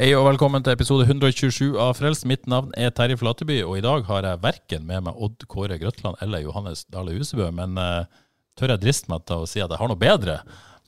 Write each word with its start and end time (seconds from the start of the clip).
Hei 0.00 0.14
og 0.16 0.22
velkommen 0.24 0.62
til 0.64 0.72
episode 0.72 1.04
127 1.04 1.74
av 1.76 1.90
Frelst. 1.98 2.22
Mitt 2.24 2.46
navn 2.48 2.70
er 2.72 2.88
Terje 2.96 3.18
Flateby, 3.20 3.58
og 3.66 3.74
i 3.76 3.82
dag 3.84 4.06
har 4.06 4.24
jeg 4.24 4.40
verken 4.40 4.86
med 4.88 5.02
meg 5.04 5.18
Odd 5.20 5.44
Kåre 5.44 5.76
Grøtland 5.76 6.16
eller 6.24 6.40
Johannes 6.40 6.86
Dale 6.88 7.12
Husebø, 7.18 7.50
men 7.52 7.76
uh, 7.76 8.08
tør 8.56 8.72
jeg 8.72 8.80
driste 8.80 9.12
meg 9.12 9.26
til 9.28 9.44
å 9.44 9.50
si 9.50 9.60
at 9.60 9.68
jeg 9.68 9.76
har 9.76 9.92
noe 9.92 10.00
bedre. 10.00 10.38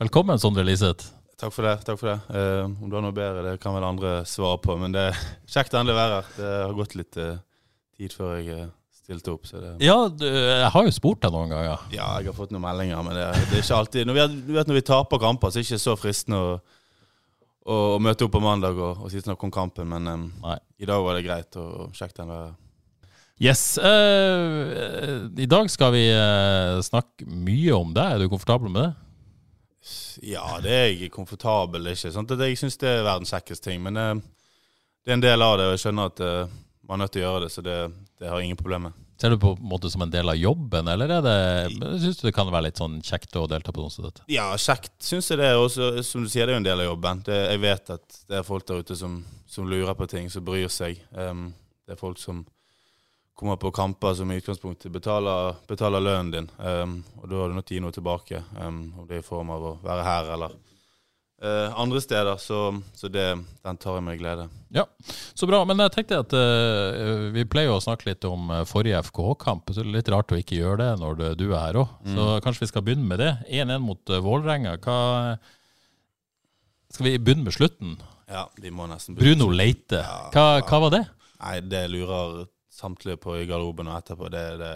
Velkommen, 0.01 0.41
Sondre 0.41 0.65
Liseth. 0.65 1.13
Takk 1.37 1.53
for 1.53 1.69
det. 1.69 1.77
takk 1.85 2.01
for 2.01 2.09
det. 2.09 2.17
Uh, 2.33 2.73
om 2.73 2.89
du 2.89 2.97
har 2.97 3.05
noe 3.05 3.19
bedre, 3.21 3.45
det 3.51 3.61
kan 3.61 3.77
vel 3.77 3.91
andre 3.91 4.17
svare 4.25 4.65
på. 4.65 4.81
Men 4.81 4.97
det 4.97 5.05
er 5.11 5.23
kjekt 5.59 5.77
å 5.77 5.83
endelig 5.83 6.01
være 6.01 6.17
her. 6.17 6.35
Det 6.41 6.57
har 6.57 6.77
gått 6.81 6.99
litt 7.03 7.21
uh, 7.21 7.33
tid 8.01 8.17
før 8.17 8.37
jeg 8.41 8.67
stilte 9.05 9.37
opp. 9.37 9.45
Så 9.45 9.61
det, 9.61 9.77
Ja, 9.85 10.07
du, 10.09 10.25
jeg 10.25 10.73
har 10.73 10.89
jo 10.89 11.01
spurt 11.03 11.21
deg 11.21 11.37
noen 11.37 11.53
ganger. 11.53 11.85
ja, 11.93 12.15
jeg 12.17 12.33
har 12.33 12.41
fått 12.41 12.57
noen 12.57 12.65
meldinger, 12.65 13.05
men 13.05 13.21
det, 13.21 13.29
det 13.51 13.61
er 13.61 13.67
ikke 13.67 13.85
alltid 13.85 14.09
når 14.09 14.23
vi, 14.23 14.31
Du 14.49 14.55
vet 14.57 14.73
når 14.73 14.81
vi 14.81 14.91
taper 14.97 15.29
kamper, 15.29 15.53
så 15.53 15.61
er 15.61 15.67
det 15.67 15.75
ikke 15.75 15.85
så 15.91 16.01
fristende 16.01 16.41
å, 16.41 16.63
å, 17.65 17.99
møte 18.03 18.27
opp 18.27 18.35
på 18.35 18.43
mandag 18.43 18.79
og, 18.79 19.05
og 19.05 19.13
si 19.13 19.23
snakke 19.23 19.47
om 19.47 19.55
kampen. 19.55 19.89
Men 19.91 20.09
um, 20.09 20.27
i 20.79 20.89
dag 20.89 21.05
var 21.05 21.19
det 21.19 21.27
greit 21.27 21.59
og 21.61 21.95
kjekt 21.97 22.23
å 22.23 22.29
der. 22.29 22.53
Yes. 23.43 23.63
Uh, 23.79 25.27
I 25.41 25.49
dag 25.51 25.71
skal 25.73 25.95
vi 25.95 26.05
uh, 26.15 26.79
snakke 26.85 27.27
mye 27.27 27.75
om 27.75 27.95
deg. 27.95 28.15
Er 28.15 28.23
du 28.23 28.31
komfortabel 28.33 28.71
med 28.71 28.87
det? 28.87 28.93
Ja, 30.31 30.45
det 30.63 30.75
er 30.77 30.91
jeg 30.93 31.11
komfortabel 31.15 31.91
ikke. 31.91 32.13
Sant? 32.15 32.37
Jeg 32.39 32.61
syns 32.61 32.79
det 32.79 32.91
er 32.91 33.07
verdens 33.07 33.33
kjekkeste 33.35 33.71
ting. 33.71 33.83
Men 33.83 33.99
uh, 33.99 34.13
det 35.03 35.15
er 35.15 35.19
en 35.19 35.25
del 35.25 35.43
av 35.43 35.57
det, 35.59 35.71
og 35.71 35.77
jeg 35.77 35.87
skjønner 35.87 36.13
at 36.13 36.27
man 36.87 37.01
er 37.01 37.05
nødt 37.05 37.15
til 37.15 37.23
å 37.23 37.27
gjøre 37.27 37.47
det, 37.47 37.55
så 37.55 37.63
det, 37.67 37.79
det 38.21 38.29
har 38.31 38.39
jeg 38.39 38.51
ingen 38.51 38.61
problemer 38.61 38.93
med. 38.93 39.02
Ser 39.23 39.31
du 39.31 39.39
på 39.39 39.53
en 39.55 39.67
måte 39.71 39.87
som 39.91 40.03
en 40.03 40.11
del 40.11 40.27
av 40.29 40.35
jobben, 40.35 40.89
eller 40.91 41.13
er 41.15 41.21
det, 41.23 41.35
syns 42.03 42.17
du 42.19 42.25
det 42.27 42.33
kan 42.35 42.49
være 42.51 42.67
litt 42.67 42.81
sånn 42.81 42.97
kjekt 43.07 43.37
å 43.39 43.45
delta 43.47 43.71
på 43.71 43.85
noe 43.85 43.93
som 43.95 44.03
dette? 44.03 44.25
Ja, 44.27 44.49
kjekt 44.59 44.97
syns 45.07 45.31
jeg 45.31 45.39
det. 45.39 45.53
Også, 45.55 45.93
som 46.03 46.25
du 46.25 46.31
sier, 46.33 46.49
det 46.49 46.57
er 46.57 46.59
jo 46.59 46.63
en 46.65 46.67
del 46.67 46.83
av 46.83 46.89
jobben. 46.89 47.21
Det, 47.29 47.37
jeg 47.53 47.61
vet 47.63 47.93
at 47.95 48.17
det 48.27 48.41
er 48.41 48.49
folk 48.49 48.67
der 48.67 48.83
ute 48.83 48.97
som, 48.99 49.21
som 49.47 49.71
lurer 49.71 49.95
på 49.95 50.09
ting, 50.11 50.27
som 50.27 50.43
bryr 50.43 50.67
seg. 50.67 50.99
Um, 51.15 51.53
det 51.87 51.95
er 51.95 52.01
folk 52.03 52.19
som 52.19 52.43
kommer 53.39 53.63
på 53.63 53.71
kamper 53.79 54.19
som 54.19 54.35
i 54.35 54.41
utgangspunktet 54.43 54.91
betaler, 54.91 55.55
betaler 55.71 56.03
lønnen 56.03 56.35
din. 56.35 56.51
Um, 56.59 56.99
og 57.23 57.31
da 57.31 57.45
har 57.45 57.55
du 57.55 57.63
til 57.63 57.63
å 57.63 57.79
gi 57.79 57.87
noe 57.87 57.95
tilbake, 57.95 58.43
um, 58.59 58.83
om 59.05 59.07
det 59.07 59.21
er 59.21 59.23
i 59.23 59.31
form 59.31 59.55
av 59.55 59.71
å 59.71 59.77
være 59.87 60.09
her 60.09 60.35
eller 60.35 60.59
eh, 61.43 61.79
andre 61.81 62.01
steder. 62.01 62.37
Så, 62.37 62.59
så 62.95 63.09
det, 63.13 63.27
den 63.65 63.81
tar 63.81 63.99
jeg 63.99 64.05
med 64.07 64.19
glede. 64.21 64.47
Ja, 64.75 64.87
så 65.35 65.47
bra. 65.51 65.63
Men 65.69 65.83
jeg 65.85 65.95
tenkte 65.97 66.21
at 66.23 66.37
uh, 66.37 67.29
vi 67.35 67.45
pleier 67.49 67.75
å 67.75 67.81
snakke 67.83 68.09
litt 68.11 68.25
om 68.29 68.51
eh, 68.55 68.65
forrige 68.69 69.03
FKH-kamp. 69.09 69.73
Så 69.73 69.83
det 69.83 69.89
er 69.89 69.99
litt 69.99 70.13
rart 70.15 70.33
å 70.33 70.39
ikke 70.41 70.61
gjøre 70.61 70.79
det 70.85 70.93
når 71.03 71.19
du, 71.19 71.27
du 71.43 71.47
er 71.51 71.61
her 71.67 71.83
òg. 71.83 71.89
Så 72.15 72.29
kanskje 72.45 72.65
vi 72.65 72.71
skal 72.73 72.87
begynne 72.87 73.09
med 73.09 73.19
det. 73.23 73.33
1-1 73.51 73.85
mot 73.85 74.15
uh, 74.15 74.23
Vålerenga. 74.25 74.79
Skal 76.93 77.09
vi 77.09 77.19
begynne 77.19 77.49
med 77.49 77.57
slutten? 77.57 77.99
Ja, 78.33 78.47
vi 78.57 78.73
må 78.73 78.87
nesten 78.89 79.17
begynne. 79.17 79.43
Bruno 79.43 79.53
Leite. 79.57 80.01
Hva, 80.33 80.63
hva 80.65 80.83
var 80.87 80.97
det? 80.97 81.05
Nei, 81.43 81.57
det 81.67 81.87
lurer 81.91 82.47
samtlige 82.73 83.21
på 83.21 83.37
i 83.37 83.47
garderoben 83.47 83.91
og 83.91 83.99
etterpå. 83.99 84.31
Det, 84.33 84.45
det, 84.61 84.73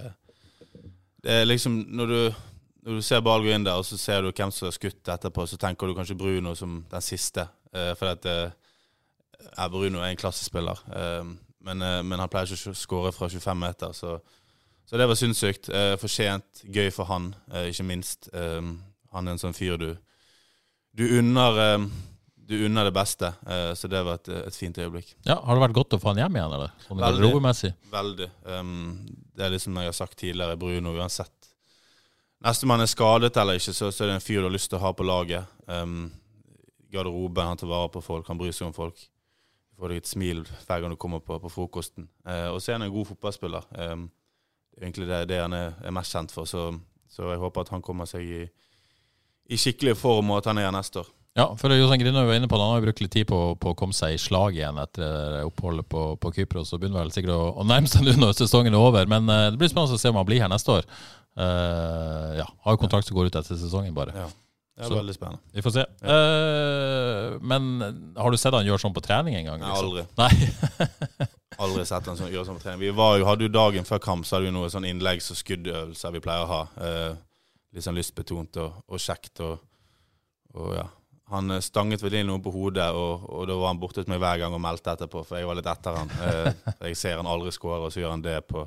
det 1.24 1.40
er 1.40 1.48
liksom 1.48 1.78
når 1.96 2.12
du, 2.12 2.20
når 2.86 3.00
du 3.00 3.02
ser 3.02 3.22
ball 3.24 3.42
gå 3.42 3.50
inn 3.50 3.64
der, 3.66 3.80
og 3.80 3.86
så 3.86 3.98
ser 3.98 4.22
du 4.22 4.30
hvem 4.30 4.52
som 4.54 4.68
har 4.68 4.74
skutt 4.76 5.08
etterpå, 5.10 5.42
så 5.50 5.58
tenker 5.58 5.90
du 5.90 5.96
kanskje 5.96 6.14
Bruno 6.18 6.52
som 6.54 6.78
den 6.86 7.02
siste. 7.02 7.48
Eh, 7.74 7.92
for 7.98 8.12
at 8.12 8.26
eh, 8.30 9.64
Bruno 9.72 10.04
er 10.04 10.12
en 10.12 10.20
klassespiller. 10.20 10.78
Eh, 10.94 11.24
men, 11.66 11.82
men 12.06 12.20
han 12.22 12.30
pleier 12.30 12.52
ikke 12.54 12.70
å 12.70 12.78
skåre 12.78 13.10
fra 13.10 13.26
25 13.32 13.58
meter, 13.58 13.94
så, 13.96 14.20
så 14.86 15.00
det 15.00 15.08
var 15.10 15.18
sinnssykt. 15.18 15.72
Sent. 16.06 16.62
Gøy 16.62 16.92
for 16.94 17.10
han, 17.10 17.32
ikke 17.66 17.88
minst. 17.88 18.28
Han 18.30 19.26
er 19.26 19.32
en 19.32 19.42
sånn 19.42 19.56
fyr 19.56 19.74
du 19.80 19.88
Du 20.96 21.02
unner 21.18 21.80
du 22.46 22.54
unner 22.68 22.86
det 22.86 22.92
beste, 22.94 23.32
så 23.74 23.88
det 23.90 24.04
var 24.06 24.20
et, 24.20 24.28
et 24.46 24.54
fint 24.54 24.78
øyeblikk. 24.78 25.16
Ja, 25.26 25.40
Har 25.42 25.58
det 25.58 25.64
vært 25.64 25.74
godt 25.80 25.96
å 25.96 25.98
få 25.98 26.12
han 26.12 26.20
hjem 26.22 26.38
igjen, 26.38 26.54
eller? 26.54 26.76
Sånn 26.84 27.00
Veldig. 27.02 27.18
Veldig. 27.90 28.28
Um, 28.46 28.76
det 29.34 29.48
er 29.48 29.56
liksom 29.56 29.80
jeg 29.82 29.90
har 29.90 29.96
sagt 29.98 30.14
tidligere, 30.22 30.54
Bruno, 30.60 30.94
uansett 30.94 31.50
Nestemann 32.44 32.84
er 32.84 32.90
skadet 32.90 33.36
eller 33.40 33.58
ikke, 33.58 33.72
så, 33.72 33.90
så 33.90 34.04
er 34.04 34.12
det 34.12 34.18
en 34.18 34.24
fyr 34.24 34.42
du 34.42 34.48
har 34.48 34.54
lyst 34.54 34.68
til 34.70 34.78
å 34.78 34.84
ha 34.84 34.92
på 34.96 35.06
laget. 35.06 35.48
Um, 35.66 36.10
garderoben, 36.92 37.48
han 37.48 37.60
tar 37.60 37.70
vare 37.70 37.90
på 37.92 38.02
folk, 38.04 38.28
han 38.28 38.40
bryr 38.40 38.54
seg 38.54 38.68
om 38.68 38.76
folk. 38.76 39.00
Du 39.72 39.80
får 39.80 39.92
deg 39.92 40.02
et 40.02 40.10
smil 40.10 40.44
hver 40.44 40.82
gang 40.82 40.92
du 40.92 41.00
kommer 41.00 41.24
på, 41.24 41.38
på 41.42 41.52
frokosten. 41.52 42.10
Uh, 42.28 42.52
og 42.52 42.60
så 42.60 42.72
er 42.72 42.78
han 42.78 42.86
en 42.88 42.94
god 42.94 43.08
fotballspiller. 43.10 43.66
Um, 43.80 44.06
egentlig 44.76 45.08
det, 45.08 45.24
det 45.32 45.40
han 45.42 45.56
er, 45.56 45.74
er 45.80 45.96
mest 45.96 46.12
kjent 46.12 46.34
for, 46.34 46.48
så, 46.48 46.68
så 47.08 47.32
jeg 47.32 47.42
håper 47.42 47.64
at 47.64 47.74
han 47.74 47.84
kommer 47.84 48.08
seg 48.08 48.24
i, 48.24 48.42
i 49.48 49.60
skikkelig 49.60 49.96
form, 49.98 50.34
og 50.34 50.42
at 50.42 50.52
han 50.52 50.60
er 50.60 50.68
her 50.68 50.76
neste 50.76 51.02
år. 51.02 51.12
Ja, 51.36 51.50
for 51.60 51.68
Jostein 51.68 52.00
Grine 52.00 52.22
var 52.24 52.32
inne 52.32 52.48
på 52.48 52.56
det. 52.56 52.64
Han 52.64 52.78
har 52.78 52.84
brukt 52.86 53.00
litt 53.02 53.12
tid 53.12 53.26
på, 53.28 53.38
på 53.60 53.72
å 53.74 53.76
komme 53.76 53.92
seg 53.92 54.14
i 54.14 54.20
slag 54.20 54.56
igjen 54.56 54.78
etter 54.80 55.42
oppholdet 55.44 55.84
på, 55.92 56.04
på 56.16 56.30
Kypros. 56.32 56.72
Og 56.72 56.80
begynner 56.80 57.02
vel 57.02 57.12
sikkert 57.12 57.34
å, 57.34 57.50
å 57.60 57.66
nærme 57.68 57.90
seg 57.92 58.06
nå 58.06 58.14
når 58.22 58.38
sesongen 58.38 58.72
er 58.72 58.80
over. 58.80 59.04
Men 59.12 59.28
eh, 59.28 59.50
det 59.52 59.60
blir 59.60 59.68
spennende 59.68 59.98
å 59.98 60.00
se 60.00 60.08
om 60.08 60.16
han 60.16 60.28
blir 60.28 60.40
her 60.40 60.48
neste 60.48 60.78
år. 60.78 60.88
Eh, 61.36 62.32
ja, 62.40 62.46
Har 62.64 62.76
jo 62.76 62.80
kontrakt 62.80 63.06
som 63.08 63.16
går 63.16 63.28
ut 63.28 63.38
etter 63.38 63.58
sesongen, 63.60 63.94
bare. 63.94 64.14
Ja. 64.16 64.26
Det 64.76 64.84
er 64.84 64.88
Så- 64.88 64.98
veldig 64.98 65.14
spennende. 65.14 65.40
Vi 65.54 65.62
får 65.64 65.72
se. 65.72 65.84
Eh, 66.04 67.38
men 67.40 68.12
har 68.16 68.30
du 68.30 68.36
sett 68.36 68.52
han 68.52 68.64
gjøre 68.66 68.80
sånn 68.80 68.94
på 68.94 69.02
trening 69.04 69.34
en 69.36 69.46
gang? 69.46 69.60
Nei, 69.60 69.70
aldri. 69.72 70.06
Nei. 70.18 71.26
Aldri 71.58 71.86
sett 71.88 72.04
han 72.04 72.18
sånn, 72.18 72.28
gjøre 72.28 72.44
sånn 72.44 72.58
på 72.58 72.64
trening. 72.66 72.80
Vi 72.80 72.90
var 72.90 73.16
jo, 73.16 73.24
hadde 73.24 73.46
jo 73.46 73.48
Dagen 73.48 73.84
før 73.88 73.98
kamp 74.04 74.26
så 74.26 74.36
hadde 74.36 74.50
vi 74.50 74.52
noen 74.52 74.68
sånn 74.68 74.84
innleggs- 74.84 75.30
og 75.32 75.38
skuddøvelser 75.40 76.12
vi 76.12 76.20
pleier 76.20 76.44
å 76.44 76.50
ha. 76.50 76.58
Uh, 76.76 77.16
litt 77.72 77.86
sånn 77.86 77.96
lystbetont 77.96 78.58
og, 78.60 78.74
og 78.86 79.00
kjekt. 79.00 79.40
Og, 79.40 79.58
og 80.54 80.74
ja. 80.76 80.84
Han 81.32 81.48
stanget 81.64 82.02
vel 82.04 82.18
inn 82.20 82.28
noe 82.28 82.42
på 82.44 82.52
hodet, 82.52 82.90
og, 82.92 83.24
og 83.32 83.46
da 83.48 83.56
var 83.56 83.72
han 83.72 83.80
borte 83.80 84.02
hos 84.02 84.06
meg 84.12 84.20
hver 84.20 84.42
gang 84.42 84.52
og 84.52 84.60
meldte 84.60 84.92
etterpå, 84.92 85.24
for 85.24 85.38
jeg 85.40 85.48
var 85.48 85.56
litt 85.56 85.70
etter 85.72 85.96
han. 85.96 86.12
Uh, 86.20 86.52
jeg 86.90 87.00
ser 87.00 87.16
han 87.16 87.26
aldri 87.32 87.54
skåre, 87.56 87.86
og 87.88 87.94
så 87.94 88.02
gjør 88.04 88.12
han 88.18 88.26
det 88.26 88.36
på, 88.52 88.66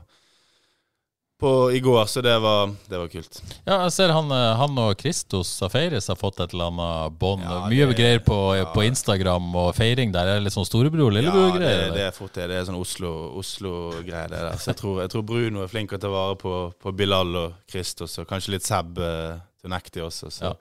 på 1.40 1.72
i 1.72 1.80
går, 1.80 2.06
så 2.12 2.22
det 2.22 2.34
var, 2.44 2.72
det 2.90 2.98
var 3.00 3.08
kult. 3.08 3.38
Ja, 3.66 3.78
jeg 3.86 3.92
ser 3.96 4.12
han, 4.12 4.28
eh, 4.36 4.56
han 4.60 4.78
og 4.84 4.98
Kristos 5.00 5.48
Safaris 5.62 6.10
har 6.12 6.18
fått 6.20 6.42
et 6.44 6.52
eller 6.54 6.68
annet 6.74 7.16
bånd. 7.22 7.46
Ja, 7.48 7.62
Mye 7.72 7.86
det- 7.88 7.96
greier 7.98 8.20
på, 8.26 8.38
ja. 8.58 8.66
på 8.74 8.84
Instagram 8.84 9.48
og 9.56 9.70
feiring 9.78 10.12
der. 10.12 10.28
Er 10.28 10.40
det 10.40 10.44
litt 10.50 10.54
sånn 10.58 10.68
storebror, 10.68 11.16
Ja, 11.16 11.32
det, 11.56 11.72
det 11.96 12.04
er 12.10 12.12
fort 12.12 12.34
det. 12.36 12.50
Det 12.52 12.58
er 12.60 12.66
sånn 12.68 12.80
Oslo- 12.80 13.32
Oslo-greie, 13.40 14.28
det 14.28 14.42
der. 14.44 14.58
Så 14.60 14.74
jeg 14.74 14.82
tror, 14.84 15.00
jeg 15.02 15.10
tror 15.16 15.24
Bruno 15.32 15.64
er 15.64 15.72
flink 15.72 15.90
til 15.90 15.98
å 15.98 16.02
ta 16.02 16.12
vare 16.14 16.36
på, 16.36 16.56
på 16.80 16.92
Bilal 16.96 17.36
og 17.46 17.54
Kristos, 17.72 18.18
og 18.20 18.28
kanskje 18.28 18.58
litt 18.58 18.68
Seb 18.68 19.00
uh, 19.00 19.40
Tunekti 19.64 20.04
også. 20.04 20.30
Så 20.32 20.44
Ja. 20.44 20.54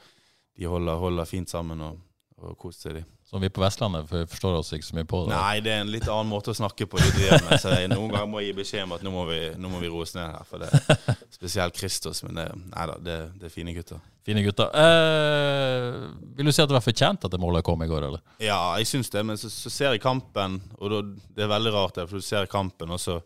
de 0.59 0.65
holder, 0.71 0.94
holder 1.03 1.25
fint 1.27 1.50
sammen 1.50 1.81
og, 1.81 1.99
og 2.43 2.56
koser 2.59 2.91
seg, 2.93 2.94
de. 3.03 3.05
Som 3.28 3.43
vi 3.44 3.50
på 3.53 3.61
Vestlandet 3.61 4.06
for 4.09 4.25
forstår 4.33 4.55
oss 4.56 4.71
ikke 4.72 4.87
så 4.87 4.94
mye 4.97 5.05
på. 5.05 5.19
det. 5.27 5.34
Nei, 5.37 5.59
det 5.61 5.72
er 5.75 5.83
en 5.83 5.91
litt 5.93 6.06
annen 6.09 6.31
måte 6.31 6.55
å 6.55 6.56
snakke 6.56 6.87
på. 6.89 6.97
De 6.97 7.11
driver 7.12 7.43
med, 7.44 7.61
så 7.61 7.75
jeg, 7.75 7.91
Noen 7.93 8.09
ganger 8.15 8.31
må 8.33 8.41
jeg 8.41 8.55
gi 8.55 8.55
beskjed 8.56 8.87
om 8.87 8.94
at 8.97 9.03
nå 9.05 9.12
må 9.12 9.26
vi, 9.29 9.41
nå 9.61 9.69
må 9.69 9.81
vi 9.82 9.91
roes 9.93 10.14
ned 10.17 10.31
her. 10.32 10.47
For 10.49 10.62
det 10.62 10.70
er 10.73 11.19
spesielt 11.37 11.76
Kristos. 11.76 12.23
men 12.25 12.41
det, 12.41 12.47
nei 12.70 12.87
da, 12.88 12.94
det, 13.05 13.17
det 13.37 13.50
er 13.50 13.53
fine 13.53 13.75
gutter. 13.76 14.00
Fine 14.25 14.41
gutter. 14.47 14.73
Eh, 14.81 15.99
vil 16.38 16.49
du 16.49 16.53
si 16.56 16.62
at 16.64 16.70
det 16.73 16.79
var 16.79 16.85
fortjent 16.87 17.26
at 17.29 17.35
det 17.35 17.41
målet 17.43 17.67
kom 17.69 17.85
i 17.85 17.88
går, 17.91 18.06
eller? 18.08 18.23
Ja, 18.41 18.56
jeg 18.81 18.88
syns 18.88 19.12
det, 19.12 19.26
men 19.29 19.37
så, 19.41 19.50
så 19.53 19.73
ser 19.73 19.93
jeg 19.93 20.03
kampen, 20.05 20.56
og 20.81 20.94
da, 20.94 21.03
det 21.37 21.44
er 21.44 21.53
veldig 21.53 21.75
rart, 21.76 21.99
det, 22.00 22.06
for 22.08 22.20
du 22.20 22.25
ser 22.25 22.49
kampen, 22.49 22.93
og 22.97 23.00
så 23.03 23.19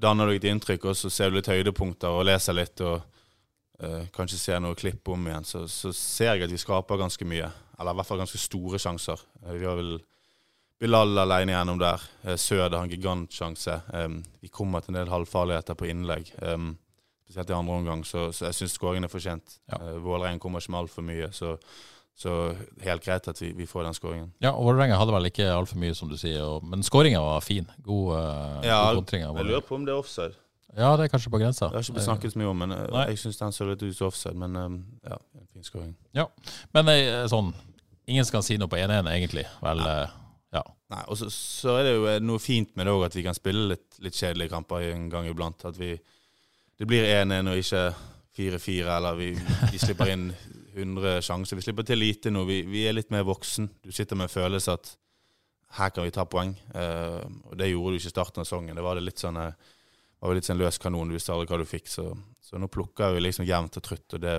danner 0.00 0.30
du 0.30 0.36
et 0.38 0.46
inntrykk, 0.50 0.86
og 0.92 0.96
så 0.98 1.10
ser 1.10 1.30
du 1.30 1.40
litt 1.40 1.50
høydepunkter 1.50 2.14
og 2.14 2.28
leser 2.30 2.56
litt, 2.56 2.78
og 2.86 3.02
eh, 3.82 4.06
kanskje 4.14 4.38
ser 4.38 4.62
noe 4.62 4.78
klipp 4.78 5.10
om 5.12 5.26
igjen, 5.28 5.46
så, 5.50 5.64
så 5.70 5.90
ser 5.94 6.36
jeg 6.36 6.46
at 6.46 6.54
vi 6.54 6.62
skaper 6.62 7.02
ganske 7.02 7.26
mye. 7.28 7.50
Eller 7.80 7.96
i 7.96 8.00
hvert 8.00 8.10
fall 8.10 8.20
ganske 8.20 8.40
store 8.40 8.78
sjanser. 8.82 9.24
Eh, 9.46 9.56
vi 9.56 9.66
har 9.66 9.80
vel 9.80 9.96
Bilal 10.80 11.18
alene 11.20 11.52
gjennom 11.52 11.80
der. 11.80 12.04
Sød 12.40 12.72
har 12.72 12.78
en 12.80 12.88
gigantsjanse. 12.88 13.74
Vi 14.40 14.48
kommer 14.48 14.80
til 14.80 14.94
en 14.94 15.02
del 15.02 15.10
halvfarligheter 15.12 15.76
på 15.76 15.90
innlegg. 15.92 16.30
Spesielt 17.30 17.50
i 17.50 17.54
andre 17.54 17.74
omgang, 17.74 18.00
så, 18.04 18.32
så 18.34 18.48
jeg 18.48 18.56
syns 18.58 18.72
skåringen 18.74 19.06
er 19.06 19.10
fortjent. 19.12 19.52
Ja. 19.70 19.76
Uh, 19.78 19.98
Vålerenga 20.02 20.40
kommer 20.42 20.58
ikke 20.58 20.72
med 20.74 20.80
altfor 20.80 21.04
mye, 21.06 21.28
så, 21.32 21.56
Så 22.20 22.32
helt 22.82 23.04
greit 23.04 23.28
at 23.28 23.38
vi, 23.40 23.52
vi 23.56 23.66
får 23.66 23.84
den 23.86 23.94
skåringen. 23.94 24.32
Ja, 24.42 24.50
og 24.50 24.64
Vålerenga 24.66 24.98
hadde 24.98 25.14
vel 25.14 25.28
ikke 25.30 25.46
altfor 25.54 25.78
mye, 25.78 25.94
som 25.94 26.10
du 26.10 26.16
sier, 26.18 26.42
og, 26.42 26.66
men 26.66 26.82
skåringa 26.82 27.20
var 27.22 27.40
fin. 27.40 27.70
God, 27.86 28.16
uh, 28.16 28.66
Ja, 28.66 28.80
god 28.88 29.04
kontring 29.04 29.22
Jeg 29.22 29.46
lurer 29.46 29.62
på 29.62 29.78
om 29.78 29.86
det 29.86 29.94
er 29.94 30.02
offside. 30.02 30.34
Ja, 30.74 30.90
det 30.96 31.06
er 31.06 31.12
kanskje 31.14 31.30
på 31.30 31.38
grensa. 31.38 31.68
Det 31.70 31.78
har 31.78 31.86
ikke 31.86 31.96
blitt 32.00 32.08
snakket 32.08 32.34
så 32.34 32.42
mye 32.42 32.50
om, 32.50 32.58
men 32.62 32.74
eh, 32.74 32.82
Nei. 32.94 33.06
jeg 33.10 33.22
syns 33.22 33.38
den 33.38 33.54
så 33.54 33.66
litt 33.66 33.82
ut 33.82 33.96
som 33.96 34.10
offside. 34.10 34.38
Men 34.38 34.56
um, 34.56 34.76
ja, 35.06 35.16
en 35.38 35.48
fin 35.54 35.66
skåring. 35.66 35.94
Men 36.74 36.90
eh, 36.92 37.24
sånn 37.30 37.54
Ingen 38.10 38.26
skal 38.26 38.42
si 38.44 38.56
noe 38.58 38.70
på 38.70 38.78
1-1, 38.80 39.06
egentlig. 39.12 39.46
Vel, 39.62 39.82
eh, 39.86 40.14
ja. 40.56 40.62
Nei, 40.90 41.02
og 41.06 41.18
så, 41.20 41.28
så 41.30 41.76
er 41.78 41.86
det 41.86 41.94
jo 41.94 42.06
eh, 42.10 42.22
noe 42.24 42.42
fint 42.42 42.72
med 42.78 42.88
det 42.88 42.94
òg, 42.94 43.06
at 43.06 43.16
vi 43.18 43.24
kan 43.26 43.36
spille 43.36 43.68
litt, 43.74 43.88
litt 44.02 44.16
kjedelige 44.18 44.52
kamper 44.52 44.88
en 44.90 45.08
gang 45.12 45.28
iblant. 45.30 45.66
At 45.68 45.78
vi 45.78 45.94
Det 46.80 46.88
blir 46.88 47.04
1-1 47.04 47.50
og 47.52 47.60
ikke 47.60 47.82
4-4, 48.40 48.96
eller 48.96 49.18
vi, 49.18 49.34
vi 49.70 49.78
slipper 49.82 50.10
inn 50.14 50.30
100 50.74 51.20
sjanser. 51.22 51.58
Vi 51.58 51.66
slipper 51.66 51.86
til 51.86 52.00
lite 52.00 52.32
nå. 52.32 52.46
Vi, 52.48 52.62
vi 52.66 52.86
er 52.88 52.96
litt 52.96 53.10
mer 53.12 53.26
voksen. 53.28 53.68
Du 53.84 53.92
sitter 53.92 54.16
med 54.16 54.30
en 54.30 54.32
følelse 54.32 54.78
at 54.78 54.94
her 55.76 55.92
kan 55.94 56.06
vi 56.06 56.14
ta 56.14 56.24
poeng. 56.26 56.54
Eh, 56.74 57.20
og 57.46 57.58
det 57.58 57.70
gjorde 57.70 57.94
du 57.94 58.00
ikke 58.00 58.10
i 58.10 58.16
starten 58.16 58.42
av 58.42 58.48
sesongen. 58.48 58.74
Det 58.74 58.86
var 58.86 58.98
det 58.98 59.06
litt 59.06 59.22
sånn 59.22 59.38
eh, 59.38 59.68
var 60.20 60.36
litt 60.36 60.48
sånn 60.48 60.60
løs 60.60 60.78
kanon. 60.80 61.08
Du 61.08 61.16
visste 61.16 61.32
aldri 61.34 61.48
hva 61.50 61.60
du 61.60 61.68
fikk. 61.68 61.88
Så, 61.88 62.10
så 62.44 62.60
nå 62.60 62.68
plukker 62.72 63.14
vi 63.14 63.22
liksom 63.24 63.46
jevnt 63.48 63.78
og 63.80 63.84
trutt, 63.86 64.16
og 64.16 64.22
det, 64.24 64.36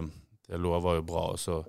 det 0.48 0.60
lover 0.62 1.00
jo 1.00 1.06
bra. 1.08 1.24
Og 1.34 1.40
så, 1.42 1.62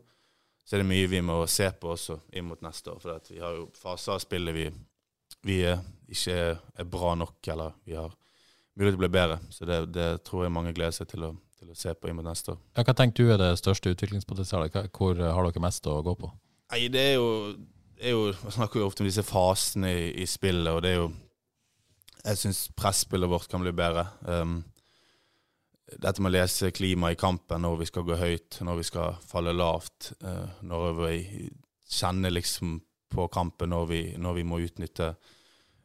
så 0.65 0.77
er 0.77 0.83
det 0.83 0.89
mye 0.89 1.11
vi 1.11 1.21
må 1.25 1.41
se 1.51 1.67
på 1.75 1.93
også 1.93 2.19
inn 2.39 2.47
mot 2.49 2.61
neste 2.65 2.93
år. 2.93 3.01
For 3.03 3.31
vi 3.33 3.41
har 3.43 3.57
jo 3.57 3.69
faser 3.77 4.15
av 4.15 4.23
spillet 4.23 4.57
vi, 4.57 4.67
vi 5.47 5.59
er, 5.69 5.81
ikke 6.13 6.37
er 6.55 6.89
bra 6.89 7.15
nok, 7.19 7.41
eller 7.53 7.75
vi 7.85 7.97
har 7.99 8.13
mulighet 8.79 8.95
til 8.95 9.01
å 9.01 9.05
bli 9.05 9.13
bedre. 9.17 9.41
Så 9.51 9.69
det, 9.69 9.81
det 9.95 10.09
tror 10.29 10.47
jeg 10.47 10.55
mange 10.55 10.75
gleder 10.77 10.95
seg 10.97 11.11
til 11.11 11.27
å, 11.29 11.33
til 11.59 11.73
å 11.73 11.79
se 11.79 11.95
på 11.95 12.09
inn 12.09 12.19
mot 12.19 12.27
neste 12.27 12.55
år. 12.55 12.63
Ja, 12.77 12.87
Hva 12.87 12.97
tenker 12.97 13.27
du 13.27 13.35
er 13.35 13.43
det 13.43 13.51
største 13.61 13.93
utviklingspotensialet? 13.97 14.79
Hvor 14.95 15.19
eh, 15.19 15.35
har 15.35 15.49
dere 15.49 15.65
mest 15.67 15.89
å 15.91 15.99
gå 16.07 16.17
på? 16.23 16.31
Nei, 16.73 16.87
det 16.93 17.05
er 17.11 17.15
jo, 17.19 17.29
er 18.01 18.17
jo 18.17 18.25
Man 18.47 18.57
snakker 18.57 18.81
jo 18.81 18.89
ofte 18.89 19.05
om 19.05 19.11
disse 19.11 19.27
fasene 19.27 19.93
i, 19.93 20.09
i 20.23 20.29
spillet, 20.31 20.73
og 20.73 20.83
det 20.85 20.95
er 20.95 21.03
jo 21.03 21.11
Jeg 22.23 22.39
syns 22.39 22.69
presspillet 22.79 23.31
vårt 23.31 23.51
kan 23.51 23.65
bli 23.65 23.73
bedre. 23.75 24.07
Um, 24.23 24.61
dette 26.01 26.23
med 26.23 26.33
å 26.33 26.37
lese 26.37 26.73
klimaet 26.75 27.17
i 27.17 27.21
kampen, 27.21 27.63
når 27.65 27.83
vi 27.83 27.89
skal 27.91 28.07
gå 28.07 28.17
høyt, 28.21 28.61
når 28.65 28.81
vi 28.81 28.89
skal 28.89 29.19
falle 29.29 29.55
lavt. 29.57 30.13
uh, 30.25 30.49
når 30.63 30.89
vi 31.01 31.51
kjenner 31.93 32.33
liksom 32.33 32.81
på 33.13 33.29
kampen, 33.29 33.71
når 33.71 33.87
vi, 33.87 34.03
når 34.17 34.35
vi 34.39 34.45
må 34.49 34.61
utnytte 34.65 35.15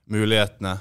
mulighetene. 0.08 0.78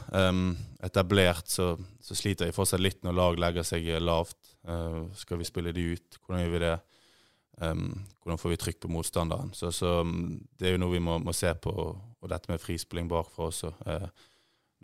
Etablert 0.87 1.49
så, 1.51 1.73
så 2.01 2.15
sliter 2.15 2.47
vi 2.47 2.55
fortsatt 2.55 2.79
litt 2.79 3.01
når 3.03 3.17
lag 3.19 3.41
legger 3.43 3.67
seg 3.67 3.89
lavt. 3.99 4.39
Uh, 4.67 5.11
skal 5.19 5.41
vi 5.41 5.49
spille 5.49 5.75
de 5.75 5.89
ut? 5.97 6.21
Hvordan 6.21 6.45
gjør 6.45 6.55
vi 6.55 6.63
det? 6.63 6.77
Hvordan 7.57 8.39
får 8.39 8.53
vi 8.53 8.61
trykk 8.61 8.79
på 8.85 8.93
motstanderen? 8.93 9.51
Så, 9.57 9.73
så 9.73 10.05
Det 10.05 10.69
er 10.69 10.75
jo 10.77 10.81
noe 10.83 10.93
vi 10.93 11.01
må, 11.03 11.17
må 11.19 11.33
se 11.33 11.51
på, 11.57 11.73
og, 11.73 12.29
dette 12.29 12.53
med 12.53 12.61
frispilling 12.61 13.09
bakfra 13.09 13.49
også. 13.49 13.71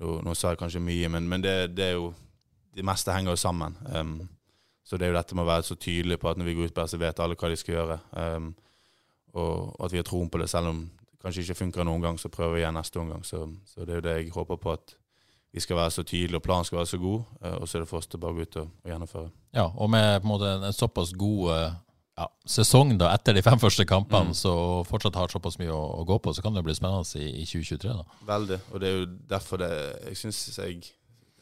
Nå, 0.00 0.15
nå 0.25 0.35
sa 0.35 0.55
jeg 0.55 0.62
kanskje 0.62 0.81
mye, 0.81 1.11
men, 1.12 1.29
men 1.29 1.44
det, 1.44 1.77
det 1.77 1.85
er 1.91 1.99
jo 1.99 2.06
Det 2.75 2.85
meste 2.85 3.13
henger 3.13 3.35
jo 3.35 3.37
sammen. 3.41 3.77
Um, 3.93 4.15
så 4.85 4.97
det 4.99 5.07
er 5.07 5.13
jo 5.13 5.19
dette 5.19 5.35
med 5.37 5.45
å 5.45 5.51
være 5.51 5.67
så 5.67 5.77
tydelig 5.79 6.19
på 6.21 6.31
at 6.31 6.39
når 6.41 6.49
vi 6.51 6.55
går 6.59 6.71
ut 6.73 6.77
der, 6.77 6.89
så 6.91 6.99
vet 7.01 7.21
alle 7.23 7.37
hva 7.39 7.49
de 7.53 7.57
skal 7.61 7.75
gjøre. 7.77 7.99
Um, 8.17 8.55
og, 9.35 9.53
og 9.79 9.85
at 9.87 9.93
vi 9.95 10.01
har 10.01 10.09
troen 10.09 10.31
på 10.33 10.41
det, 10.43 10.49
selv 10.51 10.73
om 10.73 10.81
det 10.89 11.21
kanskje 11.23 11.45
ikke 11.47 11.59
funker 11.61 11.87
noen 11.87 12.03
gang, 12.03 12.19
så 12.19 12.29
prøver 12.33 12.57
vi 12.59 12.65
igjen 12.65 12.75
neste 12.77 12.99
omgang. 13.01 13.23
Så, 13.25 13.45
så 13.71 13.85
det 13.87 13.95
er 13.95 14.01
jo 14.01 14.07
det 14.09 14.17
jeg 14.19 14.33
håper 14.35 14.59
på, 14.61 14.75
at 14.75 14.97
vi 15.53 15.61
skal 15.61 15.77
være 15.77 15.93
så 15.93 16.03
tydelige, 16.09 16.41
og 16.41 16.45
planen 16.47 16.65
skal 16.65 16.81
være 16.81 16.91
så 16.95 16.99
god. 16.99 17.23
uh, 17.45 17.55
og 17.61 17.69
så 17.69 17.79
er 17.79 17.85
det 17.85 17.89
for 17.93 18.01
oss 18.01 18.09
til 18.11 18.21
bare 18.25 18.33
å 18.35 18.39
gå 18.41 18.47
ut 18.49 18.59
og, 18.65 18.69
og 18.85 18.93
gjennomføre. 18.95 19.31
Ja, 19.57 19.67
og 19.69 19.91
med 19.93 20.09
på 20.21 20.27
en 20.27 20.33
måte 20.33 20.53
en 20.57 20.73
såpass 20.77 21.13
god 21.21 21.51
eh, 21.53 21.75
ja, 22.23 22.27
sesong 22.49 22.95
da, 23.01 23.11
etter 23.17 23.37
de 23.37 23.43
fem 23.45 23.61
første 23.61 23.85
kampene, 23.89 24.33
Mm. 24.33 24.37
så 24.37 24.53
fortsatt 24.89 25.17
har 25.21 25.29
såpass 25.33 25.59
mye 25.61 25.73
å, 25.73 25.83
å 26.01 26.07
gå 26.09 26.17
på, 26.25 26.33
så 26.33 26.43
kan 26.45 26.57
det 26.57 26.65
bli 26.65 26.75
spennende 26.77 27.21
i, 27.21 27.29
i 27.43 27.47
2023. 27.49 27.93
da. 28.01 28.19
Veldig. 28.33 28.59
Og 28.73 28.81
det 28.81 28.89
er 28.91 28.99
jo 28.99 29.07
derfor 29.29 29.61
det 29.61 29.71
Jeg 30.09 30.17
syns 30.25 30.41
jeg 30.59 30.83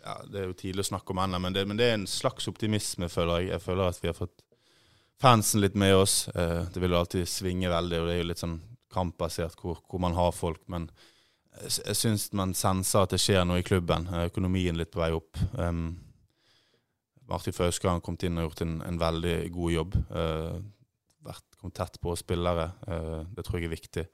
ja, 0.04 0.16
Det 0.26 0.40
er 0.40 0.48
jo 0.48 0.56
tidlig 0.58 0.84
å 0.86 0.90
snakke 0.92 1.14
om 1.14 1.20
ennå, 1.24 1.40
men, 1.42 1.58
men 1.68 1.80
det 1.80 1.88
er 1.88 1.98
en 1.98 2.08
slags 2.10 2.48
optimisme, 2.50 3.08
føler 3.12 3.42
jeg. 3.42 3.52
Jeg 3.54 3.64
føler 3.64 3.90
at 3.90 4.00
vi 4.02 4.10
har 4.10 4.16
fått 4.16 4.42
fansen 5.20 5.60
litt 5.60 5.76
med 5.78 5.94
oss. 5.96 6.28
Eh, 6.28 6.66
det 6.72 6.80
vil 6.82 6.96
alltid 6.96 7.28
svinge 7.28 7.70
veldig, 7.70 8.00
og 8.00 8.08
det 8.08 8.14
er 8.14 8.22
jo 8.22 8.28
litt 8.30 8.42
sånn 8.42 8.60
kampbasert 8.90 9.60
hvor, 9.60 9.82
hvor 9.88 10.02
man 10.02 10.16
har 10.16 10.32
folk. 10.34 10.62
Men 10.72 10.88
jeg, 11.60 11.96
syns 11.98 12.30
man 12.36 12.54
senser 12.56 13.04
at 13.04 13.14
det 13.14 13.20
skjer 13.22 13.44
noe 13.46 13.60
i 13.60 13.66
klubben. 13.66 14.08
Eh, 14.10 14.28
økonomien 14.30 14.78
litt 14.78 14.92
på 14.94 15.02
vei 15.02 15.12
opp. 15.16 15.38
Um, 15.58 15.92
Martin 17.30 17.54
Fauske 17.54 17.86
har 17.86 18.00
kommet 18.02 18.24
inn 18.26 18.40
og 18.40 18.48
gjort 18.48 18.64
en, 18.64 18.78
en 18.86 19.00
veldig 19.00 19.36
god 19.54 19.74
jobb. 19.76 19.98
Uh, 20.10 20.56
vært 21.26 21.60
kom 21.60 21.74
tett 21.76 22.00
på 22.02 22.16
spillere. 22.18 22.70
Uh, 22.88 23.28
det 23.36 23.44
tror 23.46 23.60
jeg 23.60 23.68
er 23.68 23.76
viktig. 23.76 24.06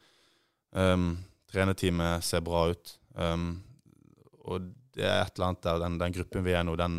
Um, 0.76 1.12
trenerteamet 1.52 2.26
ser 2.26 2.42
bra 2.44 2.66
ut. 2.74 2.96
Um, 3.16 3.54
og 4.44 4.66
det 4.96 5.04
er 5.06 5.22
et 5.26 5.36
eller 5.36 5.50
annet 5.52 5.62
der, 5.68 5.78
den, 5.84 5.98
den 6.00 6.16
gruppen 6.16 6.44
vi 6.46 6.54
er 6.56 6.64
nå, 6.66 6.74
den 6.80 6.98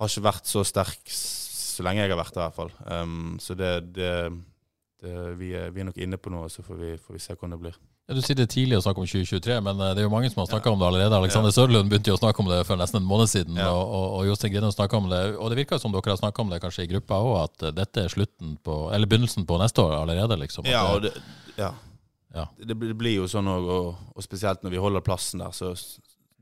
har 0.00 0.08
ikke 0.10 0.24
vært 0.30 0.48
så 0.50 0.64
sterk 0.66 1.12
så 1.12 1.84
lenge 1.86 2.02
jeg 2.04 2.10
har 2.12 2.18
vært 2.20 2.34
der, 2.36 2.42
i 2.42 2.48
hvert 2.50 2.58
fall. 2.58 2.72
Um, 2.88 3.38
så 3.40 3.54
det, 3.56 3.70
det, 3.96 4.10
det 5.02 5.14
vi, 5.40 5.52
er, 5.56 5.70
vi 5.72 5.80
er 5.82 5.88
nok 5.88 6.00
inne 6.04 6.18
på 6.20 6.32
noe, 6.32 6.50
så 6.52 6.64
får 6.66 6.76
vi, 6.80 6.90
får 7.00 7.16
vi 7.16 7.20
se 7.22 7.34
hvordan 7.36 7.54
det 7.56 7.60
blir. 7.64 7.78
Ja, 8.10 8.16
du 8.18 8.20
sier 8.24 8.34
det 8.36 8.48
er 8.48 8.50
tidlig 8.50 8.76
å 8.76 8.82
snakke 8.82 8.98
om 8.98 9.06
2023, 9.06 9.56
men 9.62 9.78
eh, 9.80 9.92
det 9.94 10.02
er 10.02 10.06
jo 10.08 10.10
mange 10.12 10.28
som 10.32 10.40
har 10.42 10.48
snakka 10.50 10.72
om 10.74 10.80
det 10.82 10.88
allerede. 10.88 11.16
Alexander 11.22 11.52
Sørlund 11.54 11.86
begynte 11.88 12.10
jo 12.10 12.16
å 12.18 12.20
snakke 12.20 12.42
om 12.42 12.48
det 12.50 12.58
for 12.66 12.80
nesten 12.80 12.98
en 12.98 13.06
måned 13.06 13.30
siden, 13.30 13.60
Ja. 13.62 13.68
og, 13.70 13.92
og, 13.94 14.06
og 14.18 14.26
Jostein 14.26 14.52
Grine 14.56 14.72
snakka 14.74 14.98
om 14.98 15.06
det. 15.12 15.20
Og 15.38 15.52
det 15.52 15.60
virker 15.62 15.78
som 15.80 15.94
dere 15.94 16.10
har 16.16 16.18
snakka 16.20 16.42
om 16.42 16.50
det 16.50 16.58
kanskje 16.64 16.84
i 16.84 16.90
gruppa 16.90 17.20
òg, 17.22 17.36
at 17.44 17.66
eh, 17.70 17.74
dette 17.78 18.04
er 18.08 18.12
slutten 18.12 18.56
på, 18.66 18.76
eller 18.92 19.08
begynnelsen 19.08 19.46
på 19.48 19.60
neste 19.62 19.84
år 19.86 19.94
allerede, 20.02 20.40
liksom. 20.42 20.66
Ja, 20.68 20.82
det- 21.04 21.14
ja. 21.56 21.70
Ja. 22.34 22.46
Det, 22.58 22.74
blir- 22.74 22.90
det 22.90 22.98
blir 23.00 23.16
jo 23.20 23.28
sånn 23.30 23.48
òg, 23.54 23.70
og, 23.78 23.88
og 24.18 24.24
spesielt 24.26 24.62
når 24.66 24.74
vi 24.74 24.82
holder 24.82 25.04
plassen 25.06 25.40
der, 25.44 25.54
så 25.54 25.72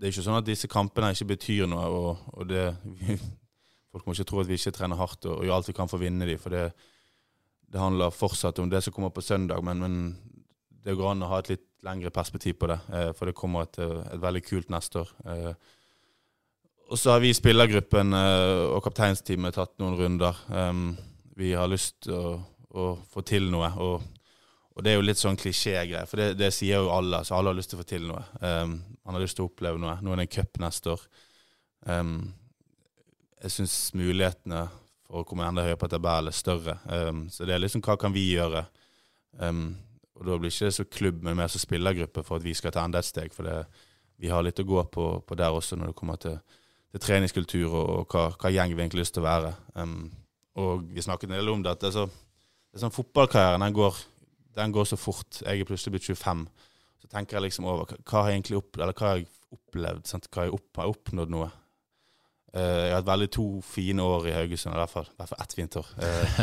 det 0.01 0.09
er 0.09 0.15
ikke 0.15 0.25
sånn 0.25 0.39
at 0.39 0.47
disse 0.49 0.69
kampene 0.71 1.11
ikke 1.13 1.35
betyr 1.35 1.67
noe. 1.69 1.89
Og, 1.93 2.29
og 2.33 2.49
det, 2.49 2.71
folk 3.93 4.07
må 4.07 4.15
ikke 4.17 4.31
tro 4.31 4.41
at 4.41 4.49
vi 4.49 4.57
ikke 4.57 4.73
trener 4.73 4.97
hardt 4.97 5.27
og, 5.29 5.35
og 5.37 5.45
gjør 5.45 5.59
alt 5.59 5.69
vi 5.69 5.75
kan 5.77 5.91
for 5.91 6.01
å 6.01 6.05
vinne 6.05 6.29
dem. 6.29 6.41
For 6.41 6.57
det, 6.57 6.71
det 7.69 7.83
handler 7.83 8.15
fortsatt 8.15 8.63
om 8.63 8.71
det 8.73 8.81
som 8.87 8.97
kommer 8.97 9.13
på 9.13 9.25
søndag, 9.25 9.61
men, 9.67 9.85
men 9.85 9.99
det 10.81 10.97
går 10.97 11.13
an 11.13 11.27
å 11.27 11.35
ha 11.35 11.43
et 11.43 11.53
litt 11.53 11.67
lengre 11.85 12.13
perspektiv 12.17 12.57
på 12.61 12.71
det. 12.73 12.79
Eh, 12.97 13.11
for 13.17 13.29
det 13.29 13.37
kommer 13.37 13.69
et, 13.69 13.77
eh, 13.85 14.01
et 14.15 14.25
veldig 14.25 14.43
kult 14.47 14.73
neste 14.73 15.03
år. 15.05 15.13
Eh, 15.29 15.53
og 16.91 16.99
så 16.99 17.13
har 17.13 17.21
vi 17.23 17.31
i 17.31 17.37
spillergruppen 17.37 18.17
eh, 18.17 18.65
og 18.73 18.81
kapteinsteamet 18.89 19.55
tatt 19.55 19.77
noen 19.79 19.99
runder. 20.01 20.41
Um, 20.49 20.97
vi 21.39 21.53
har 21.55 21.69
lyst 21.71 22.01
til 22.09 22.17
å, 22.17 22.33
å 22.73 22.89
få 23.13 23.23
til 23.29 23.53
noe. 23.53 23.69
og 23.77 24.20
og 24.77 24.85
det 24.85 24.93
er 24.93 25.01
jo 25.01 25.05
litt 25.05 25.19
sånn 25.19 25.39
klisjégreier, 25.39 26.07
for 26.09 26.21
det, 26.21 26.29
det 26.39 26.53
sier 26.55 26.85
jo 26.85 26.93
alle. 26.95 27.25
Så 27.27 27.35
alle 27.37 27.51
har 27.51 27.59
lyst 27.59 27.73
til 27.73 27.81
å 27.81 27.83
få 27.83 27.89
til 27.91 28.07
noe. 28.07 28.23
Um, 28.39 28.77
man 29.03 29.17
har 29.17 29.25
lyst 29.25 29.37
til 29.39 29.45
å 29.45 29.51
oppleve 29.51 29.81
noe. 29.83 29.97
Nå 30.01 30.13
er 30.13 30.21
det 30.21 30.29
en 30.29 30.35
cup 30.37 30.61
neste 30.63 30.93
år. 30.95 31.03
Um, 31.91 32.15
jeg 33.43 33.55
syns 33.57 33.75
mulighetene 33.99 34.63
for 35.09 35.23
å 35.23 35.27
komme 35.27 35.49
enda 35.49 35.65
høyere 35.67 35.81
på 35.81 35.91
tabellen 35.91 36.31
er 36.31 36.37
større. 36.37 36.77
Um, 36.87 37.25
så 37.33 37.49
det 37.49 37.57
er 37.57 37.63
liksom 37.65 37.83
hva 37.83 37.97
kan 37.99 38.15
vi 38.15 38.29
gjøre? 38.31 38.63
Um, 39.43 39.73
og 40.21 40.29
da 40.29 40.39
blir 40.39 40.53
ikke 40.53 40.69
det 40.69 40.77
så 40.77 40.87
klubb, 40.87 41.19
men 41.27 41.39
mer 41.39 41.51
så 41.51 41.61
spillergruppe 41.63 42.23
for 42.27 42.39
at 42.39 42.47
vi 42.47 42.55
skal 42.55 42.75
ta 42.77 42.85
enda 42.87 43.03
et 43.03 43.09
steg. 43.09 43.35
For 43.35 43.49
det, 43.49 43.59
vi 44.23 44.31
har 44.31 44.45
litt 44.47 44.63
å 44.63 44.69
gå 44.69 44.85
på, 44.95 45.11
på 45.27 45.41
der 45.41 45.57
også 45.57 45.81
når 45.81 45.91
det 45.91 45.99
kommer 45.99 46.21
til, 46.21 46.39
til 46.93 47.03
treningskultur 47.03 47.67
og, 47.73 47.91
og 47.99 48.15
hva, 48.15 48.29
hva 48.37 48.55
gjeng 48.55 48.77
vi 48.77 48.85
egentlig 48.85 49.01
har 49.01 49.09
lyst 49.09 49.17
til 49.19 49.25
å 49.25 49.29
være. 49.29 49.53
Um, 49.75 50.13
og 50.61 50.87
vi 50.95 51.03
snakket 51.03 51.31
en 51.31 51.41
del 51.41 51.51
om 51.51 51.65
det, 51.65 51.75
at 51.75 51.83
det 51.83 51.91
er 51.91 51.99
så, 51.99 52.07
det 52.71 52.79
er 52.79 52.85
sånn 52.85 52.95
fotballkarrieren 52.95 53.67
den 53.67 53.77
går 53.81 53.99
den 54.57 54.73
går 54.75 54.89
så 54.91 54.99
fort. 54.99 55.43
Jeg 55.45 55.61
er 55.61 55.69
plutselig 55.69 55.95
blitt 55.97 56.09
25. 56.09 56.47
Så 57.01 57.09
tenker 57.13 57.39
jeg 57.39 57.49
liksom 57.49 57.69
over 57.71 57.87
hva, 57.95 58.23
har 58.23 58.31
jeg 58.31 58.41
egentlig 58.41 58.61
opp, 58.61 58.77
eller 58.77 58.97
hva 58.97 59.09
har 59.09 59.21
jeg 59.21 59.29
opplevd? 59.55 60.07
Sant? 60.09 60.29
Hva 60.31 60.43
har 60.43 60.51
jeg, 60.51 60.57
opp, 60.59 60.71
har 60.77 60.89
jeg 60.89 60.97
oppnådd 60.97 61.35
noe? 61.35 61.51
Uh, 62.51 62.59
jeg 62.61 62.91
har 62.91 62.99
hatt 62.99 63.07
veldig 63.07 63.29
to 63.31 63.45
fine 63.63 64.03
år 64.03 64.27
i 64.27 64.35
Haugesund, 64.35 64.75
i 64.75 64.81
hvert 64.81 64.91
fall, 64.91 65.07
i 65.07 65.21
hvert 65.21 65.31
fall 65.31 65.45
ett 65.45 65.55
vinter. 65.55 65.93
Uh, 66.03 66.41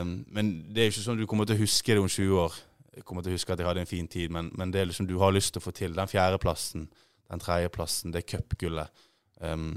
um, 0.00 0.14
men 0.38 0.54
det 0.72 0.82
er 0.82 0.88
jo 0.88 0.94
ikke 0.94 1.04
sånn 1.04 1.20
du 1.20 1.26
kommer 1.28 1.48
til 1.48 1.58
å 1.58 1.62
huske 1.62 1.94
det 1.94 2.00
om 2.00 2.08
20 2.08 2.40
år. 2.46 2.56
Jeg 2.98 3.04
kommer 3.06 3.22
til 3.22 3.34
å 3.34 3.36
huske 3.36 3.52
at 3.52 3.60
jeg 3.60 3.68
hadde 3.68 3.84
en 3.84 3.90
fin 3.90 4.08
tid, 4.10 4.32
men, 4.34 4.48
men 4.58 4.72
det 4.74 4.80
er 4.80 4.88
liksom 4.88 5.06
du 5.06 5.18
har 5.20 5.34
lyst 5.36 5.52
til 5.54 5.62
å 5.62 5.66
få 5.68 5.74
til. 5.76 5.92
Den 5.94 6.10
fjerdeplassen, 6.10 6.88
den 7.28 7.44
tredjeplassen, 7.44 8.14
det 8.16 8.24
cupgullet. 8.26 9.04
Um, 9.44 9.68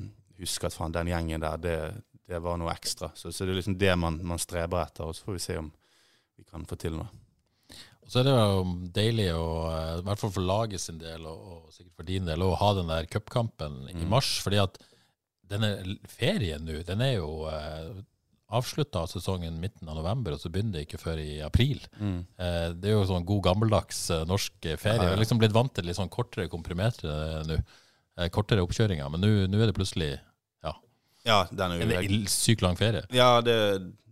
husk 0.42 0.64
at 0.66 0.74
faen, 0.74 0.96
den 0.96 1.12
gjengen 1.12 1.44
der, 1.44 1.60
det, 1.62 1.76
det 2.32 2.40
var 2.42 2.58
noe 2.58 2.72
ekstra. 2.74 3.12
Så, 3.14 3.30
så 3.36 3.46
det 3.46 3.54
er 3.54 3.60
liksom 3.60 3.78
det 3.78 3.94
man, 4.00 4.18
man 4.26 4.42
streber 4.42 4.86
etter, 4.86 5.12
og 5.12 5.18
så 5.18 5.28
får 5.28 5.38
vi 5.38 5.44
se 5.44 5.60
om 5.60 5.70
vi 6.40 6.48
kan 6.48 6.66
få 6.66 6.80
til 6.80 6.96
noe. 6.98 7.21
Så 8.12 8.20
er 8.20 8.28
det 8.28 8.34
jo 8.36 8.64
deilig, 8.92 9.30
å, 9.40 9.46
eh, 9.72 9.98
i 10.02 10.06
hvert 10.08 10.20
fall 10.20 10.34
for 10.36 10.44
laget 10.44 10.84
sin 10.84 10.98
del, 11.00 11.24
og, 11.32 11.44
og 11.54 11.76
sikkert 11.76 11.96
for 12.02 12.08
din 12.10 12.26
del, 12.28 12.44
å 12.44 12.58
ha 12.60 12.74
den 12.76 12.90
der 12.92 13.08
cupkampen 13.08 13.86
i 13.88 13.94
Mm. 13.96 14.10
mars. 14.12 14.34
fordi 14.44 14.60
at 14.60 14.78
denne 15.48 15.70
ferien 16.12 16.64
nå, 16.68 16.82
den 16.88 17.02
er 17.04 17.14
jo 17.22 17.46
eh, 17.48 18.02
avslutta 18.52 19.06
sesongen 19.08 19.60
midten 19.64 19.88
av 19.88 19.96
november, 19.96 20.34
og 20.36 20.42
så 20.44 20.52
begynner 20.52 20.76
det 20.80 20.84
ikke 20.90 21.00
før 21.00 21.22
i 21.24 21.40
april. 21.44 21.80
Eh, 22.02 22.74
det 22.76 22.90
er 22.92 22.98
jo 22.98 23.06
sånn 23.08 23.24
god 23.28 23.44
gammeldags 23.48 24.02
eh, 24.12 24.26
norsk 24.28 24.60
ferie. 24.76 24.98
Ja, 25.00 25.04
ja. 25.04 25.08
Vi 25.08 25.16
har 25.16 25.24
liksom 25.24 25.40
blitt 25.40 25.56
vant 25.56 25.74
til 25.78 25.88
litt 25.88 25.96
sånn 26.00 26.12
kortere 26.12 26.50
komprimerte 26.52 27.08
eh, 27.08 27.40
nå. 27.48 27.62
Eh, 28.20 28.28
kortere 28.28 28.60
oppkjøringer. 28.66 29.08
Men 29.14 29.24
nå 29.24 29.56
er 29.62 29.72
det 29.72 29.78
plutselig 29.78 30.12
ja, 30.66 30.74
Ja, 31.24 31.46
den 31.48 31.72
er 31.78 31.80
jo 31.80 32.02
En 32.20 32.28
sykt 32.28 32.62
lang 32.62 32.76
ferie. 32.76 33.06
Ja, 33.16 33.40
det 33.40 33.56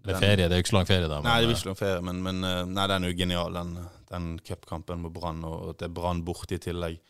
Eller 0.04 0.22
ferie, 0.22 0.48
det 0.48 0.56
er 0.56 0.62
jo 0.62 0.64
ikke 0.64 0.72
så 0.72 0.78
lang 0.78 0.90
ferie, 0.90 1.08
da. 1.12 1.20
Nei, 1.26 1.38
det 1.42 1.48
er 1.48 1.54
ikke 1.54 1.60
ikke 1.60 1.70
lang 1.70 1.80
ferie, 1.80 2.04
men, 2.08 2.20
men 2.24 2.48
eh, 2.48 2.62
nei, 2.72 2.86
den 2.92 3.06
er 3.06 3.12
jo 3.12 3.18
genial, 3.20 3.58
den, 3.60 3.74
den 4.10 4.28
cupkampen 4.48 5.02
med 5.04 5.14
Brann, 5.16 5.42
og 5.48 5.74
at 5.74 5.82
det 5.82 5.90
er 5.90 5.96
Brann 5.98 6.22
borte 6.28 6.56
i 6.56 6.62
tillegg. 6.64 7.02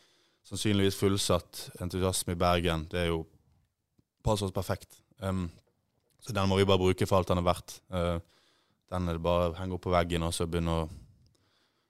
Sannsynligvis 0.50 0.98
fullsatt. 0.98 1.68
Entusiasme 1.84 2.34
i 2.34 2.40
Bergen. 2.40 2.88
Det 2.90 3.04
er 3.04 3.12
jo 3.12 3.22
passer 4.26 4.48
oss 4.48 4.56
perfekt. 4.56 4.98
Um, 5.22 5.48
så 6.20 6.34
den 6.34 6.50
må 6.50 6.58
vi 6.58 6.68
bare 6.68 6.82
bruke 6.82 7.08
for 7.08 7.20
alt 7.20 7.30
den 7.30 7.42
er 7.42 7.46
verdt. 7.46 7.78
Uh, 7.94 8.18
den 8.90 9.08
er 9.08 9.20
det 9.20 9.24
bare 9.24 9.52
å 9.52 9.58
henge 9.60 9.78
opp 9.78 9.86
på 9.86 9.94
veggen 9.94 10.26
og 10.26 10.34
så 10.34 10.48
begynne 10.50 10.74
å 10.74 10.88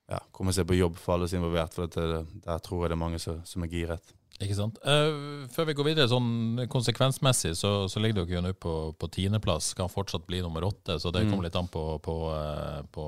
ja, 0.10 0.20
komme 0.36 0.51
seg 0.56 0.68
på 0.68 0.77
jobb 0.77 0.98
for 1.00 1.15
alle 1.15 1.29
som 1.29 1.38
er 1.38 1.44
involvert, 1.44 1.75
for 1.75 1.88
dette, 1.88 2.24
der 2.44 2.62
tror 2.65 2.84
jeg 2.84 2.91
det 2.91 2.98
er 2.98 3.03
mange 3.03 3.22
som, 3.22 3.39
som 3.48 3.63
er 3.63 3.72
giret. 3.72 4.13
Ikke 4.39 4.55
sant. 4.55 4.77
Uh, 4.88 5.43
før 5.51 5.65
vi 5.67 5.74
går 5.75 5.88
videre, 5.89 6.08
sånn 6.08 6.62
konsekvensmessig, 6.72 7.51
så, 7.60 7.72
så 7.91 8.00
ligger 8.00 8.22
dere 8.24 8.38
jo 8.38 8.43
nå 8.46 8.53
på, 8.55 8.74
på 8.96 9.10
tiendeplass. 9.12 9.74
Kan 9.75 9.89
fortsatt 9.91 10.24
bli 10.29 10.39
nummer 10.46 10.63
åtte, 10.63 10.96
så 11.03 11.12
det 11.12 11.25
Mm. 11.25 11.31
kommer 11.34 11.43
litt 11.50 11.58
an 11.60 11.67
på, 11.67 11.81
på, 12.05 12.13
eh, 12.31 12.77
på 12.96 13.03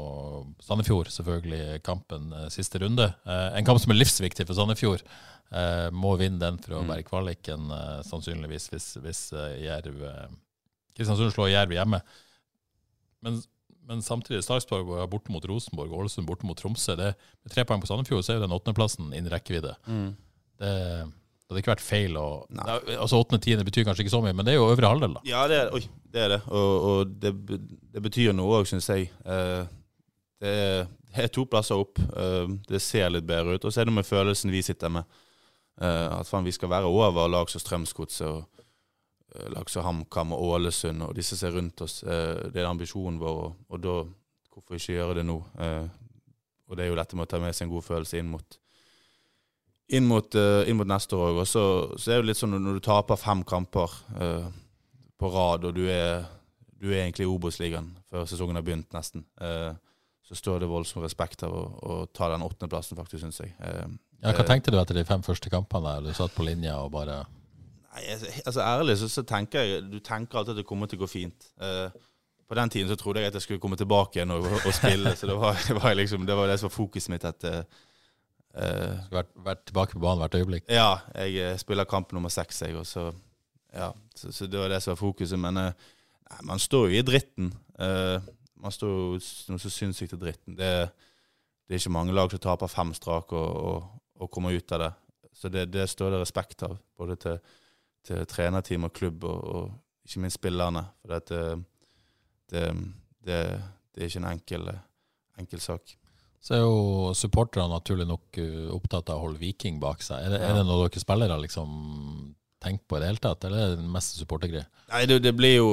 Sandefjord, 0.60 1.08
selvfølgelig, 1.08 1.80
kampen 1.88 2.34
eh, 2.36 2.50
siste 2.52 2.82
runde. 2.84 3.08
Uh, 3.24 3.56
en 3.56 3.64
kamp 3.64 3.80
som 3.80 3.94
er 3.96 4.02
livsviktig 4.02 4.44
for 4.50 4.58
Sandefjord. 4.60 5.06
Uh, 5.52 5.88
må 5.96 6.18
vinne 6.20 6.40
den 6.44 6.60
for 6.60 6.76
å 6.76 6.82
Mm. 6.84 6.92
være 6.92 7.06
i 7.06 7.08
kvaliken, 7.08 7.72
sannsynligvis, 8.08 8.68
hvis, 8.74 8.90
hvis 9.04 9.22
Jerv 9.64 10.04
Kristiansund 10.96 11.32
slår 11.32 11.54
Jerv 11.54 11.72
hjemme. 11.72 12.02
Men, 13.24 13.40
men 13.88 14.02
samtidig, 14.04 14.44
Sarpsborg 14.44 14.92
er 15.00 15.08
borte 15.08 15.32
mot 15.32 15.46
Rosenborg, 15.48 15.92
Ålesund 15.96 16.28
borte 16.28 16.44
mot 16.48 16.60
Tromsø. 16.60 16.98
Det, 17.00 17.14
med 17.44 17.56
tre 17.56 17.64
poeng 17.64 17.80
på 17.80 17.88
Sandefjord, 17.88 18.24
så 18.28 18.34
er 18.36 18.42
jo 18.42 18.46
den 18.50 18.56
åttendeplassen 18.60 19.14
innen 19.16 19.32
rekkevidde. 19.32 19.78
Det, 20.60 20.74
det 21.52 21.58
hadde 21.58 21.64
ikke 21.66 21.74
vært 21.74 21.84
feil 21.84 22.14
Nei. 22.16 22.64
Nei, 22.64 22.96
Altså 22.96 23.20
Åttende-tiende 23.20 23.66
betyr 23.68 23.84
kanskje 23.84 24.06
ikke 24.06 24.14
så 24.14 24.22
mye, 24.24 24.32
men 24.32 24.48
det 24.48 24.54
er 24.54 24.62
jo 24.62 24.70
øvre 24.72 24.88
halvdel, 24.88 25.18
da. 25.18 25.22
Ja, 25.28 25.42
det 25.52 25.58
er, 25.58 25.74
oi, 25.76 25.82
det, 26.08 26.22
er 26.24 26.30
det. 26.32 26.38
Og, 26.48 26.86
og 26.88 27.12
det, 27.20 27.34
det 27.92 28.04
betyr 28.06 28.32
noe 28.38 28.62
òg, 28.62 28.70
syns 28.70 28.88
jeg. 28.88 29.10
Eh, 29.28 29.66
det, 30.40 30.54
er, 30.62 30.88
det 31.12 31.26
er 31.26 31.34
to 31.36 31.44
plasser 31.52 31.82
opp. 31.84 32.00
Eh, 32.00 32.54
det 32.70 32.80
ser 32.80 33.12
litt 33.12 33.28
bedre 33.28 33.58
ut. 33.58 33.68
Og 33.68 33.76
så 33.76 33.84
er 33.84 33.92
det 33.92 33.98
med 33.98 34.08
følelsen 34.08 34.54
vi 34.54 34.64
sitter 34.64 34.94
med. 34.96 35.20
Eh, 35.82 36.08
at 36.22 36.32
faen, 36.32 36.48
vi 36.48 36.56
skal 36.56 36.72
være 36.72 36.88
over 36.88 37.28
lag 37.28 37.52
som 37.52 37.60
Strømsgodset 37.66 38.30
og 38.30 38.46
eh, 39.36 39.52
lag 39.52 39.68
som 39.74 39.84
HamKam 39.90 40.32
og 40.38 40.56
Ålesund 40.56 41.04
og 41.10 41.16
disse 41.20 41.36
som 41.36 41.52
er 41.52 41.58
rundt 41.60 41.84
oss. 41.84 42.00
Eh, 42.08 42.48
det 42.48 42.64
er 42.64 42.72
ambisjonen 42.72 43.20
vår, 43.20 43.44
og, 43.44 43.60
og 43.68 43.84
da 43.84 44.00
hvorfor 44.56 44.80
ikke 44.80 44.96
gjøre 45.02 45.20
det 45.20 45.28
nå? 45.28 45.42
Eh, 45.68 45.86
og 46.72 46.80
det 46.80 46.88
er 46.88 46.94
jo 46.94 47.00
dette 47.04 47.20
med 47.20 47.28
å 47.28 47.32
ta 47.36 47.44
med 47.44 47.52
seg 47.58 47.68
en 47.68 47.76
god 47.76 47.90
følelse 47.92 48.24
inn 48.24 48.32
mot 48.32 48.62
inn 49.92 50.08
mot, 50.08 50.36
eh, 50.36 50.70
inn 50.70 50.78
mot 50.80 50.88
neste 50.88 51.18
år 51.18 51.42
òg. 51.42 51.48
Så, 51.50 51.64
så 52.00 52.14
er 52.14 52.22
det 52.22 52.32
litt 52.32 52.40
sånn 52.40 52.56
når 52.56 52.80
du 52.80 52.84
taper 52.86 53.20
fem 53.20 53.44
kamper 53.48 53.96
uh, 54.16 54.48
på 55.20 55.32
rad, 55.34 55.68
og 55.68 55.76
du 55.76 55.84
er, 55.92 56.24
du 56.80 56.92
er 56.92 57.04
egentlig 57.04 57.28
i 57.28 57.32
Obos-ligaen 57.32 57.92
før 58.12 58.28
sesongen 58.30 58.60
har 58.60 58.66
begynt, 58.66 58.92
nesten, 58.96 59.26
uh, 59.44 59.74
så 60.28 60.38
står 60.38 60.64
det 60.64 60.72
voldsom 60.72 61.04
respekt 61.04 61.44
av 61.48 61.56
å, 61.56 61.66
å 61.84 62.00
ta 62.16 62.32
den 62.32 62.46
åttendeplassen, 62.46 63.00
faktisk, 63.00 63.26
syns 63.26 63.44
jeg. 63.44 63.54
Uh, 63.60 63.92
Ja, 64.22 64.36
hva 64.38 64.46
tenkte 64.46 64.70
du 64.70 64.78
etter 64.78 64.94
de 64.94 65.02
fem 65.08 65.24
første 65.26 65.50
kampene? 65.50 65.96
Du 66.06 66.12
satt 66.14 66.36
på 66.36 66.46
linja 66.46 66.76
og 66.84 66.92
bare 66.94 67.24
Nei, 67.92 68.04
altså, 68.14 68.30
altså 68.46 68.62
Ærlig 68.62 68.94
så, 69.02 69.08
så 69.10 69.24
tenker 69.26 69.66
jeg 69.66 69.88
Du 69.90 69.96
tenker 69.98 70.38
alltid 70.38 70.54
at 70.54 70.60
det 70.62 70.66
kommer 70.70 70.88
til 70.88 71.00
å 71.00 71.02
gå 71.02 71.10
fint. 71.10 71.48
På 72.48 72.58
den 72.60 72.70
tiden 72.70 72.92
så 72.92 73.00
trodde 73.02 73.24
jeg 73.24 73.32
at 73.32 73.40
jeg 73.40 73.48
skulle 73.48 73.64
komme 73.64 73.80
tilbake 73.82 74.20
igjen 74.20 74.36
og, 74.36 74.46
og 74.46 74.76
spille, 74.78 75.16
så 75.18 75.26
det 75.26 75.40
var, 75.42 75.58
det 75.68 75.74
var 75.80 75.98
liksom 75.98 76.30
det 76.30 76.38
var 76.38 76.54
det 76.54 76.60
som 76.62 76.70
var 76.70 76.76
fokuset 76.76 77.16
mitt. 77.16 77.26
At, 77.26 77.50
eh, 78.58 79.02
vært, 79.12 79.32
vært 79.36 79.66
tilbake 79.70 79.96
på 79.96 80.04
banen 80.04 80.24
hvert 80.24 80.38
øyeblikk. 80.40 80.70
Ja, 80.72 81.02
jeg 81.16 81.38
eh, 81.40 81.58
spiller 81.62 81.90
kamp 81.90 82.12
nummer 82.16 82.34
seks, 82.34 82.64
jeg, 82.66 82.78
og 82.80 82.88
så 82.90 83.12
Ja, 83.72 83.94
så, 84.16 84.34
så 84.36 84.50
det 84.52 84.60
var 84.60 84.68
det 84.68 84.82
som 84.84 84.92
var 84.92 85.00
fokuset. 85.00 85.40
Men 85.40 85.58
eh, 85.58 85.86
nei, 86.30 86.40
man 86.50 86.60
står 86.60 86.90
jo 86.90 87.00
i 87.00 87.06
dritten. 87.08 87.54
Uh, 87.80 88.20
man 88.62 88.74
står 88.76 88.90
jo 88.92 89.20
noe 89.50 89.62
så 89.64 89.72
sinnssykt 89.72 90.18
i 90.18 90.20
dritten. 90.20 90.58
Det, 90.60 90.72
det 91.66 91.76
er 91.76 91.80
ikke 91.80 91.94
mange 91.96 92.14
lag 92.14 92.34
som 92.34 92.42
taper 92.44 92.68
fem 92.68 92.92
strak 92.94 93.32
og, 93.32 93.48
og, 93.70 93.88
og 94.20 94.32
kommer 94.34 94.52
ut 94.52 94.76
av 94.76 94.84
det. 94.84 94.92
Så 95.34 95.50
det, 95.50 95.70
det 95.72 95.88
står 95.90 96.12
det 96.12 96.20
respekt 96.22 96.66
av, 96.68 96.76
både 97.00 97.16
til, 97.24 97.40
til 98.06 98.28
trenerteam 98.30 98.86
og 98.90 98.94
klubb, 98.94 99.24
og, 99.24 99.40
og 99.40 100.06
ikke 100.06 100.26
minst 100.26 100.42
spillerne. 100.42 100.84
For 101.02 101.16
det, 101.16 101.40
det, 102.52 102.68
det, 103.26 103.42
det 103.96 104.04
er 104.04 104.12
ikke 104.12 104.24
en 104.26 104.32
enkel, 104.36 104.72
enkel 105.40 105.64
sak. 105.64 105.96
Så 106.42 106.56
er 106.58 106.64
jo 106.64 107.12
supporterne 107.18 107.70
naturlig 107.70 108.08
nok 108.10 108.40
uh, 108.42 108.70
opptatt 108.74 109.12
av 109.14 109.20
å 109.20 109.28
holde 109.28 109.42
Viking 109.42 109.78
bak 109.82 110.02
seg. 110.02 110.24
Er 110.26 110.34
det, 110.34 110.40
er 110.42 110.56
det 110.58 110.64
noe 110.66 110.88
dere 110.88 111.04
spillere 111.04 111.38
liksom 111.44 111.74
tenker 112.62 112.86
på 112.86 112.98
i 112.98 113.02
det 113.02 113.10
hele 113.10 113.22
tatt, 113.22 113.46
eller 113.48 113.62
er 113.64 113.76
det 113.76 113.90
mest 113.90 114.18
supportergreie? 114.20 114.68
Nei, 114.92 115.06
det, 115.10 115.20
det, 115.24 115.34
blir 115.38 115.56
jo, 115.56 115.70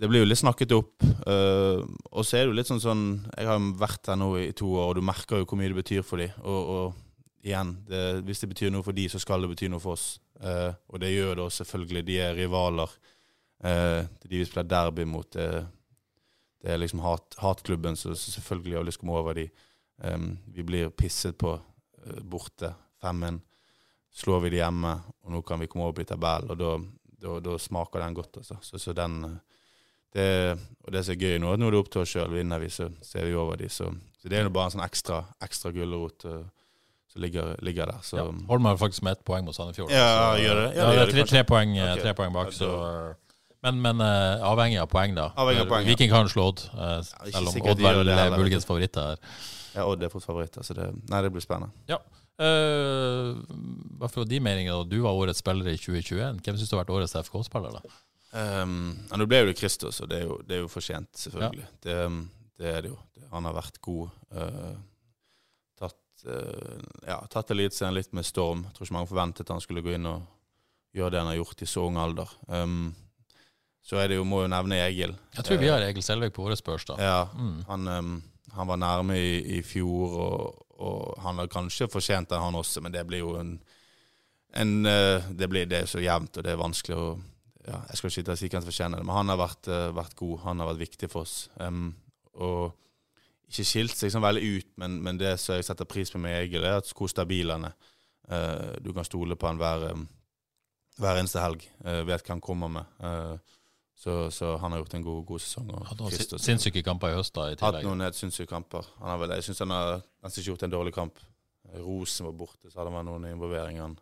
det 0.00 0.08
blir 0.08 0.22
jo 0.22 0.28
litt 0.28 0.40
snakket 0.40 0.74
opp. 0.76 0.94
Uh, 1.26 1.84
og 2.10 2.24
så 2.24 2.38
er 2.38 2.44
det 2.44 2.52
jo 2.52 2.58
litt 2.58 2.70
sånn 2.70 2.82
sånn 2.82 3.02
Jeg 3.36 3.48
har 3.48 3.64
vært 3.78 4.08
her 4.10 4.20
nå 4.20 4.30
i 4.40 4.52
to 4.56 4.68
år, 4.70 4.92
og 4.92 4.98
du 4.98 5.04
merker 5.04 5.42
jo 5.42 5.48
hvor 5.48 5.60
mye 5.60 5.72
det 5.72 5.80
betyr 5.82 6.06
for 6.06 6.22
dem. 6.22 6.32
Og, 6.44 6.70
og 6.76 7.46
igjen, 7.46 7.74
det, 7.88 8.02
hvis 8.28 8.44
det 8.44 8.52
betyr 8.54 8.72
noe 8.72 8.86
for 8.86 8.96
dem, 8.96 9.10
så 9.12 9.20
skal 9.22 9.44
det 9.44 9.52
bety 9.52 9.68
noe 9.72 9.82
for 9.82 9.98
oss. 9.98 10.14
Uh, 10.42 10.72
og 10.92 11.02
det 11.02 11.12
gjør 11.12 11.36
det 11.36 11.46
også, 11.46 11.64
selvfølgelig. 11.64 12.06
De 12.08 12.18
er 12.24 12.36
rivaler. 12.38 12.96
Uh, 13.62 14.00
de 14.24 14.40
vi 14.40 14.46
spiller 14.48 14.70
derby 14.70 15.06
mot. 15.08 15.28
Det, 15.32 15.64
er 16.62 16.78
liksom 16.78 17.02
hat, 17.02 17.36
hatklubben, 17.42 17.98
så 17.98 18.14
selvfølgelig 18.14 18.76
har 18.76 18.84
vi 18.84 18.92
lyst 18.92 19.00
til 19.00 19.04
å 19.04 19.08
komme 19.08 19.20
over 19.20 19.36
de. 19.36 19.48
Um, 20.02 20.38
vi 20.54 20.62
blir 20.66 20.90
pisset 20.90 21.38
på 21.38 21.54
uh, 21.54 22.22
borte. 22.22 22.74
5-1. 23.02 23.40
Slår 24.14 24.40
vi 24.44 24.50
de 24.50 24.60
hjemme, 24.60 24.92
og 25.24 25.32
nå 25.32 25.40
kan 25.46 25.60
vi 25.62 25.68
komme 25.70 25.86
over 25.88 26.02
i 26.02 26.06
tabellen. 26.08 26.50
Og 26.52 26.58
da, 26.60 27.38
da, 27.40 27.56
smaker 27.58 28.02
den 28.02 28.14
godt. 28.14 28.42
Altså. 28.42 28.58
Så, 28.62 28.78
så 28.78 28.92
den, 28.92 29.24
eh, 29.24 29.38
det, 30.12 30.26
og 30.84 30.92
det 30.92 31.04
som 31.06 31.14
er 31.14 31.22
gøy 31.22 31.38
nå, 31.40 31.54
nå 31.56 31.68
er 31.68 31.74
det 31.74 31.80
opp 31.80 31.88
til 31.94 32.02
oss 32.02 32.12
sjøl. 32.12 32.34
Vinner 32.34 32.60
vi, 32.60 32.68
så 32.70 32.90
ser 33.02 33.24
vi 33.24 33.38
over 33.38 33.56
de. 33.56 33.70
Så, 33.72 33.88
så 34.20 34.28
det 34.28 34.38
er 34.38 34.44
jo 34.44 34.52
bare 34.52 34.68
en 34.68 34.76
sånn 34.76 34.84
ekstra, 34.84 35.22
ekstra 35.42 35.72
gulrot 35.72 36.26
uh, 36.28 36.42
som 37.08 37.24
ligger, 37.24 37.54
ligger 37.64 37.88
der. 37.88 38.04
Så, 38.04 38.20
Ja. 38.20 38.28
Holder 38.50 38.68
har 38.68 38.82
faktisk 38.84 39.06
med 39.08 39.16
ett 39.16 39.24
poeng 39.24 39.48
mot 39.48 39.56
Sandefjord. 39.56 39.90
Ja, 39.90 40.36
så- 40.36 40.44
gjør 40.44 40.60
det. 40.60 40.68
Ja, 40.76 40.82
Ja, 40.82 40.90
det 40.90 40.98
det 40.98 41.08
er 41.08 41.16
tre, 41.16 41.26
tre, 41.32 41.44
poeng, 41.48 41.74
okay. 41.78 42.04
Tre 42.04 42.14
poeng 42.20 42.36
bak, 42.36 42.52
så 42.52 42.70
men, 43.62 43.78
men 43.80 44.00
uh, 44.02 44.42
avhengig 44.42 44.80
av 44.82 44.88
poeng, 44.90 45.14
da. 45.14 45.30
Avhengig 45.38 45.62
av 45.62 45.68
poeng, 45.70 45.86
ja. 45.86 45.94
Viking 45.94 46.10
kan 46.10 46.28
slå 46.28 46.48
Odd, 46.50 46.64
uh, 46.74 46.98
selv 47.30 47.48
om 47.48 47.68
Odd 47.70 47.78
det 47.78 48.16
er 48.18 48.34
muligens 48.34 48.66
favoritter 48.66 49.12
her. 49.12 49.42
Ja, 49.74 49.84
Odd 49.88 50.02
er 50.04 50.10
fortsatt 50.12 50.30
favoritter, 50.32 50.62
så 50.66 50.74
det, 50.76 50.90
nei, 51.10 51.22
det 51.24 51.30
blir 51.34 51.44
spennende. 51.44 51.72
Ja. 51.90 51.98
Uh, 52.42 53.36
hva 54.00 54.08
for 54.10 54.26
de 54.28 54.40
meningene? 54.42 54.74
da? 54.80 54.88
Du 54.88 55.02
var 55.04 55.16
årets 55.18 55.42
spiller 55.42 55.68
i 55.72 55.76
2021. 55.78 56.40
Hvem 56.42 56.58
syns 56.58 56.70
du 56.70 56.76
har 56.76 56.82
vært 56.84 56.94
årets 56.96 57.14
FK-spiller? 57.28 57.76
da? 57.78 57.98
Um, 58.32 58.94
nå 59.12 59.26
ble 59.28 59.42
jo 59.42 59.50
det 59.50 59.58
Kristus, 59.60 60.00
og 60.00 60.08
det 60.10 60.22
er 60.22 60.24
jo, 60.28 60.38
det 60.48 60.56
er 60.56 60.62
jo 60.64 60.70
fortjent, 60.72 61.10
selvfølgelig. 61.20 61.66
Det, 61.84 61.98
um, 62.08 62.22
det 62.60 62.70
er 62.72 62.80
det 62.86 62.92
jo. 62.94 62.98
Han 63.32 63.48
har 63.48 63.56
vært 63.58 63.78
god. 63.84 64.08
Uh, 64.32 64.72
tatt 65.80 66.26
uh, 66.26 66.80
ja, 67.08 67.18
tatt 67.32 67.52
Eliteserien 67.54 67.96
litt 67.96 68.12
med 68.16 68.26
storm. 68.28 68.64
Jeg 68.68 68.76
tror 68.78 68.88
ikke 68.88 68.96
mange 68.98 69.10
forventet 69.12 69.52
han 69.52 69.62
skulle 69.64 69.84
gå 69.84 69.94
inn 69.98 70.08
og 70.08 70.24
gjøre 70.96 71.14
det 71.14 71.22
han 71.22 71.30
har 71.32 71.38
gjort 71.40 71.62
i 71.64 71.68
så 71.68 71.86
ung 71.88 72.00
alder. 72.00 72.32
Um, 72.48 72.90
så 73.82 73.98
er 73.98 74.12
det 74.12 74.18
jo, 74.20 74.24
må 74.28 74.44
jo 74.44 74.50
nevne 74.52 74.76
Egil. 74.84 75.14
Jeg 75.36 75.44
tror 75.46 75.58
vi 75.58 75.70
har 75.72 75.82
Egil 75.82 76.04
Selvik 76.06 76.34
på 76.36 76.44
våre 76.46 76.56
spørs, 76.58 76.84
da. 76.92 76.96
Ja, 77.02 77.22
Mm. 77.34 77.56
han, 77.68 77.88
um, 77.88 78.12
han 78.52 78.68
var 78.68 78.80
nærme 78.80 79.16
i, 79.16 79.58
i 79.58 79.62
fjor, 79.64 80.16
og, 80.24 80.66
og 80.84 81.22
han 81.24 81.40
har 81.40 81.50
kanskje 81.52 81.90
fortjent 81.92 82.30
det, 82.30 82.40
han 82.40 82.58
også, 82.58 82.82
men 82.84 82.94
det 82.94 83.04
blir 83.08 83.24
jo 83.24 83.34
en, 83.40 83.54
en 84.60 84.72
eh, 84.86 85.30
det, 85.30 85.48
blir, 85.48 85.68
det 85.70 85.86
så 85.88 86.02
jevnt, 86.02 86.36
og 86.36 86.44
det 86.44 86.52
er 86.52 86.60
vanskelig 86.60 86.98
å 86.98 87.06
ja, 87.62 87.78
Jeg 87.88 87.98
skal 87.98 88.10
ikke 88.10 88.34
si 88.34 88.48
hvem 88.48 88.62
som 88.62 88.68
fortjener 88.68 88.98
det, 88.98 89.06
men 89.06 89.14
han 89.14 89.30
har 89.30 89.38
vært, 89.38 89.68
eh, 89.70 89.88
vært 89.94 90.16
god. 90.18 90.38
Han 90.42 90.58
har 90.58 90.72
vært 90.72 90.80
viktig 90.80 91.08
for 91.12 91.22
oss. 91.22 91.44
Um, 91.62 91.92
og 92.34 92.72
ikke 93.46 93.66
skilt 93.68 93.94
seg 93.94 94.10
sånn 94.10 94.24
veldig 94.24 94.42
ut, 94.56 94.68
men, 94.82 94.96
men 95.04 95.20
det 95.20 95.36
som 95.38 95.54
jeg 95.54 95.68
setter 95.68 95.86
pris 95.86 96.10
på 96.10 96.18
med 96.18 96.40
Egil, 96.40 96.66
er 96.66 96.80
at 96.80 96.90
hvor 96.90 97.10
stabil 97.12 97.54
han 97.54 97.68
er. 97.68 97.76
Uh, 98.26 98.74
du 98.82 98.90
kan 98.96 99.06
stole 99.06 99.38
på 99.38 99.46
han 99.46 99.60
hver, 99.62 99.92
hver 100.98 101.20
eneste 101.20 101.42
helg. 101.42 101.62
Uh, 101.84 102.00
vet 102.08 102.26
hva 102.26 102.34
han 102.34 102.42
kommer 102.42 102.72
med. 102.80 102.98
Eh, 102.98 103.58
så, 104.02 104.14
så 104.34 104.56
han 104.58 104.74
har 104.74 104.80
gjort 104.82 104.94
en 104.98 105.04
god, 105.06 105.20
god 105.28 105.42
sesong. 105.44 105.68
Hadde 105.86 106.06
også 106.08 106.38
sinnssyke 106.42 106.82
kamper 106.82 107.12
i 107.12 107.18
høst, 107.20 107.34
da, 107.36 107.48
i 107.52 107.58
Hatt 107.60 107.82
noen 107.86 108.02
helt 108.02 108.18
sinnssyke 108.18 108.50
kamper. 108.50 108.88
Han 108.98 109.12
har 109.12 109.20
vel, 109.22 109.34
jeg 109.38 109.46
syns 109.46 109.62
han 109.62 109.74
har 109.74 110.00
nesten 110.24 110.42
ikke 110.42 110.50
gjort 110.52 110.64
en 110.66 110.74
dårlig 110.74 110.94
kamp. 110.96 111.20
Rosen 111.78 112.26
var 112.26 112.34
borte, 112.40 112.66
så 112.72 112.80
hadde 112.80 112.92
han 112.96 113.06
noen 113.08 113.28
involveringer 113.30 113.86
han 113.86 113.94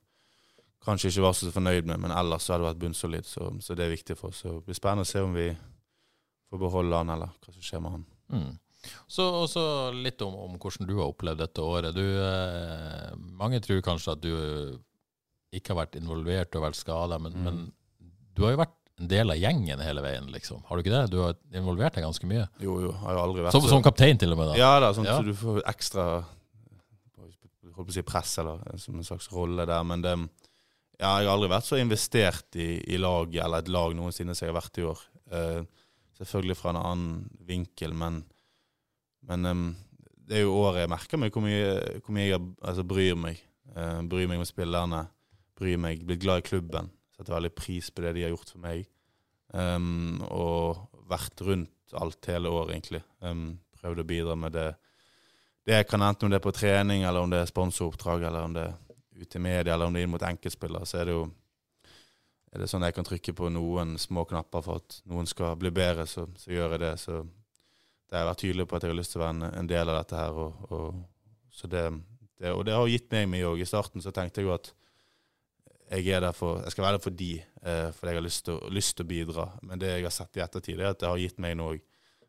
kanskje 0.85 1.11
ikke 1.13 1.25
var 1.27 1.35
så 1.37 1.51
fornøyd 1.53 1.85
med, 1.91 2.01
men 2.01 2.15
ellers 2.17 2.47
så 2.47 2.55
hadde 2.55 2.65
det 2.65 2.71
vært 2.71 2.83
bunnsolid. 2.87 3.29
Så, 3.29 3.51
så 3.61 3.77
det 3.77 3.85
er 3.85 3.93
viktig 3.93 4.17
for 4.17 4.33
oss. 4.33 4.41
Så 4.45 4.55
det 4.57 4.65
blir 4.71 4.79
spennende 4.79 5.05
å 5.05 5.11
se 5.11 5.21
om 5.21 5.35
vi 5.37 5.51
får 6.51 6.63
beholde 6.65 7.01
han, 7.03 7.13
eller 7.15 7.35
hva 7.37 7.53
som 7.55 7.67
skjer 7.67 7.83
med 7.85 7.97
han. 7.99 8.07
Mm. 8.33 8.51
Så 9.13 9.27
også 9.43 9.63
litt 9.93 10.23
om, 10.25 10.39
om 10.47 10.57
hvordan 10.57 10.89
du 10.89 10.95
har 10.97 11.11
opplevd 11.13 11.43
dette 11.45 11.61
året. 11.69 11.93
Du, 11.93 12.01
eh, 12.25 13.11
mange 13.37 13.61
tror 13.61 13.83
kanskje 13.85 14.15
at 14.17 14.25
du 14.25 14.33
ikke 15.53 15.75
har 15.75 15.83
vært 15.83 15.99
involvert 16.01 16.57
og 16.57 16.65
vært 16.65 16.81
skada, 16.81 17.19
men, 17.21 17.37
Mm. 17.37 17.45
men 17.45 17.61
du 18.35 18.47
har 18.47 18.55
jo 18.55 18.63
vært 18.63 18.77
en 19.01 19.09
del 19.09 19.33
av 19.33 19.39
gjengen 19.41 19.81
hele 19.81 20.03
veien, 20.05 20.27
liksom. 20.33 20.61
Har 20.69 20.77
du 20.77 20.85
ikke 20.85 20.93
det? 20.93 21.05
Du 21.13 21.23
har 21.23 21.39
involvert 21.57 21.97
deg 21.97 22.05
ganske 22.05 22.29
mye. 22.29 22.45
Jo, 22.61 22.77
jo, 22.85 22.91
har 23.01 23.17
jo 23.17 23.23
aldri 23.23 23.47
vært 23.47 23.57
Som, 23.57 23.69
som 23.71 23.85
kaptein, 23.85 24.19
til 24.21 24.35
og 24.35 24.41
med. 24.41 24.53
da. 24.53 24.59
Ja 24.61 24.75
da, 24.83 24.93
sånn 24.97 25.09
Ja. 25.09 25.17
så 25.17 25.25
du 25.25 25.33
får 25.37 25.63
ekstra 25.71 26.07
holdt 27.81 27.89
på 27.89 27.95
å 27.95 27.97
si 27.97 28.07
press, 28.07 28.37
eller 28.43 28.61
som 28.81 28.99
en 29.01 29.07
slags 29.07 29.31
rolle 29.33 29.67
der. 29.69 29.85
Men 29.89 30.05
det, 30.05 30.15
ja, 31.01 31.15
jeg 31.21 31.29
har 31.29 31.35
aldri 31.35 31.51
vært 31.53 31.69
så 31.69 31.81
investert 31.81 32.59
i, 32.61 32.71
i 32.93 32.99
lag, 33.01 33.35
eller 33.35 33.65
et 33.65 33.73
lag 33.73 33.95
noensinne 33.97 34.37
som 34.37 34.47
jeg 34.47 34.53
har 34.55 34.61
vært 34.61 34.81
i 34.81 34.87
år. 34.89 35.05
Eh, 35.33 35.61
selvfølgelig 36.21 36.59
fra 36.59 36.75
en 36.75 36.81
annen 36.83 37.31
vinkel, 37.49 37.95
men, 37.97 38.23
men 39.29 39.49
um, 39.49 39.65
det 40.29 40.41
er 40.41 40.45
jo 40.45 40.59
året 40.61 40.85
jeg 40.85 40.93
merker 40.93 41.21
meg 41.21 41.33
hvor 41.35 41.45
mye, 41.47 41.73
hvor 42.05 42.15
mye 42.17 42.29
jeg 42.29 42.43
altså, 42.61 42.85
bryr 42.87 43.17
meg. 43.19 43.41
Eh, 43.75 44.01
bryr 44.11 44.29
meg 44.31 44.43
om 44.43 44.49
spillerne, 44.49 45.07
bryr 45.59 45.81
meg, 45.81 46.05
blitt 46.07 46.23
glad 46.25 46.43
i 46.45 46.49
klubben. 46.51 46.93
Setter 47.21 47.37
veldig 47.37 47.53
pris 47.53 47.91
på 47.93 48.01
det 48.01 48.15
de 48.17 48.25
har 48.25 48.33
gjort 48.33 48.55
for 48.55 48.65
meg. 48.65 48.87
Um, 49.53 50.23
og 50.33 51.05
vært 51.11 51.43
rundt 51.45 51.93
alt 52.01 52.31
hele 52.31 52.49
året, 52.49 52.79
egentlig. 52.79 53.03
Um, 53.21 53.59
prøvd 53.77 54.01
å 54.01 54.09
bidra 54.09 54.37
med 54.39 54.57
det 54.57 54.71
det 55.69 55.77
jeg 55.77 55.91
kan, 55.91 56.03
enten 56.03 56.27
om 56.27 56.33
det 56.33 56.39
er 56.41 56.47
på 56.47 56.55
trening, 56.57 57.03
eller 57.05 57.21
om 57.21 57.31
det 57.31 57.43
er 57.43 57.51
sponsoroppdrag, 57.51 58.25
eller 58.27 58.47
om 58.49 58.55
det 58.57 58.63
er 58.65 59.21
ute 59.21 59.37
i 59.37 59.43
media, 59.45 59.75
eller 59.75 59.91
om 59.91 59.95
det 59.95 60.01
er 60.01 60.09
inn 60.09 60.15
mot 60.15 60.25
enkeltspillere, 60.25 60.89
så 60.89 61.03
er 61.03 61.11
det 61.11 61.17
jo 61.19 61.27
er 62.51 62.63
det 62.65 62.67
sånn 62.73 62.83
jeg 62.83 62.97
kan 62.97 63.07
trykke 63.07 63.35
på 63.37 63.51
noen 63.53 63.93
små 64.01 64.25
knapper 64.27 64.65
for 64.65 64.81
at 64.81 64.97
noen 65.07 65.29
skal 65.31 65.55
bli 65.61 65.71
bedre, 65.75 66.09
så, 66.11 66.25
så 66.41 66.51
gjør 66.51 66.75
jeg 66.75 66.83
det. 66.83 66.95
Så 66.99 67.21
det 67.23 68.17
har 68.17 68.25
jeg 68.25 68.31
vært 68.33 68.41
tydelig 68.43 68.67
på 68.67 68.75
at 68.75 68.87
jeg 68.87 68.91
har 68.91 68.99
lyst 68.99 69.15
til 69.15 69.21
å 69.21 69.23
være 69.23 69.37
en, 69.37 69.45
en 69.61 69.69
del 69.71 69.93
av 69.93 69.99
dette 70.01 70.19
her. 70.19 70.41
Og, 70.43 70.65
og, 70.75 71.61
det, 71.71 71.85
det, 72.41 72.51
og 72.51 72.65
det 72.67 72.75
har 72.75 72.91
gitt 72.91 73.07
meg 73.15 73.31
mye 73.31 73.53
òg. 73.53 73.63
I 73.63 73.69
starten 73.71 74.03
så 74.03 74.11
tenkte 74.17 74.43
jeg 74.43 74.49
jo 74.49 74.57
at 74.57 74.73
jeg 75.91 76.07
er 76.15 76.23
der 76.23 76.35
for, 76.37 76.61
jeg 76.63 76.71
skal 76.71 76.85
være 76.85 76.99
der 76.99 77.03
for 77.03 77.15
de, 77.19 77.31
eh, 77.67 77.89
fordi 77.91 78.13
jeg 78.13 78.19
har 78.21 78.27
lyst 78.71 78.95
til, 78.97 79.05
å 79.05 79.09
bidra. 79.09 79.47
Men 79.67 79.81
det 79.83 79.91
jeg 79.91 80.05
har 80.07 80.15
sett 80.15 80.37
i 80.39 80.43
ettertid, 80.45 80.79
er 80.79 80.93
at 80.93 81.01
det 81.01 81.09
har 81.11 81.19
gitt 81.19 81.41
meg 81.43 81.57
noe. 81.59 81.81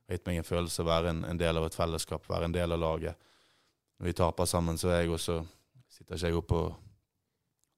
Har 0.10 0.18
gitt 0.18 0.26
meg 0.26 0.40
en 0.42 0.48
følelse 0.48 0.82
av 0.82 0.88
å 0.88 0.90
være 0.90 1.12
en, 1.14 1.20
en, 1.30 1.38
del 1.38 1.60
av 1.60 1.68
et 1.68 1.78
fellesskap, 1.78 2.26
være 2.30 2.50
en 2.50 2.56
del 2.56 2.74
av 2.74 2.80
laget. 2.82 3.28
Når 4.00 4.10
vi 4.10 4.16
taper 4.18 4.50
sammen, 4.50 4.80
så 4.82 4.90
er 4.90 5.04
jeg 5.04 5.14
også, 5.14 5.38
sitter 5.94 6.18
ikke 6.18 6.32
jeg 6.32 6.40
oppe 6.40 6.58
og 6.58 6.72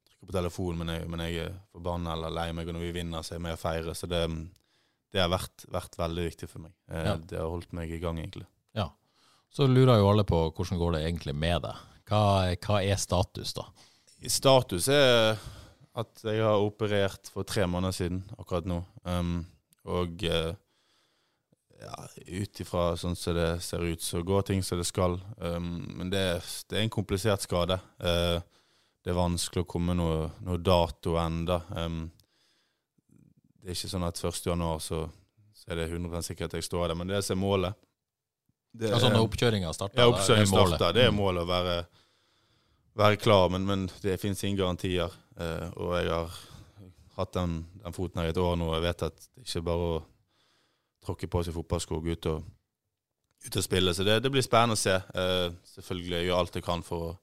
trykker 0.08 0.30
på 0.30 0.36
telefonen, 0.38 0.80
men 0.80 0.94
jeg, 0.96 1.10
men 1.12 1.24
jeg 1.26 1.42
er 1.44 1.58
forbanna 1.76 2.14
eller 2.16 2.32
lei 2.32 2.46
meg. 2.56 2.70
Og 2.72 2.78
når 2.78 2.86
vi 2.86 2.92
vinner, 2.96 3.26
så 3.26 3.34
er 3.34 3.42
jeg 3.42 3.46
med 3.50 3.58
og 3.58 3.64
feirer. 3.66 3.98
Så 4.00 4.08
det, 4.08 4.22
det 5.12 5.20
har 5.20 5.34
vært, 5.34 5.66
vært, 5.68 5.98
veldig 6.00 6.30
viktig 6.30 6.48
for 6.48 6.64
meg. 6.64 6.78
Eh, 6.88 7.10
ja. 7.10 7.18
Det 7.18 7.42
har 7.42 7.52
holdt 7.52 7.76
meg 7.76 7.92
i 7.92 8.00
gang, 8.00 8.22
egentlig. 8.24 8.48
Ja. 8.72 8.88
Så 9.52 9.68
lurer 9.68 10.00
jo 10.00 10.08
alle 10.14 10.24
på 10.24 10.46
hvordan 10.48 10.80
går 10.80 10.96
det 10.96 11.04
egentlig 11.10 11.36
med 11.36 11.68
deg. 11.68 11.84
Hva, 12.08 12.24
hva 12.64 12.80
er 12.80 12.96
status, 13.04 13.52
da? 13.60 13.68
Status 14.32 14.88
er 14.88 15.36
at 16.00 16.24
jeg 16.26 16.42
har 16.42 16.64
operert 16.64 17.30
for 17.30 17.46
tre 17.48 17.68
måneder 17.70 17.96
siden 17.96 18.24
akkurat 18.38 18.68
nå. 18.70 18.80
Um, 19.06 19.44
og 19.90 20.24
uh, 20.26 20.54
ja, 21.84 22.00
ut 22.40 22.62
ifra 22.64 22.86
sånn 23.00 23.18
som 23.20 23.36
det 23.38 23.50
ser 23.66 23.84
ut, 23.84 24.02
så 24.02 24.24
går 24.26 24.48
ting 24.48 24.64
som 24.66 24.80
det 24.80 24.88
skal. 24.90 25.20
Um, 25.38 25.84
men 26.00 26.12
det, 26.14 26.24
det, 26.70 26.80
er 26.80 26.86
en 26.86 26.94
komplisert 26.94 27.46
skade. 27.46 27.78
Uh, 28.02 28.40
det 29.04 29.12
er 29.12 29.20
vanskelig 29.20 29.66
å 29.66 29.70
komme 29.70 29.96
noe, 29.98 30.30
noe 30.46 30.62
dato 30.64 31.18
enda. 31.20 31.60
Um, 31.76 32.06
det 33.64 33.72
er 33.72 33.78
ikke 33.78 33.92
sånn 33.92 34.08
at 34.08 34.20
1. 34.20 34.46
januar 34.50 34.80
så, 34.84 35.06
så 35.56 35.72
er 35.72 35.84
det 35.84 35.92
100 35.92 36.26
sikkert 36.26 36.52
at 36.52 36.60
jeg 36.60 36.68
står 36.68 36.90
der, 36.90 37.00
men 37.00 37.12
det 37.12 37.20
er 37.22 37.40
målet. 37.40 37.78
Det 38.74 38.90
er, 38.90 38.96
altså 38.98 39.12
når 39.14 39.28
oppkjøringa 39.28 39.74
starter? 39.76 40.02
Ja, 40.02 40.10
oppkjøringa 40.10 40.50
starter. 40.50 40.96
Det 40.96 41.04
er 41.06 41.12
mm. 41.14 41.20
målet 41.20 41.44
å 41.46 41.50
være, 41.50 41.76
være 43.00 43.20
klar, 43.22 43.50
men, 43.54 43.66
men 43.66 43.86
det 44.04 44.20
finnes 44.22 44.44
ingen 44.44 44.60
garantier. 44.60 45.14
Eh, 45.40 45.70
og 45.78 45.96
jeg 45.98 46.12
har 46.12 46.40
hatt 47.18 47.34
den, 47.38 47.62
den, 47.84 47.96
foten 47.96 48.22
her 48.22 48.30
i 48.30 48.34
et 48.34 48.42
år 48.42 48.58
nå, 48.60 48.70
og 48.70 48.78
jeg 48.78 48.88
vet 48.88 49.08
at 49.10 49.24
det 49.24 49.48
ikke 49.48 49.66
bare 49.70 49.90
å 49.90 50.02
tråkke 51.04 51.30
på 51.30 51.44
seg 51.44 51.58
fotballsko 51.58 51.98
og 51.98 52.06
gå 52.06 52.16
ut 52.16 52.30
og, 52.32 52.46
ut 53.48 53.60
og 53.60 53.66
spille. 53.66 53.94
Så 53.94 54.06
det, 54.08 54.22
det 54.24 54.32
blir 54.34 54.46
spennende 54.46 54.78
å 54.78 54.84
se. 54.84 54.96
Eh, 54.96 55.50
selvfølgelig 55.76 56.20
jeg 56.20 56.30
gjør 56.30 56.42
alt 56.42 56.60
jeg 56.62 56.70
kan 56.70 56.86
for 56.86 57.12
å 57.12 57.14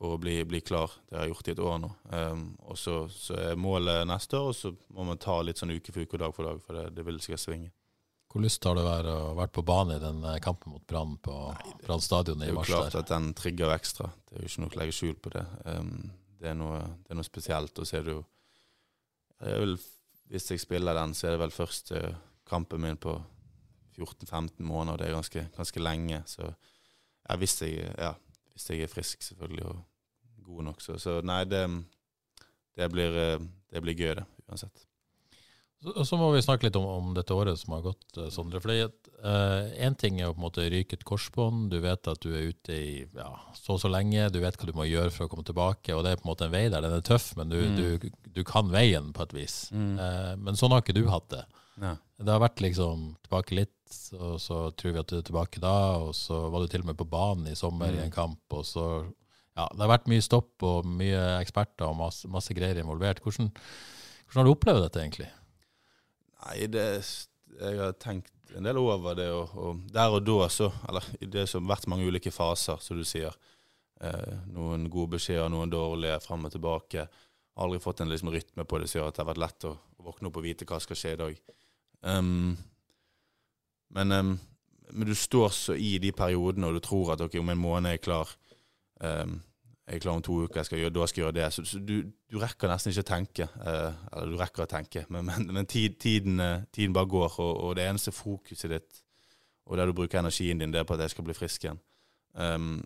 for 0.00 0.16
å 0.16 0.20
bli, 0.20 0.38
bli, 0.48 0.62
klar. 0.64 0.94
Det 1.08 1.18
har 1.18 1.26
jeg 1.26 1.34
gjort 1.34 1.48
i 1.48 1.52
et 1.52 1.58
år 1.60 1.80
nå. 1.82 1.90
Eh, 2.16 2.44
og 2.72 2.78
så, 2.80 3.02
så, 3.12 3.36
er 3.36 3.58
målet 3.60 4.06
neste 4.08 4.38
år, 4.38 4.48
og 4.48 4.56
så 4.56 4.72
må 4.96 5.04
man 5.10 5.20
ta 5.20 5.36
litt 5.44 5.60
sånn 5.60 5.74
uke 5.74 5.92
for 5.92 6.06
uke 6.06 6.16
og 6.16 6.22
dag 6.24 6.36
for 6.36 6.48
dag, 6.48 6.62
for 6.64 6.78
det, 6.78 6.86
det 6.96 7.04
vil 7.04 7.20
sikkert 7.20 7.42
svinge. 7.44 7.68
Hvor 8.30 8.44
lyst 8.44 8.64
har 8.64 8.78
du 8.78 8.84
vært 8.86 9.10
å 9.10 9.46
på 9.56 9.64
banen 9.66 9.96
i 9.96 10.02
den 10.02 10.20
eh, 10.30 10.38
kampen 10.42 10.74
mot 10.74 10.84
Brann 10.86 11.16
på 11.18 11.34
Brann 11.82 12.02
stadion 12.04 12.44
i 12.46 12.52
mars? 12.54 12.68
Det 12.68 12.76
er 12.76 12.78
jo 12.78 12.82
klart 12.84 12.98
at 13.00 13.10
den 13.10 13.32
trigger 13.34 13.74
ekstra. 13.74 14.10
Det 14.28 14.36
er 14.36 14.44
jo 14.44 14.50
ikke 14.52 14.62
noe 14.64 14.70
å 14.70 14.80
legge 14.82 14.96
skjul 14.96 15.16
på 15.18 15.32
det. 15.34 15.44
Um, 15.66 15.90
det, 16.38 16.52
er 16.52 16.58
noe, 16.60 16.78
det, 16.78 17.10
er 17.10 17.18
noe, 17.18 17.26
spesielt. 17.26 17.82
Og 17.82 17.90
så 17.90 17.98
er 17.98 18.06
det 18.06 18.14
jo 18.14 18.22
vel, 19.40 19.76
Hvis 20.30 20.50
jeg 20.52 20.62
spiller 20.62 20.94
den, 20.94 21.16
så 21.18 21.26
er 21.26 21.34
det 21.34 21.42
vel 21.42 21.54
første 21.54 22.04
kampen 22.46 22.84
min 22.84 23.00
på 23.02 23.16
14-15 23.98 24.62
måneder. 24.62 25.02
Det 25.02 25.08
er 25.08 25.18
ganske, 25.18 25.46
ganske 25.56 25.82
lenge. 25.82 26.22
Så 26.30 26.46
ja, 26.46 27.36
hvis, 27.36 27.58
jeg, 27.66 27.90
ja, 27.98 28.14
hvis 28.54 28.70
jeg 28.70 28.86
er 28.86 28.94
frisk, 28.94 29.26
selvfølgelig. 29.26 29.66
og 29.66 29.80
god 30.50 30.62
nok. 30.70 30.80
Så, 30.82 30.98
så 30.98 31.18
nei, 31.26 31.42
det, 31.48 31.64
det, 32.76 32.88
blir, 32.92 33.18
eh, 33.24 33.42
det, 33.70 33.82
blir, 33.84 33.98
gøy, 33.98 34.14
det, 34.18 34.26
uansett. 34.48 34.86
Så, 35.80 36.04
så, 36.04 36.16
må 36.20 36.28
vi 36.34 36.42
snakke 36.44 36.66
litt 36.66 36.76
om, 36.76 36.84
om 36.84 37.12
dette 37.16 37.32
året 37.32 37.56
som 37.56 37.72
har 37.72 37.84
gått, 37.86 38.04
eh, 38.20 38.28
Sondre. 38.32 38.60
For 38.60 38.72
Én 38.74 39.94
uh, 39.94 39.96
ting 40.00 40.18
er 40.20 40.28
å 40.28 40.34
på 40.34 40.42
en 40.42 40.44
måte 40.44 40.66
ryke 40.68 40.98
et 40.98 41.06
korsbånd. 41.08 41.70
Du 41.72 41.78
vet 41.80 42.10
at 42.10 42.20
du 42.20 42.34
er 42.34 42.50
ute 42.52 42.76
i 42.76 42.90
ja, 43.16 43.30
så 43.56 43.78
og 43.78 43.80
så 43.80 43.88
lenge. 43.92 44.28
Du 44.34 44.42
vet 44.42 44.58
hva 44.60 44.68
du 44.68 44.74
må 44.76 44.84
gjøre 44.88 45.12
for 45.14 45.24
å 45.24 45.32
komme 45.32 45.46
tilbake. 45.48 45.96
Og 45.96 46.04
det 46.04 46.12
er 46.12 46.20
på 46.20 46.26
en 46.26 46.32
måte 46.34 46.50
en 46.50 46.52
vei 46.52 46.66
der. 46.68 46.84
Den 46.84 46.98
er 46.98 47.06
tøff, 47.06 47.30
men 47.40 47.52
du, 47.52 47.56
mm. 47.64 47.80
du, 47.80 48.28
du 48.36 48.42
kan 48.44 48.68
veien 48.72 49.08
på 49.16 49.24
et 49.24 49.34
vis. 49.38 49.56
Mm. 49.72 49.94
Uh, 49.96 50.34
men 50.44 50.60
sånn 50.60 50.76
har 50.76 50.84
ikke 50.84 50.98
du 51.00 51.06
hatt 51.08 51.30
det. 51.32 51.46
Ja. 51.80 51.94
Det 52.20 52.34
har 52.34 52.44
vært 52.44 52.60
liksom 52.60 53.14
tilbake 53.24 53.56
litt, 53.56 53.96
og 54.18 54.36
så 54.42 54.66
tror 54.76 54.92
vi 54.92 55.00
at 55.00 55.08
du 55.08 55.16
er 55.22 55.26
tilbake 55.30 55.64
da. 55.64 55.78
Og 56.04 56.12
så 56.18 56.42
var 56.52 56.60
du 56.60 56.68
til 56.68 56.84
og 56.84 56.92
med 56.92 57.00
på 57.00 57.08
banen 57.08 57.48
i 57.48 57.56
sommer 57.56 57.88
mm. 57.88 57.98
i 58.02 58.04
en 58.04 58.14
kamp, 58.14 58.42
og 58.52 58.68
så 58.68 58.86
ja, 59.56 59.66
det 59.72 59.82
har 59.82 59.94
vært 59.96 60.12
mye 60.12 60.24
stopp 60.24 60.64
og 60.64 60.86
mye 60.88 61.20
eksperter 61.40 61.88
og 61.88 61.98
masse, 61.98 62.28
masse 62.30 62.54
greier 62.56 62.78
involvert. 62.80 63.20
Hvordan, 63.24 63.50
hvordan, 64.28 64.38
har 64.42 64.48
du 64.48 64.52
opplevd 64.54 64.84
dette, 64.86 65.02
egentlig? 65.02 65.30
Nei, 66.40 66.66
det, 66.72 66.84
Jeg 67.60 67.78
har 67.80 67.96
tenkt 68.00 68.32
en 68.56 68.66
del 68.66 68.78
over 68.80 69.16
det. 69.18 69.28
Og, 69.34 69.56
og 69.56 69.80
der 69.92 70.16
og 70.16 70.24
da, 70.26 70.48
så 70.48 70.70
Eller 70.88 71.06
det 71.20 71.46
har 71.46 71.66
vært 71.68 71.88
mange 71.90 72.06
ulike 72.08 72.32
faser, 72.34 72.80
som 72.82 72.98
du 72.98 73.04
sier. 73.06 73.34
Eh, 74.00 74.36
noen 74.54 74.88
gode 74.90 75.18
beskjeder, 75.18 75.50
noen 75.52 75.72
dårlige, 75.72 76.20
fram 76.24 76.46
og 76.48 76.54
tilbake. 76.54 77.06
Aldri 77.60 77.80
fått 77.82 78.00
en 78.00 78.08
liksom, 78.08 78.30
rytme 78.32 78.64
på 78.64 78.80
det 78.80 78.88
som 78.88 79.00
gjør 79.00 79.10
at 79.10 79.18
det 79.18 79.24
har 79.24 79.32
vært 79.34 79.42
lett 79.44 79.66
å, 79.68 79.74
å, 79.76 80.04
våkne 80.06 80.30
opp 80.30 80.38
og 80.40 80.46
vite 80.46 80.68
hva 80.68 80.78
skal 80.80 80.96
skje 80.96 81.12
i 81.12 81.20
dag. 81.20 81.42
Um, 82.00 82.54
men, 83.92 84.14
um, 84.16 84.30
men, 84.88 85.08
du 85.10 85.12
står 85.18 85.52
så 85.52 85.76
i 85.76 85.98
de 86.00 86.14
periodene, 86.16 86.70
og 86.70 86.78
du 86.78 86.84
tror 86.86 87.12
at 87.12 87.24
okay, 87.26 87.42
om 87.42 87.52
en 87.52 87.60
måned 87.60 87.90
er 87.90 87.98
jeg 87.98 88.06
klar. 88.06 88.32
Um, 89.04 89.40
jeg 89.90 89.98
er 89.98 90.02
klar 90.04 90.18
om 90.20 90.22
to 90.22 90.36
uker, 90.46 90.62
skal 90.62 90.78
gjøre, 90.78 90.92
da 90.94 91.06
skal 91.10 91.18
jeg 91.18 91.24
gjøre 91.24 91.34
det. 91.34 91.46
Så, 91.50 91.62
så 91.66 91.78
du, 91.82 91.96
du, 92.06 92.36
rekker 92.38 92.70
nesten 92.70 92.92
ikke 92.92 93.02
å 93.02 93.08
tenke. 93.08 93.46
Eh, 93.58 94.02
eller 94.14 94.28
du 94.30 94.36
rekker 94.38 94.62
å 94.62 94.70
tenke, 94.70 95.02
men, 95.10 95.26
men, 95.26 95.48
men 95.56 95.66
tid, 95.66 95.96
tiden, 95.98 96.38
eh, 96.44 96.62
tiden, 96.70 96.94
bare 96.94 97.10
går. 97.10 97.40
Og, 97.42 97.50
og, 97.50 97.72
det 97.74 97.88
eneste 97.88 98.14
fokuset 98.14 98.70
ditt, 98.70 99.00
og 99.66 99.80
der 99.80 99.90
du 99.90 99.96
bruker 99.98 100.22
energien 100.22 100.62
din, 100.62 100.70
det 100.70 100.84
er 100.84 100.86
på 100.86 100.94
at 100.94 101.02
jeg 101.02 101.16
skal 101.16 101.26
bli 101.26 101.34
frisk 101.34 101.66
igjen. 101.66 101.82
Um, 102.38 102.78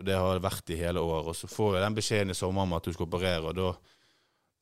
det 0.00 0.16
har 0.16 0.32
det 0.32 0.46
vært 0.46 0.72
i 0.72 0.80
hele 0.80 1.04
år. 1.04 1.28
Og 1.28 1.36
så 1.36 1.50
får 1.50 1.76
jeg 1.76 1.84
den 1.84 2.00
beskjeden 2.00 2.32
i 2.32 2.40
sommer 2.40 2.64
om 2.64 2.74
at 2.78 2.88
du 2.88 2.96
skal 2.96 3.10
operere, 3.10 3.52
og 3.52 3.60
da, 3.60 3.70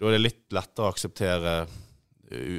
da 0.03 0.11
er 0.11 0.19
det 0.19 0.23
litt 0.25 0.45
lettere 0.59 0.91
å 0.91 0.95
akseptere 0.97 1.57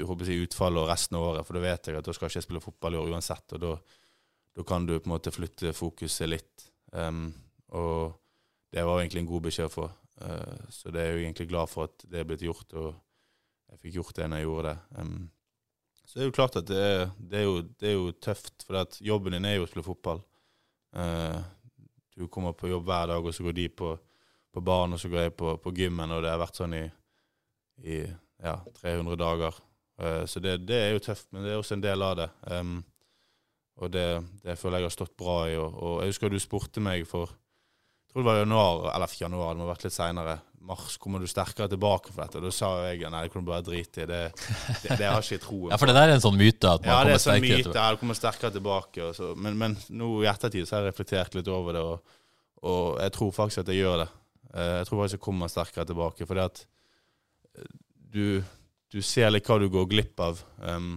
håper 0.07 0.29
jeg, 0.29 0.47
utfallet 0.47 0.79
og 0.79 0.87
resten 0.87 1.19
av 1.19 1.29
året, 1.33 1.43
for 1.43 1.57
da 1.57 1.67
vet 1.67 1.89
jeg 1.89 1.99
at 1.99 2.07
da 2.07 2.13
skal 2.15 2.29
jeg 2.29 2.37
ikke 2.37 2.47
spille 2.47 2.63
fotball 2.63 2.95
i 2.95 3.03
år 3.03 3.15
uansett. 3.17 3.57
Og 3.57 3.67
da, 3.67 3.77
da 4.55 4.71
kan 4.71 4.87
du 4.87 4.95
på 4.95 5.09
en 5.09 5.17
måte 5.17 5.35
flytte 5.35 5.75
fokuset 5.75 6.31
litt. 6.31 6.69
Um, 6.95 7.33
og 7.75 8.13
det 8.75 8.83
var 8.83 8.99
egentlig 8.99 9.23
en 9.23 9.29
god 9.29 9.45
beskjed 9.47 9.71
få. 9.71 9.87
Uh, 10.19 10.67
så 10.71 10.91
det 10.91 11.01
er 11.01 11.13
jeg 11.13 11.25
egentlig 11.25 11.47
glad 11.47 11.71
for 11.71 11.87
at 11.87 12.05
det 12.11 12.19
er 12.19 12.27
blitt 12.27 12.43
gjort, 12.43 12.73
og 12.75 12.89
jeg 13.71 13.81
fikk 13.81 13.97
gjort 14.01 14.17
det 14.17 14.27
når 14.29 14.41
jeg 14.41 14.47
gjorde 14.49 14.71
det. 14.73 14.77
Um, 14.99 15.13
så 16.05 16.17
det 16.17 16.23
er 16.23 16.27
jo 16.29 16.35
klart 16.35 16.57
at 16.59 16.67
det 16.67 16.81
er, 16.81 17.05
det 17.17 17.39
er, 17.39 17.45
jo, 17.47 17.61
det 17.79 17.87
er 17.89 17.95
jo, 17.95 18.09
tøft, 18.27 18.65
for 18.67 18.97
jobben 19.01 19.35
din 19.35 19.47
er 19.47 19.57
jo 19.57 19.65
å 19.65 19.69
spille 19.69 19.85
fotball. 19.87 20.19
Uh, 20.95 21.39
du 22.15 22.27
kommer 22.31 22.55
på 22.55 22.69
jobb 22.71 22.83
hver 22.87 23.07
dag, 23.11 23.25
og 23.25 23.35
så 23.35 23.43
går 23.47 23.55
de 23.57 23.69
på, 23.71 23.93
på 24.51 24.63
baren, 24.63 24.95
og 24.95 25.01
så 25.01 25.11
går 25.11 25.25
jeg 25.25 25.35
på, 25.39 25.55
på, 25.63 25.73
gymmen, 25.75 26.11
og 26.11 26.23
det 26.23 26.33
har 26.33 26.43
vært 26.43 26.59
sånn 26.59 26.75
i, 26.75 26.83
i 27.83 28.01
ja, 28.03 28.57
300 28.81 29.19
dager. 29.23 29.63
Uh, 29.99 30.23
så 30.27 30.43
det, 30.43 30.59
det, 30.67 30.81
er 30.81 30.93
jo 30.97 31.05
tøft, 31.07 31.31
men 31.31 31.47
det 31.47 31.55
er 31.55 31.63
også 31.63 31.79
en 31.79 31.87
del 31.87 32.03
av 32.03 32.19
det. 32.19 32.29
Um, 32.51 32.77
og 33.79 33.91
det, 33.91 34.05
føler 34.59 34.79
jeg 34.83 34.89
har 34.89 34.95
stått 34.99 35.17
bra 35.19 35.39
i. 35.47 35.55
Og, 35.59 35.79
og 35.79 35.97
jeg 36.03 36.11
husker 36.11 36.31
du 36.31 36.39
spurte 36.43 36.83
meg 36.83 37.07
for 37.07 37.31
tror 38.15 38.23
det 38.23 38.31
var 38.31 38.37
januar, 38.39 38.85
eller 38.95 39.11
ikke 39.11 39.25
januar, 39.25 39.49
det 39.51 39.59
må 39.59 39.65
ha 39.65 39.73
vært 39.73 39.87
litt 39.89 39.93
seinere. 39.95 40.35
Mars, 40.65 40.95
kommer 40.97 41.21
du 41.21 41.27
sterkere 41.29 41.67
tilbake 41.69 42.09
for 42.09 42.23
dette? 42.23 42.39
Og 42.39 42.47
da 42.47 42.51
sa 42.55 42.69
jeg 42.87 43.09
nei, 43.11 43.25
det 43.25 43.31
kunne 43.33 43.45
du 43.45 43.51
bare 43.51 43.65
drite 43.65 44.01
i. 44.01 44.05
Det, 44.09 44.21
det, 44.81 44.95
det 44.97 45.09
har 45.11 45.19
ikke 45.19 45.35
jeg 45.35 45.41
troen 45.43 45.65
på. 45.67 45.71
ja, 45.73 45.77
for 45.81 45.91
det 45.91 45.95
der 45.97 46.09
er 46.09 46.13
en 46.15 46.23
sånn 46.23 46.37
myte? 46.39 46.71
at 46.71 46.85
man 46.87 46.89
ja, 46.89 47.01
kommer 47.01 47.11
sterkere 47.11 47.11
tilbake? 47.11 47.11
Ja, 47.11 47.11
det 47.11 47.11
er 47.11 47.19
en 47.19 47.25
sånn 47.25 47.43
myte. 47.45 47.89
Du 47.91 47.99
kommer 48.01 48.17
sterkere 48.17 48.55
tilbake. 48.55 49.09
Men, 49.45 49.57
men, 49.59 49.75
nå 50.01 50.11
i 50.23 50.29
ettertid 50.31 50.65
så 50.65 50.77
har 50.77 50.87
jeg 50.87 50.95
reflektert 50.95 51.37
litt 51.37 51.51
over 51.53 51.77
det, 51.77 51.83
og, 51.85 52.15
og, 52.63 52.85
jeg 53.03 53.13
tror 53.17 53.35
faktisk 53.35 53.61
at 53.61 53.73
jeg 53.73 53.83
gjør 53.83 54.01
det. 54.01 54.07
Eh, 54.55 54.71
jeg 54.79 54.87
tror 54.89 55.01
faktisk 55.03 55.19
jeg 55.19 55.25
kommer 55.27 55.51
sterkere 55.51 55.89
tilbake. 55.91 56.29
Fordi 56.31 56.45
at 56.45 56.63
eh, 57.59 57.75
du, 58.15 58.25
du 58.95 59.01
ser 59.05 59.35
litt 59.35 59.51
hva 59.51 59.59
du 59.61 59.67
går 59.75 59.91
glipp 59.91 60.23
av. 60.23 60.39
Um, 60.63 60.95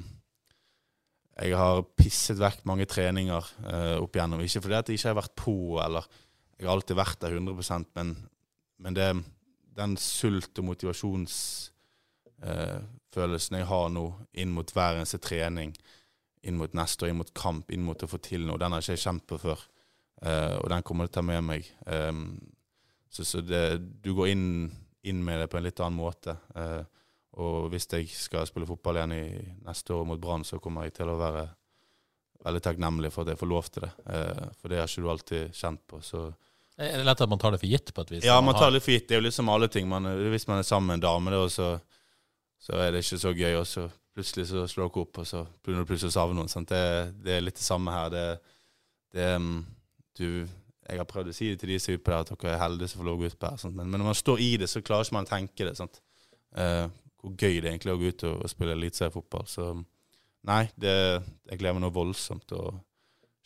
jeg 1.39 1.59
har 1.59 1.85
pisset 1.99 2.41
vekk 2.41 2.65
mange 2.67 2.89
treninger 2.91 3.53
uh, 3.69 3.99
opp 4.01 4.17
igjennom. 4.17 4.41
Ikke 4.43 4.65
fordi 4.65 4.79
at 4.81 4.89
jeg 4.89 4.99
ikke 4.99 5.13
har 5.13 5.21
vært 5.21 5.37
på, 5.39 5.59
eller 5.85 6.09
jeg 6.59 6.67
har 6.67 6.75
alltid 6.75 6.97
vært 6.99 7.21
der 7.23 7.39
100% 7.39 7.95
men, 7.95 8.09
men 8.83 8.93
det, 8.97 9.09
den 9.79 9.93
sult- 10.01 10.59
og 10.59 10.65
motivasjonsfølelsen 10.73 13.59
jeg 13.61 13.71
har 13.71 13.87
nå 13.95 14.05
inn 14.43 14.53
mot 14.55 14.69
hver 14.75 14.97
eneste 14.99 15.21
trening, 15.23 15.71
inn 16.43 16.59
mot 16.59 16.73
neste 16.75 17.05
år, 17.05 17.11
inn 17.13 17.21
mot 17.21 17.35
kamp, 17.37 17.71
inn 17.75 17.87
mot 17.87 18.03
å 18.03 18.11
få 18.11 18.19
til 18.23 18.43
noe, 18.47 18.61
den 18.61 18.73
har 18.75 18.83
ikke 18.83 18.97
jeg 18.97 19.07
kjent 19.07 19.25
på 19.31 19.37
før. 19.43 19.61
Eh, 20.23 20.55
og 20.59 20.69
den 20.73 20.85
kommer 20.87 21.07
jeg 21.07 21.13
til 21.13 21.19
å 21.19 21.21
ta 21.21 21.27
med 21.29 21.45
meg. 21.47 21.69
Um, 21.87 22.23
så, 23.09 23.25
så 23.25 23.43
det, 23.45 23.79
du 24.03 24.13
går 24.17 24.33
inn, 24.33 24.49
inn, 25.07 25.23
med 25.25 25.43
det 25.43 25.51
på 25.51 25.61
en 25.61 25.67
litt 25.67 25.83
annen 25.83 25.99
måte. 25.99 26.35
Uh, 26.57 26.83
og 27.39 27.69
hvis 27.73 27.87
jeg 27.93 28.09
skal 28.11 28.49
spille 28.49 28.67
fotball 28.67 28.99
igjen 28.99 29.15
i 29.15 29.25
neste 29.67 29.95
år 29.95 30.09
mot 30.09 30.21
Brann, 30.21 30.47
så 30.47 30.59
kommer 30.63 30.89
jeg 30.89 30.97
til 30.99 31.13
å 31.13 31.19
være 31.21 31.47
veldig 32.43 32.63
takknemlig 32.65 33.13
for 33.15 33.23
at 33.23 33.33
jeg 33.33 33.41
får 33.41 33.51
lov 33.51 33.69
til 33.71 33.85
det. 33.85 33.91
For 34.59 34.71
det 34.71 34.79
har 34.79 34.91
ikke 34.91 35.05
du 35.05 35.09
alltid 35.11 35.57
kjent 35.59 35.81
på. 35.91 35.99
så 36.07 36.21
er 36.79 37.01
det 37.01 37.07
lett 37.09 37.23
at 37.25 37.31
man 37.31 37.41
tar 37.43 37.55
det 37.55 37.59
for 37.59 37.71
gitt? 37.71 37.91
på 37.95 38.05
et 38.05 38.11
vis? 38.13 38.27
Ja, 38.27 38.37
man 38.45 38.55
tar 38.55 38.71
det 38.71 38.81
for 38.85 38.95
gitt. 38.95 39.09
Det 39.09 39.17
er 39.17 39.23
jo 39.23 39.27
litt 39.27 39.35
som 39.35 39.49
alle 39.51 39.67
ting. 39.73 39.89
Man, 39.91 40.07
hvis 40.31 40.47
man 40.47 40.61
er 40.61 40.67
sammen 40.67 40.93
med 40.93 41.01
en 41.01 41.07
dame, 41.09 41.33
da, 41.35 41.41
så, 41.51 41.73
så, 42.63 42.77
er 42.79 42.93
det 42.95 43.03
ikke 43.03 43.19
så 43.19 43.33
gøy. 43.35 43.57
Og 43.59 43.67
så 43.67 43.89
plutselig 44.15 44.47
så 44.53 44.63
slår 44.71 44.93
dere 44.93 45.03
opp, 45.03 45.19
og 45.19 45.27
så 45.27 45.43
begynner 45.65 45.83
du 45.83 45.91
plutselig 45.91 46.13
å 46.13 46.19
savne 46.21 46.39
noen. 46.39 46.69
Det, 46.71 46.85
det, 47.25 47.35
er 47.35 47.43
litt 47.43 47.59
det 47.59 47.67
samme 47.67 47.95
her. 47.95 48.15
Det, 48.15 48.25
det, 49.19 49.29
mm, 49.43 49.59
du, 50.21 50.29
jeg 50.89 51.03
har 51.03 51.11
prøvd 51.11 51.33
å 51.33 51.37
si 51.37 51.51
det 51.51 51.61
til 51.61 51.75
de 51.75 51.83
som 51.83 51.93
er 51.93 51.99
ute 51.99 52.11
der, 52.13 52.23
at 52.23 52.33
dere 52.33 52.55
er 52.55 52.63
heldige 52.63 52.93
som 52.93 53.03
får 53.03 53.11
lov 53.11 53.19
å 53.19 53.23
gå 53.23 53.33
ut 53.33 53.39
på 53.43 53.51
her. 53.51 53.69
Men, 53.69 53.85
men, 53.85 53.99
når 53.99 54.11
man 54.13 54.23
står 54.23 54.47
i 54.47 54.51
det, 54.63 54.71
så 54.71 54.85
klarer 54.87 55.09
ikke 55.09 55.19
man 55.19 55.29
å 55.29 55.33
tenke 55.35 55.69
det. 55.69 55.89
Eh, 56.63 56.85
hvor 57.19 57.35
gøy 57.35 57.59
det 57.59 57.67
er 57.67 57.73
egentlig 57.73 57.93
er 57.93 57.99
å 57.99 58.03
gå 58.05 58.13
ut 58.13 58.27
og, 58.31 58.43
og 58.47 58.53
spille 58.55 58.79
eliteseriefotball. 58.79 59.51
Så 59.51 59.73
nei, 60.49 60.65
det, 60.79 60.95
jeg 61.51 61.59
gleder 61.59 61.81
meg 61.81 61.89
noe 61.89 61.99
voldsomt 61.99 62.55
og 62.55 62.79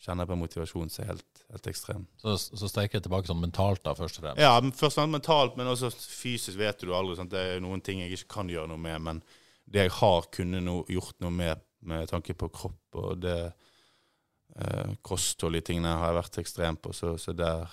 kjenner 0.03 0.27
på 0.27 0.35
motivasjon 0.37 0.91
som 0.91 1.03
er 1.03 1.13
helt, 1.13 1.43
helt 1.53 1.67
ekstrem. 1.71 2.03
Så, 2.19 2.35
så 2.37 2.69
jeg 2.81 2.91
tilbake 2.97 3.29
sånn 3.29 3.41
mentalt, 3.41 3.83
da, 3.85 3.95
først 3.97 4.19
og 4.19 4.25
fremst? 4.25 4.41
Ja, 4.43 4.53
først 4.59 4.97
og 4.97 5.01
fremst 5.01 5.15
mentalt, 5.15 5.57
men 5.59 5.71
også 5.71 5.91
fysisk 5.93 6.59
vet 6.59 6.83
du 6.83 6.91
aldri. 6.95 7.15
Sant? 7.19 7.31
Det 7.31 7.43
er 7.55 7.63
noen 7.63 7.83
ting 7.83 8.03
jeg 8.03 8.17
ikke 8.17 8.33
kan 8.37 8.51
gjøre 8.51 8.71
noe 8.71 8.81
med. 8.83 8.99
Men 9.07 9.21
det 9.63 9.87
jeg 9.87 9.95
har 10.01 10.27
kunnet 10.35 10.65
no, 10.65 10.81
gjort 10.91 11.15
noe 11.23 11.33
med, 11.33 11.63
med 11.87 12.09
tanke 12.11 12.35
på 12.35 12.51
kropp 12.53 12.99
og 12.99 13.21
det 13.23 13.37
eh, 13.47 14.91
kosthold 15.05 15.57
i 15.59 15.63
tingene 15.65 15.95
har 15.95 16.11
jeg 16.11 16.19
vært 16.19 16.41
ekstrem 16.43 16.79
på. 16.83 16.91
Så, 16.95 17.15
så, 17.21 17.35
der 17.37 17.63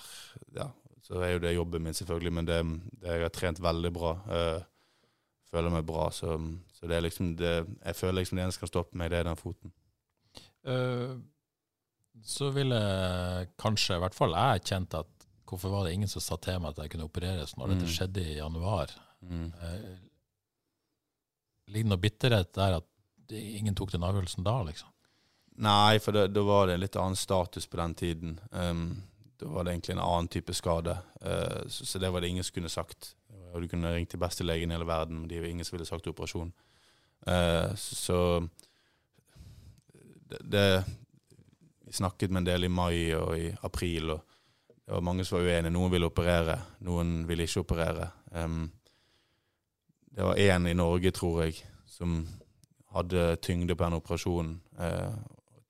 ja, 0.55 0.69
så 1.03 1.19
er 1.19 1.35
jo 1.35 1.43
det 1.43 1.55
jobben 1.57 1.83
min, 1.83 1.97
selvfølgelig. 1.97 2.35
Men 2.39 2.47
det, 2.47 2.61
det 3.03 3.17
jeg 3.17 3.27
har 3.27 3.35
trent 3.35 3.61
veldig 3.63 3.93
bra. 3.97 4.15
Eh, 4.37 4.61
føler 5.51 5.73
meg 5.73 5.85
bra. 5.87 6.07
Så, 6.15 6.37
så, 6.77 6.87
det 6.87 6.97
er 6.97 7.05
liksom 7.05 7.35
det, 7.39 7.53
jeg 7.67 7.99
føler 7.99 8.21
liksom 8.21 8.39
det 8.39 8.47
eneste 8.47 8.61
som 8.61 8.65
kan 8.65 8.73
stoppe 8.73 8.99
meg, 8.99 9.11
det 9.11 9.19
er 9.19 9.27
den 9.27 9.39
foten. 9.39 9.75
Uh, 10.61 11.17
så 12.23 12.49
ville 12.53 12.79
kanskje, 13.61 13.97
i 13.97 14.03
hvert 14.03 14.17
fall 14.17 14.35
jeg, 14.35 14.63
kjent 14.69 14.97
at 14.99 15.27
hvorfor 15.49 15.73
var 15.73 15.85
det 15.85 15.95
ingen 15.97 16.11
som 16.11 16.23
sa 16.23 16.37
til 16.39 16.61
meg 16.61 16.73
at 16.73 16.83
jeg 16.83 16.93
kunne 16.93 17.07
opereres 17.09 17.55
når 17.57 17.67
mm. 17.67 17.73
dette 17.73 17.91
skjedde 17.91 18.23
i 18.23 18.37
januar? 18.37 18.93
Mm. 19.25 19.51
Uh, 19.57 19.91
Ligger 21.71 21.91
noe 21.91 22.03
bitterhet 22.03 22.51
der 22.57 22.79
at 22.81 22.87
ingen 23.31 23.75
tok 23.77 23.93
den 23.93 24.03
avgjørelsen 24.03 24.43
da, 24.43 24.57
liksom? 24.67 24.89
Nei, 25.61 25.99
for 26.03 26.15
da 26.15 26.43
var 26.43 26.67
det 26.67 26.75
en 26.75 26.83
litt 26.83 26.97
annen 26.99 27.19
status 27.19 27.67
på 27.69 27.79
den 27.79 27.93
tiden. 27.95 28.37
Um, 28.51 29.03
da 29.39 29.49
var 29.51 29.65
det 29.65 29.75
egentlig 29.75 29.95
en 29.95 30.03
annen 30.03 30.29
type 30.31 30.55
skade. 30.57 30.95
Uh, 31.21 31.67
så, 31.67 31.85
så, 31.85 31.99
det 32.01 32.09
var 32.11 32.23
det 32.23 32.31
ingen 32.31 32.43
som 32.43 32.57
kunne 32.57 32.71
sagt. 32.71 33.13
Og 33.51 33.63
du 33.63 33.67
kunne 33.71 33.91
ringt 33.93 34.11
til 34.13 34.21
beste 34.21 34.45
legen 34.47 34.71
i 34.71 34.75
hele 34.75 34.87
verden, 34.87 35.21
men 35.21 35.29
det 35.29 35.41
var 35.41 35.51
ingen 35.51 35.67
som 35.67 35.75
ville 35.75 35.87
sagt 35.87 36.07
operasjon. 36.07 36.53
Uh, 37.27 37.71
så 37.77 38.17
det, 40.31 40.39
det, 40.49 40.65
snakket 41.93 42.31
med 42.31 42.43
en 42.43 42.49
del 42.51 42.67
i 42.67 42.71
mai 42.71 43.13
og 43.17 43.33
i 43.37 43.49
april, 43.67 44.13
og 44.15 44.21
det 44.85 44.95
var 44.97 45.05
mange 45.05 45.25
som 45.25 45.37
var 45.37 45.47
uenige. 45.47 45.71
Noen 45.71 45.91
ville 45.93 46.09
operere, 46.09 46.57
noen 46.87 47.21
ville 47.29 47.45
ikke 47.47 47.63
operere. 47.63 48.09
Um, 48.35 48.65
det 50.11 50.25
var 50.25 50.39
én 50.41 50.67
i 50.67 50.75
Norge, 50.75 51.13
tror 51.15 51.45
jeg, 51.45 51.61
som 51.87 52.25
hadde 52.91 53.37
tyngde 53.39 53.77
på 53.77 53.85
den 53.85 53.99
operasjonen. 54.01 54.57
Uh, 54.75 55.13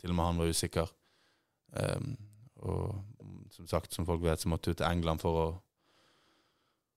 til 0.01 0.13
og 0.13 0.17
med 0.17 0.25
han 0.25 0.41
var 0.41 0.53
usikker. 0.55 0.93
Um, 1.77 2.15
og 2.65 3.51
som 3.53 3.67
sagt, 3.67 3.93
som 3.93 4.07
folk 4.07 4.23
vet, 4.23 4.41
så 4.41 4.49
måtte 4.49 4.71
du 4.71 4.79
til 4.79 4.87
England 4.87 5.21
for 5.21 5.37
å, 5.37 5.47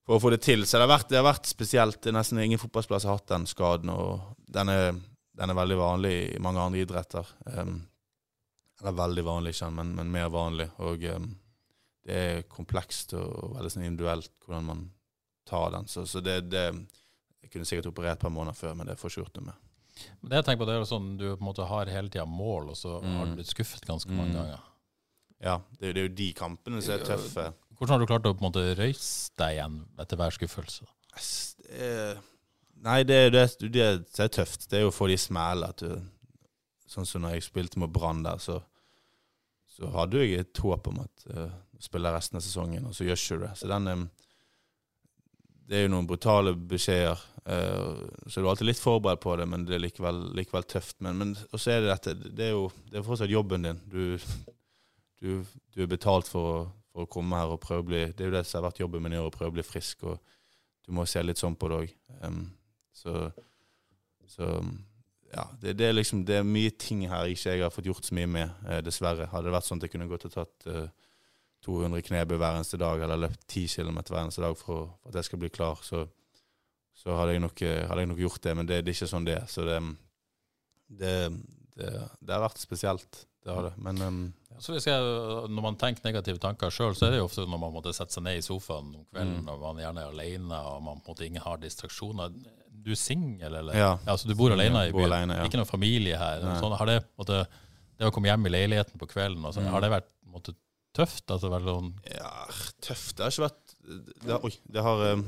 for 0.07 0.17
å 0.17 0.23
få 0.23 0.33
det 0.33 0.41
til. 0.47 0.65
Så 0.65 0.79
det 0.79 0.87
har, 0.87 0.95
vært, 0.95 1.11
det 1.11 1.21
har 1.21 1.29
vært 1.29 1.51
spesielt. 1.51 2.09
Nesten 2.15 2.41
ingen 2.41 2.63
fotballplass 2.63 3.05
har 3.09 3.19
hatt 3.19 3.33
den 3.33 3.45
skaden. 3.51 3.93
Og 3.93 4.39
den 4.55 4.73
er, 4.73 4.95
den 5.35 5.53
er 5.53 5.59
veldig 5.61 5.81
vanlig 5.81 6.15
i 6.31 6.41
mange 6.43 6.63
andre 6.63 6.87
idretter. 6.87 7.35
Um, 7.53 7.83
eller 8.81 8.97
veldig 8.99 9.25
vanlig, 9.27 9.55
ikke 9.55 9.71
men, 9.77 9.95
men 9.99 10.13
mer 10.13 10.31
vanlig. 10.35 10.69
Og 10.85 11.05
um, 11.15 11.31
det 12.05 12.21
er 12.21 12.47
komplekst 12.51 13.15
og 13.17 13.55
veldig 13.57 13.73
sånn 13.73 13.87
individuelt 13.87 14.33
hvordan 14.45 14.69
man 14.69 14.83
tar 15.49 15.71
den. 15.77 15.89
Så, 15.91 16.07
så 16.09 16.23
det, 16.25 16.41
det 16.53 16.67
jeg 17.45 17.53
kunne 17.53 17.69
sikkert 17.69 17.93
operert 17.93 18.19
et 18.19 18.25
par 18.25 18.35
måneder 18.35 18.57
før, 18.59 18.75
men 18.79 18.89
det 18.89 18.99
får 19.01 19.13
ikke 19.13 19.23
gjort 19.23 19.41
noe 19.41 19.49
med. 19.51 19.61
Men 20.21 20.31
det 20.31 20.39
jeg 20.41 20.47
tenker 20.49 20.63
på, 20.63 20.69
det 20.69 20.75
er 20.75 20.81
jo 20.83 20.91
sånn 20.91 21.11
du 21.21 21.27
på 21.29 21.39
en 21.39 21.49
måte 21.49 21.67
har 21.71 21.91
hele 21.93 22.11
tida 22.11 22.25
mål, 22.29 22.73
og 22.73 22.79
så 22.79 22.97
mm. 22.99 23.11
har 23.19 23.29
du 23.29 23.37
blitt 23.39 23.53
skuffet 23.53 23.87
ganske 23.87 24.11
mange 24.11 24.33
mm. 24.33 24.39
ganger. 24.41 24.71
Ja, 25.45 25.59
det, 25.77 25.93
det, 25.93 26.01
er 26.01 26.09
jo 26.09 26.15
de 26.19 26.29
kampene 26.37 26.81
som 26.83 26.97
er 26.97 27.05
tøffe. 27.05 27.49
Hvordan 27.75 27.95
har 27.95 28.03
du 28.03 28.09
klart 28.09 28.29
å 28.29 28.35
på 28.35 28.43
en 28.43 28.49
måte 28.49 28.65
røyse 28.79 29.35
deg 29.39 29.59
igjen 29.59 29.81
etter 30.01 30.21
hver 30.21 30.35
skuffelse? 30.35 30.87
nei, 32.85 33.01
det, 33.07 33.19
det, 33.35 33.45
det, 33.63 33.85
er 34.25 34.33
tøft. 34.33 34.69
Det 34.71 34.79
er 34.79 34.87
jo 34.87 34.93
å 34.93 34.95
få 34.95 35.09
de 35.11 35.19
smellene. 35.21 35.99
Sånn 36.95 37.09
som 37.09 37.25
når 37.25 37.37
jeg 37.37 37.49
spilte 37.49 37.81
med 37.83 37.93
Brann 37.95 38.23
der, 38.25 38.41
så, 38.43 38.61
så, 39.77 39.91
hadde 39.97 40.23
jeg 40.23 40.45
et 40.45 40.63
håp 40.63 40.91
om 40.93 41.03
at 41.03 41.27
uh, 41.35 41.49
spille 41.83 42.13
resten 42.15 42.39
av 42.39 42.45
sesongen, 42.47 42.87
og 42.89 42.95
så 42.97 43.09
gjør 43.09 43.21
ikke 43.21 43.39
du 43.41 43.47
det. 43.47 43.55
Så 43.59 43.71
den, 43.71 43.91
um, 43.91 44.07
det 45.65 45.79
er 45.79 45.87
jo 45.87 45.95
noen 45.97 46.09
brutale 46.09 46.55
beskjeder. 46.55 47.21
Uh, 47.45 48.07
så 48.29 48.39
du 48.39 48.47
er 48.47 48.53
alltid 48.53 48.71
litt 48.71 48.81
forberedt 48.81 49.25
på 49.25 49.35
det, 49.41 49.49
men 49.51 49.67
det 49.69 49.77
er 49.77 49.85
likevel, 49.85 50.23
likevel 50.39 50.69
tøft. 50.71 50.97
Men, 51.05 51.21
men 51.21 51.35
så 51.37 51.75
er 51.75 51.85
det 51.85 51.93
dette 51.93 52.17
Det 52.31 52.49
er 52.49 52.55
jo 52.55 52.71
det 52.93 53.01
er 53.01 53.07
fortsatt 53.07 53.33
jobben 53.33 53.67
din. 53.67 53.85
Du, 53.91 54.17
du, 55.21 55.45
du 55.75 55.85
er 55.85 55.91
betalt 55.91 56.31
for 56.31 56.71
for 56.95 57.09
å, 57.09 57.11
komme 57.11 57.41
her 57.41 57.51
og 57.51 57.63
prøve 57.63 57.83
å 57.83 57.89
bli 57.89 58.03
Det 58.15 58.23
er 58.23 58.31
jo 58.31 58.37
det 58.37 58.45
som 58.47 58.61
har 58.61 58.69
vært 58.69 58.85
jobben 58.85 59.03
min 59.03 59.17
i 59.17 59.21
år, 59.21 59.27
å 59.27 59.35
prøve 59.35 59.51
å 59.51 59.57
bli 59.57 59.67
frisk. 59.67 60.07
Og 60.07 60.21
du 60.87 60.95
må 60.95 61.07
se 61.11 61.23
litt 61.25 61.41
sånn 61.41 61.57
på 61.59 61.71
det 61.71 61.81
òg. 61.83 61.95
Um, 62.23 62.45
så, 62.95 63.17
så 64.31 64.51
ja, 65.35 65.45
det, 65.61 65.73
det, 65.79 65.87
er 65.89 65.97
liksom 65.97 66.25
Det 66.27 66.37
er 66.39 66.47
mye 66.47 66.73
ting 66.79 67.05
her 67.11 67.31
ikke 67.31 67.57
jeg 67.57 67.65
har 67.65 67.73
fått 67.75 67.89
gjort 67.91 68.07
så 68.07 68.15
mye 68.17 68.31
med, 68.31 68.53
eh, 68.69 68.83
dessverre. 68.87 69.29
Hadde 69.33 69.49
det 69.49 69.57
vært 69.57 69.69
sånn 69.69 69.81
at 69.81 69.89
jeg 69.89 69.95
kunne 69.95 70.11
gått 70.11 70.27
og 70.29 70.35
tatt 70.37 70.69
eh, 70.71 70.87
200 71.67 72.05
knebøy 72.07 72.37
hver 72.37 72.59
eneste 72.59 72.79
dag, 72.81 73.03
eller 73.03 73.23
løpt 73.25 73.47
10 73.49 73.67
km 73.73 74.01
hver 74.05 74.23
eneste 74.23 74.45
dag 74.45 74.57
for, 74.61 74.91
for, 75.01 75.11
at 75.11 75.21
jeg 75.21 75.31
skal 75.31 75.41
bli 75.43 75.51
klar, 75.51 75.81
så, 75.83 76.05
så 77.01 77.17
hadde, 77.19 77.37
jeg 77.37 77.43
nok, 77.43 77.63
hadde, 77.65 78.03
jeg 78.05 78.11
nok, 78.13 78.25
gjort 78.27 78.43
det. 78.45 78.57
Men 78.59 78.69
det, 78.69 78.81
det, 78.85 78.93
er 78.93 78.99
ikke 78.99 79.13
sånn 79.15 79.29
det 79.29 79.39
er. 79.41 79.47
Så 79.51 79.65
det, 79.67 79.79
det, 81.03 81.15
det 81.75 82.35
har 82.35 82.45
vært 82.45 82.61
spesielt. 82.63 83.25
Det 83.45 83.53
har 83.53 83.67
det. 83.67 83.73
Men 83.77 84.03
um, 84.03 84.21
så 84.59 84.77
jeg, 84.79 85.01
Når 85.51 85.63
man 85.65 85.77
tenker 85.77 86.07
negative 86.07 86.41
tanker 86.41 86.73
sjøl, 86.73 86.95
så 86.97 87.09
er 87.09 87.15
det 87.15 87.23
jo 87.23 87.27
ofte 87.27 87.45
når 87.45 87.61
man 87.61 87.75
måtte 87.75 87.93
sette 87.97 88.15
seg 88.15 88.25
ned 88.25 88.39
i 88.39 88.45
sofaen 88.45 88.93
om 88.95 89.09
kvelden, 89.11 89.43
mm. 89.43 89.51
og 89.53 89.65
man 89.67 89.83
gjerne 89.83 90.05
er 90.05 90.13
alene, 90.15 90.61
og 90.71 90.85
man 90.87 91.03
måtte 91.05 91.27
ingen 91.27 91.45
har 91.45 91.59
distraksjoner. 91.61 92.37
Du 92.85 92.93
er 92.93 93.01
singel, 93.01 93.49
eller? 93.49 93.77
Ja. 93.79 93.93
ja. 94.05 94.17
Så 94.21 94.29
du 94.29 94.35
bor 94.39 94.53
alene 94.53 94.89
i 94.89 94.93
byen? 94.93 95.09
Alene, 95.09 95.39
ja. 95.41 95.47
Ikke 95.49 95.61
noen 95.61 95.71
familie 95.71 96.19
her? 96.21 96.45
Sånn, 96.61 96.75
har 96.77 96.91
det, 96.91 96.99
måtte, 97.21 97.45
det 97.97 98.11
å 98.11 98.13
komme 98.15 98.29
hjem 98.29 98.51
i 98.51 98.53
leiligheten 98.53 99.01
på 99.01 99.09
kvelden, 99.09 99.47
sånn, 99.49 99.69
mm. 99.69 99.73
har 99.73 99.85
det 99.85 99.93
vært 99.95 100.11
måtte, 100.35 100.57
tøft? 100.95 101.25
Altså, 101.33 101.51
sånn 101.65 101.91
ja, 102.07 102.31
tøft 102.85 103.17
Det 103.19 103.27
har 103.27 103.33
ikke 103.33 103.47
vært 103.49 103.77
det 103.85 104.31
har, 104.31 104.45
Oi. 104.47 104.53
Det 104.77 104.85
har, 104.85 105.05
eh, 105.09 105.23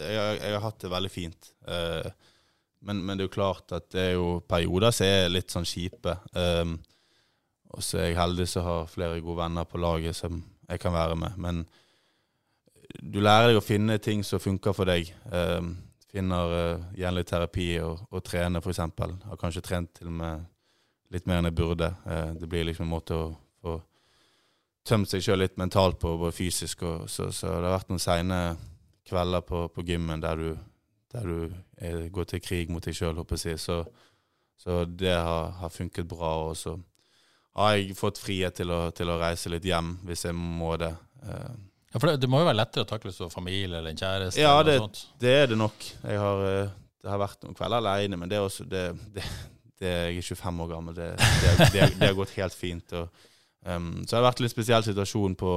jeg, 0.00 0.36
jeg, 0.40 0.54
har 0.54 0.62
hatt 0.64 0.78
det 0.82 0.92
veldig 0.94 1.10
fint. 1.12 1.50
Eh, 1.68 2.08
men, 2.86 3.02
men, 3.04 3.18
det 3.18 3.26
er 3.26 3.28
jo 3.28 3.34
klart 3.34 3.74
at 3.76 3.90
det 3.92 4.06
er 4.06 4.14
jo 4.16 4.38
perioder 4.48 4.94
som 4.94 5.10
er 5.10 5.28
litt 5.32 5.52
sånn 5.52 5.68
kjipe. 5.68 6.16
Um, 6.32 6.78
og 7.70 7.84
så 7.84 8.00
er 8.00 8.08
jeg 8.08 8.18
heldig 8.18 8.46
som 8.50 8.64
har 8.66 8.88
flere 8.90 9.20
gode 9.20 9.42
venner 9.42 9.68
på 9.68 9.78
laget 9.82 10.16
som 10.16 10.40
jeg 10.64 10.80
kan 10.82 10.94
være 10.96 11.18
med. 11.20 11.36
Men 11.38 11.60
du 12.98 13.20
lærer 13.20 13.50
deg 13.50 13.60
å 13.60 13.64
finne 13.64 13.98
ting 14.02 14.24
som 14.26 14.42
funker 14.42 14.74
for 14.74 14.88
deg. 14.88 15.12
Um, 15.28 15.74
finner 16.10 16.54
uh, 16.54 16.88
gjerne 16.98 17.24
terapi 17.26 17.68
og, 17.84 18.06
og 18.10 18.24
trener, 18.26 18.62
f.eks. 18.62 18.80
Har 18.80 19.40
kanskje 19.40 19.62
trent 19.64 19.92
til 19.98 20.10
og 20.10 20.16
med 20.20 20.48
litt 21.14 21.26
mer 21.26 21.40
enn 21.40 21.50
jeg 21.50 21.58
burde. 21.58 21.92
Uh, 22.06 22.32
det 22.38 22.48
blir 22.50 22.66
liksom 22.66 22.88
en 22.88 22.94
måte 22.94 23.16
å 23.16 23.30
få 23.60 23.78
tømt 24.86 25.10
seg 25.10 25.22
sjøl 25.24 25.42
litt 25.44 25.58
mentalt 25.60 26.00
på, 26.00 26.16
både 26.18 26.34
fysisk 26.34 26.84
og 26.88 27.08
så, 27.10 27.28
så, 27.34 27.52
det 27.60 27.68
har 27.68 27.76
vært 27.76 27.90
noen 27.92 28.02
seine 28.02 28.40
kvelder 29.06 29.44
på, 29.46 29.64
på 29.74 29.84
gymmen 29.86 30.22
der 30.22 30.40
du, 30.40 30.50
der 31.12 31.26
du 31.26 31.50
er, 31.76 32.06
går 32.12 32.30
til 32.30 32.42
krig 32.42 32.70
mot 32.72 32.84
deg 32.84 32.96
sjøl, 32.96 33.18
håper 33.20 33.42
jeg. 33.44 33.60
Så, 33.60 33.82
så 34.60 34.84
det 34.84 35.14
har, 35.14 35.52
har, 35.60 35.74
funket 35.74 36.08
bra. 36.08 36.32
Og 36.50 36.56
så 36.58 36.76
har 37.58 37.76
jeg 37.76 37.98
fått 37.98 38.20
frihet 38.22 38.56
til 38.60 38.72
å, 38.74 38.86
til 38.94 39.10
å 39.10 39.18
reise 39.20 39.52
litt 39.52 39.66
hjem 39.66 39.98
hvis 40.08 40.26
jeg 40.28 40.36
må 40.38 40.76
det. 40.80 40.94
Eh. 41.26 41.50
Ja, 41.90 41.98
for 41.98 42.06
det, 42.06 42.20
det, 42.22 42.28
må 42.30 42.42
jo 42.42 42.46
være 42.46 42.60
lettere 42.60 42.86
å 42.86 42.90
takle 42.90 43.12
som 43.14 43.32
familie 43.32 43.80
eller 43.80 43.90
en 43.90 43.98
kjæreste? 43.98 44.42
Ja, 44.42 44.60
det, 44.66 44.76
det, 45.22 45.32
er 45.42 45.48
det 45.50 45.58
nok. 45.58 45.86
Jeg 46.04 46.20
har, 46.22 46.44
eh, 46.46 46.76
det 47.02 47.10
har 47.10 47.22
vært 47.22 47.42
noen 47.42 47.56
kvelder 47.58 47.82
alene, 47.82 48.18
men 48.20 48.30
det 48.30 48.38
er 48.38 48.46
også 48.46 48.66
det, 48.70 48.84
det, 49.16 49.24
det 49.82 49.90
jeg 49.90 50.20
er 50.22 50.28
25 50.36 50.62
år 50.64 50.70
gammel. 50.70 50.94
Det, 50.94 51.10
det, 51.18 51.56
det, 51.74 52.04
har 52.04 52.16
gått 52.18 52.36
helt 52.38 52.56
fint. 52.56 52.94
og 52.98 53.26
Um, 53.60 54.06
så 54.06 54.14
det 54.14 54.16
har 54.16 54.24
vært 54.24 54.38
en 54.40 54.46
litt 54.46 54.54
spesiell 54.54 54.84
situasjon 54.86 55.34
på, 55.36 55.50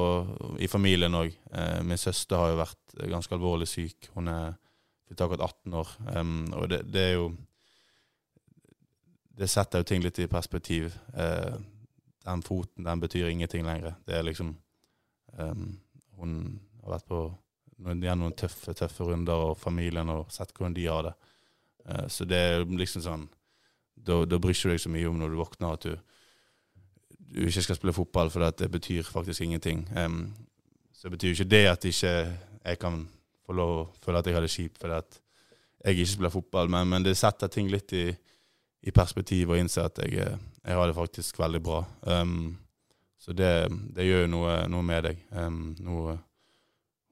i 0.60 0.68
familien 0.68 1.16
òg. 1.16 1.32
Uh, 1.54 1.80
min 1.88 2.00
søster 2.00 2.36
har 2.36 2.52
jo 2.52 2.60
vært 2.60 2.96
ganske 3.14 3.36
alvorlig 3.36 3.70
syk. 3.72 4.10
Hun 4.18 4.28
er 4.28 4.58
akkurat 5.14 5.46
18 5.46 5.78
år. 5.80 5.94
Um, 6.18 6.34
og 6.58 6.68
det, 6.72 6.82
det, 6.92 7.04
er 7.04 7.14
jo 7.16 7.30
Det 9.40 9.50
setter 9.50 9.82
jo 9.82 9.88
ting 9.88 10.04
litt 10.04 10.20
i 10.20 10.28
perspektiv. 10.28 10.92
Uh, 11.16 11.56
den 12.26 12.44
foten, 12.44 12.84
den 12.84 13.00
betyr 13.00 13.32
ingenting 13.32 13.66
lenger. 13.66 13.96
Det 14.08 14.18
er 14.18 14.28
liksom 14.28 14.52
um, 15.40 15.66
Hun 16.20 16.60
har 16.84 16.98
vært 16.98 17.08
på 17.10 17.22
gjennom 17.84 18.28
noen 18.28 18.36
tøffe, 18.38 18.76
tøffe 18.78 19.06
runder, 19.08 19.50
og 19.50 19.60
familien, 19.60 20.10
og 20.14 20.32
sett 20.32 20.54
hvordan 20.54 20.76
de 20.78 20.88
har 20.88 21.08
det. 21.10 21.14
Uh, 21.84 22.08
så 22.08 22.28
det 22.30 22.40
er 22.40 22.66
liksom 22.66 23.04
sånn 23.04 23.30
Da, 23.94 24.24
da 24.26 24.38
bryr 24.42 24.56
du 24.58 24.72
deg 24.72 24.80
så 24.82 24.90
mye 24.92 25.08
om 25.08 25.20
når 25.20 25.32
du 25.32 25.36
våkner 25.38 25.76
at 25.78 25.86
du 25.86 25.94
du 27.34 27.48
ikke 27.48 27.64
skal 27.66 27.78
spille 27.78 27.94
fotball, 27.94 28.30
for 28.30 28.46
det 28.46 28.70
betyr 28.72 29.08
faktisk 29.10 29.42
ingenting. 29.42 29.88
Så 30.94 31.08
det 31.08 31.12
betyr 31.12 31.30
ikke 31.34 31.50
det 31.50 31.66
at 31.68 31.86
ikke 31.86 32.12
jeg 32.66 32.80
kan 32.80 33.08
få 33.46 33.56
lov 33.58 33.72
å 33.76 33.88
føle 34.04 34.22
at 34.22 34.28
jeg 34.28 34.38
har 34.38 34.46
det 34.46 34.54
kjipt 34.54 34.80
fordi 34.80 35.00
at 35.02 35.20
jeg 35.84 35.98
ikke 35.98 36.12
spiller 36.14 36.32
fotball, 36.32 36.70
men, 36.72 36.88
men 36.88 37.04
det 37.04 37.18
setter 37.20 37.52
ting 37.52 37.68
litt 37.72 37.92
i, 37.98 38.06
i 38.88 38.92
perspektiv 38.96 39.52
og 39.52 39.60
innser 39.60 39.90
at 39.90 40.00
jeg, 40.06 40.14
jeg, 40.16 40.76
har 40.78 40.88
det 40.88 40.96
faktisk 40.96 41.40
veldig 41.42 41.60
bra. 41.64 41.82
Um, 42.08 42.54
så 43.24 43.34
det, 43.38 43.50
det, 43.96 44.06
gjør 44.08 44.26
jo 44.26 44.30
noe, 44.34 44.60
noe, 44.68 44.84
med 44.84 45.08
deg. 45.08 45.26
Um, 45.32 45.66
nå 45.80 45.98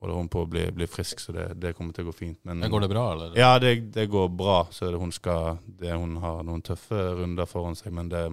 holder 0.01 0.17
hun 0.17 0.29
på 0.33 0.43
å 0.43 0.49
bli, 0.49 0.65
bli 0.75 0.87
frisk, 0.89 1.21
så 1.23 1.33
det, 1.35 1.47
det, 1.61 1.73
kommer 1.77 1.95
til 1.95 2.03
å 2.03 2.11
gå 2.11 2.17
fint. 2.17 2.39
Men, 2.47 2.65
går 2.73 2.83
det 2.83 2.91
bra, 2.91 3.05
eller? 3.15 3.35
Ja, 3.39 3.53
det, 3.61 3.75
det 3.95 4.09
går 4.11 4.31
bra. 4.33 4.63
Så 4.73 4.89
hun, 4.91 5.13
skal, 5.15 5.61
hun 5.79 6.17
har 6.23 6.41
noen 6.47 6.63
tøffe 6.65 6.99
runder 7.21 7.47
foran 7.47 7.77
seg, 7.79 7.93
men 7.95 8.09
det 8.11 8.25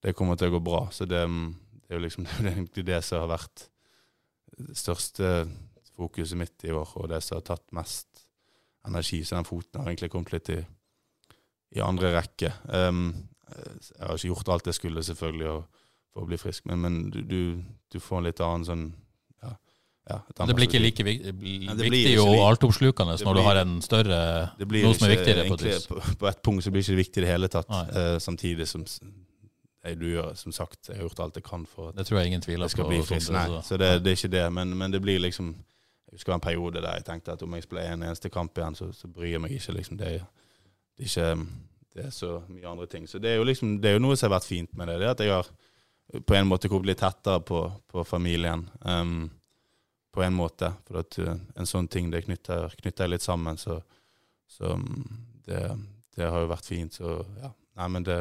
det 0.00 0.16
kommer 0.16 0.38
til 0.38 0.50
å 0.50 0.56
gå 0.56 0.62
bra. 0.64 0.84
Så 0.92 1.06
det, 1.08 1.22
det 1.26 1.92
er 1.92 1.98
jo 1.98 2.04
liksom 2.06 2.26
det 2.28 2.46
er 2.46 2.54
egentlig 2.56 2.86
det 2.88 3.00
som 3.06 3.24
har 3.24 3.34
vært 3.36 3.66
det 4.60 4.76
største 4.78 5.32
fokuset 5.96 6.38
mitt 6.40 6.64
i 6.64 6.72
år, 6.72 6.96
og 6.96 7.10
det 7.12 7.20
som 7.24 7.38
har 7.38 7.46
tatt 7.48 7.66
mest 7.76 8.24
energi. 8.88 9.22
Så 9.24 9.36
den 9.36 9.48
foten 9.48 9.82
har 9.82 9.90
egentlig 9.90 10.12
kommet 10.12 10.32
litt 10.34 10.52
i, 10.54 10.60
i 11.76 11.84
andre 11.84 12.14
rekke. 12.16 12.54
Um, 12.68 13.10
jeg 13.50 14.06
har 14.06 14.16
ikke 14.16 14.30
gjort 14.30 14.52
alt 14.54 14.70
jeg 14.70 14.78
skulle, 14.78 15.04
selvfølgelig, 15.04 15.54
for 16.10 16.24
å 16.24 16.30
bli 16.30 16.38
frisk, 16.40 16.66
men, 16.70 16.82
men 16.84 16.98
du, 17.12 17.20
du, 17.22 17.40
du, 17.92 18.00
får 18.02 18.20
en 18.20 18.28
litt 18.28 18.42
annen 18.44 18.66
sånn 18.66 18.84
ja, 19.40 19.54
ja, 20.10 20.18
det 20.48 20.56
blir 20.58 20.66
ikke 20.66 20.82
like 20.82 21.06
viktig, 21.06 21.32
ja, 21.68 21.76
viktig 21.78 22.14
og 22.22 22.42
altoppslukende 22.48 23.14
når 23.22 23.38
du 23.38 23.42
har 23.46 23.60
en 23.62 23.76
større 23.84 24.20
noe 24.58 24.94
som 24.98 25.06
er 25.06 25.14
viktigere? 25.14 25.46
På, 25.46 25.58
på, 25.60 26.14
på 26.24 26.30
et 26.30 26.40
punkt 26.46 26.66
så 26.66 26.72
blir 26.74 26.82
det 26.82 26.88
ikke 26.88 27.02
viktig 27.04 27.22
i 27.22 27.26
det 27.26 27.30
hele 27.30 27.50
tatt, 27.52 27.70
uh, 27.70 28.16
samtidig 28.22 28.66
som 28.68 28.86
du 29.96 30.10
gjør, 30.10 30.34
som 30.36 30.52
sagt, 30.52 30.90
jeg 30.90 30.98
har 30.98 31.06
gjort 31.06 31.22
alt 31.24 31.38
jeg 31.38 31.44
kan 31.46 31.62
for 31.64 31.88
at 31.88 31.96
det 31.96 32.04
tror 32.08 32.18
jeg 32.20 32.32
ingen 32.32 32.42
tviler 32.44 32.68
jeg 32.68 32.74
skal 32.74 32.84
på. 32.84 32.90
Bli 32.92 33.04
frisk. 33.06 33.30
Nei, 33.32 33.46
så 33.64 33.78
det, 33.80 33.88
det, 34.04 34.12
er 34.12 34.18
ikke 34.18 34.32
det. 34.34 34.42
Men, 34.52 34.74
men, 34.76 34.92
det 34.92 35.00
blir 35.00 35.22
liksom 35.24 35.54
Jeg 36.10 36.18
husker 36.18 36.34
en 36.34 36.42
periode 36.42 36.82
der 36.82 36.98
jeg 36.98 37.06
tenkte 37.06 37.32
at 37.32 37.42
om 37.42 37.54
jeg 37.54 37.64
spiller 37.64 37.94
en 37.94 38.02
eneste 38.02 38.28
kamp 38.28 38.58
igjen, 38.58 38.74
så, 38.74 38.90
så 38.92 39.08
bryr 39.08 39.30
jeg 39.30 39.40
meg 39.40 39.54
ikke. 39.56 39.72
liksom. 39.72 39.96
Det 39.96 40.06
det 40.06 40.16
er, 40.16 40.24
ikke 41.06 41.36
det 41.94 42.04
er 42.06 42.10
så 42.10 42.42
mye 42.48 42.68
andre 42.68 42.86
ting. 42.86 43.08
Så 43.08 43.18
det 43.18 43.30
er 43.30 43.36
jo 43.36 43.44
liksom, 43.44 43.78
det 43.80 43.90
er 43.90 43.96
jo 43.96 44.02
noe 44.04 44.16
som 44.16 44.28
har 44.28 44.36
vært 44.36 44.48
fint 44.48 44.76
med 44.76 44.90
det. 44.90 44.98
Det 45.00 45.08
at 45.08 45.20
jeg 45.24 45.32
har 45.32 45.48
på 46.26 46.34
en 46.34 46.48
måte 46.50 46.70
koble 46.70 46.92
litt 46.92 47.02
tettere 47.02 47.42
på, 47.46 47.62
på 47.90 48.04
familien. 48.04 48.66
Um, 48.80 49.30
på 50.10 50.22
en 50.26 50.34
måte. 50.34 50.72
For 50.88 51.00
at 51.04 51.18
uh, 51.22 51.34
en 51.54 51.68
sånn 51.68 51.88
ting 51.88 52.10
det 52.10 52.24
knytter, 52.26 52.72
knytter 52.82 53.10
litt 53.10 53.24
sammen. 53.24 53.58
Så, 53.60 53.78
så 54.50 54.74
um, 54.74 55.04
det, 55.46 55.62
det, 56.16 56.26
har 56.26 56.42
jo 56.42 56.50
vært 56.50 56.70
fint. 56.70 56.98
Så 56.98 57.20
ja. 57.42 57.52
Nei, 57.80 57.88
men 57.94 58.06
det 58.06 58.20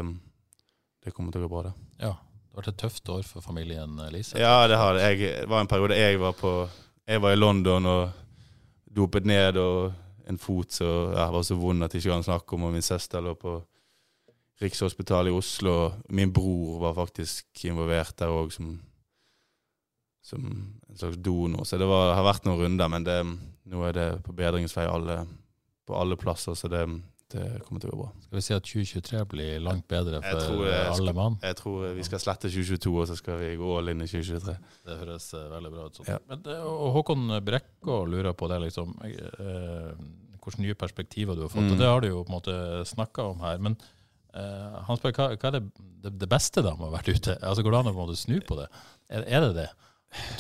det 1.04 1.14
kommer 1.16 1.32
til 1.32 1.42
å 1.42 1.48
gå 1.48 1.52
bra, 1.54 1.70
det. 1.70 1.72
Ja. 2.04 2.12
Det 2.20 2.58
har 2.58 2.64
vært 2.64 2.72
et 2.74 2.82
tøft 2.82 3.10
år 3.14 3.24
for 3.28 3.46
familien 3.46 4.00
Lise? 4.12 4.40
Ja, 4.42 4.68
det 4.68 4.78
har 4.80 4.98
det. 4.98 5.06
Jeg, 5.06 5.44
det 5.44 5.50
var 5.50 5.64
en 5.64 5.70
periode 5.70 5.98
jeg 5.98 6.20
var 6.20 6.34
på 6.36 6.52
Jeg 7.08 7.22
var 7.24 7.34
i 7.34 7.40
London 7.40 7.86
og 7.90 8.18
dopet 8.84 9.26
ned, 9.26 9.58
og 9.58 9.94
en 10.30 10.38
fot 10.38 10.76
så 10.82 10.90
ja, 11.16 11.30
var 11.32 11.46
så 11.46 11.56
vond 11.58 11.86
at 11.86 11.94
jeg 11.94 12.04
ikke 12.04 12.18
kan 12.18 12.26
snakke 12.26 12.56
om, 12.56 12.68
og 12.68 12.76
min 12.76 12.86
søster 12.86 13.24
lå 13.24 13.34
på 13.40 13.56
Rikshospitalet 14.60 15.32
i 15.32 15.36
Oslo. 15.36 15.76
Min 16.10 16.34
bror 16.36 16.80
var 16.82 16.98
faktisk 16.98 17.64
involvert 17.70 18.18
der 18.20 18.34
òg, 18.34 18.52
som, 18.52 18.74
som, 20.26 20.50
en 20.90 20.98
slags 21.00 21.20
donor. 21.24 21.64
Så 21.64 21.80
det 21.80 21.88
var, 21.88 22.16
har 22.18 22.28
vært 22.28 22.48
noen 22.48 22.66
runder, 22.66 22.92
men 22.92 23.06
det, 23.08 23.22
nå 23.72 23.86
er 23.88 23.96
det 23.96 24.10
på 24.26 24.36
bedringsvei 24.36 24.88
alle, 24.90 25.22
på 25.88 25.96
alle 25.96 26.20
plasser. 26.20 26.58
Så 26.60 26.68
det, 26.72 26.84
det 27.32 27.46
kommer 27.64 27.80
til 27.80 27.94
å 27.94 27.96
gå 27.96 28.02
bra. 28.02 28.10
Skal 28.26 28.40
vi 28.40 28.44
si 28.50 28.58
at 28.58 28.68
2023 28.68 29.24
blir 29.32 29.64
langt 29.64 29.86
bedre 29.92 30.20
for 30.26 30.44
tror, 30.44 30.70
alle 30.82 31.14
mann? 31.16 31.38
Jeg 31.46 31.60
tror 31.62 31.92
vi 31.96 32.08
skal 32.08 32.24
slette 32.26 32.52
2022, 32.52 32.96
og 33.00 33.08
så 33.08 33.16
skal 33.20 33.40
vi 33.40 33.54
gå 33.62 33.76
all 33.78 33.94
inn 33.94 34.04
i 34.04 34.10
2023. 34.12 34.56
Det 34.90 34.98
høres 35.06 35.30
uh, 35.38 35.46
veldig 35.54 35.72
bra 35.78 35.86
ut. 35.86 36.02
Sånn. 36.02 36.10
Ja. 36.10 36.18
Men, 36.28 36.44
og 36.66 36.98
Håkon 36.98 37.38
Brekkå 37.48 38.02
lurer 38.12 38.36
på 38.36 38.50
det, 38.52 38.60
liksom. 38.66 38.92
Eh, 39.08 39.94
hvilke 40.40 40.64
nye 40.66 40.76
perspektiver 40.80 41.38
du 41.38 41.46
har 41.46 41.54
fått. 41.54 41.64
Mm. 41.68 41.78
og 41.78 41.80
Det 41.80 41.90
har 41.94 42.04
du 42.04 42.10
jo 42.10 42.26
på 42.26 42.34
en 42.34 42.38
måte 42.42 42.58
snakka 42.90 43.30
om 43.32 43.46
her. 43.46 43.62
Men 43.62 43.78
uh, 44.36 44.80
han 44.88 45.00
spør 45.00 45.16
hva, 45.16 45.28
hva 45.36 45.52
er 45.52 45.58
det, 45.58 45.62
det, 46.04 46.14
det, 46.22 46.30
beste 46.32 46.64
da 46.66 46.74
med 46.76 46.88
å 46.88 46.90
ha 46.90 46.98
vært 46.98 47.12
ute? 47.14 47.36
Altså 47.42 47.66
Går 47.66 47.76
det 47.76 47.82
an 47.82 47.92
å 47.94 48.18
snu 48.18 48.40
på 48.46 48.58
det? 48.60 48.68
Er, 49.10 49.26
er 49.28 49.46
det 49.48 49.54
det? 49.58 49.70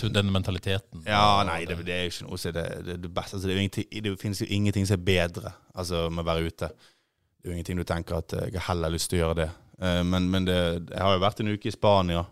Den 0.02 0.32
mentaliteten? 0.34 1.04
Ja, 1.06 1.44
nei, 1.46 1.62
det, 1.70 1.78
det 1.86 1.94
er 1.94 2.08
jo 2.08 2.14
ikke 2.14 2.28
noe 2.28 2.54
det, 2.58 2.64
det, 2.88 2.96
det 3.04 3.12
beste. 3.14 3.38
Altså, 3.38 3.52
det, 3.52 3.86
det, 4.02 4.14
finnes 4.22 4.42
jo 4.42 4.50
ingenting 4.50 4.88
som 4.90 4.98
er 4.98 5.06
bedre 5.06 5.54
altså, 5.78 6.08
med 6.10 6.24
å 6.24 6.30
være 6.32 6.50
ute. 6.50 6.72
Det 6.74 7.46
er 7.46 7.52
jo 7.52 7.58
ingenting 7.58 7.82
du 7.82 7.86
tenker 7.88 8.18
at 8.18 8.34
jeg 8.40 8.56
har 8.58 8.72
heller 8.72 8.96
lyst 8.96 9.12
til 9.12 9.20
å 9.20 9.24
gjøre 9.28 9.40
det. 9.44 9.50
Uh, 9.80 10.02
men, 10.08 10.30
men 10.34 10.50
jeg 10.50 10.98
har 10.98 11.14
jo 11.16 11.26
vært 11.26 11.44
en 11.44 11.54
uke 11.54 11.70
i 11.70 11.76
Spania. 11.76 12.26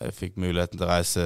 Jeg 0.00 0.16
fikk 0.16 0.40
muligheten 0.40 0.76
til 0.76 0.84
å 0.84 0.90
reise 0.90 1.22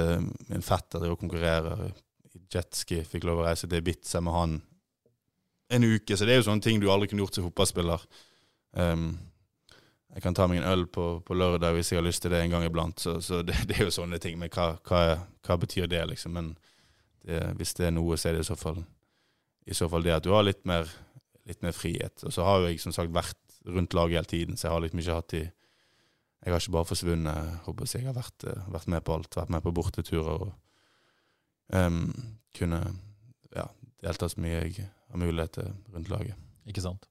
Min 0.46 0.62
fetter 0.62 1.02
til 1.02 1.14
å 1.14 1.18
konkurrere 1.18 1.92
i 2.34 2.42
jetski. 2.50 3.00
Fikk 3.06 3.26
lov 3.26 3.42
å 3.42 3.46
reise 3.48 3.70
til 3.70 3.80
Ibiza 3.82 4.22
med 4.22 4.36
han 4.36 4.58
en 5.70 5.86
uke. 5.86 6.16
Så 6.16 6.26
det 6.26 6.34
er 6.34 6.40
jo 6.40 6.48
sånne 6.48 6.64
ting 6.64 6.80
du 6.82 6.90
aldri 6.90 7.10
kunne 7.10 7.24
gjort 7.24 7.38
som 7.38 7.46
fotballspiller. 7.46 8.04
Um, 8.74 9.12
jeg 10.10 10.24
kan 10.24 10.34
ta 10.34 10.46
meg 10.50 10.58
en 10.60 10.70
øl 10.72 10.86
på, 10.90 11.04
på, 11.26 11.34
lørdag 11.38 11.76
hvis 11.76 11.92
jeg 11.92 12.00
har 12.00 12.06
lyst 12.06 12.24
til 12.24 12.32
det 12.34 12.40
en 12.42 12.54
gang 12.54 12.64
iblant. 12.66 12.98
Så, 13.00 13.18
så 13.22 13.42
det, 13.46 13.54
det, 13.68 13.78
er 13.78 13.86
jo 13.86 13.94
sånne 13.94 14.18
ting. 14.22 14.38
Men 14.40 14.50
hva, 14.54 14.72
hva, 14.88 15.02
hva 15.46 15.58
betyr 15.60 15.86
det, 15.90 16.02
liksom? 16.10 16.34
Men 16.34 16.54
det, 17.26 17.42
hvis 17.60 17.76
det 17.78 17.88
er 17.88 17.94
noe, 17.94 18.18
så 18.18 18.30
er 18.30 18.38
det 18.38 18.46
i 18.46 18.50
så 18.50 18.58
fall, 18.58 18.82
i 19.70 19.76
så 19.76 19.88
fall 19.92 20.06
det 20.06 20.16
at 20.16 20.26
du 20.26 20.32
har 20.34 20.46
litt 20.46 20.64
mer, 20.68 20.90
litt 21.46 21.62
mer, 21.62 21.76
frihet. 21.76 22.24
Og 22.26 22.34
så 22.34 22.46
har 22.46 22.60
jo 22.60 22.72
jeg 22.72 22.82
som 22.82 22.96
sagt 22.96 23.14
vært 23.14 23.38
rundt 23.70 23.94
laget 23.94 24.18
hele 24.18 24.32
tiden, 24.32 24.58
så 24.58 24.66
jeg 24.66 24.74
har 24.74 24.84
liksom 24.86 25.02
ikke 25.04 25.18
hatt 25.20 25.38
i 25.38 25.46
Jeg 26.40 26.54
har 26.54 26.62
ikke 26.62 26.72
bare 26.72 26.88
forsvunnet. 26.88 27.48
Jeg. 27.66 27.88
jeg 28.00 28.06
har 28.06 28.14
vært, 28.16 28.44
vært, 28.72 28.86
med 28.88 29.02
på 29.04 29.12
alt. 29.12 29.36
Vært 29.36 29.50
med 29.52 29.62
på 29.62 29.74
borteturer 29.76 30.46
og 30.46 30.52
um, 31.68 32.06
kunne 32.56 32.80
ja, 33.52 33.66
delta 34.00 34.28
så 34.32 34.40
mye 34.40 34.62
jeg 34.62 34.86
har 34.88 35.20
mulighet 35.20 35.58
til 35.58 35.74
rundt 35.92 36.08
laget. 36.08 36.46
Ikke 36.64 36.80
sant 36.80 37.04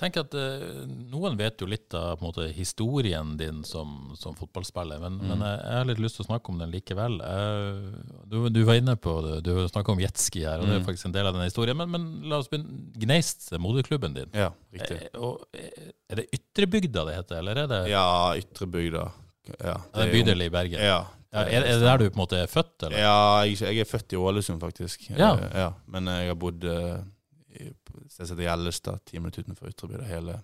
tenker 0.00 0.24
at 0.26 0.34
uh, 0.36 0.84
Noen 1.10 1.38
vet 1.38 1.60
jo 1.62 1.68
litt 1.68 1.94
av 1.96 2.20
måte, 2.24 2.46
historien 2.54 3.34
din 3.40 3.62
som, 3.64 4.12
som 4.18 4.36
fotballspiller, 4.36 5.00
men, 5.02 5.18
mm. 5.20 5.26
men 5.30 5.44
jeg, 5.46 5.58
jeg, 5.62 5.80
har 5.80 5.88
litt 5.90 6.02
lyst 6.04 6.20
til 6.20 6.26
å 6.26 6.28
snakke 6.28 6.52
om 6.52 6.60
den 6.60 6.74
likevel. 6.74 7.18
Uh, 7.22 8.22
du, 8.28 8.38
du, 8.52 8.62
var 8.68 8.80
inne 8.80 8.96
på 9.00 9.16
det, 9.24 9.40
du 9.46 9.52
snakka 9.72 9.94
om 9.94 10.02
jetski 10.02 10.44
her, 10.44 10.60
og 10.60 10.68
det 10.68 10.78
er 10.78 10.84
mm. 10.84 10.88
faktisk 10.88 11.10
en 11.10 11.16
del 11.16 11.30
av 11.30 11.36
den 11.36 11.48
historien. 11.48 11.80
Men, 11.80 11.92
men 11.94 12.30
la 12.30 12.40
oss 12.42 12.52
begynne. 12.52 12.84
Gneist, 12.96 13.48
moderklubben 13.60 14.16
din. 14.16 14.32
Ja, 14.36 14.50
riktig. 14.74 15.00
Er, 15.00 15.10
eh, 15.10 15.20
og, 15.20 15.44
er 16.10 16.20
det 16.20 16.28
Ytrebygda 16.36 17.06
det 17.08 17.18
heter, 17.20 17.40
eller 17.42 17.62
er 17.64 17.70
det 17.72 17.82
Ja, 17.92 18.06
Ytrebygda. 18.40 19.10
Ja, 19.60 19.76
det 19.94 20.08
er 20.08 20.10
bydel 20.10 20.48
i 20.48 20.50
Bergen? 20.50 20.82
Ja. 20.82 21.04
Ja, 21.34 21.42
er, 21.42 21.66
er, 21.66 21.76
det 21.76 21.84
der 21.84 21.98
du 22.00 22.06
på 22.06 22.16
en 22.16 22.22
måte 22.22 22.38
er 22.40 22.48
født? 22.48 22.86
Eller? 22.86 23.00
Ja, 23.02 23.16
jeg, 23.44 23.58
jeg 23.60 23.82
er 23.84 23.88
født 23.88 24.14
i 24.14 24.18
Ålesund, 24.20 24.60
faktisk. 24.62 25.10
Ja. 25.10 25.34
ja. 25.52 25.68
Men 25.92 26.08
jeg 26.08 26.30
har 26.30 26.38
bodd 26.40 26.64
uh, 27.60 28.04
sted 28.08 28.28
som 28.28 28.36
heter 28.36 28.46
Gjellestad, 28.48 29.02
ti 29.08 29.20
minutter 29.20 29.46
utenfor 29.46 29.70
Ytrebygda, 29.72 30.06
hele, 30.10 30.36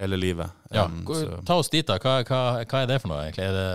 hele 0.00 0.18
livet. 0.20 0.62
Ja, 0.74 0.86
um, 0.86 1.02
ta 1.46 1.58
oss 1.60 1.72
dit, 1.72 1.86
da. 1.88 1.98
Hva, 2.02 2.20
hva, 2.28 2.42
hva, 2.62 2.82
er 2.82 2.90
det 2.90 3.00
for 3.02 3.12
noe, 3.12 3.24
egentlig? 3.26 3.48
Er 3.48 3.58
det, 3.58 3.68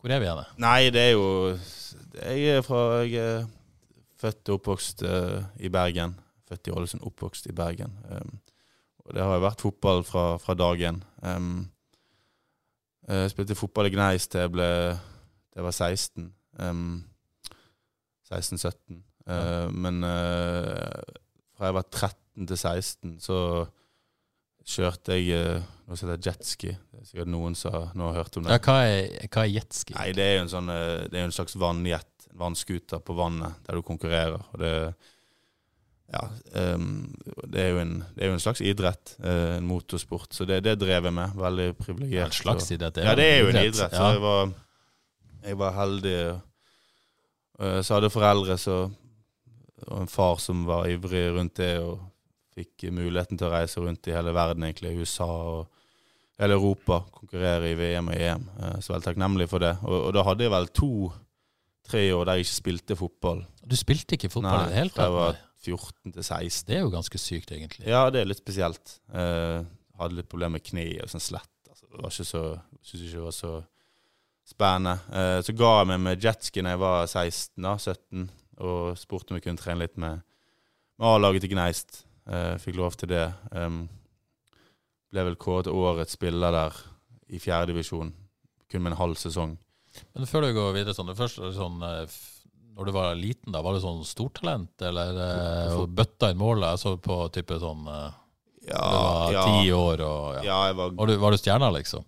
hvor 0.00 0.14
er 0.14 0.22
vi 0.22 0.30
hen? 0.30 0.42
Nei, 0.62 0.78
det 0.90 1.02
er 1.02 1.12
jo 1.12 1.26
Jeg 2.18 2.56
er 2.56 2.64
fra 2.66 2.80
Jeg 3.06 3.20
er 3.22 3.44
født 4.22 4.50
og 4.50 4.60
oppvokst 4.60 5.04
uh, 5.06 5.38
i 5.58 5.70
Bergen. 5.72 6.16
Født 6.48 6.68
i 6.68 6.74
Ålesund, 6.74 7.04
oppvokst 7.06 7.48
i 7.50 7.54
Bergen. 7.56 7.94
Um, 8.10 8.36
og 9.02 9.14
det 9.16 9.22
har 9.22 9.34
jo 9.34 9.46
vært 9.46 9.64
fotball 9.64 10.04
fra, 10.06 10.26
fra 10.38 10.54
dagen. 10.54 11.02
Um, 11.22 11.70
jeg 13.08 13.32
spilte 13.32 13.58
fotball 13.58 13.88
i 13.88 13.90
Gneis 13.96 14.28
til 14.30 14.44
jeg 14.44 14.52
ble 14.54 14.68
jeg 15.52 15.64
var 15.66 15.70
16. 15.70 16.32
Um, 16.58 17.04
16-17. 18.32 19.02
Uh, 19.26 19.34
ja. 19.34 19.68
Men 19.70 20.04
uh, 20.04 21.02
fra 21.62 21.70
jeg 21.70 21.78
var 21.78 21.86
13 21.86 22.48
til 22.50 22.58
16, 22.58 23.14
så 23.22 23.38
kjørte 24.66 25.14
jeg 25.14 25.36
eh, 25.36 25.70
som 25.92 26.08
heter 26.08 26.26
jetski. 26.26 26.72
Det 26.74 27.02
er 27.02 27.06
sikkert 27.06 27.30
noen 27.30 27.54
som 27.58 27.92
nå 27.98 28.08
har 28.08 28.22
hørt 28.22 28.38
om 28.38 28.46
det. 28.46 28.56
Ja, 28.56 28.62
hva 28.66 28.76
er, 28.88 29.28
hva 29.28 29.44
er 29.44 29.52
jetski? 29.52 29.94
Nei, 29.94 30.10
Det 30.16 30.24
er 30.26 30.36
jo 30.36 30.44
en, 30.46 30.52
sånn, 30.52 30.70
eh, 30.74 31.06
det 31.12 31.22
en 31.22 31.34
slags 31.34 31.54
vannjet, 31.60 32.28
en 32.32 32.38
vannskuter 32.42 33.02
på 33.04 33.16
vannet, 33.18 33.58
der 33.66 33.78
du 33.78 33.84
konkurrerer. 33.86 34.42
Og 34.54 34.62
det, 34.62 34.72
ja, 36.12 36.22
um, 36.74 37.12
det, 37.46 37.62
er 37.62 37.78
en, 37.82 37.94
det 38.16 38.24
er 38.24 38.32
jo 38.32 38.38
en 38.38 38.42
slags 38.42 38.62
idrett, 38.64 39.14
uh, 39.22 39.58
en 39.58 39.68
motorsport, 39.68 40.32
så 40.34 40.46
det, 40.48 40.62
det 40.66 40.74
drev 40.80 41.08
jeg 41.08 41.16
med. 41.16 41.36
Veldig 41.38 41.68
privilegert. 41.78 42.32
En 42.32 42.40
slags 42.40 42.72
idrett? 42.74 43.02
Ja, 43.04 43.14
det 43.18 43.28
er 43.28 43.38
jo 43.44 43.52
en 43.52 43.60
idrett. 43.62 43.94
Så 43.94 44.10
jeg 44.16 44.24
var, 44.24 44.56
jeg 45.46 45.60
var 45.62 45.78
heldig. 45.78 46.18
Så 47.62 47.94
hadde 47.94 48.10
foreldre 48.10 48.56
så, 48.58 48.76
og 49.88 50.02
en 50.02 50.10
far 50.10 50.40
som 50.42 50.64
var 50.68 50.88
ivrig 50.90 51.28
rundt 51.36 51.58
det, 51.60 51.74
og 51.82 52.00
fikk 52.56 52.88
muligheten 52.92 53.38
til 53.40 53.48
å 53.48 53.52
reise 53.54 53.80
rundt 53.80 54.08
i 54.08 54.14
hele 54.14 54.34
verden, 54.36 54.66
egentlig. 54.66 54.94
USA 55.00 55.28
og 55.28 55.62
hele 56.40 56.58
Europa. 56.58 57.02
Konkurrere 57.14 57.72
i 57.72 57.78
VM 57.78 58.10
og 58.12 58.18
EM. 58.18 58.48
Uh, 58.58 58.76
så 58.82 58.94
veldig 58.94 59.08
takknemlig 59.08 59.48
for 59.50 59.64
det. 59.64 59.72
Og, 59.86 59.98
og 60.08 60.16
da 60.16 60.24
hadde 60.26 60.46
jeg 60.46 60.54
vel 60.54 60.68
to-tre 60.76 62.04
år 62.16 62.28
der 62.28 62.40
jeg 62.40 62.48
ikke 62.48 62.58
spilte 62.58 62.98
fotball. 62.98 63.44
Du 63.62 63.78
spilte 63.78 64.18
ikke 64.18 64.32
fotball 64.32 64.58
Nei, 64.58 64.68
i 64.68 64.72
det 64.74 64.80
hele 64.82 64.94
tatt? 64.94 65.06
Jeg 65.06 65.16
var 65.16 65.40
14 65.62 66.16
til 66.16 66.24
16. 66.26 66.68
Det 66.68 66.76
er 66.76 66.84
jo 66.84 66.92
ganske 66.92 67.22
sykt, 67.22 67.54
egentlig. 67.54 67.86
Ja, 67.88 68.04
det 68.12 68.22
er 68.22 68.30
litt 68.30 68.42
spesielt. 68.42 68.98
Uh, 69.08 69.62
hadde 70.00 70.18
litt 70.18 70.30
problemer 70.30 70.58
med 70.58 70.66
kne 70.66 70.88
og 71.04 71.12
sånn 71.12 71.22
slett. 71.22 71.52
Altså, 71.70 71.86
det 71.88 72.00
var 72.00 72.12
ikke 72.12 72.28
så, 72.28 72.46
Syns 72.82 73.04
ikke 73.06 73.20
det 73.20 73.26
var 73.28 73.36
så 73.36 73.56
spennende. 74.52 74.96
Uh, 75.08 75.38
så 75.46 75.54
ga 75.56 75.74
jeg 75.78 75.90
meg 75.92 76.00
med 76.08 76.24
jetski 76.26 76.64
da 76.64 76.74
jeg 76.74 76.82
var 76.82 77.04
16, 77.06 77.62
da, 77.62 77.76
17, 77.78 78.30
og 78.60 78.98
spurte 79.00 79.32
om 79.32 79.38
vi 79.38 79.44
kunne 79.44 79.60
trene 79.60 79.84
litt 79.84 79.96
med, 80.00 80.22
med 80.98 81.08
A-laget 81.08 81.46
til 81.46 81.54
Gneist. 81.54 82.02
Uh, 82.28 82.54
fikk 82.62 82.76
lov 82.78 82.96
til 82.98 83.10
det. 83.14 83.26
Um, 83.50 83.86
ble 85.12 85.26
vel 85.28 85.38
kåret 85.40 85.68
til 85.68 85.76
årets 85.76 86.16
spiller 86.16 86.54
der 86.54 86.76
i 87.32 87.40
fjerdedivisjon, 87.40 88.12
kun 88.70 88.84
med 88.84 88.92
en 88.92 89.00
halv 89.00 89.18
sesong. 89.20 89.56
Men 90.16 90.28
før 90.28 90.46
du 90.46 90.54
går 90.56 90.76
videre 90.76 90.96
sånn, 90.96 91.10
det 91.12 91.18
første 91.18 91.52
sånn 91.56 91.80
når 92.72 92.88
du 92.88 92.92
var 92.94 93.14
liten, 93.18 93.52
da, 93.52 93.60
var 93.64 93.76
du 93.76 93.82
sånn 93.82 94.00
stortalent, 94.08 94.72
eller 94.80 95.12
for, 95.12 95.82
for, 95.82 95.92
bøtta 96.00 96.32
inn 96.32 96.40
målet? 96.40 96.70
Altså 96.70 96.96
på 97.02 97.18
type 97.34 97.58
sånn 97.60 97.84
eh, 97.92 98.14
ja, 98.70 98.80
Du 98.80 98.96
var 98.96 99.36
ja. 99.36 99.76
år 99.76 100.04
og 100.06 100.38
ja. 100.38 100.44
ja 100.46 100.60
var, 100.78 100.94
var, 100.96 101.10
du, 101.10 101.18
var 101.20 101.34
du 101.34 101.40
stjerna, 101.40 101.68
liksom? 101.76 102.06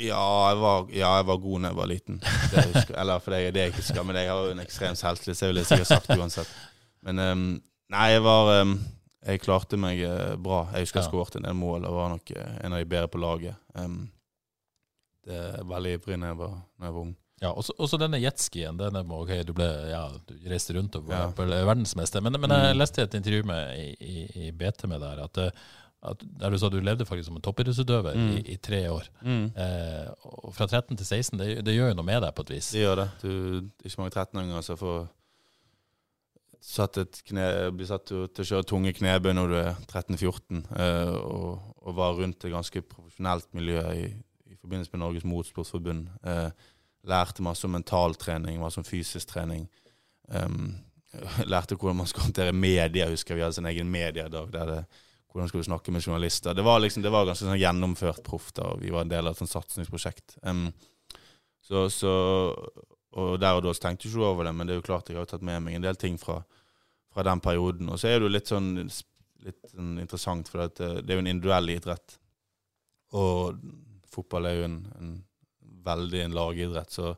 Ja 0.00 0.22
jeg, 0.50 0.58
var, 0.58 0.88
ja, 0.90 1.10
jeg 1.20 1.26
var 1.28 1.36
god 1.38 1.60
da 1.62 1.70
jeg 1.70 1.78
var 1.78 1.90
liten. 1.90 2.16
Det 2.50 2.64
husker, 2.72 2.96
eller 2.98 3.22
for 3.22 3.34
det, 3.34 3.52
det 3.54 3.62
jeg 3.62 3.72
ikke 3.72 3.82
husker, 3.82 4.06
men 4.06 4.18
jeg 4.18 4.30
har 4.30 4.42
jo 4.42 4.54
en 4.54 4.62
ekstrem 4.64 4.96
selvtillit, 4.98 5.38
så 5.38 5.46
jeg 5.46 5.54
ville 5.54 5.66
sikkert 5.68 5.90
sagt 5.92 6.10
uansett. 6.16 6.50
Men 7.06 7.22
um, 7.22 7.44
nei, 7.94 8.06
jeg 8.14 8.24
var 8.24 8.50
um, 8.62 8.78
Jeg 9.24 9.40
klarte 9.40 9.78
meg 9.80 10.00
uh, 10.04 10.34
bra. 10.40 10.64
Jeg 10.74 10.84
husker 10.84 11.00
jeg 11.00 11.08
skåret 11.08 11.36
en 11.38 11.46
del 11.46 11.54
mål 11.56 11.86
og 11.88 11.94
var 11.96 12.10
nok 12.12 12.32
uh, 12.36 12.56
en 12.64 12.74
av 12.74 12.82
de 12.82 12.88
bedre 12.90 13.12
på 13.12 13.20
laget. 13.22 13.60
Um, 13.78 14.02
det 15.24 15.38
er 15.40 15.68
veldig 15.68 15.94
ivrig 15.96 16.18
da 16.20 16.32
jeg, 16.32 16.50
jeg 16.82 16.96
var 16.96 17.04
ung. 17.04 17.14
Ja, 17.42 17.50
og 17.52 17.88
så 17.90 17.98
denne 18.00 18.20
jetskien. 18.22 18.76
Denne, 18.80 19.02
okay, 19.16 19.42
du 19.44 19.52
ble, 19.56 19.66
ja, 19.90 20.04
du 20.28 20.34
reiste 20.48 20.76
rundt 20.76 20.96
og 20.96 21.08
var 21.10 21.32
ja. 21.34 21.62
verdensmester. 21.66 22.22
Men, 22.24 22.38
men, 22.40 22.52
jeg 22.52 22.74
mm. 22.74 22.80
leste 22.80 23.04
et 23.04 23.16
intervju 23.18 23.46
med, 23.48 23.80
i, 23.80 23.88
i, 24.00 24.26
i, 24.46 24.52
BT 24.54 24.86
med 24.90 25.02
der 25.04 25.24
at, 25.26 25.40
at 26.04 26.22
der 26.40 26.52
du 26.52 26.58
sa 26.60 26.68
du 26.68 26.78
levde 26.84 27.06
faktisk 27.08 27.30
som 27.30 27.38
en 27.38 27.44
toppidrettsutøver 27.44 28.16
mm. 28.18 28.30
i, 28.36 28.40
i, 28.54 28.56
tre 28.60 28.82
år. 28.92 29.08
Mm. 29.24 29.44
Eh, 29.56 30.08
og 30.28 30.54
fra 30.56 30.66
13 30.66 30.96
til 30.96 31.06
16, 31.06 31.38
det, 31.40 31.48
det, 31.66 31.76
gjør 31.76 31.92
jo 31.92 31.98
noe 32.00 32.08
med 32.08 32.20
deg 32.24 32.34
på 32.36 32.44
et 32.44 32.54
vis. 32.56 32.72
Det 32.74 32.82
gjør 32.84 33.00
det. 33.02 33.06
Du, 33.22 33.30
ikke 33.84 34.02
mange 34.02 34.14
13-åringer 34.14 34.66
som 34.66 34.80
får 34.80 34.98
satt 36.64 37.00
kne, 37.28 37.46
blir 37.76 37.88
satt 37.88 38.06
til, 38.08 38.28
til 38.32 38.44
å 38.44 38.50
kjøre 38.50 38.68
tunge 38.68 38.94
knebøy 38.96 39.34
når 39.36 39.50
du 39.52 39.56
er 39.60 39.72
13-14, 39.84 40.62
eh, 40.80 41.16
og, 41.18 41.74
og, 41.82 41.90
var 41.98 42.16
rundt 42.20 42.46
et 42.46 42.54
ganske 42.54 42.84
profesjonelt 42.88 43.50
miljø 43.56 43.82
i, 43.92 44.06
i 44.48 44.56
forbindelse 44.56 44.94
med 44.94 45.04
Norges 45.04 45.28
Motorsportforbund. 45.28 46.08
Eh, 46.24 46.70
Lærte 47.04 47.44
masse 47.44 47.66
om 47.68 47.74
mentaltrening, 47.76 48.56
masse 48.56 48.80
om 48.80 48.86
fysisk 48.86 49.28
trening. 49.28 49.66
Um, 50.32 50.70
lærte 51.52 51.76
hvordan 51.76 51.98
man 51.98 52.08
skal 52.08 52.24
håndtere 52.28 52.54
media. 52.56 53.10
husker 53.10 53.36
Vi 53.36 53.42
hadde 53.44 53.60
en 53.60 53.68
egen 53.68 53.90
mediedag. 53.92 54.52
der 54.52 54.70
det, 54.70 54.84
Hvordan 55.34 55.50
skulle 55.50 55.64
du 55.64 55.66
snakke 55.66 55.90
med 55.90 56.04
journalister. 56.04 56.54
Det 56.54 56.62
var, 56.62 56.78
liksom, 56.78 57.02
det 57.02 57.10
var 57.10 57.26
ganske 57.26 57.42
sånn 57.42 57.58
gjennomført 57.58 58.22
proff. 58.22 58.52
og 58.62 58.78
Vi 58.78 58.92
var 58.94 59.02
en 59.02 59.10
del 59.10 59.26
av 59.26 59.34
et 59.34 59.40
sånt 59.40 59.50
satsingsprosjekt. 59.50 60.36
Um, 60.46 60.68
så, 61.64 61.88
så, 61.90 62.12
og 63.18 63.40
der 63.42 63.58
og 63.58 63.64
da 63.64 63.72
tenkte 63.74 64.06
jeg 64.06 64.14
ikke 64.14 64.28
over 64.28 64.46
det, 64.46 64.52
men 64.54 64.68
det 64.68 64.76
er 64.76 64.78
jo 64.78 64.86
klart 64.86 65.10
jeg 65.10 65.18
har 65.18 65.26
tatt 65.26 65.42
med 65.42 65.64
meg 65.64 65.74
en 65.74 65.86
del 65.88 65.98
ting 65.98 66.20
fra, 66.22 66.36
fra 67.10 67.24
den 67.26 67.42
perioden. 67.42 67.90
Og 67.90 67.98
så 67.98 68.12
er 68.12 68.20
det 68.20 68.28
jo 68.28 68.34
litt 68.36 68.52
sånn, 68.52 68.70
litt 69.42 69.72
sånn 69.72 69.96
interessant, 70.04 70.52
for 70.52 70.68
det, 70.68 70.92
det 71.02 71.10
er 71.10 71.18
jo 71.18 71.24
en 71.24 71.32
individuell 71.32 71.74
idrett. 71.74 72.14
Og 73.18 73.58
fotball 74.14 74.46
er 74.52 74.60
jo 74.60 74.68
en, 74.68 74.78
en 75.00 75.12
veldig 75.84 76.22
en 76.28 76.38
lagidrett. 76.38 76.94
Så, 76.94 77.10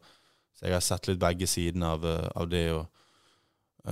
så, 0.56 0.66
jeg 0.66 0.78
har 0.78 0.88
sett 0.88 1.12
litt 1.12 1.20
begge 1.20 1.48
sidene 1.50 1.92
av, 1.98 2.08
eh, 2.08 2.26
av, 2.32 2.48
det. 2.48 2.64
Og, 2.72 3.06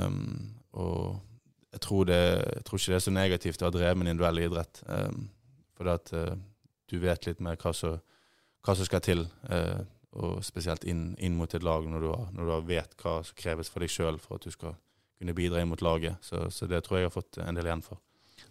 um, 0.01 0.51
og 0.81 1.34
jeg, 1.75 1.83
tror 1.85 2.09
det, 2.09 2.21
jeg, 2.39 2.65
tror 2.67 2.81
ikke 2.81 2.93
det 2.93 2.99
er 2.99 3.07
så 3.07 3.15
negativt 3.15 3.63
å 3.63 3.69
ha 3.69 3.75
drevet 3.75 3.99
med 3.99 4.07
en 4.07 4.15
individuell 4.15 4.45
idrett. 4.47 4.83
Um, 4.87 5.27
for 5.75 5.91
at 5.91 6.13
uh, 6.15 6.33
du 6.91 6.97
vet 7.03 7.27
litt 7.27 7.43
mer 7.43 7.59
hva 7.61 7.75
som, 7.75 7.99
hva 8.65 8.77
som 8.79 8.89
skal 8.89 9.03
til. 9.05 9.27
Uh, 9.51 9.83
og 10.15 10.45
spesielt 10.47 10.85
inn, 10.87 11.09
inn, 11.19 11.35
mot 11.35 11.51
et 11.51 11.65
lag, 11.67 11.87
når 11.91 12.05
du, 12.05 12.09
har, 12.13 12.27
når 12.37 12.51
du 12.51 12.69
vet 12.69 12.93
hva 13.03 13.17
som 13.27 13.39
kreves 13.39 13.71
for 13.71 13.83
deg 13.83 13.91
sjøl 13.91 14.21
for 14.23 14.39
at 14.39 14.47
du 14.47 14.55
skal 14.55 14.77
kunne 15.19 15.35
bidra 15.35 15.63
inn 15.63 15.71
mot 15.73 15.83
laget. 15.83 16.23
Så, 16.23 16.47
så 16.55 16.69
det 16.71 16.85
tror 16.87 16.99
jeg 16.99 17.07
jeg 17.07 17.11
har 17.11 17.17
fått 17.17 17.41
en 17.43 17.59
del 17.59 17.67
igjen 17.67 17.83
for. 17.83 17.99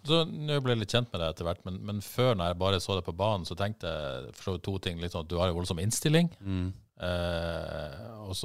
Så 0.03 0.23
Nå 0.27 0.57
ble 0.59 0.75
jeg 0.75 0.81
litt 0.81 0.93
kjent 0.95 1.12
med 1.13 1.21
deg 1.21 1.31
etter 1.31 1.47
hvert, 1.47 1.62
men, 1.67 1.79
men, 1.88 2.01
før 2.03 2.36
når 2.36 2.51
jeg 2.51 2.59
bare 2.59 2.79
så 2.83 2.97
deg 2.97 3.05
på 3.07 3.15
banen, 3.15 3.47
så 3.47 3.55
tenkte 3.59 3.91
jeg 3.91 4.33
for 4.36 4.59
to 4.63 4.75
ting. 4.83 4.99
Liksom, 4.99 5.23
at 5.23 5.31
du 5.31 5.38
har 5.39 5.51
en 5.51 5.55
voldsom 5.55 5.79
innstilling. 5.83 6.31
Mm. 6.43 6.73
Eh, 7.03 7.99
og 8.23 8.35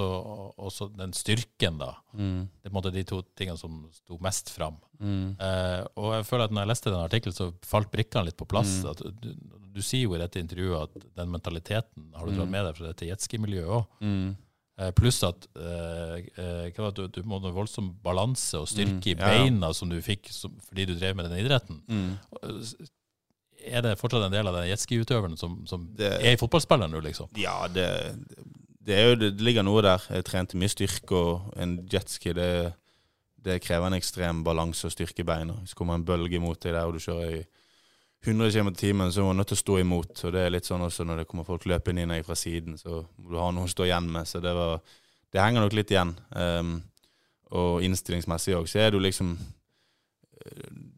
så 0.74 0.88
den 0.98 1.14
styrken, 1.16 1.78
da. 1.80 1.92
Mm. 2.12 2.48
Det 2.50 2.66
er 2.66 2.72
på 2.72 2.74
en 2.74 2.78
måte 2.80 2.94
de 2.94 3.04
to 3.08 3.20
tingene 3.38 3.60
som 3.60 3.84
sto 3.94 4.18
mest 4.24 4.50
fram. 4.52 4.76
Mm. 4.98 5.36
Eh, 5.38 5.84
og 6.00 6.10
jeg 6.18 6.26
føler 6.28 6.48
at 6.48 6.56
når 6.56 6.66
jeg 6.66 6.72
leste 6.72 6.92
den 6.92 7.04
artikkelen, 7.04 7.36
så 7.36 7.48
falt 7.66 7.92
brikkene 7.92 8.28
litt 8.28 8.38
på 8.40 8.48
plass. 8.50 8.80
Mm. 8.82 9.14
Du, 9.22 9.30
du, 9.78 9.80
sier 9.84 10.08
jo 10.08 10.16
i 10.16 10.20
dette 10.20 10.42
intervjuet 10.42 10.88
at 10.88 11.08
den 11.22 11.32
mentaliteten 11.32 12.10
har 12.18 12.26
du 12.26 12.34
dratt 12.34 12.50
mm. 12.50 12.54
med 12.56 12.68
deg 12.68 12.78
fra 12.80 12.90
dette 12.90 13.10
jetski-miljøet 13.12 13.72
òg. 13.78 14.04
Eh, 14.78 14.92
pluss 14.94 15.16
at 15.26 15.48
uh, 15.58 16.20
uh, 16.38 16.90
du, 16.94 17.00
du, 17.10 17.24
må 17.26 17.40
ha 17.42 17.50
voldsom 17.50 17.88
balanse 17.98 18.60
og 18.60 18.68
styrke 18.70 19.00
mm, 19.00 19.08
i 19.10 19.14
beina 19.18 19.72
ja. 19.72 19.74
som 19.74 19.90
du 19.90 19.96
fikk 19.98 20.30
som, 20.30 20.52
fordi 20.68 20.84
du 20.86 20.92
drev 20.94 21.16
med 21.18 21.26
den 21.26 21.40
idretten. 21.40 21.80
Er 23.66 23.82
det 23.84 23.98
fortsatt 23.98 24.26
en 24.26 24.34
del 24.34 24.48
av 24.48 24.56
den 24.56 24.68
jetski-utøveren 24.70 25.36
som, 25.40 25.60
som 25.66 25.88
det, 25.98 26.12
er 26.22 26.36
i 26.36 26.40
fotballspilleren 26.40 26.92
nå, 26.94 27.02
liksom? 27.04 27.30
Ja, 27.40 27.66
det, 27.72 27.88
det, 28.86 28.98
jo, 29.02 29.16
det, 29.18 29.32
ligger 29.44 29.66
noe 29.66 29.82
der. 29.84 30.04
Jeg 30.14 30.26
trente 30.28 30.60
mye 30.60 30.72
styrke, 30.72 31.18
og 31.18 31.58
en 31.60 31.78
jetski 31.90 32.34
det, 32.38 32.50
det 33.44 33.60
krever 33.64 33.90
en 33.90 33.98
ekstrem 33.98 34.44
balanse 34.46 34.88
og 34.88 34.94
styrke 34.94 35.24
i 35.24 35.28
beina. 35.28 35.58
Det 35.66 35.76
kommer 35.78 35.98
en 35.98 36.06
bølge 36.06 36.40
mot 36.42 36.60
deg 36.62 36.76
der, 36.76 36.86
og 36.86 36.96
du 36.96 37.02
kjører 37.02 37.40
i 37.40 37.42
100 38.26 38.50
km 38.50 38.72
i 38.72 38.78
timen, 38.78 39.12
så 39.12 39.22
er 39.22 39.32
du 39.32 39.38
nødt 39.38 39.52
til 39.52 39.58
å 39.58 39.64
stå 39.64 39.76
imot. 39.82 40.24
Og 40.24 40.32
det 40.34 40.44
er 40.44 40.54
litt 40.54 40.66
sånn 40.66 40.82
også 40.86 41.06
når 41.06 41.22
det 41.22 41.28
kommer 41.30 41.46
folk 41.46 41.68
løpende 41.70 42.06
inn 42.06 42.16
fra 42.26 42.38
siden, 42.38 42.78
så 42.80 43.02
må 43.18 43.30
du 43.30 43.38
ha 43.38 43.50
noe 43.54 43.68
å 43.68 43.74
stå 43.74 43.86
igjen 43.86 44.08
med. 44.10 44.26
Så 44.26 44.42
det, 44.42 44.54
var, 44.56 44.80
det 45.34 45.42
henger 45.42 45.64
nok 45.66 45.76
litt 45.78 45.92
igjen. 45.94 46.16
Um, 46.34 46.78
og 47.58 47.84
innstillingsmessig 47.86 48.56
òg, 48.58 48.66
så 48.68 48.82
er 48.82 48.92
du 48.92 48.98
liksom 49.00 49.38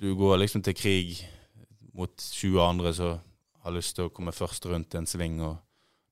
Du 0.01 0.13
går 0.15 0.37
liksom 0.43 0.63
til 0.63 0.75
krig 0.77 1.21
mot 2.01 2.15
20 2.17 2.63
andre 2.65 2.93
som 2.97 3.19
har 3.65 3.75
lyst 3.77 3.97
til 3.97 4.09
å 4.09 4.13
komme 4.15 4.33
først 4.33 4.67
rundt 4.71 4.97
en 4.97 5.09
sving, 5.09 5.41
og 5.45 5.59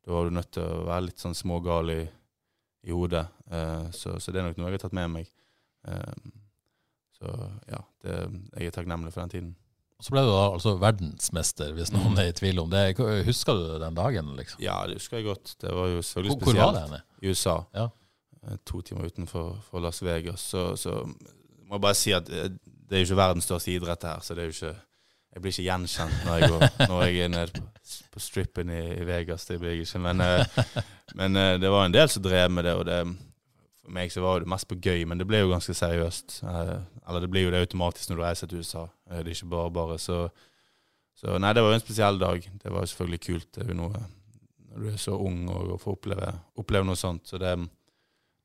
da 0.05 0.15
var 0.15 0.29
du 0.29 0.37
nødt 0.37 0.51
til 0.57 0.65
å 0.65 0.85
være 0.89 1.07
litt 1.09 1.23
sånn 1.23 1.37
smågal 1.37 1.93
i, 1.95 2.03
i 2.89 2.93
hodet. 2.95 3.25
Uh, 3.49 3.89
så, 3.97 4.19
så, 4.21 4.33
det 4.33 4.43
er 4.43 4.51
nok 4.51 4.61
noe 4.61 4.69
jeg 4.71 4.79
har 4.79 4.85
tatt 4.85 4.97
med 4.97 5.15
meg. 5.15 5.31
Um, 5.89 6.35
så 7.19 7.33
ja, 7.71 7.81
det, 8.05 8.19
jeg 8.55 8.69
er 8.69 8.77
takknemlig 8.77 9.15
for 9.15 9.25
den 9.25 9.35
tiden. 9.35 9.55
Og 9.99 10.07
så 10.07 10.15
ble 10.15 10.23
du 10.23 10.31
da 10.31 10.43
altså 10.53 10.77
verdensmester, 10.79 11.73
hvis 11.75 11.91
noen 11.91 12.13
mm. 12.13 12.19
er 12.23 12.29
i 12.31 12.35
tvil 12.39 12.61
om 12.63 12.69
det. 12.71 12.83
Husker 13.27 13.59
du 13.59 13.65
den 13.83 13.97
dagen? 13.97 14.29
liksom? 14.39 14.61
Ja, 14.63 14.77
det 14.87 15.01
husker 15.01 15.19
jeg 15.19 15.27
godt. 15.27 15.57
Det 15.59 15.73
var 15.75 15.89
jo 15.91 16.05
selvfølgelig 16.07 16.37
hvor, 16.37 16.45
spesielt. 16.45 16.61
Hvor 16.61 16.69
var 16.69 16.77
det? 16.77 16.85
henne? 16.85 17.01
I 17.19 17.33
USA. 17.33 17.57
Ja. 17.75 17.89
Eh, 18.45 18.61
to 18.65 18.83
timer 18.87 19.09
utenfor 19.11 19.81
Las 19.83 19.99
Vegas. 20.07 20.45
Så, 20.53 20.77
så 20.79 21.01
må 21.03 21.75
jeg 21.75 21.83
bare 21.83 21.99
si 21.99 22.15
at 22.15 22.31
eh, 22.31 22.53
det 22.89 22.95
er 22.95 23.03
jo 23.03 23.09
ikke 23.11 23.19
verdens 23.19 23.49
største 23.51 23.75
idrett 23.75 24.07
her, 24.07 24.23
så 24.23 24.37
det 24.37 24.45
er 24.45 24.53
jo 24.53 24.55
ikke 24.55 24.77
jeg 25.35 25.43
blir 25.43 25.53
ikke 25.53 25.67
gjenkjent 25.69 26.23
når 26.27 26.39
jeg, 26.41 26.51
går, 26.51 26.63
når 26.89 27.03
jeg 27.05 27.25
er 27.25 27.33
nede 27.33 27.63
på, 28.13 28.21
strippen 28.23 28.71
i, 28.73 28.83
i, 28.97 29.07
Vegas. 29.07 29.45
Det 29.47 29.59
blir 29.61 29.77
jeg 29.77 29.87
ikke. 29.87 30.01
Men, 30.03 30.23
eh, 30.25 30.61
men, 31.21 31.41
det 31.63 31.71
var 31.71 31.87
en 31.87 31.95
del 31.95 32.09
som 32.11 32.25
drev 32.25 32.51
med 32.51 32.67
det, 32.67 32.75
og 32.75 32.87
det, 32.89 32.99
for 33.89 33.97
meg 33.97 34.13
så 34.13 34.21
var 34.25 34.43
det 34.43 34.51
mest 34.53 34.69
på 34.69 34.77
gøy, 34.85 35.05
men 35.09 35.21
det 35.21 35.25
ble 35.29 35.43
jo 35.45 35.53
ganske 35.53 35.77
seriøst. 35.77 36.41
Eh, 36.45 36.75
eller 37.09 37.25
det 37.25 37.31
blir 37.33 37.47
jo 37.47 37.53
det 37.55 37.63
automatisk 37.65 38.11
når 38.11 38.19
du 38.19 38.25
reiser 38.25 38.51
til 38.51 38.65
USA. 38.65 38.85
Eh, 39.11 39.23
det 39.23 39.33
er 39.33 39.37
ikke 39.37 39.53
bare 39.55 39.75
bare. 39.79 39.99
Så, 40.03 40.19
så 41.17 41.39
nei, 41.41 41.55
det 41.57 41.65
var 41.65 41.73
jo 41.73 41.79
en 41.79 41.85
spesiell 41.87 42.21
dag. 42.21 42.51
Det 42.65 42.73
var 42.73 42.85
jo 42.85 42.93
selvfølgelig 42.93 43.21
kult. 43.25 43.49
Det 43.55 43.65
er 43.65 43.73
jo 43.73 43.79
noe 43.85 44.03
når 44.69 44.83
du 44.85 44.91
er 44.91 44.99
så 45.01 45.15
ung 45.17 45.47
og 45.49 45.79
får 45.81 45.97
oppleve, 45.97 46.33
oppleve 46.61 46.89
noe 46.89 47.01
sånt. 47.01 47.25
Så 47.31 47.41
det, 47.41 47.55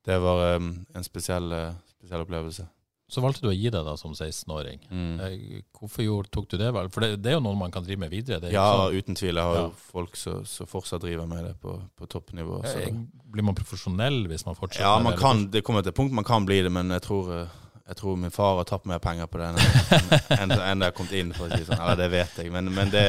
det 0.08 0.16
var 0.24 0.56
en 0.56 1.04
spesiell, 1.06 1.52
spesiell 1.98 2.24
opplevelse. 2.24 2.64
Så 3.10 3.20
valgte 3.20 3.44
du 3.44 3.50
å 3.50 3.54
gi 3.54 3.68
deg 3.68 3.84
da 3.84 3.94
som 4.00 4.14
16-åring. 4.16 4.86
Mm. 4.88 5.16
Eh, 5.20 5.56
hvorfor 5.76 6.06
gjorde, 6.06 6.30
tok 6.32 6.46
du 6.50 6.56
det? 6.56 6.70
vel? 6.72 6.88
For 6.92 7.04
det, 7.04 7.18
det, 7.20 7.30
er 7.30 7.36
jo 7.36 7.42
noe 7.44 7.58
man 7.58 7.72
kan 7.74 7.84
drive 7.84 8.00
med 8.00 8.12
videre. 8.14 8.48
ja, 8.52 8.64
sånn. 8.64 8.96
uten 8.96 9.18
tvil. 9.18 9.36
Jeg 9.36 9.44
har 9.44 9.58
ja. 9.58 9.64
jo 9.66 9.90
folk 9.92 10.16
som 10.16 10.70
fortsatt 10.70 11.04
driver 11.04 11.28
med 11.28 11.44
det 11.50 11.52
på, 11.60 11.76
på 12.00 12.08
toppnivå. 12.10 12.62
Ja, 12.64 12.88
blir 13.34 13.44
man 13.44 13.58
profesjonell 13.58 14.24
hvis 14.30 14.46
man 14.48 14.56
fortsetter? 14.56 14.86
Ja, 14.86 14.96
man 15.04 15.18
kan, 15.20 15.44
det 15.52 15.62
kommer 15.66 15.84
til 15.84 15.92
et 15.92 16.00
punkt 16.00 16.16
man 16.16 16.26
kan 16.26 16.48
bli 16.48 16.62
det, 16.64 16.72
men 16.72 16.94
jeg 16.96 17.04
tror, 17.04 17.28
eh, 17.36 17.60
jeg 17.84 18.00
tror 18.00 18.16
min 18.24 18.32
far 18.32 18.56
har 18.62 18.68
tapt 18.72 18.88
mer 18.88 19.02
penger 19.04 19.28
på 19.28 19.42
det 19.42 19.50
enn 19.52 19.60
enn- 20.40 20.56
enn 20.56 20.80
det 20.80 20.88
har 20.88 20.96
kommet 20.96 21.12
inn, 21.20 21.36
for 21.36 21.44
å 21.46 21.52
si 21.52 21.60
det 21.60 21.68
sånn. 21.68 21.84
Eller 21.84 22.00
det 22.00 22.10
vet 22.16 22.40
jeg. 22.40 22.54
Men, 22.56 22.72
men 22.72 22.94
det, 22.94 23.06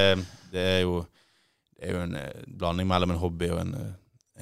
det, 0.51 0.69
er 0.75 0.81
jo, 0.83 1.05
det 1.79 1.87
er 1.87 1.95
jo 1.95 2.03
en 2.03 2.19
eh, 2.19 2.45
blanding 2.51 2.91
mellom 2.91 3.15
en 3.15 3.23
hobby 3.23 3.53
og 3.55 3.63
en, 3.63 3.75
eh, 3.79 3.91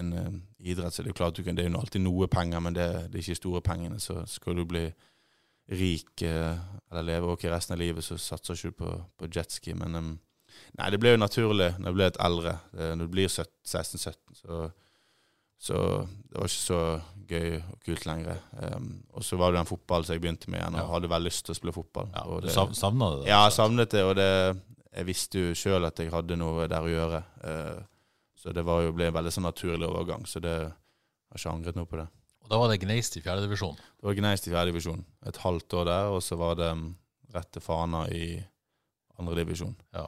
en 0.01 0.13
eh, 0.17 0.29
idrett. 0.73 0.97
Så 0.97 1.05
det 1.05 1.11
er 1.11 1.13
jo 1.13 1.21
klart 1.21 1.37
du 1.37 1.45
kan, 1.45 1.53
det 1.53 1.67
er 1.67 1.69
jo 1.69 1.77
alltid 1.77 2.01
noe 2.09 2.31
penger, 2.31 2.65
men 2.65 2.73
det, 2.73 2.89
det 3.13 3.21
er 3.21 3.27
ikke 3.27 3.43
store 3.43 3.61
pengene. 3.61 4.01
Så 4.01 4.23
skal 4.33 4.57
du 4.57 4.65
bli 4.65 4.87
rik 5.71 6.21
eller 6.25 7.03
leve 7.07 7.31
ok 7.33 7.45
resten 7.49 7.73
av 7.75 7.79
livet, 7.79 8.03
så 8.03 8.17
satser 8.19 8.53
ikke 8.57 8.71
du 8.73 8.77
på, 8.83 8.91
på 9.17 9.29
jetski. 9.31 9.73
Men 9.79 9.95
um, 9.95 10.09
nei, 10.77 10.89
det 10.91 10.99
ble 10.99 11.13
jo 11.15 11.21
naturlig 11.21 11.71
når 11.79 11.91
du 11.93 11.97
ble 11.97 12.09
litt 12.09 12.19
eldre. 12.21 12.57
Eh, 12.77 12.91
Når 12.95 13.07
du 13.07 13.13
blir 13.15 13.27
16-17, 13.31 14.13
så, 14.43 14.59
så 15.63 15.77
det 16.03 16.35
var 16.37 16.49
ikke 16.51 16.59
så 16.59 16.81
gøy 17.29 17.55
og 17.61 17.79
kult 17.87 18.05
lenger. 18.09 18.41
Um, 18.59 18.89
og 19.15 19.23
så 19.23 19.39
var 19.39 19.51
det 19.53 19.61
den 19.61 19.69
fotballen 19.71 20.05
som 20.09 20.17
jeg 20.17 20.21
begynte 20.25 20.51
med 20.51 20.59
igjen, 20.59 20.75
og 20.75 20.83
Ja. 20.83 20.91
hadde 20.93 21.09
veldig 21.15 21.31
lyst 21.31 21.45
til 21.47 21.55
å 21.55 21.59
spille 21.61 21.73
fotball. 21.77 22.09
Ja, 22.13 22.25
og 22.27 22.41
det- 22.43 22.53
du 22.53 22.75
savna 22.75 23.09
det? 23.15 23.27
ja, 23.31 23.43
jeg 23.47 23.53
savnet 23.57 23.89
det, 23.95 24.03
og 24.03 24.15
det, 24.19 24.29
jeg 24.93 25.05
visste 25.05 25.39
jo 25.39 25.53
sjøl 25.55 25.85
at 25.87 25.97
jeg 26.03 26.11
hadde 26.11 26.35
noe 26.37 26.67
der 26.67 26.81
å 26.83 26.91
gjøre. 26.91 27.23
Uh, 27.43 27.83
så 28.35 28.51
det 28.53 28.65
var 28.65 28.81
jo, 28.83 28.91
ble 28.91 29.07
en 29.07 29.13
veldig 29.15 29.31
sånn 29.31 29.47
naturlig 29.47 29.87
overgang, 29.87 30.25
så 30.27 30.41
det 30.43 30.51
jeg 30.59 30.73
har 31.31 31.39
ikke 31.39 31.55
angret 31.55 31.75
noe 31.79 31.85
på 31.89 31.97
det. 31.97 32.07
Og 32.43 32.49
da 32.51 32.59
var 32.59 32.71
det 32.71 32.81
Gneist 32.83 33.15
i 33.17 33.23
fjerdedivisjon. 33.23 33.77
Det 33.79 34.07
var 34.07 34.17
Gneist 34.19 34.47
i 34.49 34.51
fjerdedivisjon. 34.51 35.05
Et 35.29 35.39
halvt 35.45 35.77
år 35.79 35.87
der, 35.89 36.09
og 36.11 36.19
så 36.25 36.37
var 36.39 36.57
det 36.59 36.71
mm, 36.75 36.89
rett 37.35 37.51
til 37.55 37.63
Fana 37.63 38.03
i 38.11 38.25
andredivisjon. 39.21 39.75
Ja. 39.95 40.07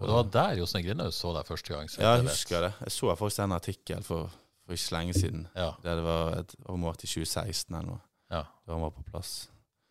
Og 0.00 0.06
det 0.08 0.14
var 0.16 0.28
der 0.32 0.60
Jostein 0.62 0.84
Grindhaug 0.86 1.12
så 1.12 1.34
deg 1.36 1.48
første 1.48 1.74
gang. 1.74 1.90
så 1.92 2.00
Ja, 2.00 2.14
jeg 2.16 2.30
husker 2.30 2.62
det. 2.64 2.70
Jeg 2.86 2.92
så 2.94 3.14
faktisk 3.20 3.42
en 3.44 3.52
artikkel 3.52 4.04
for, 4.06 4.30
for 4.64 4.72
ikke 4.76 4.86
så 4.86 4.94
lenge 4.96 5.16
siden. 5.18 5.42
Ja. 5.52 5.72
Der 5.84 5.98
det 6.00 6.04
var 6.06 6.38
et 6.38 6.54
område 6.64 7.04
i 7.04 7.10
2016 7.10 7.74
eller 7.74 7.88
noe. 7.90 8.00
Ja. 8.32 8.46
Da 8.64 8.72
han 8.72 8.84
var 8.86 8.94
på 8.96 9.04
plass. 9.10 9.34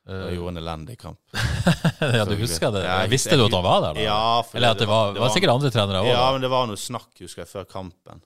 Da 0.10 0.24
Jeg 0.32 0.40
gjorde 0.40 0.56
en 0.56 0.62
elendig 0.64 0.96
kamp. 0.98 1.20
ja, 2.18 2.24
du 2.26 2.34
husker 2.40 2.74
det? 2.74 2.82
Jeg- 2.88 3.12
Visste 3.12 3.38
du 3.38 3.46
at 3.46 3.54
han 3.54 3.64
var 3.68 3.82
der? 3.86 4.00
da? 4.00 4.02
Ja, 4.08 4.42
for 4.42 4.58
Eller 4.58 4.74
at 4.74 4.82
det 4.82 4.88
var, 4.90 5.14
det 5.14 5.22
var 5.22 5.30
sikkert 5.36 5.54
andre 5.54 5.70
trenere 5.76 6.02
òg? 6.02 6.10
Ja, 6.10 6.26
men 6.34 6.42
det 6.42 6.50
var 6.50 6.66
noe 6.72 6.80
snakk, 6.80 7.12
husker 7.22 7.44
jeg, 7.44 7.52
før 7.52 7.70
kampen. 7.70 8.24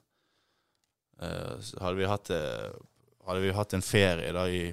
Uh, 1.20 1.60
hadde 1.82 1.96
vi 1.98 2.08
hatt 2.08 2.30
eh, 2.34 2.72
Hadde 3.24 3.40
vi 3.40 3.52
hatt 3.56 3.74
en 3.76 3.84
ferie 3.84 4.32
da 4.36 4.44
i, 4.50 4.66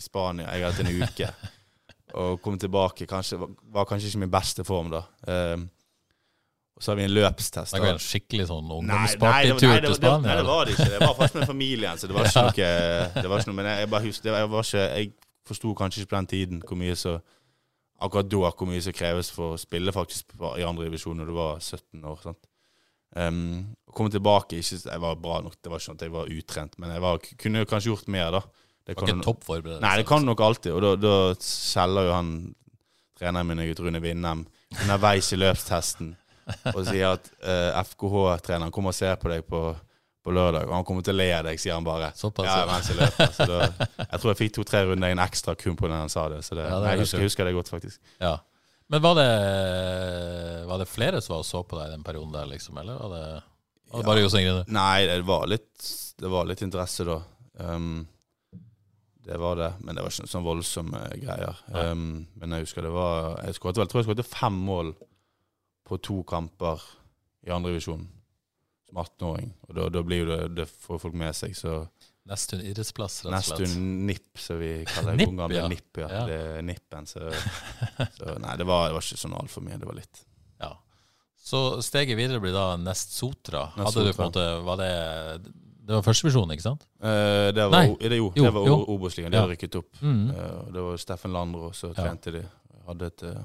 Spania, 0.00 0.48
jeg 0.54 0.64
hadde 0.64 0.72
hatt 0.72 0.86
en 0.86 1.02
uke, 1.02 1.26
og 2.22 2.40
kom 2.44 2.58
tilbake 2.60 3.06
kanskje, 3.10 3.38
var, 3.42 3.86
kanskje 3.88 4.12
ikke 4.12 4.22
min 4.24 4.32
beste 4.32 4.64
form 4.64 4.92
da. 4.92 5.02
Um, 5.28 5.66
og 6.72 6.84
så 6.84 6.92
har 6.92 6.96
vi 6.96 7.04
en 7.04 7.12
løpstest. 7.12 7.74
Det 7.74 7.82
var 7.84 7.92
en 7.94 8.00
skikkelig 8.02 8.46
sånn 8.48 8.70
ungdomspartytur 8.78 9.58
til 9.84 9.96
Spania? 9.98 10.24
nei, 10.24 10.36
det 10.38 10.46
var 10.48 10.64
det 10.64 10.72
ikke. 10.74 10.88
Det 10.94 11.02
var 11.02 11.12
faktisk 11.18 11.36
med 11.38 11.50
familien, 11.50 12.00
så 12.00 12.08
det 12.08 12.16
var 12.16 12.30
ikke 12.30 12.40
noe, 12.48 13.10
det 13.18 13.30
var 13.30 13.42
ikke 13.42 13.50
noe 13.52 13.58
Men 13.60 13.68
jeg, 13.70 13.90
bare 13.92 14.06
husker, 14.08 14.24
det 14.24 14.32
var, 14.32 14.42
jeg 14.42 14.50
var 14.54 14.66
ikke 14.66 14.86
Jeg 14.86 15.12
forsto 15.52 15.74
kanskje 15.78 16.02
ikke 16.02 16.10
på 16.10 16.16
den 16.16 16.30
tiden 16.32 16.64
hvor 16.66 16.80
mye 16.80 16.96
så 16.98 17.18
Akkurat 18.02 18.30
da 18.32 18.50
hvor 18.50 18.66
mye 18.66 18.82
som 18.82 18.96
kreves 18.98 19.30
for 19.30 19.54
å 19.54 19.60
spille 19.60 19.94
faktisk 19.94 20.32
i 20.58 20.64
andre 20.66 20.88
divisjon 20.88 21.20
når 21.22 21.28
du 21.30 21.36
var 21.36 21.60
17 21.60 22.02
år. 22.02 22.18
sant? 22.24 22.48
Um, 23.14 23.74
å 23.88 23.92
komme 23.92 24.08
tilbake 24.10 24.56
ikke, 24.56 24.78
Jeg 24.88 25.00
var 25.02 25.16
bra 25.20 25.40
nok, 25.44 25.58
det 25.60 25.68
var 25.68 25.78
ikke 25.82 25.84
sånn 25.90 25.98
at 25.98 26.04
jeg 26.06 26.12
var 26.14 26.30
utrent, 26.32 26.78
men 26.80 26.90
jeg 26.94 27.02
var, 27.04 27.18
kunne 27.42 27.64
kanskje 27.68 27.90
gjort 27.92 28.08
mer, 28.08 28.30
da. 28.38 28.40
Det 28.86 28.96
var 28.96 29.06
kan- 29.06 29.18
ikke 29.18 29.26
toppforberedelse? 29.26 29.82
Nei, 29.84 29.96
det 30.00 30.06
kan 30.08 30.20
du 30.24 30.26
nok 30.30 30.40
alltid. 30.40 30.72
Og 30.72 30.80
da, 30.82 30.94
da 30.96 31.34
skjeller 31.44 32.08
jo 32.08 32.14
han 32.16 32.30
treneren 33.20 33.46
min, 33.46 33.60
ut, 33.68 33.78
Rune 33.84 34.00
Vindem, 34.02 34.46
underveis 34.80 35.28
i 35.32 35.36
løpstesten 35.36 36.14
og 36.72 36.80
sier 36.88 37.12
at 37.12 37.28
uh, 37.46 37.78
FKH-treneren 37.84 38.72
kommer 38.74 38.90
og 38.90 38.96
ser 38.96 39.14
på 39.20 39.28
deg 39.30 39.44
på, 39.46 39.60
på 40.24 40.32
lørdag, 40.34 40.64
og 40.66 40.74
han 40.74 40.84
kommer 40.88 41.04
til 41.06 41.14
å 41.14 41.18
le 41.20 41.28
av 41.36 41.44
deg, 41.46 41.60
sier 41.62 41.76
han 41.76 41.84
bare. 41.86 42.08
Såpass, 42.18 42.48
ja, 42.48 42.64
mens 42.66 42.88
jeg 42.90 42.96
løper. 42.98 43.28
Så 43.36 43.46
da, 43.46 43.68
jeg 44.08 44.18
tror 44.22 44.32
jeg 44.32 44.40
fikk 44.40 44.56
to-tre 44.56 44.80
runder 44.88 45.12
inn 45.14 45.22
ekstra 45.22 45.54
kun 45.54 45.76
på 45.78 45.86
den 45.86 46.00
han 46.00 46.10
sa 46.12 46.26
det. 46.32 46.40
Så 46.48 46.56
det, 46.58 46.64
Ja, 46.66 46.80
det 46.82 46.96
jeg 46.96 47.04
husker, 47.04 47.18
jeg. 47.22 47.28
husker 47.30 47.44
det 47.46 47.54
godt, 47.60 47.70
faktisk. 47.70 48.00
Ja. 48.24 48.38
Men 48.92 49.00
var 49.00 49.14
det, 49.16 50.64
var 50.68 50.78
det 50.82 50.86
flere 50.90 51.20
som 51.24 51.32
var 51.32 51.44
og 51.44 51.48
så 51.48 51.62
på 51.64 51.78
deg 51.78 51.88
i 51.88 51.94
den 51.94 52.02
perioden 52.04 52.34
der, 52.34 52.48
liksom? 52.50 52.76
Eller 52.82 52.98
var 53.00 53.14
det, 53.14 53.28
var 53.88 54.02
det 54.02 54.08
bare 54.10 54.24
Jostein 54.24 54.44
Grinde? 54.44 54.64
Nei, 54.76 55.06
det 55.08 55.22
var 55.24 55.46
litt, 55.48 55.86
det 56.20 56.32
var 56.34 56.48
litt 56.50 56.60
interesse 56.66 57.06
da. 57.08 57.16
Um, 57.56 58.02
det 59.24 59.38
var 59.40 59.56
det, 59.56 59.70
men 59.80 59.96
det 59.96 60.04
var 60.04 60.12
ikke 60.12 60.28
sånn 60.28 60.44
voldsomme 60.44 61.00
greier. 61.22 61.62
Um, 61.72 62.26
men 62.36 62.56
jeg 62.56 62.66
husker 62.66 62.84
det 62.84 62.92
var 62.92 63.38
Jeg 63.46 63.56
skåret 63.56 63.80
vel, 63.80 63.88
tror 63.88 64.02
jeg 64.02 64.10
skåret 64.10 64.28
fem 64.28 64.60
mål 64.68 64.92
på 65.88 65.98
to 66.04 66.18
kamper 66.28 66.84
i 67.48 67.54
andredivisjon 67.54 68.04
som 68.90 69.00
18-åring. 69.06 69.54
Og 69.70 69.78
da, 69.78 69.88
da 69.94 70.04
blir 70.04 70.26
jo 70.26 70.30
det 70.34 70.40
Det 70.58 70.68
får 70.68 71.00
folk 71.06 71.16
med 71.16 71.32
seg, 71.38 71.56
så 71.56 71.80
Nestun 72.30 72.60
idrettsplass, 72.62 73.24
rett 73.26 73.34
og 73.34 73.44
slett. 73.44 73.62
Nestun 73.64 74.06
NIP, 74.06 74.38
som 74.38 74.58
vi 74.60 74.68
kaller 74.86 75.16
NIP, 75.18 75.32
det 75.50 75.56
ja. 75.56 75.64
NIP, 75.68 75.98
ja. 75.98 76.08
Ja. 76.12 76.20
Det 76.28 76.36
er 76.38 76.62
NIP-en. 76.62 77.06
Så, 77.10 77.24
så 78.18 78.36
nei, 78.38 78.54
det 78.60 78.66
var, 78.68 78.84
det 78.88 78.94
var 78.94 79.02
ikke 79.02 79.18
sånn 79.24 79.34
altfor 79.34 79.64
mye. 79.66 79.78
Det 79.82 79.88
var 79.88 79.96
litt. 79.98 80.20
Ja. 80.62 80.70
Så 81.42 81.62
steget 81.82 82.14
videre 82.20 82.38
blir 82.44 82.54
da 82.54 82.76
Nest 82.78 83.16
Sotra. 83.16 83.64
Nest 83.74 83.88
Hadde 83.90 84.04
du 84.06 84.12
på 84.14 84.28
Sotra. 84.28 84.44
en 84.46 84.62
måte 84.62 84.66
Var 84.68 84.78
det 84.82 84.92
Det 85.82 85.96
var 85.96 86.04
førstevisjonen, 86.06 86.54
ikke 86.54 86.62
sant? 86.68 86.86
Eh, 87.02 87.48
det 87.56 87.64
var, 87.66 87.74
Nei. 87.74 87.96
det, 87.98 88.20
jo, 88.20 88.28
Jo, 88.38 88.44
det 88.46 88.52
var 88.54 88.84
Obos-ligaen. 88.94 89.32
De 89.34 89.36
Ja. 89.36 89.42
hadde 89.42 89.56
rykket 89.56 89.80
opp. 89.80 89.90
Mm. 90.00 90.30
Eh, 90.30 90.60
det 90.76 90.84
var 90.86 90.96
Steffen 91.02 91.32
Landro, 91.34 91.72
så 91.74 91.90
Ja. 91.90 92.04
trente 92.04 92.30
de. 92.38 92.44
Hadde 92.86 93.06
et, 93.10 93.22
eh, 93.26 93.42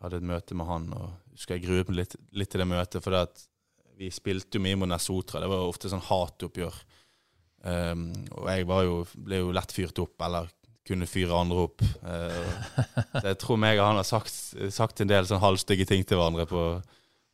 hadde 0.00 0.16
et 0.22 0.22
møte 0.30 0.54
med 0.54 0.66
han, 0.70 0.92
og 0.94 1.10
husker 1.34 1.58
jeg 1.58 1.66
gruet 1.66 1.88
meg 1.90 1.96
litt, 2.04 2.14
litt 2.32 2.50
til 2.54 2.62
det 2.62 2.68
møtet. 2.70 3.02
For 3.02 3.10
det 3.10 3.24
at 3.26 3.42
vi 3.98 4.10
spilte 4.14 4.54
jo 4.54 4.62
mye 4.62 4.78
mot 4.78 4.94
Sotra, 5.02 5.40
Det 5.42 5.48
var 5.50 5.66
ofte 5.66 5.90
sånn 5.90 6.06
hatoppgjør. 6.06 6.78
Um, 7.64 8.12
og 8.36 8.46
jeg 8.52 8.68
var 8.68 8.84
jo, 8.86 9.00
ble 9.26 9.42
jo 9.42 9.50
lett 9.54 9.74
fyrt 9.74 9.98
opp, 10.02 10.14
eller 10.26 10.50
kunne 10.88 11.08
fyre 11.10 11.36
andre 11.36 11.64
opp. 11.66 11.84
Uh, 12.04 12.52
så 13.18 13.24
jeg 13.30 13.40
tror 13.42 13.60
meg 13.60 13.80
og 13.80 13.88
han 13.90 14.00
har 14.00 14.08
sagt, 14.08 14.34
sagt 14.74 15.02
en 15.02 15.10
del 15.10 15.28
sånn 15.28 15.42
halvstygge 15.42 15.88
ting 15.90 16.06
til 16.06 16.20
hverandre 16.20 16.46
på, 16.48 16.64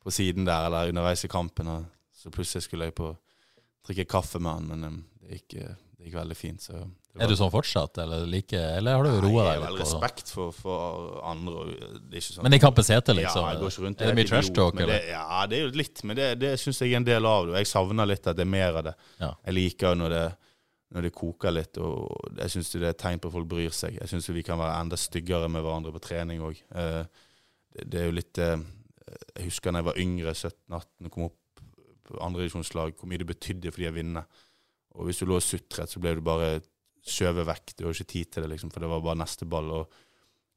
på 0.02 0.14
siden 0.14 0.48
der, 0.48 0.68
eller 0.68 0.92
underveis 0.92 1.26
i 1.26 1.32
kampen. 1.32 1.70
Og 1.70 2.18
så 2.18 2.32
plutselig 2.34 2.66
skulle 2.66 2.88
jeg 2.88 2.98
på 2.98 3.12
drikke 3.84 4.08
kaffe 4.08 4.40
med 4.40 4.56
han, 4.56 4.70
men 4.72 4.88
um, 4.88 5.00
det, 5.20 5.38
gikk, 5.38 5.58
det 5.98 6.08
gikk 6.08 6.18
veldig 6.22 6.38
fint. 6.38 6.64
Så 6.70 6.82
Er 7.14 7.30
du 7.30 7.36
sånn 7.38 7.50
fortsatt, 7.52 7.98
eller, 8.02 8.24
like, 8.26 8.58
eller 8.58 8.96
har 8.98 9.04
du 9.06 9.10
roa 9.22 9.44
Jeg 9.44 9.44
deg 9.44 9.44
litt? 9.44 9.46
vel 9.46 9.62
har 9.62 9.70
vel 9.70 9.82
respekt 9.84 10.30
for, 10.34 10.50
for 10.56 11.20
andre. 11.30 11.76
sånn. 12.18 12.42
Men 12.42 12.56
i 12.56 12.58
kampens 12.58 12.88
hete, 12.90 13.14
liksom? 13.14 13.44
Ja, 13.44 13.52
jeg 13.52 13.60
går 13.60 13.70
ikke 13.70 13.84
rundt 13.84 14.00
er 14.02 14.10
det 14.10 14.16
mye 14.18 14.30
trash 14.32 14.50
talk, 14.56 14.74
eller? 14.80 14.94
Det, 14.96 15.12
ja, 15.12 15.42
det 15.46 15.58
er 15.58 15.62
jo 15.62 15.74
litt, 15.78 16.02
men 16.02 16.18
det, 16.18 16.26
det 16.42 16.50
syns 16.58 16.80
jeg 16.82 16.90
er 16.90 16.98
en 16.98 17.06
del 17.06 17.28
av 17.30 17.46
det. 17.46 17.60
Jeg 17.62 17.70
savner 17.70 18.10
litt 18.10 18.26
at 18.26 18.34
det 18.40 18.42
er 18.42 18.50
mer 18.50 18.80
av 18.80 18.88
det. 18.88 18.94
Ja. 19.20 19.30
Jeg 19.46 19.54
liker 19.60 19.94
når 20.00 20.14
det, 20.16 20.24
når 20.96 21.06
det 21.06 21.12
koker 21.14 21.54
litt, 21.54 21.78
og 21.78 22.34
jeg 22.40 22.50
syns 22.56 22.72
det 22.74 22.82
er 22.82 22.90
et 22.90 23.00
tegn 23.04 23.22
på 23.22 23.30
at 23.30 23.36
folk 23.38 23.48
bryr 23.54 23.70
seg. 23.74 23.94
Jeg 24.00 24.10
syns 24.10 24.28
vi 24.34 24.42
kan 24.46 24.58
være 24.58 24.74
enda 24.82 24.98
styggere 24.98 25.48
med 25.50 25.62
hverandre 25.62 25.94
på 25.94 26.02
trening 26.02 26.42
òg. 26.50 26.58
Det, 26.74 27.86
det 27.86 28.02
er 28.02 28.10
jo 28.10 28.18
litt 28.18 28.38
eh, 28.42 28.58
Jeg 29.38 29.48
husker 29.52 29.70
da 29.74 29.80
jeg 29.84 29.86
var 29.92 29.98
yngre, 30.02 30.34
17-18, 30.34 31.06
og 31.06 31.14
kom 31.14 31.28
opp 31.30 31.62
på 32.04 32.18
andredivisjonslag, 32.26 32.98
hvor 32.98 33.08
mye 33.08 33.22
det 33.22 33.30
betydde 33.30 33.70
for 33.72 33.80
de 33.86 33.88
å 33.90 33.94
vinne. 33.96 34.22
Og 34.98 35.06
hvis 35.08 35.22
du 35.22 35.26
lå 35.30 35.38
og 35.38 35.42
sutret, 35.42 35.90
så 35.90 36.02
ble 36.02 36.18
du 36.18 36.20
bare 36.26 36.56
skjøvet 37.04 37.46
vekk. 37.48 37.74
Du 37.76 37.84
har 37.84 37.94
ikke 37.94 38.12
tid 38.14 38.32
til 38.32 38.44
det, 38.44 38.54
liksom, 38.54 38.72
for 38.72 38.84
det 38.84 38.90
var 38.90 39.04
bare 39.04 39.20
neste 39.20 39.48
ball. 39.48 39.70
og 39.70 40.00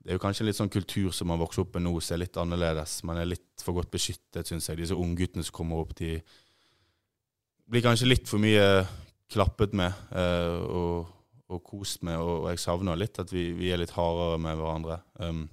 det 0.08 0.14
er 0.14 0.20
jo 0.20 0.24
kanskje 0.24 0.46
litt 0.48 0.56
sånn 0.56 0.72
kultur 0.72 1.12
som 1.12 1.28
man 1.28 1.42
vokser 1.42 1.66
opp 1.66 1.74
med 1.76 1.84
nå, 1.84 1.92
som 2.00 2.16
er 2.16 2.22
litt 2.24 2.38
annerledes. 2.40 3.02
Man 3.08 3.20
er 3.20 3.28
litt 3.28 3.64
for 3.64 3.76
godt 3.76 3.92
beskyttet, 3.92 4.48
syns 4.48 4.70
jeg. 4.70 4.80
Disse 4.80 4.96
ungguttene 4.96 5.44
som 5.44 5.56
kommer 5.58 5.82
opp, 5.84 5.92
de 6.00 6.14
blir 7.68 7.84
kanskje 7.84 8.08
litt 8.08 8.30
for 8.30 8.40
mye 8.40 8.86
klappet 9.28 9.74
med 9.76 9.92
eh, 10.16 10.62
og, 10.72 11.10
og 11.52 11.60
kost 11.68 12.06
med, 12.08 12.16
og, 12.22 12.46
og 12.46 12.48
jeg 12.54 12.64
savner 12.64 13.00
litt 13.00 13.20
at 13.20 13.34
vi, 13.34 13.50
vi 13.58 13.74
er 13.74 13.82
litt 13.82 13.92
hardere 13.98 14.40
med 14.40 14.56
hverandre. 14.56 15.02
Um, 15.20 15.44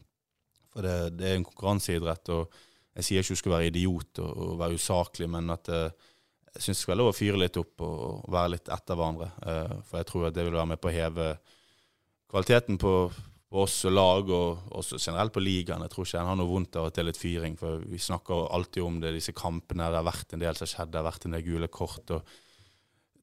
for 0.70 0.86
det, 0.86 0.95
det 1.18 1.26
er 1.26 1.40
en 1.40 1.49
konkurranseidrett, 1.49 2.30
og 2.34 2.55
jeg 2.95 3.09
sier 3.09 3.24
ikke 3.24 3.34
du 3.34 3.42
skal 3.42 3.57
være 3.57 3.70
idiot 3.72 4.22
og, 4.22 4.30
og 4.30 4.55
være 4.62 4.78
usaklig, 4.78 5.30
men 5.34 5.51
at 5.55 5.70
eh, 5.74 6.12
jeg 6.55 6.63
syns 6.63 6.79
det 6.79 6.83
skal 6.85 6.95
være 6.95 7.03
lov 7.03 7.11
å 7.11 7.17
fyre 7.17 7.39
litt 7.41 7.57
opp 7.59 7.83
og, 7.83 8.25
være 8.31 8.55
litt 8.55 8.71
etter 8.71 8.99
hverandre. 8.99 9.31
Eh, 9.43 9.77
for 9.89 10.01
jeg 10.01 10.09
tror 10.11 10.27
at 10.29 10.37
det 10.37 10.45
vil 10.47 10.55
være 10.55 10.71
med 10.71 10.81
på 10.83 10.91
å 10.91 10.95
heve 10.95 11.29
kvaliteten 12.31 12.79
på, 12.79 12.93
på 13.51 13.65
oss 13.65 13.81
og 13.89 13.95
lag, 13.95 14.31
og 14.31 14.77
også 14.79 15.01
generelt 15.01 15.35
på 15.35 15.43
ligaen. 15.43 15.83
Jeg 15.87 15.95
tror 15.95 16.07
ikke 16.07 16.23
en 16.23 16.31
har 16.31 16.39
noe 16.39 16.51
vondt 16.51 16.79
av 16.79 16.89
at 16.89 16.95
det 16.95 17.03
er 17.03 17.09
litt 17.11 17.21
fyring, 17.21 17.59
for 17.59 17.83
vi 17.91 17.99
snakker 18.03 18.47
alltid 18.55 18.87
om 18.87 19.03
det, 19.03 19.17
disse 19.17 19.35
kampene. 19.35 19.91
Det 19.91 19.99
har 19.99 20.07
vært 20.07 20.37
en 20.37 20.45
del 20.45 20.59
som 20.59 20.69
har 20.69 20.73
skjedd, 20.77 20.95
det 20.95 21.01
har 21.03 21.09
vært 21.09 21.27
en 21.27 21.37
del 21.37 21.47
gule 21.49 21.71
kort. 21.75 22.15
og 22.15 22.33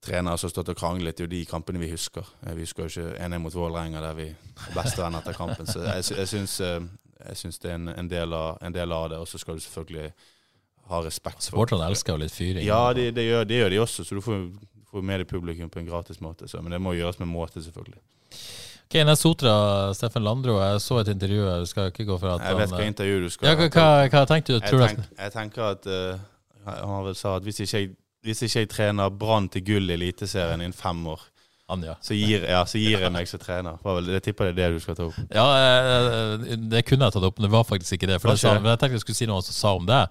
Trenere 0.02 0.40
som 0.42 0.50
har 0.50 0.56
stått 0.56 0.74
og 0.74 0.80
kranglet, 0.80 1.16
det 1.16 1.24
er 1.24 1.30
jo 1.30 1.36
de 1.36 1.44
kampene 1.48 1.80
vi 1.80 1.92
husker. 1.94 2.28
Eh, 2.44 2.56
Vi 2.58 2.66
husker 2.66 2.88
jo 2.88 2.92
ikke 2.92 3.16
1-1 3.16 3.44
mot 3.46 3.56
Vålerenga, 3.56 4.04
der 4.04 4.18
vi 4.18 4.28
er 4.34 4.76
bestevenn 4.76 5.16
etter 5.16 5.38
kampen. 5.38 5.70
Så 5.70 5.86
jeg, 5.86 6.10
jeg 6.18 6.46
eh, 6.68 6.92
jeg 7.22 7.38
syns 7.38 7.60
det 7.62 7.70
er 7.70 7.76
en, 7.78 7.90
en, 7.94 8.10
del 8.10 8.34
av, 8.34 8.58
en 8.66 8.74
del 8.74 8.92
av 8.92 9.10
det, 9.12 9.20
og 9.22 9.28
så 9.30 9.40
skal 9.40 9.56
du 9.56 9.64
selvfølgelig 9.64 10.12
ha 10.90 11.02
respekt 11.06 11.44
for 11.44 11.52
Supporterne 11.52 11.88
elsker 11.92 12.16
jo 12.16 12.24
litt 12.24 12.34
fyring. 12.36 12.66
Ja, 12.66 12.94
det, 12.98 13.12
det, 13.16 13.28
gjør, 13.28 13.46
det 13.48 13.62
gjør 13.62 13.74
de 13.74 13.80
også, 13.84 14.06
så 14.08 14.18
du 14.18 14.24
får, 14.26 14.42
får 14.92 15.06
med 15.06 15.24
deg 15.24 15.30
publikum 15.30 15.70
på 15.72 15.82
en 15.82 15.88
gratis 15.88 16.22
måte. 16.24 16.50
Så, 16.52 16.62
men 16.64 16.74
det 16.74 16.82
må 16.84 16.96
gjøres 16.98 17.20
med 17.22 17.32
måte, 17.32 17.64
selvfølgelig. 17.64 18.02
Ok, 18.92 18.98
Nest 19.08 19.24
Sotra, 19.24 19.54
Steffen 19.96 20.26
Landro, 20.26 20.58
jeg 20.60 20.82
så 20.84 20.98
et 21.00 21.14
intervju, 21.14 21.46
jeg 21.48 21.68
skal 21.70 21.94
ikke 21.94 22.06
gå 22.10 22.18
for 22.20 22.34
at 22.34 22.44
Jeg 22.44 22.58
vet 22.60 22.74
hva 22.74 22.82
eh, 22.84 22.90
intervju 22.92 23.22
du 23.24 23.30
skal 23.32 23.48
ja, 23.48 23.54
hva, 23.56 23.86
hva, 24.12 24.24
tenkte 24.28 24.58
du? 24.58 24.58
jeg, 24.60 24.90
tenk, 24.90 25.06
jeg 25.16 25.32
tenker 25.32 25.64
at 25.64 25.88
uh, 25.88 26.74
Han 26.82 27.06
vel 27.06 27.16
sa 27.16 27.38
at 27.38 27.48
hvis 27.48 27.62
ikke 27.64 27.80
jeg, 27.80 27.94
hvis 28.28 28.44
ikke 28.44 28.66
jeg 28.66 28.70
trener 28.74 29.14
Brann 29.16 29.48
til 29.54 29.64
gull 29.64 29.88
i 29.88 29.96
Eliteserien 29.96 30.60
innen 30.60 30.76
fem 30.76 31.06
år, 31.08 31.24
Han, 31.72 31.84
ja. 31.88 31.94
Så 32.04 32.12
gir, 32.18 32.44
ja, 32.44 32.66
så 32.68 32.80
gir 32.82 33.00
jeg 33.00 33.12
meg 33.16 33.30
som 33.32 33.40
trener. 33.40 33.78
Jeg 34.12 34.24
tipper 34.26 34.50
det 34.50 34.52
er 34.52 34.74
det 34.74 34.82
du 34.82 34.84
skal 34.84 34.98
ta 34.98 35.06
opp. 35.08 35.20
Ja, 35.32 35.46
eh, 35.56 36.58
det 36.72 36.82
kunne 36.90 37.08
jeg 37.08 37.16
tatt 37.16 37.28
opp, 37.30 37.38
men 37.40 37.48
det 37.48 37.52
var 37.54 37.64
faktisk 37.70 37.96
ikke 37.96 38.10
det. 38.12 38.18
For 38.20 38.34
det 38.34 38.42
sa, 38.42 38.52
men 38.60 38.68
jeg 38.74 38.82
tenkte 38.82 38.98
jeg 39.00 39.04
skulle 39.06 39.20
si 39.22 39.28
noe 39.30 39.46
som 39.46 39.56
sa 39.56 39.72
om 39.80 39.88
det. 39.88 40.02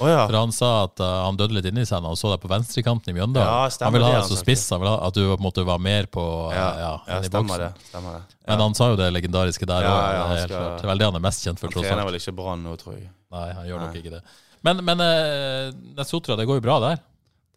Oh, 0.00 0.08
ja. 0.08 0.22
For 0.24 0.38
han 0.38 0.54
sa 0.56 0.70
at 0.86 1.02
uh, 1.04 1.10
han 1.26 1.36
døde 1.36 1.58
litt 1.58 1.68
inni 1.68 1.84
seg 1.84 2.00
når 2.00 2.14
han 2.14 2.20
så 2.22 2.32
deg 2.32 2.40
på 2.40 2.50
venstrekanten 2.54 3.12
i 3.12 3.16
Mjøndalen. 3.18 3.52
Ja, 3.52 3.68
stemmer 3.76 3.90
han 3.90 3.98
ville 3.98 4.08
ha 4.08 4.22
deg 4.22 4.30
som 4.32 4.40
spiss, 4.40 4.64
han 4.72 4.80
ville 4.80 4.94
ha, 4.96 5.02
at 5.10 5.18
du 5.18 5.22
på 5.28 5.36
en 5.36 5.44
måte 5.44 5.66
var 5.68 5.82
mer 5.90 6.08
på 6.08 6.24
eh, 6.48 6.56
Ja, 6.56 6.68
ja, 6.80 6.92
ja, 7.12 7.20
stemmer 7.28 7.66
det. 7.66 7.70
Stemmer 7.90 8.16
det. 8.16 8.38
Men 8.48 8.64
han 8.64 8.78
sa 8.80 8.88
jo 8.94 8.96
det 8.98 9.10
legendariske 9.14 9.68
der 9.68 9.84
Ja, 9.84 9.92
ja, 9.92 10.22
han 10.24 10.36
det 10.36 10.42
er 10.46 10.48
skal- 10.48 10.72
Det 10.80 10.88
er 10.88 10.92
vel 10.94 11.04
det 11.04 11.10
han 11.12 11.20
er 11.20 11.26
mest 11.28 11.44
kjent 11.44 11.60
for, 11.60 11.68
Han 11.76 11.84
trener 11.84 12.08
vel 12.08 12.16
ikke 12.18 12.34
Brann 12.40 12.64
nå, 12.64 12.76
tror 12.80 12.96
jeg. 12.96 13.10
Nei, 13.30 13.46
han 13.60 13.68
gjør 13.68 13.84
nok 13.84 14.00
ikke 14.00 14.16
det. 14.16 14.22
Men, 14.66 14.80
men 14.84 15.00
uh, 15.04 16.04
Sotra, 16.04 16.36
det 16.40 16.48
går 16.48 16.58
jo 16.58 16.64
bra 16.64 16.80
der. 16.88 16.98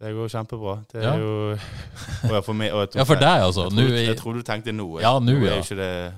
Det 0.01 0.11
går 0.13 0.31
kjempebra. 0.33 0.75
Det 0.91 0.99
er 0.99 1.03
Ja. 1.03 1.15
jo 1.17 1.57
og 2.37 2.43
for 2.45 2.53
meg, 2.53 2.73
og 2.73 2.81
jeg 2.81 2.95
Ja, 2.95 3.03
for 3.03 3.15
deg, 3.15 3.43
altså. 3.43 3.69
Jeg 3.71 3.89
jeg, 3.89 4.07
jeg 4.07 4.17
tror, 4.17 4.33
du 4.33 4.41
tenkte 4.41 4.71
nå. 4.71 4.99
Ja, 4.99 5.19
nå, 5.19 5.31
er 5.31 5.45
ja. 5.45 5.55
jo 5.55 5.61
ikke 5.61 5.75
det, 5.79 6.13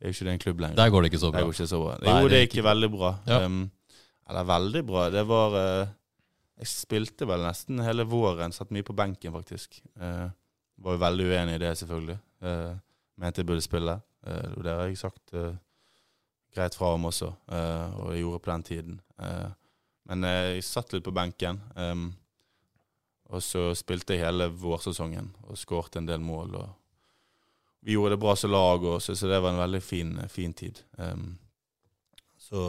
er 0.00 0.08
ikke 0.08 0.24
det 0.24 0.32
en 0.32 0.38
klubb 0.38 0.60
lenger. 0.60 0.76
Der 0.76 0.90
går 0.90 1.02
det 1.02 1.12
ikke 1.12 1.20
så 1.20 1.30
bra. 1.32 1.40
går 1.40 1.52
ikke 1.52 1.66
så 1.66 1.80
bra. 1.82 1.96
Nei, 2.02 2.22
Jo, 2.22 2.28
det 2.28 2.40
gikk 2.40 2.56
ikke... 2.56 2.64
veldig 2.68 2.90
bra. 2.92 3.12
Ja. 3.26 3.44
Um, 3.46 3.70
eller 4.28 4.44
veldig 4.44 4.86
bra. 4.86 5.10
Det 5.10 5.28
var 5.28 5.54
uh, 5.54 5.86
Jeg 6.58 6.66
spilte 6.66 7.28
vel 7.28 7.40
nesten 7.44 7.80
hele 7.84 8.04
våren. 8.04 8.52
Satt 8.52 8.70
mye 8.70 8.82
på 8.82 8.96
benken, 8.96 9.32
faktisk. 9.32 9.80
Uh, 10.00 10.28
var 10.78 10.96
jo 10.96 10.98
veldig 10.98 11.30
uenig 11.30 11.54
i 11.54 11.62
det, 11.64 11.72
selvfølgelig. 11.78 12.18
Uh, 12.42 12.76
mente 13.16 13.40
jeg 13.40 13.46
burde 13.46 13.64
spille. 13.64 14.00
Og 14.26 14.64
det 14.64 14.72
har 14.72 14.88
jeg 14.88 14.98
sagt 14.98 15.30
greit 16.56 16.74
fra 16.74 16.88
om 16.96 17.04
også, 17.04 17.28
og 17.46 18.08
jeg 18.10 18.24
gjorde 18.24 18.40
på 18.42 18.50
den 18.50 18.62
tiden. 18.66 19.00
Men 20.08 20.24
jeg 20.24 20.64
satt 20.66 20.92
litt 20.92 21.04
på 21.06 21.12
benken. 21.14 21.60
Um, 21.76 22.08
og 23.26 23.42
så 23.42 23.68
spilte 23.74 24.14
jeg 24.14 24.26
hele 24.26 24.48
vårsesongen 24.54 25.32
og 25.48 25.58
skårte 25.58 26.00
en 26.00 26.08
del 26.08 26.22
mål. 26.22 26.54
og 26.60 26.68
vi 27.86 27.94
gjorde 27.94 28.16
det 28.16 28.22
bra 28.22 28.36
som 28.36 28.50
lag, 28.50 28.84
og 28.84 29.02
så, 29.02 29.14
det 29.14 29.40
var 29.40 29.52
en 29.52 29.62
veldig 29.62 29.82
fin, 29.82 30.16
fin 30.28 30.54
tid. 30.54 30.80
Um, 30.98 31.36
så 32.38 32.62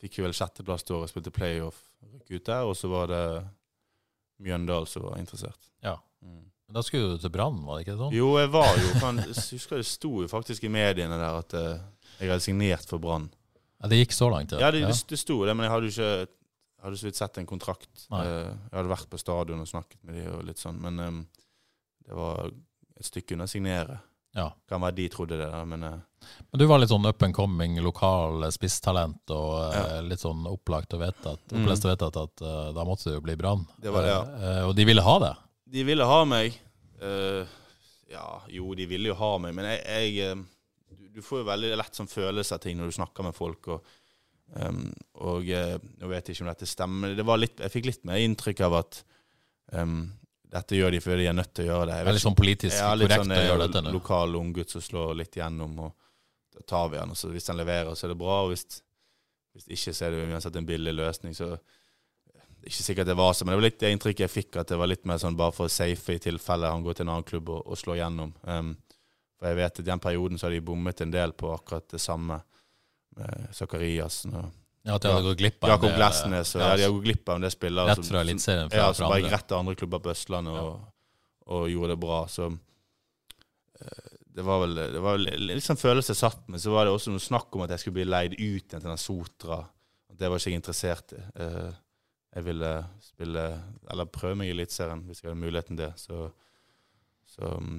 fikk 0.00 0.18
vi 0.18 0.24
vel 0.24 0.36
sjetteplass 0.36 0.86
da 0.88 0.94
året, 0.96 1.12
spilte 1.12 1.32
playoff, 1.34 1.82
ut 2.28 2.44
der, 2.46 2.64
og 2.64 2.76
så 2.76 2.88
var 2.88 3.10
det 3.12 3.24
Mjøndal 4.40 4.86
som 4.88 5.04
var 5.08 5.18
interessert. 5.18 5.68
Ja. 5.84 5.98
Mm. 6.24 6.46
Men 6.68 6.78
da 6.78 6.82
skulle 6.86 7.10
du 7.12 7.20
til 7.20 7.32
Brann, 7.34 7.60
var 7.66 7.76
det 7.76 7.86
ikke 7.86 7.98
sånn? 7.98 8.14
Jo, 8.16 8.30
jeg 8.38 8.52
var 8.54 8.70
jo 8.76 8.88
kan, 9.02 9.20
Jeg 9.24 9.36
husker 9.36 9.80
det 9.80 9.88
sto 9.88 10.10
jo 10.22 10.28
faktisk 10.30 10.64
i 10.68 10.70
mediene 10.72 11.16
der 11.16 11.38
at 11.42 11.56
eh, 11.58 11.84
jeg 12.20 12.32
hadde 12.32 12.44
signert 12.44 12.88
for 12.88 13.02
Brann. 13.02 13.28
Ja, 13.82 13.88
det 13.90 14.00
gikk 14.02 14.16
så 14.16 14.28
langt, 14.32 14.56
Ja, 14.56 14.70
det, 14.72 14.84
det, 14.84 14.96
det 15.12 15.20
sto 15.20 15.42
det, 15.44 15.54
men 15.56 15.66
jeg 15.66 15.74
hadde 15.74 15.88
jo 15.88 15.94
ikke 15.94 16.32
jeg 16.78 16.86
hadde 16.86 16.98
så 17.00 17.08
vidt 17.08 17.18
sett 17.18 17.38
en 17.40 17.46
kontrakt. 17.48 18.04
Nei. 18.12 18.20
Eh, 18.22 18.50
jeg 18.70 18.76
hadde 18.76 18.92
vært 18.92 19.08
på 19.10 19.18
stadion 19.18 19.62
og 19.64 19.66
snakket 19.66 19.98
med 20.06 20.14
de 20.14 20.26
og 20.30 20.44
litt 20.46 20.60
sånn, 20.62 20.76
men 20.78 21.00
um, 21.02 21.16
det 22.06 22.14
var 22.14 22.52
et 22.52 23.08
stykke 23.08 23.34
unna 23.34 23.48
å 23.48 23.50
signere. 23.50 23.96
Ja. 24.36 24.52
Kan 24.70 24.84
være 24.84 24.94
de 25.00 25.08
trodde 25.10 25.40
det, 25.40 25.48
men 25.66 25.82
uh, 25.82 25.96
Men 26.52 26.60
du 26.62 26.66
var 26.70 26.78
litt 26.78 26.92
sånn 26.92 27.08
up 27.08 27.24
and 27.26 27.34
coming, 27.34 27.80
lokal 27.82 28.46
eh, 28.46 28.54
spisstalent 28.54 29.34
og 29.34 29.50
uh, 29.58 29.74
Ja. 29.74 29.98
litt 30.06 30.22
sånn 30.22 30.46
opplagt 30.46 30.94
og 30.94 31.02
vedtatt. 31.02 31.42
Opplest 31.50 31.88
og 31.88 31.96
vedtatt 31.96 32.20
at 32.22 32.44
uh, 32.46 32.70
da 32.76 32.86
måtte 32.86 33.08
det 33.08 33.16
jo 33.16 33.26
bli 33.26 33.34
Brann. 33.40 33.66
Det 33.82 33.90
det, 33.90 34.06
ja. 34.06 34.22
Og 34.68 34.76
de 34.78 34.86
ville 34.86 35.02
ha 35.02 35.16
det. 35.24 35.34
De 35.74 35.82
ville 35.88 36.06
ha 36.06 36.22
meg. 36.30 36.54
Ja, 38.08 38.28
jo, 38.48 38.70
de 38.78 38.86
ville 38.88 39.10
jo 39.10 39.18
ha 39.18 39.34
meg, 39.42 39.52
men 39.58 39.66
jeg, 39.68 40.14
jeg 40.14 40.38
du, 40.94 41.08
du 41.18 41.22
får 41.26 41.42
jo 41.42 41.50
veldig 41.50 41.74
lett 41.76 41.98
sånn 41.98 42.08
følelse 42.08 42.56
av 42.56 42.62
ting 42.62 42.78
når 42.78 42.88
du 42.92 42.96
snakker 43.02 43.26
med 43.26 43.36
folk. 43.36 43.66
Og, 43.74 43.97
em, 44.56 44.84
og 45.24 45.50
eh, 45.52 45.76
nå 46.00 46.10
vet 46.10 46.28
jeg 46.28 46.36
ikke 46.36 46.46
om 46.46 46.52
dette 46.52 46.68
stemmer, 46.68 47.14
det 47.18 47.26
var 47.26 47.40
litt, 47.40 47.60
jeg 47.60 47.74
fikk 47.74 47.90
litt 47.90 48.04
mer 48.08 48.22
inntrykk 48.24 48.64
av 48.68 48.78
at 48.80 49.00
um, 49.76 50.00
dette 50.48 50.78
gjør 50.78 50.94
de 50.94 51.00
fordi 51.04 51.24
de 51.24 51.30
er 51.30 51.36
nødt 51.36 51.54
til 51.54 51.66
å 51.66 51.72
gjøre 51.72 51.88
det. 51.90 52.02
Veldig 52.08 52.24
sånn 52.24 52.38
politisk 52.38 52.76
Ja, 52.78 52.92
korrekt 52.94 53.24
sånn 53.24 53.36
å 53.36 53.40
gjøre 53.40 53.58
eh, 53.60 53.64
dette 53.66 53.84
nå. 53.84 53.94
lokal 53.98 54.38
unggutt 54.40 54.74
som 54.74 54.84
slår 54.84 55.16
litt 55.20 55.36
gjennom, 55.36 55.74
og 55.84 56.54
da 56.56 56.64
tar 56.74 56.92
vi 56.92 57.00
han. 57.00 57.12
Og 57.12 57.20
så 57.20 57.32
hvis 57.32 57.50
han 57.52 57.60
leverer, 57.60 57.92
så 57.94 58.08
er 58.08 58.14
det 58.14 58.20
bra. 58.20 58.38
Og 58.46 58.54
hvis, 58.54 58.64
hvis 59.56 59.68
ikke, 59.76 59.94
så 59.94 60.06
er 60.06 60.14
det 60.14 60.28
uansett 60.30 60.56
en 60.56 60.68
billig 60.68 60.94
løsning. 60.96 61.36
Så 61.36 61.52
er 62.68 62.72
ikke 62.72 62.86
sikkert 62.86 63.08
det 63.08 63.18
var 63.18 63.32
så, 63.32 63.44
men 63.44 63.54
det 63.54 63.60
var 63.60 63.68
litt 63.68 63.80
det 63.80 63.92
inntrykket 63.94 64.24
jeg 64.26 64.34
fikk, 64.34 64.60
at 64.60 64.72
det 64.72 64.78
var 64.80 64.90
litt 64.90 65.06
mer 65.08 65.20
sånn 65.22 65.36
bare 65.38 65.54
for 65.56 65.68
å 65.68 65.72
safe 65.72 66.16
i 66.16 66.22
tilfelle 66.22 66.70
han 66.72 66.84
går 66.84 66.98
til 66.98 67.06
en 67.06 67.14
annen 67.14 67.28
klubb 67.28 67.52
og, 67.54 67.60
og 67.68 67.78
slår 67.78 68.00
gjennom. 68.00 68.32
Um, 68.42 68.74
for 69.38 69.50
jeg 69.50 69.58
vet 69.60 69.76
at 69.76 69.84
i 69.84 69.86
den 69.86 70.02
perioden 70.02 70.40
så 70.40 70.48
har 70.48 70.56
de 70.56 70.64
bommet 70.66 71.04
en 71.04 71.14
del 71.14 71.34
på 71.38 71.52
akkurat 71.54 71.86
det 71.92 72.00
samme 72.02 72.40
med 73.18 73.48
Zakariassen 73.56 74.34
og 74.38 74.48
Ja, 74.86 74.94
at 74.94 75.02
de 75.04 75.10
hadde 75.10 75.26
gått 75.26 75.40
glipp 75.42 75.64
av 75.66 75.72
Jakob 75.74 75.90
Glesnes. 75.98 76.54
Og, 76.56 76.62
ja, 76.62 76.76
de 76.78 76.84
har 76.86 76.92
gått 76.94 77.04
glipp 77.04 77.28
av 77.28 77.36
en 77.36 77.42
del 77.44 77.50
spillere. 77.52 77.90
Rett 77.90 78.06
fra 78.08 78.20
Eliteserien, 78.24 78.70
Ja, 78.72 78.86
som 78.96 79.10
bare 79.10 79.20
gikk 79.20 79.34
rett 79.34 79.48
til 79.50 79.58
andre 79.58 79.74
klubber 79.76 80.00
på 80.04 80.12
Østlandet 80.14 80.60
og, 80.62 80.78
og 81.52 81.66
gjorde 81.68 81.90
det 81.92 81.98
bra. 82.00 82.20
Så 82.32 82.46
eh, 83.82 84.14
det 84.38 84.44
var 84.46 84.62
vel 84.62 84.78
det 84.78 85.02
var 85.02 85.18
vel 85.18 85.26
litt 85.50 85.66
sånn 85.66 85.80
følelse 85.80 86.14
jeg 86.14 86.20
satt 86.22 86.46
med. 86.48 86.62
Så 86.62 86.72
var 86.72 86.86
det 86.88 86.94
også 86.94 87.12
noe 87.12 87.20
snakk 87.24 87.52
om 87.58 87.66
at 87.66 87.74
jeg 87.74 87.82
skulle 87.82 87.98
bli 87.98 88.06
leid 88.08 88.38
ut 88.38 88.40
igjen 88.40 88.80
til 88.80 88.88
den 88.92 89.02
Sotra. 89.02 89.60
Det 90.18 90.30
var 90.30 90.40
ikke 90.40 90.54
jeg 90.54 90.62
interessert 90.62 91.14
i. 91.18 91.20
Eh, 91.42 91.68
Jeg 92.38 92.44
ville 92.44 92.70
spille, 93.00 93.42
eller 93.90 94.04
prøve 94.12 94.36
meg 94.36 94.50
i 94.50 94.52
Eliteserien 94.52 95.00
hvis 95.08 95.22
jeg 95.22 95.30
hadde 95.30 95.40
muligheten 95.40 95.76
til 95.78 95.86
det. 95.86 95.94
Så, 95.98 96.26
så, 97.26 97.54
mm, 97.58 97.78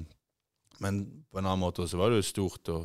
men 0.82 0.98
på 1.30 1.38
en 1.38 1.46
annen 1.46 1.62
måte 1.62 1.86
så 1.88 1.96
var 2.00 2.10
det 2.10 2.18
jo 2.18 2.26
stort 2.28 2.68
å, 2.74 2.80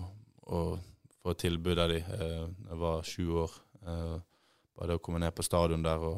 å 1.31 1.37
tilbudet 1.37 1.89
de. 1.91 1.99
Eh, 1.99 2.47
Jeg 2.69 2.79
var 2.81 3.03
sju 3.07 3.25
år. 3.45 3.59
Eh, 3.85 4.15
Bare 4.75 4.91
det 4.91 4.97
å 4.99 5.03
komme 5.03 5.21
ned 5.23 5.31
på 5.31 5.43
stadion 5.45 5.83
der 5.83 6.01
og 6.03 6.17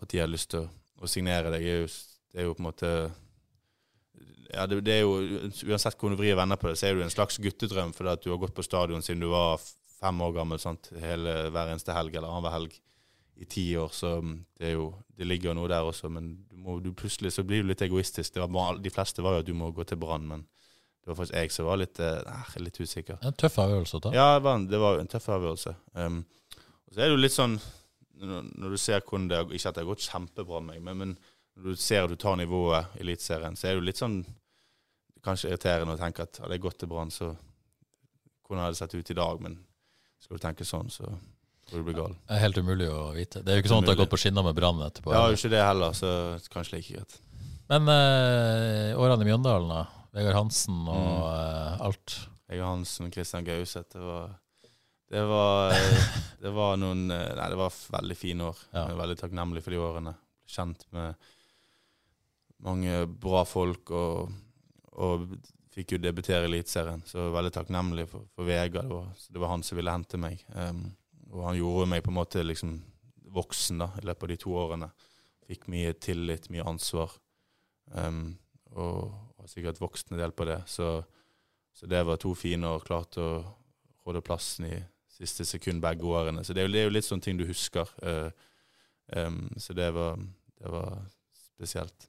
at 0.00 0.08
de 0.08 0.20
hadde 0.22 0.32
lyst 0.32 0.48
til 0.54 0.64
å, 0.64 1.08
signere 1.08 1.50
deg, 1.52 1.66
er 1.68 1.82
jo, 1.82 1.88
det 2.32 2.40
er 2.40 2.46
jo 2.48 2.54
på 2.56 2.62
en 2.62 2.68
måte 2.70 2.92
ja, 4.50 4.64
det, 4.66 4.80
det 4.86 4.94
er 4.94 5.02
jo, 5.04 5.18
Uansett 5.68 5.98
hvordan 5.98 6.16
du 6.16 6.22
vrir 6.22 6.32
og 6.34 6.40
vender 6.40 6.60
på 6.60 6.70
det, 6.70 6.78
så 6.80 6.86
er 6.88 6.94
det 6.94 7.02
jo 7.02 7.08
en 7.08 7.12
slags 7.12 7.36
guttedrøm 7.42 7.92
fordi 7.96 8.14
at 8.14 8.24
du 8.24 8.30
har 8.32 8.40
gått 8.40 8.56
på 8.56 8.64
stadion 8.64 9.04
siden 9.04 9.20
du 9.22 9.28
var 9.32 9.60
fem 10.00 10.22
år 10.24 10.32
gammel 10.40 10.62
sant? 10.62 10.88
Hele, 11.02 11.36
hver 11.52 11.74
eneste 11.74 11.92
helg 11.92 12.16
eller 12.16 12.30
annenhver 12.30 12.56
helg 12.56 12.78
i 13.40 13.46
ti 13.48 13.66
år. 13.76 13.92
Så 13.96 14.16
mm, 14.20 14.32
det, 14.58 14.70
er 14.70 14.74
jo, 14.76 14.88
det 15.16 15.28
ligger 15.28 15.50
jo 15.50 15.56
noe 15.60 15.70
der 15.70 15.86
også, 15.86 16.10
men 16.12 16.32
du 16.48 16.56
må, 16.60 16.78
du 16.82 16.90
plutselig 16.96 17.34
så 17.36 17.44
blir 17.46 17.62
du 17.62 17.70
litt 17.70 17.84
egoistisk. 17.84 18.40
Var, 18.40 18.80
de 18.80 18.92
fleste 18.92 19.24
var 19.24 19.36
jo 19.38 19.44
at 19.44 19.48
du 19.48 19.54
må 19.56 19.70
gå 19.76 19.86
til 19.88 20.00
Brann, 20.00 20.26
men 20.28 20.44
det 21.00 21.08
var 21.08 21.16
faktisk 21.16 21.36
jeg 21.36 21.52
som 21.54 21.66
var 21.66 21.80
litt, 21.80 22.00
eh, 22.00 22.18
eh, 22.20 22.56
litt 22.60 22.80
usikker. 22.80 23.18
En 23.24 23.36
tøff 23.40 23.56
avgjørelse 23.62 23.96
å 23.96 24.02
ta. 24.04 24.12
Ja, 24.14 24.28
det 24.38 24.44
var 24.44 24.82
var 24.82 25.00
en 25.00 25.08
tøff 25.10 25.28
avgjørelse. 25.32 25.74
Um, 25.94 26.24
så 26.92 26.98
er 26.98 27.08
det 27.08 27.14
jo 27.14 27.22
litt 27.22 27.36
sånn 27.36 27.56
når, 28.20 28.50
når 28.60 28.74
du 28.74 28.80
ser 28.80 29.00
hvordan 29.00 29.28
det 29.30 29.38
Ikke 29.56 29.70
at 29.70 29.76
det 29.78 29.84
har 29.84 29.88
gått 29.88 30.04
kjempebra 30.04 30.60
med 30.60 30.82
meg, 30.82 30.82
men, 30.84 30.98
men 30.98 31.14
når 31.56 31.72
du 31.72 31.80
ser 31.80 32.04
at 32.04 32.12
du 32.12 32.18
tar 32.20 32.36
nivået 32.36 32.98
i 32.98 33.04
Eliteserien, 33.04 33.56
så 33.56 33.68
er 33.68 33.74
det 33.74 33.80
jo 33.80 33.88
litt 33.88 34.00
sånn 34.00 34.20
Kanskje 35.20 35.50
irriterende 35.50 35.92
å 35.92 36.00
tenke 36.00 36.24
at 36.24 36.38
hadde 36.40 36.56
jeg 36.56 36.62
gått 36.64 36.78
til 36.80 36.88
Brann, 36.88 37.10
så 37.12 37.34
Hvordan 38.48 38.62
hadde 38.64 38.72
det 38.72 38.80
sett 38.80 38.94
ut 38.96 39.10
i 39.12 39.16
dag? 39.18 39.42
Men 39.44 39.58
skal 40.20 40.38
du 40.38 40.42
tenke 40.42 40.64
sånn, 40.66 40.88
så 40.92 41.04
tror 41.06 41.82
du 41.82 41.86
blir 41.86 41.96
gal. 41.98 42.14
Det 42.26 42.36
er 42.38 42.42
helt 42.42 42.58
umulig 42.58 42.88
å 42.90 43.10
vite. 43.14 43.42
Det 43.44 43.52
er 43.52 43.58
jo 43.58 43.62
ikke 43.62 43.70
sånn 43.70 43.84
at 43.84 43.90
det 43.90 43.94
har 43.94 44.00
gått 44.00 44.12
på 44.14 44.20
skinner 44.20 44.46
med 44.46 44.56
Brann 44.56 44.80
etterpå. 44.82 45.12
Ja, 45.14 45.28
jo 45.30 45.36
ikke 45.38 45.52
det 45.52 45.60
heller, 45.62 45.94
så 45.94 46.10
kanskje 46.50 46.78
like 46.78 46.96
greit. 46.96 47.18
Men 47.70 47.86
eh, 47.92 48.98
årene 48.98 49.22
i 49.22 49.28
Mjøndalen, 49.28 49.70
da. 49.70 49.99
Vegard 50.12 50.34
Hansen 50.40 50.80
og 50.88 50.94
Mm. 50.96 51.26
eh, 51.30 51.80
alt. 51.86 52.16
Vegard 52.50 52.66
Hansen 52.74 53.12
Christian 53.14 53.44
Gauseth, 53.46 53.92
det 53.94 54.00
var 54.02 54.38
det 55.10 55.22
var, 55.26 55.72
eh, 55.74 56.08
det 56.42 56.50
var 56.54 56.76
noen 56.78 57.10
eh, 57.10 57.34
Nei, 57.34 57.48
det 57.50 57.58
var 57.58 57.70
veldig 57.98 58.16
fine 58.18 58.44
år. 58.46 58.58
Ja. 58.72 58.84
Jeg 58.86 58.94
er 58.96 59.00
veldig 59.02 59.18
takknemlig 59.22 59.62
for 59.64 59.74
de 59.74 59.80
årene. 59.82 60.14
Kjent 60.50 60.84
med 60.94 61.14
mange 62.60 63.06
bra 63.20 63.44
folk 63.48 63.90
og, 63.96 64.32
og 65.00 65.24
fikk 65.74 65.94
jo 65.96 66.00
debutere 66.02 66.44
i 66.44 66.50
Eliteserien. 66.50 67.02
Så 67.06 67.18
jeg 67.18 67.28
var 67.30 67.36
veldig 67.40 67.52
takknemlig 67.56 68.06
for, 68.10 68.26
for 68.36 68.48
Vegard. 68.48 68.90
Det 68.90 69.30
det 69.36 69.40
var 69.42 69.52
han 69.54 69.62
som 69.66 69.78
ville 69.78 69.94
hente 69.94 70.18
meg. 70.20 70.42
Um, 70.54 70.90
og 71.30 71.44
han 71.46 71.58
gjorde 71.60 71.88
meg 71.92 72.02
på 72.04 72.10
en 72.12 72.18
måte 72.18 72.42
liksom 72.44 72.74
voksen 73.30 73.78
da, 73.78 73.92
i 74.00 74.06
løpet 74.06 74.26
av 74.26 74.32
de 74.32 74.38
to 74.42 74.54
årene. 74.58 74.90
Fikk 75.46 75.68
mye 75.70 75.92
tillit, 76.02 76.50
mye 76.50 76.66
ansvar. 76.66 77.14
Um, 77.94 78.36
og 78.74 79.14
sikkert 79.50 79.80
vokst 79.82 80.12
en 80.12 80.20
del 80.20 80.32
på 80.36 80.46
det. 80.48 80.60
Så, 80.70 81.00
så 81.76 81.88
det 81.90 82.02
var 82.06 82.20
to 82.22 82.34
fine 82.38 82.68
år. 82.70 82.84
Klarte 82.86 83.24
å 83.24 83.32
råde 84.06 84.22
plassen 84.24 84.68
i 84.70 84.76
siste 85.20 85.44
sekund 85.44 85.82
begge 85.84 86.06
årene. 86.06 86.44
Så 86.46 86.56
det 86.56 86.64
er 86.64 86.68
jo, 86.68 86.74
det 86.74 86.82
er 86.82 86.88
jo 86.88 86.94
litt 86.94 87.08
sånne 87.08 87.26
ting 87.26 87.40
du 87.40 87.46
husker. 87.48 87.90
Em, 89.12 89.42
så 89.60 89.76
det 89.76 89.90
var, 89.96 90.16
det 90.60 90.72
var 90.72 91.02
spesielt. 91.34 92.08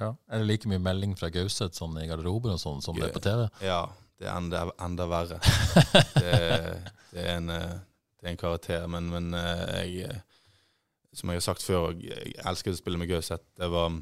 Ja. 0.00 0.12
Er 0.28 0.42
det 0.42 0.48
like 0.50 0.68
mye 0.68 0.82
melding 0.82 1.14
fra 1.18 1.30
Gauseth 1.32 1.78
sånn 1.78 1.96
i 2.00 2.06
garderoben 2.08 2.54
og 2.54 2.60
sånn 2.60 2.82
som 2.84 2.96
det 2.98 3.08
er 3.08 3.14
på 3.14 3.22
TV? 3.24 3.46
Ja, 3.64 3.82
det 4.20 4.28
er 4.28 4.36
enda, 4.36 4.66
enda 4.84 5.06
verre. 5.10 5.40
det, 6.20 6.34
det, 7.12 7.22
er 7.22 7.30
en, 7.38 7.48
det 7.50 8.26
er 8.28 8.32
en 8.32 8.40
karakter. 8.40 8.86
Men, 8.92 9.10
men 9.12 9.36
eh, 9.36 9.84
jeg 9.90 10.22
Som 11.16 11.30
jeg 11.32 11.40
har 11.40 11.46
sagt 11.46 11.64
før, 11.64 11.94
jeg 11.96 12.34
elsker 12.44 12.74
å 12.74 12.76
spille 12.76 13.00
med 13.00 13.08
Gauseth. 13.08 13.44
Det 13.56 13.70
var 13.72 13.94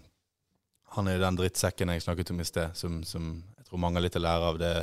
Han 0.95 1.09
er 1.11 1.19
den 1.23 1.39
drittsekken 1.39 1.91
jeg 1.91 2.05
snakket 2.05 2.31
om 2.35 2.41
i 2.43 2.47
sted, 2.47 2.77
som, 2.79 3.03
som 3.09 3.33
jeg 3.59 3.69
tror 3.69 3.83
mange 3.83 3.99
har 3.99 4.07
litt 4.07 4.19
å 4.19 4.23
lære 4.23 4.53
av. 4.53 4.61
det 4.63 4.75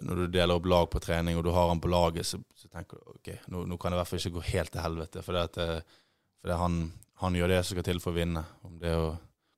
når 0.00 0.22
du 0.22 0.26
deler 0.32 0.56
opp 0.56 0.66
lag 0.66 0.86
på 0.90 1.00
trening, 1.04 1.36
og 1.36 1.44
du 1.44 1.50
har 1.52 1.68
han 1.68 1.80
på 1.82 1.90
laget, 1.92 2.26
så, 2.26 2.40
så 2.56 2.68
tenker 2.72 2.96
du 2.96 3.12
ok, 3.12 3.28
nå, 3.52 3.66
nå 3.68 3.76
kan 3.76 3.92
det 3.92 3.98
i 3.98 4.00
hvert 4.00 4.08
fall 4.08 4.22
ikke 4.22 4.38
gå 4.38 4.44
helt 4.48 4.72
til 4.72 4.84
helvete. 4.84 5.24
For, 5.24 5.36
det 5.36 5.42
at, 5.50 5.58
eh, 5.60 6.00
for 6.40 6.52
det 6.52 6.58
han, 6.62 6.78
han 7.20 7.36
gjør 7.36 7.52
det 7.52 7.60
som 7.60 7.76
skal 7.76 7.86
til 7.90 8.00
for 8.00 8.14
å 8.14 8.16
vinne. 8.16 8.44
Om 8.64 8.78
det 8.80 8.94
å 8.96 9.10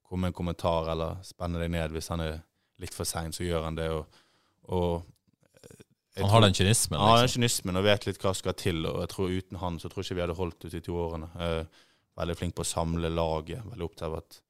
komme 0.02 0.26
med 0.26 0.32
en 0.32 0.38
kommentar 0.40 0.90
eller 0.90 1.22
spenne 1.26 1.62
deg 1.62 1.70
ned 1.74 1.94
hvis 1.94 2.10
han 2.10 2.24
er 2.24 2.38
litt 2.82 2.96
for 2.96 3.06
sein, 3.08 3.34
så 3.34 3.46
gjør 3.46 3.68
han 3.68 3.78
det. 3.78 3.88
Og, 3.94 4.22
og 4.74 5.06
Han 6.18 6.32
har 6.34 6.44
den 6.48 6.56
kynismen, 6.58 6.98
Liksom. 6.98 7.14
Ja, 7.14 7.22
den 7.22 7.34
kynismen 7.36 7.78
og 7.78 7.86
vet 7.86 8.08
litt 8.08 8.22
hva 8.22 8.34
skal 8.34 8.58
til. 8.58 8.82
Og 8.90 9.04
jeg 9.04 9.12
tror 9.14 9.36
uten 9.38 9.62
han 9.62 9.78
så 9.78 9.90
tror 9.90 10.02
jeg 10.02 10.10
ikke 10.10 10.18
vi 10.18 10.26
hadde 10.26 10.40
holdt 10.40 10.66
ut 10.66 10.74
de 10.74 10.82
to 10.82 10.98
årene. 11.06 11.30
Eh, 11.38 11.86
veldig 12.18 12.38
flink 12.38 12.58
på 12.58 12.66
å 12.66 12.72
samle 12.74 13.10
laget. 13.12 13.62
Veldig 13.70 13.86
opptatt 13.86 14.08
av 14.10 14.18
at 14.18 14.40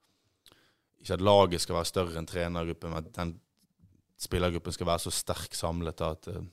ikke 1.04 1.18
at 1.18 1.24
laget 1.24 1.60
skal 1.62 1.76
være 1.76 1.90
større 1.90 2.20
enn 2.20 2.28
trenergruppen, 2.28 2.94
men 2.94 3.04
at 3.04 3.16
den 3.18 3.34
spillergruppen 4.24 4.72
skal 4.72 4.88
være 4.88 5.04
så 5.04 5.12
sterk 5.12 5.56
samlet 5.56 5.98
da, 6.00 6.12
at 6.16 6.28
eh, 6.32 6.44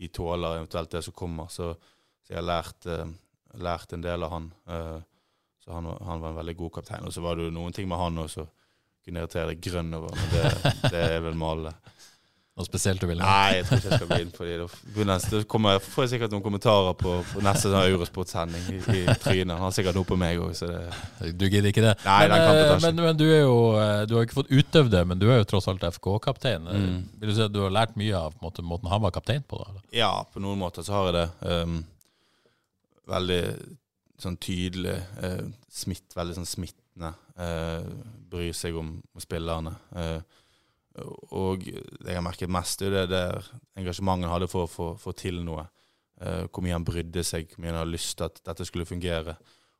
de 0.00 0.08
tåler 0.08 0.62
eventuelt 0.62 0.92
det 0.94 1.04
som 1.04 1.14
kommer. 1.16 1.50
Så, 1.52 1.74
så 2.24 2.32
jeg 2.32 2.40
har 2.40 2.48
lært, 2.48 2.88
eh, 2.88 3.12
lært 3.60 3.92
en 3.92 4.04
del 4.04 4.24
av 4.24 4.32
han. 4.32 4.48
Eh, 4.66 4.98
så 5.62 5.76
han, 5.76 5.90
han 5.92 6.22
var 6.24 6.32
en 6.32 6.40
veldig 6.40 6.56
god 6.58 6.72
kaptein. 6.78 7.06
Og 7.06 7.14
så 7.14 7.22
var 7.22 7.36
det 7.36 7.46
jo 7.46 7.54
noen 7.54 7.74
ting 7.76 7.88
med 7.90 8.00
han 8.00 8.24
også 8.24 8.46
kunne 9.02 9.22
irritere 9.22 9.50
deg 9.50 9.62
grønn 9.62 9.94
over, 9.98 10.14
men 10.14 10.28
det, 10.32 10.72
det 10.94 11.04
er 11.10 11.22
vel 11.24 11.36
med 11.38 11.48
alle. 11.56 11.72
Noe 12.52 12.66
spesielt 12.68 13.00
du 13.00 13.06
vil 13.08 13.16
nevne? 13.16 13.32
Nei, 13.32 13.52
jeg 13.56 13.64
tror 13.64 13.78
ikke 13.78 13.88
jeg 13.88 13.98
skal 13.98 14.08
gå 14.10 14.16
inn 14.20 14.32
på 14.34 14.44
de. 14.44 15.04
Da 15.32 15.38
kommer, 15.48 15.78
får 15.80 16.04
jeg 16.04 16.10
sikkert 16.10 16.34
noen 16.34 16.42
kommentarer 16.44 16.96
på, 17.00 17.14
på 17.30 17.44
neste 17.46 17.70
sånn 17.72 17.86
Eurosport-sending 17.86 18.66
i, 18.74 18.80
i 18.98 19.14
trynet. 19.22 19.54
Han 19.54 19.64
har 19.64 19.72
sikkert 19.72 19.96
noe 19.96 20.08
på 20.10 20.18
meg 20.20 20.40
òg, 20.42 20.50
så 20.58 20.68
det 20.68 21.30
Du 21.32 21.46
gidder 21.46 21.70
ikke 21.70 21.84
det? 21.86 21.94
Nei, 22.04 22.18
men, 22.26 22.34
den 22.34 22.44
kampen 22.44 22.66
tar 22.66 22.74
eh, 22.76 22.82
men, 22.84 23.00
men 23.06 23.20
du 23.22 23.24
er 23.24 23.40
jo 23.40 23.54
eh, 23.80 24.02
Du 24.04 24.12
har 24.18 24.26
ikke 24.28 24.36
fått 24.42 24.52
utøvd 24.52 24.92
det, 24.92 25.02
men 25.08 25.22
du 25.22 25.24
er 25.30 25.40
jo 25.40 25.46
tross 25.48 25.70
alt 25.72 25.86
FK-kaptein. 25.96 26.68
Mm. 26.68 26.98
Vil 27.22 27.32
du 27.32 27.36
si 27.38 27.46
at 27.46 27.54
du 27.54 27.62
har 27.64 27.72
lært 27.72 27.96
mye 27.96 28.20
av 28.20 28.36
måten, 28.44 28.68
måten 28.68 28.92
han 28.92 29.00
var 29.06 29.16
kaptein 29.16 29.48
på? 29.48 29.62
da? 29.62 29.86
Ja, 30.02 30.12
på 30.28 30.44
noen 30.44 30.60
måter 30.60 30.84
så 30.84 30.98
har 30.98 31.08
jeg 31.08 31.16
det. 31.22 31.26
Um, 31.48 31.80
veldig 33.16 33.40
sånn 34.20 34.36
tydelig 34.44 34.98
uh, 35.24 35.40
smitt, 35.72 36.12
veldig 36.12 36.36
sånn 36.42 36.52
smittende. 36.52 37.14
Uh, 37.32 37.88
bryr 38.28 38.52
seg 38.52 38.76
om, 38.76 38.98
om 39.00 39.24
spillerne. 39.24 39.72
Uh, 39.96 40.41
og 41.32 41.64
det 41.64 42.12
jeg 42.12 42.24
merket 42.24 42.52
mest, 42.52 42.82
er 42.84 42.92
det 42.92 43.04
der 43.12 43.46
engasjementet 43.80 44.32
hadde 44.32 44.48
for 44.50 44.66
å 44.66 44.96
få, 45.00 45.14
til 45.16 45.40
noe. 45.46 45.66
Uh, 46.22 46.44
hvor 46.52 46.62
mye 46.64 46.76
han 46.76 46.86
brydde 46.86 47.24
seg, 47.26 47.48
hvor 47.50 47.62
mye 47.62 47.72
han 47.72 47.80
hadde 47.80 47.94
lyst 47.94 48.18
til 48.18 48.28
at 48.28 48.42
dette 48.44 48.66
skulle 48.68 48.88
fungere. 48.88 49.36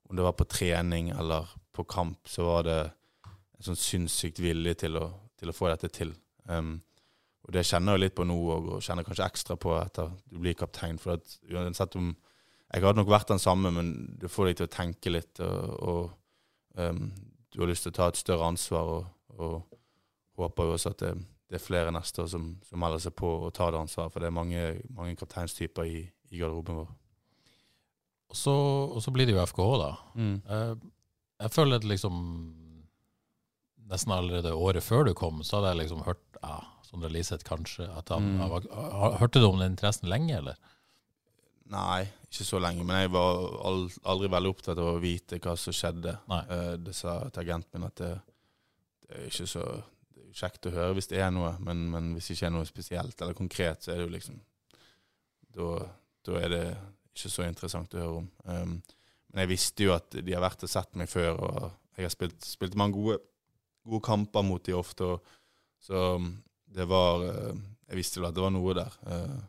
Om 0.08 0.16
det 0.18 0.24
var 0.24 0.36
på 0.38 0.48
trening 0.48 1.12
eller 1.14 1.50
på 1.72 1.84
kamp, 1.88 2.24
så 2.28 2.46
var 2.48 2.64
det 2.66 2.78
en 3.28 3.68
sånn 3.68 3.78
sinnssykt 3.78 4.40
vilje 4.42 4.74
til 4.84 4.98
å, 4.98 5.06
til 5.38 5.52
å 5.52 5.56
få 5.56 5.68
dette 5.70 5.92
til. 5.92 6.14
Um, 6.48 6.78
og 7.42 7.54
det 7.54 7.66
kjenner 7.66 7.96
jeg 7.96 8.04
litt 8.04 8.16
på 8.16 8.26
nå 8.26 8.38
òg, 8.54 8.70
og 8.76 8.84
kjenner 8.84 9.06
kanskje 9.06 9.26
ekstra 9.26 9.58
på 9.60 9.74
etter 9.76 10.10
du 10.30 10.40
blir 10.42 10.56
kaptein. 10.58 10.98
For 11.02 11.18
at 11.18 11.38
uansett 11.50 11.98
om 12.00 12.14
Jeg 12.72 12.86
hadde 12.86 13.02
nok 13.02 13.10
vært 13.12 13.28
den 13.28 13.38
samme, 13.42 13.68
men 13.68 13.88
det 14.16 14.30
får 14.32 14.46
deg 14.48 14.54
til 14.56 14.64
å 14.64 14.72
tenke 14.72 15.10
litt, 15.12 15.40
og, 15.44 15.72
og 15.84 16.78
um, 16.80 17.10
du 17.52 17.58
har 17.60 17.68
lyst 17.68 17.84
til 17.84 17.92
å 17.92 17.96
ta 17.98 18.06
et 18.08 18.16
større 18.16 18.46
ansvar. 18.48 18.88
Og, 18.88 19.10
og 19.36 19.81
håper 20.38 20.64
jo 20.70 20.72
også 20.78 20.90
at 20.94 21.02
det, 21.04 21.12
det 21.52 21.58
er 21.58 21.64
flere 21.66 21.92
neste 21.92 22.22
år 22.24 22.30
som, 22.32 22.46
som 22.64 22.80
melder 22.80 23.02
seg 23.04 23.14
på 23.18 23.28
og 23.46 23.52
tar 23.56 23.72
det 23.74 23.80
ansvaret. 23.82 24.12
For 24.14 24.20
det 24.24 24.30
er 24.30 24.36
mange, 24.38 24.62
mange 24.96 25.16
kapteinstyper 25.20 25.84
i, 25.88 26.02
i 26.32 26.40
garderoben 26.40 26.78
vår. 26.82 26.90
Og 28.32 28.38
så, 28.40 28.54
og 28.96 29.02
så 29.04 29.12
blir 29.12 29.28
det 29.28 29.34
jo 29.36 29.42
FKH, 29.44 29.70
da. 29.82 29.90
Mm. 30.16 30.36
jeg 31.44 31.50
føler 31.52 31.76
at 31.82 31.84
liksom 31.84 32.14
Nesten 33.92 34.12
allerede 34.14 34.54
året 34.56 34.80
før 34.86 35.02
du 35.04 35.10
kom, 35.18 35.42
så 35.44 35.58
hadde 35.58 35.72
jeg 35.74 35.80
liksom 35.82 36.04
hørt 36.06 36.20
ja, 36.40 36.54
Sondre 36.86 37.10
Liseth 37.12 37.44
kanskje 37.44 37.84
at 37.92 38.08
han, 38.14 38.38
Mm. 38.38 38.48
var, 38.48 39.18
Hørte 39.20 39.40
du 39.42 39.46
om 39.50 39.58
den 39.60 39.74
interessen 39.74 40.08
lenge, 40.08 40.38
eller? 40.38 40.56
Nei, 41.72 42.06
ikke 42.30 42.44
så 42.46 42.60
lenge. 42.62 42.84
Men 42.88 43.02
jeg 43.02 43.10
var 43.12 43.42
aldri 44.08 44.30
veldig 44.32 44.52
opptatt 44.54 44.78
av 44.80 44.94
å 44.94 45.00
vite 45.02 45.38
hva 45.44 45.54
som 45.60 45.72
skjedde. 45.76 46.14
Nei. 46.28 46.40
Eh, 46.56 46.72
det 46.84 46.94
sa 46.96 47.18
til 47.28 47.42
agenten 47.44 47.80
min 47.80 47.88
at 47.90 48.00
det, 48.00 48.10
det 49.04 49.18
er 49.18 49.28
ikke 49.28 49.46
så 49.50 49.66
kjekt 50.36 50.68
å 50.68 50.72
høre 50.74 50.96
hvis 50.96 51.10
det 51.10 51.20
er 51.22 51.30
noe, 51.34 51.52
men, 51.64 51.84
men 51.92 52.12
hvis 52.16 52.30
det 52.30 52.36
ikke 52.38 52.48
er 52.48 52.54
noe 52.56 52.68
spesielt 52.68 53.20
eller 53.20 53.36
konkret, 53.38 53.84
så 53.84 53.92
er 53.92 54.00
det 54.00 54.08
jo 54.08 54.16
liksom 54.16 54.40
Da, 55.52 55.68
da 56.24 56.38
er 56.40 56.48
det 56.48 56.64
ikke 57.12 57.28
så 57.28 57.44
interessant 57.44 57.92
å 57.92 58.00
høre 58.00 58.20
om. 58.22 58.28
Um, 58.48 58.78
men 59.32 59.42
jeg 59.44 59.50
visste 59.50 59.84
jo 59.84 59.92
at 59.92 60.14
de 60.16 60.32
har 60.32 60.40
vært 60.44 60.64
og 60.64 60.70
sett 60.72 60.96
meg 60.96 61.10
før, 61.12 61.40
og 61.44 61.98
jeg 61.98 62.06
har 62.06 62.14
spilt, 62.14 62.40
spilt 62.44 62.76
mange 62.80 62.96
gode, 62.96 63.18
gode 63.84 64.04
kamper 64.06 64.44
mot 64.46 64.64
de 64.64 64.72
ofte. 64.76 65.04
Og, 65.04 65.36
så 65.82 66.14
um, 66.16 66.30
det 66.72 66.86
var 66.88 67.24
eh, 67.26 67.58
Jeg 67.90 67.98
visste 67.98 68.20
vel 68.20 68.30
at 68.30 68.36
det 68.36 68.44
var 68.44 68.52
noe 68.54 68.74
der. 68.78 68.94
Uh, 69.04 69.40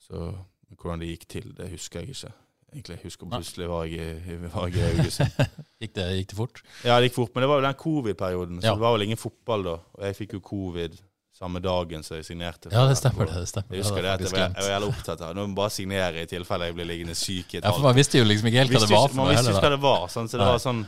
så 0.00 0.30
hvordan 0.78 1.02
det 1.02 1.10
gikk 1.10 1.26
til, 1.28 1.50
det 1.56 1.68
husker 1.74 2.00
jeg 2.00 2.14
ikke. 2.14 2.32
Egentlig, 2.72 2.98
Jeg 2.98 3.04
husker 3.08 3.26
plutselig 3.32 3.68
var 3.70 3.84
jeg, 3.88 4.40
var 4.52 4.66
jeg 4.68 4.76
i 4.76 4.96
Haugesund. 4.98 5.38
Gikk 5.80 5.94
det, 5.96 6.06
gikk 6.18 6.32
det 6.32 6.36
fort? 6.36 6.62
Ja, 6.84 6.98
det 7.00 7.08
gikk 7.08 7.14
fort, 7.16 7.30
men 7.34 7.42
det 7.44 7.48
var 7.48 7.60
jo 7.62 7.66
den 7.68 7.76
covid-perioden, 7.80 8.58
så 8.60 8.66
Ja. 8.66 8.72
det 8.76 8.82
var 8.82 8.92
vel 8.96 9.06
ingen 9.06 9.16
fotball 9.20 9.62
da. 9.64 9.76
Og 9.96 10.02
jeg 10.04 10.16
fikk 10.18 10.34
jo 10.36 10.40
covid 10.44 10.98
samme 11.38 11.60
dagen 11.62 12.02
som 12.02 12.16
jeg 12.18 12.24
signerte. 12.26 12.68
Ja, 12.74 12.82
det 12.90 12.96
stemmer. 12.98 13.28
det, 13.30 13.34
det 13.44 13.48
stemmer. 13.48 13.76
Jeg 13.76 13.84
husker 13.84 14.02
det, 14.02 14.10
at 14.10 14.20
jeg 14.26 14.32
var, 14.32 14.38
jeg 14.58 14.64
var 14.66 14.72
jævlig 14.74 14.88
opptatt 14.90 15.20
av 15.22 15.34
Nå 15.38 15.44
må 15.46 15.52
jeg 15.52 15.56
bare 15.60 15.70
signere 15.70 16.22
i 16.24 16.26
tilfelle 16.26 16.66
jeg 16.66 16.74
blir 16.74 16.88
liggende 16.90 17.14
syk 17.14 17.54
i 17.54 17.60
et 17.60 17.64
Ja, 17.64 17.70
for 17.70 17.86
Man 17.86 17.94
visste 17.94 18.18
jo 18.18 18.24
liksom 18.26 18.48
ikke 18.50 18.58
helt 18.64 18.74
hva 18.74 18.80
det 18.82 18.90
var 18.90 19.06
for 19.08 19.16
Man 19.20 19.28
noe 19.30 19.36
visste 19.36 19.52
ikke 19.54 19.62
hva 19.68 19.70
det 19.76 19.80
var. 19.84 20.06
Sånn, 20.10 20.28
så 20.28 20.34
det 20.40 20.44
Nei. 20.44 20.50
var 20.56 20.62
sånn 20.64 20.80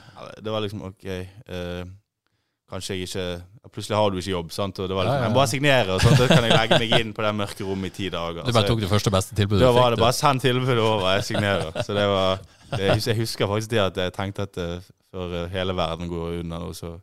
Det 0.42 0.54
var 0.56 0.64
liksom 0.66 0.82
OK 0.90 1.04
eh, 1.06 1.84
Kanskje 2.70 2.96
jeg 2.96 3.08
ikke 3.08 3.24
Plutselig 3.74 3.96
har 3.98 4.10
du 4.10 4.16
ikke 4.18 4.32
jobb, 4.32 4.52
sant? 4.54 4.78
og 4.82 4.88
det 4.88 4.96
var 4.96 5.06
liksom 5.06 5.18
ja, 5.18 5.24
Jeg 5.26 5.30
ja. 5.30 5.36
bare 5.36 5.50
signere, 5.50 5.94
og 5.94 6.00
sånn, 6.02 6.16
så 6.18 6.26
kan 6.30 6.46
jeg 6.46 6.54
legge 6.56 6.78
meg 6.80 6.94
inn 6.96 7.10
på 7.14 7.22
det 7.22 7.32
mørke 7.42 7.66
rommet 7.66 7.92
i 7.92 7.96
ti 7.98 8.08
dager. 8.10 8.46
Du 8.46 8.54
bare 8.56 8.70
tok 8.70 8.80
det 8.82 8.88
første 8.90 9.12
beste 9.14 9.36
tilbudet 9.38 9.60
du 9.60 9.66
fikk? 9.66 9.74
da 9.76 9.76
var 9.76 9.94
det 9.94 10.00
bare 10.00 10.16
send 10.16 10.42
tilbudet 10.42 10.78
over, 10.80 11.04
jeg 11.18 11.26
signerer. 11.28 11.76
Så 11.86 11.94
det 11.94 12.06
var 12.10 12.40
det, 12.72 12.88
Jeg 13.06 13.18
husker 13.20 13.50
faktisk 13.50 13.70
det 13.74 13.82
at 13.84 14.00
jeg 14.00 14.14
tenkte 14.16 14.46
at 14.48 14.58
eh, 14.64 14.88
før 15.10 15.36
eh, 15.42 15.52
hele 15.52 15.76
verden 15.76 16.10
går 16.10 16.40
unna 16.40 16.62
nå, 16.62 16.72
så 16.74 16.96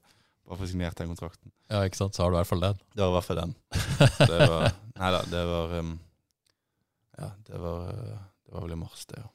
bare 0.47 0.59
få 0.61 0.67
signert 0.71 0.97
den 0.99 1.11
kontrakten. 1.11 1.51
Ja, 1.71 1.83
ikke 1.83 1.99
sant? 1.99 2.15
Så 2.15 2.23
har 2.23 2.31
du 2.31 2.37
i 2.37 2.39
hvert 2.41 2.51
fall 2.51 2.63
den. 2.63 2.83
Det 2.95 3.03
var 3.03 3.09
i 3.11 3.15
hvert 3.17 3.27
fall 3.27 3.41
den. 3.43 3.55
Det 4.31 4.51
var, 4.51 4.69
nei 4.97 5.09
da, 5.13 5.23
det 5.29 5.41
var 5.51 5.73
um, 5.77 5.95
Ja, 7.17 7.31
det 7.49 7.59
var, 7.61 7.89
eh, 7.91 8.21
det 8.47 8.55
var 8.55 8.63
vel 8.67 8.75
i 8.77 8.79
mars, 8.79 9.03
det, 9.11 9.19
ja. 9.19 9.27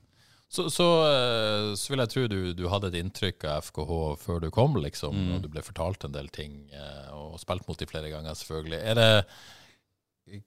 Så, 0.53 0.66
så, 0.68 0.86
eh, 1.09 1.70
så 1.80 1.88
vil 1.94 2.03
jeg 2.03 2.11
tro 2.12 2.22
du, 2.28 2.38
du 2.53 2.66
hadde 2.68 2.90
et 2.92 2.98
inntrykk 3.00 3.46
av 3.48 3.62
FKH 3.70 3.92
før 4.20 4.42
du 4.44 4.50
kom, 4.53 4.74
liksom, 4.84 5.14
Mm. 5.16 5.30
og 5.36 5.42
du 5.42 5.48
ble 5.48 5.62
fortalt 5.64 6.05
en 6.05 6.12
del 6.12 6.28
ting, 6.28 6.59
eh, 6.76 7.09
og 7.16 7.38
spilt 7.40 7.64
mot 7.68 7.78
dem 7.80 7.88
flere 7.88 8.11
ganger, 8.12 8.36
selvfølgelig. 8.36 8.80
Er 8.84 8.98
det, 9.00 9.07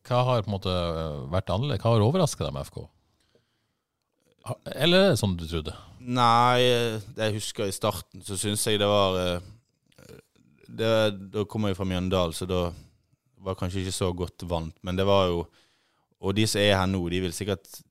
hva 0.06 0.20
har 0.28 0.44
på 0.46 0.52
en 0.52 0.56
måte 0.60 0.70
eh, 0.76 1.24
vært 1.34 1.50
annerledes? 1.50 1.82
Hva 1.82 1.96
har 1.96 2.06
overraska 2.06 2.46
deg 2.46 2.54
med 2.54 2.68
FK? 2.70 2.84
Eller 4.76 5.08
er 5.08 5.10
det 5.16 5.20
sånn 5.24 5.34
du 5.40 5.48
trodde? 5.50 5.74
Nei, 6.06 6.62
det 7.18 7.32
jeg 7.32 7.38
husker 7.40 7.66
i 7.66 7.74
starten, 7.74 8.22
så 8.22 8.38
syns 8.38 8.62
jeg 8.70 8.78
det 8.78 8.86
var 8.92 9.42
det, 10.70 10.92
Da 11.34 11.46
kom 11.50 11.66
jeg 11.66 11.78
fra 11.80 11.88
Mjøndalen, 11.90 12.34
så 12.38 12.46
da 12.46 12.68
var 13.42 13.56
jeg 13.56 13.62
kanskje 13.64 13.82
ikke 13.82 13.96
så 13.98 14.12
godt 14.14 14.46
vant. 14.50 14.76
Men 14.86 14.96
det 15.02 15.06
var 15.10 15.28
jo 15.32 15.48
Og 16.22 16.34
de 16.38 16.46
som 16.48 16.62
er 16.62 16.78
her 16.78 16.86
nå, 16.90 17.02
de 17.10 17.20
vil 17.26 17.34
sikkert 17.36 17.82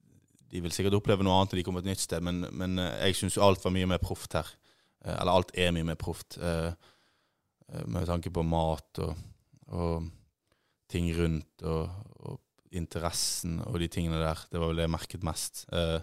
De 0.53 0.61
vil 0.63 0.73
sikkert 0.75 0.95
oppleve 0.99 1.25
noe 1.27 1.35
annet 1.41 1.53
når 1.55 1.61
de 1.61 1.65
kommer 1.67 1.83
et 1.85 1.89
nytt 1.93 2.03
sted, 2.05 2.23
men, 2.23 2.45
men 2.53 2.79
eh, 2.79 3.09
jeg 3.09 3.17
syns 3.23 3.39
alt 3.43 3.63
var 3.65 3.73
mye 3.75 3.89
mer 3.91 4.03
proft 4.03 4.37
her. 4.39 4.51
Eh, 5.05 5.15
Eller 5.17 5.33
alt 5.33 5.55
er 5.59 5.73
mye 5.75 5.87
mer 5.93 5.99
proft. 6.01 6.39
eh, 6.39 6.73
Med 7.89 8.07
tanke 8.07 8.31
på 8.31 8.43
mat 8.47 8.99
og, 9.03 9.15
og 9.73 10.05
ting 10.93 11.09
rundt 11.17 11.63
og, 11.65 11.89
og 12.29 12.41
interessen 12.77 13.61
og 13.65 13.79
de 13.81 13.89
tingene 13.89 14.19
der. 14.21 14.39
Det 14.53 14.61
var 14.61 14.69
vel 14.71 14.77
det 14.83 14.85
jeg 14.87 14.93
merket 14.95 15.25
mest. 15.27 15.65
Eh, 15.73 16.01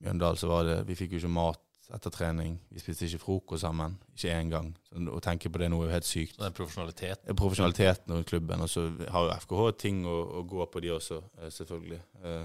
Mjøndal 0.00 0.38
så 0.40 0.48
var 0.48 0.64
det 0.64 0.78
Vi 0.88 0.94
fikk 0.96 1.12
jo 1.16 1.20
ikke 1.24 1.32
mat 1.34 1.60
etter 1.90 2.12
trening. 2.14 2.54
Vi 2.70 2.78
spiste 2.80 3.08
ikke 3.08 3.18
frokost 3.24 3.64
sammen. 3.66 3.96
Ikke 4.14 4.30
én 4.30 4.48
gang. 4.52 4.68
Så 4.86 5.02
å 5.10 5.20
tenke 5.24 5.50
på 5.50 5.58
det 5.58 5.68
nå 5.72 5.80
er 5.82 5.88
jo 5.88 5.94
helt 5.96 6.06
sykt. 6.06 6.36
Den 6.38 6.54
profesjonaliteten? 6.54 7.34
Profesjonaliteten 7.36 8.14
rundt 8.14 8.30
klubben. 8.30 8.62
Og 8.62 8.70
så 8.70 8.84
har 9.10 9.26
jo 9.26 9.34
FKH 9.42 9.64
ting 9.82 10.04
å, 10.06 10.14
å 10.38 10.44
gå 10.46 10.64
på, 10.70 10.80
de 10.84 10.92
også, 10.94 11.18
selvfølgelig. 11.50 11.98
Eh, 12.22 12.44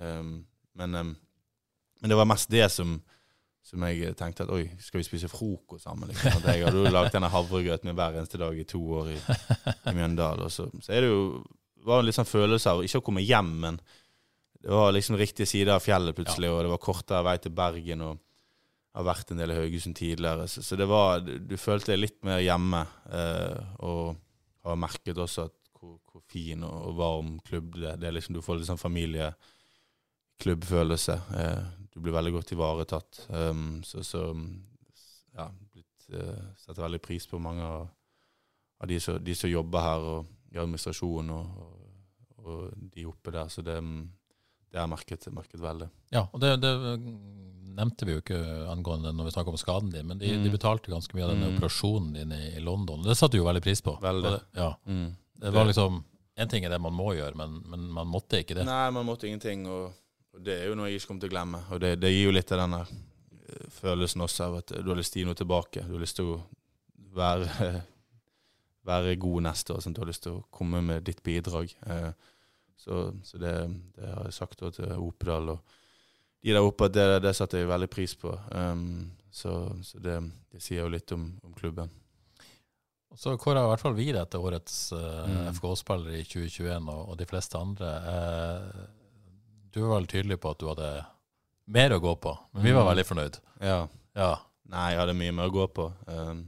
em, 0.00 0.36
men, 0.78 0.94
um, 0.94 1.16
men 2.00 2.12
det 2.12 2.18
var 2.18 2.28
mest 2.28 2.50
det 2.52 2.68
som, 2.72 2.94
som 3.62 3.86
jeg 3.88 4.14
tenkte 4.18 4.46
at 4.46 4.52
oi, 4.54 4.64
skal 4.80 5.02
vi 5.02 5.08
spise 5.08 5.30
frokost 5.30 5.86
sammen? 5.86 6.10
Liksom. 6.10 6.38
At 6.40 6.48
jeg 6.52 6.66
hadde 6.66 6.84
jo 6.84 6.92
lagd 6.92 7.12
denne 7.14 7.30
havregrøten 7.32 7.90
min 7.90 7.98
hver 7.98 8.18
eneste 8.18 8.40
dag 8.40 8.58
i 8.58 8.68
to 8.68 8.82
år 9.00 9.12
i, 9.14 9.18
i 9.18 9.96
Mjøndalen. 9.96 10.46
Og 10.46 10.52
så, 10.52 10.68
så 10.80 10.96
er 10.96 11.04
det 11.04 11.12
jo 11.12 11.24
var 11.82 11.98
en 11.98 12.06
litt 12.06 12.14
sånn 12.14 12.28
følelse 12.28 12.70
av 12.70 12.84
ikke 12.86 13.00
å 13.00 13.04
komme 13.08 13.24
hjem, 13.26 13.56
men 13.64 13.78
det 14.62 14.70
var 14.70 14.92
liksom 14.94 15.16
riktig 15.18 15.48
side 15.50 15.72
av 15.74 15.82
fjellet 15.82 16.14
plutselig, 16.14 16.46
og 16.46 16.60
det 16.62 16.70
var 16.70 16.82
kortere 16.82 17.24
vei 17.26 17.34
til 17.42 17.54
Bergen. 17.56 18.04
og 18.06 18.20
har 18.92 19.06
vært 19.06 19.32
en 19.32 19.40
del 19.40 19.54
i 19.54 19.56
Haugesund 19.56 19.96
tidligere. 19.96 20.46
Så, 20.50 20.62
så 20.64 20.76
det 20.76 20.86
var, 20.90 21.22
du, 21.24 21.56
følte 21.60 21.94
deg 21.94 22.02
litt 22.02 22.18
mer 22.26 22.42
hjemme. 22.44 22.82
Eh, 23.08 23.72
og 23.88 24.18
har 24.66 24.78
merket 24.78 25.18
også 25.18 25.48
at 25.48 25.56
hvor, 25.78 25.96
hvor 26.10 26.22
fin 26.30 26.62
og, 26.66 26.90
og 26.90 26.98
varm 27.00 27.32
klubb 27.46 27.78
det 27.78 27.88
er. 27.94 28.00
Det 28.00 28.10
er 28.10 28.16
liksom, 28.18 28.36
du 28.36 28.44
får 28.44 28.60
litt 28.60 28.68
sånn 28.68 28.82
familieklubbfølelse. 28.82 29.51
Eh, 30.40 31.58
du 31.92 32.00
blir 32.00 32.12
veldig 32.12 32.32
godt 32.32 32.52
ivaretatt. 32.52 33.26
Um, 33.28 33.82
så 33.84 34.02
så 34.04 34.22
ja, 35.36 35.48
blitt, 35.72 36.08
eh, 36.12 36.40
setter 36.58 36.82
veldig 36.82 37.02
pris 37.02 37.26
på 37.26 37.38
mange 37.40 37.62
av, 37.64 37.88
av 38.80 38.88
de, 38.88 38.98
som, 39.00 39.18
de 39.24 39.34
som 39.34 39.50
jobber 39.50 39.80
her 39.84 40.00
og 40.00 40.26
i 40.52 40.58
administrasjonen 40.60 41.30
og, 41.30 41.46
og, 41.62 42.46
og 42.46 42.90
de 42.94 43.04
oppe 43.08 43.30
der. 43.32 43.48
Så 43.48 43.62
det, 43.64 43.76
det 44.72 44.80
jeg 44.80 44.88
merket, 44.92 45.28
merket 45.32 45.60
veldig. 45.62 45.88
Ja, 46.12 46.26
og 46.32 46.40
det, 46.42 46.56
det 46.60 46.72
nevnte 47.72 48.04
vi 48.04 48.12
jo 48.16 48.20
ikke 48.20 48.40
angående 48.68 49.12
når 49.16 49.28
vi 49.30 49.32
snakket 49.32 49.54
om 49.54 49.60
skaden 49.60 49.92
din, 49.94 50.06
men 50.10 50.18
de, 50.20 50.28
Mm. 50.36 50.42
de 50.44 50.50
betalte 50.52 50.90
ganske 50.92 51.14
mye 51.16 51.24
av 51.24 51.30
denne 51.32 51.48
Mm. 51.52 51.56
operasjonen 51.56 52.12
din 52.18 52.32
i, 52.32 52.42
i 52.56 52.60
London. 52.60 53.02
Det 53.02 53.16
satte 53.16 53.32
du 53.32 53.38
jo 53.38 53.46
veldig 53.48 53.62
pris 53.64 53.80
på. 53.80 53.94
Veldig. 54.02 54.30
Det, 54.30 54.40
ja, 54.60 54.74
Mm. 54.86 55.14
det 55.40 55.52
var 55.52 55.64
liksom 55.68 56.04
En 56.34 56.48
ting 56.48 56.64
er 56.64 56.70
det 56.70 56.78
man 56.80 56.94
må 56.96 57.10
gjøre, 57.12 57.34
men, 57.36 57.58
men 57.68 57.90
man 57.92 58.06
måtte 58.08 58.38
ikke 58.40 58.54
det. 58.56 58.64
Nei, 58.64 58.90
man 58.90 59.04
måtte 59.04 59.26
ingenting, 59.28 59.66
og, 59.68 59.92
og 60.32 60.42
det 60.46 60.54
er 60.58 60.68
jo 60.70 60.76
noe 60.78 60.88
jeg 60.90 61.00
ikke 61.00 61.10
kommer 61.12 61.24
til 61.24 61.30
å 61.30 61.34
glemme. 61.36 61.62
Og 61.74 61.80
det, 61.84 61.94
det 62.02 62.10
gir 62.12 62.26
jo 62.28 62.34
litt 62.34 62.52
av 62.56 62.62
denne 62.64 62.82
eh, 62.86 63.66
følelsen 63.80 64.24
også 64.24 64.46
av 64.48 64.58
at 64.62 64.74
du 64.78 64.88
har 64.92 64.98
lyst 64.98 65.12
til 65.14 65.20
å 65.20 65.24
gi 65.24 65.30
noe 65.30 65.40
tilbake. 65.42 65.84
Du 65.86 65.94
har 65.96 66.02
lyst 66.04 66.16
til 66.20 66.32
å 66.32 66.40
være, 67.16 67.70
være 68.92 69.16
god 69.20 69.46
neste 69.50 69.74
år. 69.76 69.82
Sånn. 69.84 69.94
Du 69.96 70.00
har 70.02 70.10
lyst 70.10 70.24
til 70.24 70.38
å 70.38 70.44
komme 70.54 70.80
med 70.84 71.04
ditt 71.08 71.22
bidrag. 71.26 71.74
Eh, 71.86 72.12
Så, 72.82 73.12
så 73.22 73.38
det, 73.38 73.50
det 73.94 74.08
har 74.10 74.24
jeg 74.26 74.34
sagt 74.34 74.58
til 74.58 74.92
Opedal 74.98 75.52
og 75.52 75.74
de 76.42 76.50
der 76.50 76.64
oppe 76.66 76.88
at 76.88 76.94
det, 76.96 77.04
det 77.22 77.30
satte 77.38 77.60
jeg 77.60 77.68
veldig 77.70 77.86
pris 77.92 78.16
på. 78.18 78.32
Um, 78.50 79.12
så 79.30 79.52
så 79.86 80.00
det, 80.02 80.16
det 80.50 80.58
sier 80.64 80.80
jo 80.82 80.88
litt 80.90 81.12
om, 81.14 81.28
om 81.46 81.52
klubben. 81.54 81.92
Så 83.14 83.36
kåra 83.38 83.62
i 83.62 83.68
hvert 83.70 83.84
fall 83.84 83.94
vi 83.94 84.08
deg 84.10 84.26
til 84.32 84.42
årets 84.42 84.80
uh, 84.96 85.28
Mm. 85.28 85.52
FK-spiller 85.54 86.16
i 86.18 86.24
2021, 86.26 86.88
og, 86.90 87.04
og 87.12 87.20
de 87.20 87.28
fleste 87.30 87.60
andre. 87.60 87.92
Eh, 88.10 88.82
du 89.72 89.80
var 89.82 89.94
veldig 89.96 90.10
tydelig 90.12 90.38
på 90.42 90.50
at 90.52 90.60
du 90.62 90.66
hadde 90.68 90.88
mer 91.72 91.94
å 91.96 92.00
gå 92.02 92.14
på, 92.20 92.32
men 92.52 92.64
vi 92.66 92.72
var 92.76 92.82
Mm. 92.84 92.90
veldig 92.92 93.04
fornøyd. 93.08 93.38
Ja. 93.62 93.78
Ja. 94.16 94.32
Nei, 94.72 94.90
jeg 94.92 94.98
hadde 95.00 95.14
mye 95.18 95.32
mer 95.36 95.48
å 95.50 95.52
gå 95.54 95.66
på. 95.74 95.86
Um, 96.06 96.42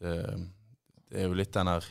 det, 0.00 0.14
det 1.10 1.20
er 1.20 1.28
jo 1.28 1.36
litt 1.38 1.52
den 1.54 1.66
her 1.70 1.84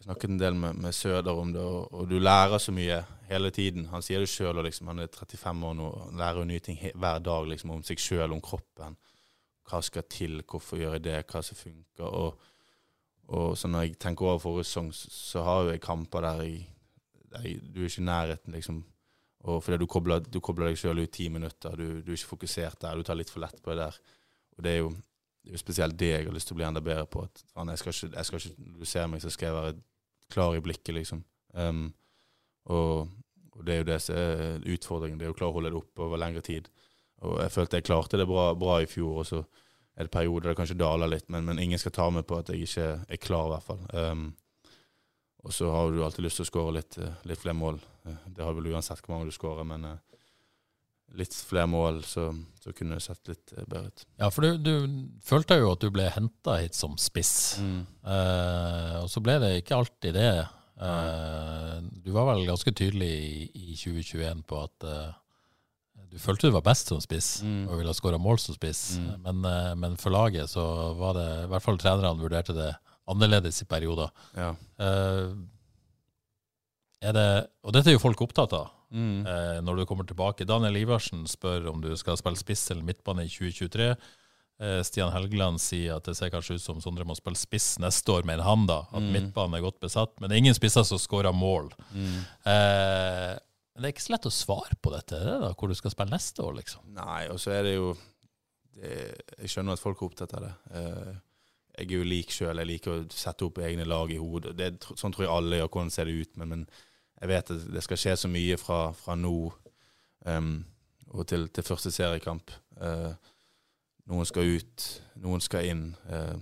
Jeg 0.00 0.04
snakket 0.06 0.30
en 0.32 0.38
del 0.40 0.54
med, 0.56 0.78
med 0.80 0.94
Søder 0.96 1.36
om 1.36 1.50
det, 1.52 1.60
og, 1.60 1.90
og 1.92 2.06
du 2.08 2.14
lærer 2.18 2.58
så 2.58 2.72
mye 2.72 3.02
hele 3.28 3.50
tiden. 3.52 3.84
Han 3.92 4.00
sier 4.02 4.22
det 4.22 4.30
sjøl, 4.32 4.56
liksom, 4.64 4.88
han 4.88 5.02
er 5.04 5.10
35 5.12 5.64
år 5.68 5.74
nå 5.76 5.88
og 5.90 6.14
lærer 6.16 6.38
jo 6.40 6.46
nye 6.48 6.62
ting 6.64 6.78
hver 6.94 7.18
dag 7.20 7.48
liksom, 7.50 7.74
om 7.74 7.82
seg 7.84 8.00
sjøl, 8.00 8.32
om 8.32 8.40
kroppen. 8.40 8.96
Hva 9.68 9.82
skal 9.84 10.06
til, 10.08 10.40
hvorfor 10.48 10.80
gjør 10.80 10.96
jeg 10.96 11.04
det, 11.04 11.18
hva 11.28 11.42
som 11.44 11.58
funker. 11.60 12.08
Og, 12.08 12.40
og 13.28 13.52
så 13.60 13.68
når 13.68 13.84
jeg 13.90 13.98
tenker 14.00 14.24
over 14.30 14.40
forrige 14.42 14.70
sesong, 14.70 14.88
så, 14.96 15.12
så 15.12 15.44
har 15.44 15.66
jo 15.66 15.74
jeg 15.74 15.84
kamper 15.84 16.24
der 16.24 16.40
jeg 16.48 16.64
Du 17.30 17.82
er 17.82 17.86
ikke 17.86 18.02
i 18.02 18.06
nærheten, 18.08 18.56
liksom. 18.56 18.80
Og 19.48 19.62
fordi 19.64 19.78
du 19.80 19.86
kobler, 19.88 20.20
du 20.20 20.40
kobler 20.44 20.68
deg 20.68 20.80
sjøl 20.80 21.00
ut 21.00 21.12
ti 21.14 21.28
minutter, 21.32 21.76
du, 21.78 22.00
du 22.04 22.10
er 22.10 22.18
ikke 22.18 22.34
fokusert 22.34 22.82
der, 22.82 22.98
du 22.98 23.06
tar 23.06 23.16
litt 23.16 23.30
for 23.32 23.40
lett 23.40 23.62
på 23.62 23.72
det 23.72 23.86
der. 23.86 24.00
Og 24.56 24.66
det 24.66 24.74
er 24.74 24.82
jo, 24.82 24.90
det 25.40 25.52
er 25.52 25.56
jo 25.56 25.62
spesielt 25.62 25.96
det 26.00 26.10
jeg 26.10 26.26
har 26.26 26.36
lyst 26.36 26.50
til 26.50 26.58
å 26.58 26.60
bli 26.60 26.66
enda 26.68 26.82
bedre 26.84 27.06
på. 27.08 27.24
At, 27.24 27.44
faen, 27.54 27.72
jeg 27.72 27.80
skal 27.80 27.94
ikke, 27.94 28.10
jeg 28.18 28.28
skal 28.28 28.42
ikke, 28.42 28.66
når 28.66 28.82
du 28.82 28.90
ser 28.90 29.08
meg, 29.08 29.22
så 29.24 29.32
skal 29.32 29.48
jeg 29.48 29.56
være 29.56 29.78
klar 30.34 30.58
i 30.58 30.62
blikket, 30.66 30.92
liksom. 30.98 31.24
Um, 31.56 31.86
og, 32.70 33.08
og 33.56 33.64
det 33.64 33.74
er 33.74 33.80
jo 33.80 33.88
det 33.88 33.98
som 34.04 34.20
er 34.20 34.68
utfordringen. 34.74 35.18
Det 35.20 35.30
er 35.30 35.32
å 35.32 35.38
klare 35.38 35.54
å 35.54 35.56
holde 35.56 35.72
det 35.72 35.80
oppe 35.80 36.04
over 36.04 36.20
lengre 36.20 36.44
tid. 36.44 36.68
Og 37.24 37.40
jeg 37.40 37.54
følte 37.54 37.80
jeg 37.80 37.88
klarte 37.88 38.20
det 38.20 38.28
bra, 38.28 38.50
bra 38.58 38.78
i 38.84 38.88
fjor, 38.90 39.22
og 39.22 39.28
så 39.28 39.40
er 39.96 40.06
det 40.06 40.12
perioder 40.12 40.50
der 40.50 40.54
det 40.54 40.60
kanskje 40.60 40.78
daler 40.80 41.10
litt, 41.12 41.26
men, 41.32 41.48
men 41.48 41.58
ingen 41.60 41.80
skal 41.80 41.92
ta 41.96 42.06
meg 42.12 42.28
på 42.28 42.38
at 42.40 42.52
jeg 42.52 42.68
ikke 42.68 42.86
er 43.08 43.20
klar, 43.20 43.48
i 43.48 43.54
hvert 43.54 43.66
fall. 43.66 43.82
Um, 43.96 44.28
og 45.44 45.52
så 45.56 45.70
har 45.72 45.90
du 45.94 46.02
alltid 46.04 46.24
lyst 46.26 46.36
til 46.40 46.44
å 46.46 46.50
skåre 46.50 46.74
litt, 46.76 46.98
eh, 47.00 47.14
litt 47.24 47.38
flere 47.40 47.56
mål. 47.56 47.80
Eh, 48.06 48.16
Det 48.36 48.44
har 48.44 48.52
vel 48.54 48.72
uansett 48.74 49.00
hvor 49.00 49.14
mange 49.16 49.30
du 49.30 49.36
skårer, 49.36 49.64
men 49.64 49.84
eh, 49.84 49.96
litt 51.18 51.34
flere 51.34 51.66
mål, 51.66 52.02
så, 52.06 52.28
så 52.62 52.72
kunne 52.76 52.94
det 52.98 53.02
sett 53.02 53.26
litt 53.32 53.52
bedre 53.66 53.88
ut. 53.88 54.04
ja, 54.20 54.28
for 54.30 54.42
du, 54.46 54.58
du 54.62 55.08
følte 55.26 55.56
jo 55.58 55.72
at 55.72 55.80
du 55.82 55.88
ble 55.90 56.04
henta 56.14 56.58
hit 56.60 56.76
som 56.78 56.94
spiss. 57.00 57.56
Mm. 57.58 57.80
Eh, 58.04 58.96
og 59.02 59.08
så 59.10 59.22
ble 59.24 59.38
det 59.42 59.54
ikke 59.62 59.78
alltid 59.80 60.14
det. 60.14 60.28
Eh, 60.80 61.80
du 62.04 62.12
var 62.14 62.28
vel 62.30 62.46
ganske 62.48 62.72
tydelig 62.72 63.10
i, 63.10 63.72
i 63.72 63.74
2021 63.80 64.44
på 64.48 64.60
at 64.64 64.86
eh, 64.86 65.10
du 66.10 66.16
følte 66.18 66.48
du 66.48 66.54
var 66.56 66.64
best 66.66 66.88
som 66.90 67.00
spiss 67.02 67.40
Mm. 67.46 67.68
og 67.70 67.78
ville 67.78 67.92
skåra 67.94 68.18
mål 68.18 68.38
som 68.42 68.54
spiss, 68.56 68.96
Mm. 68.98 69.26
men, 69.26 69.78
men 69.78 69.96
for 70.00 70.10
laget 70.14 70.48
så 70.50 70.62
var 70.98 71.14
det 71.18 71.26
i 71.44 71.50
hvert 71.52 71.62
fall 71.62 71.78
trenerne 71.78 72.18
vurderte 72.18 72.54
det 72.56 72.70
annerledes 73.10 73.62
i 73.62 73.68
perioder. 73.70 74.10
Ja. 74.36 74.52
Eh, 74.80 75.32
det, 77.16 77.26
og 77.64 77.72
dette 77.74 77.90
er 77.90 77.96
jo 77.96 78.02
folk 78.02 78.20
opptatt 78.26 78.52
av 78.56 78.68
Mm. 78.90 79.24
eh, 79.24 79.60
når 79.62 79.76
du 79.78 79.84
kommer 79.86 80.02
tilbake. 80.04 80.44
Daniel 80.44 80.74
Iversen 80.80 81.22
spør 81.30 81.68
om 81.70 81.80
du 81.80 81.92
skal 81.96 82.16
spille 82.18 82.36
spiss 82.36 82.64
eller 82.72 82.82
midtbane 82.82 83.22
i 83.22 83.28
2023. 83.30 83.92
Eh, 84.60 84.82
Stian 84.82 85.12
Helgeland 85.14 85.60
sier 85.62 85.94
at 85.96 86.04
det 86.04 86.16
ser 86.18 86.28
kanskje 86.28 86.56
ut 86.58 86.60
som 86.64 86.80
Sondre 86.82 87.04
må 87.06 87.14
spille 87.16 87.38
spiss 87.38 87.78
neste 87.78 88.10
år, 88.12 88.24
mener 88.26 88.42
han 88.42 88.66
da. 88.66 88.80
At 88.92 89.00
Mm. 89.00 89.12
midtbanen 89.12 89.54
er 89.56 89.62
godt 89.62 89.78
besatt. 89.80 90.18
Men 90.20 90.28
det 90.28 90.34
er 90.36 90.42
ingen 90.42 90.54
spisser 90.58 90.84
som 90.84 90.98
skårer 90.98 91.32
mål. 91.32 91.70
Mm. 91.94 92.18
Eh, 92.44 93.38
men 93.76 93.82
det 93.82 93.84
er 93.84 93.92
ikke 93.94 94.08
så 94.08 94.10
lett 94.16 94.26
å 94.26 94.34
svare 94.34 94.74
på 94.82 94.90
dette, 94.90 95.16
det 95.22 95.40
da, 95.40 95.52
hvor 95.54 95.68
du 95.68 95.74
skal 95.74 95.90
spille 95.92 96.10
neste 96.10 96.42
år, 96.42 96.56
liksom. 96.56 96.80
Nei, 96.92 97.28
og 97.28 97.38
så 97.38 97.52
er 97.52 97.62
det 97.62 97.74
jo 97.76 97.94
det, 98.74 99.22
Jeg 99.38 99.48
skjønner 99.48 99.72
at 99.72 99.78
folk 99.80 100.02
er 100.02 100.08
opptatt 100.08 100.34
av 100.34 100.40
det. 100.42 100.54
Eh, 100.74 101.14
jeg 101.78 101.86
er 101.86 101.96
jo 101.96 102.06
lik 102.06 102.32
sjøl. 102.34 102.58
Jeg 102.60 102.68
liker 102.68 102.92
å 102.92 103.02
sette 103.14 103.46
opp 103.46 103.60
egne 103.64 103.86
lag 103.88 104.10
i 104.12 104.18
hodet. 104.20 104.56
Det, 104.58 104.70
sånn 104.98 105.14
tror 105.14 105.26
jeg 105.26 105.32
alle 105.32 105.60
gjør. 105.60 105.70
Hvordan 105.72 105.92
ser 105.94 106.08
det 106.08 106.16
ut? 106.18 106.32
Men, 106.40 106.54
men 106.54 106.64
jeg 107.20 107.30
vet 107.30 107.52
at 107.54 107.66
det 107.74 107.82
skal 107.84 108.00
skje 108.00 108.16
så 108.22 108.30
mye 108.32 108.56
fra, 108.60 108.80
fra 108.96 109.16
nå 109.18 109.34
um, 110.26 110.54
og 111.10 111.26
til, 111.28 111.48
til 111.52 111.66
første 111.66 111.92
seriekamp. 111.94 112.52
Uh, 112.80 113.12
noen 114.10 114.28
skal 114.28 114.56
ut, 114.56 114.88
noen 115.22 115.44
skal 115.44 115.68
inn. 115.68 115.84
Uh, 116.08 116.36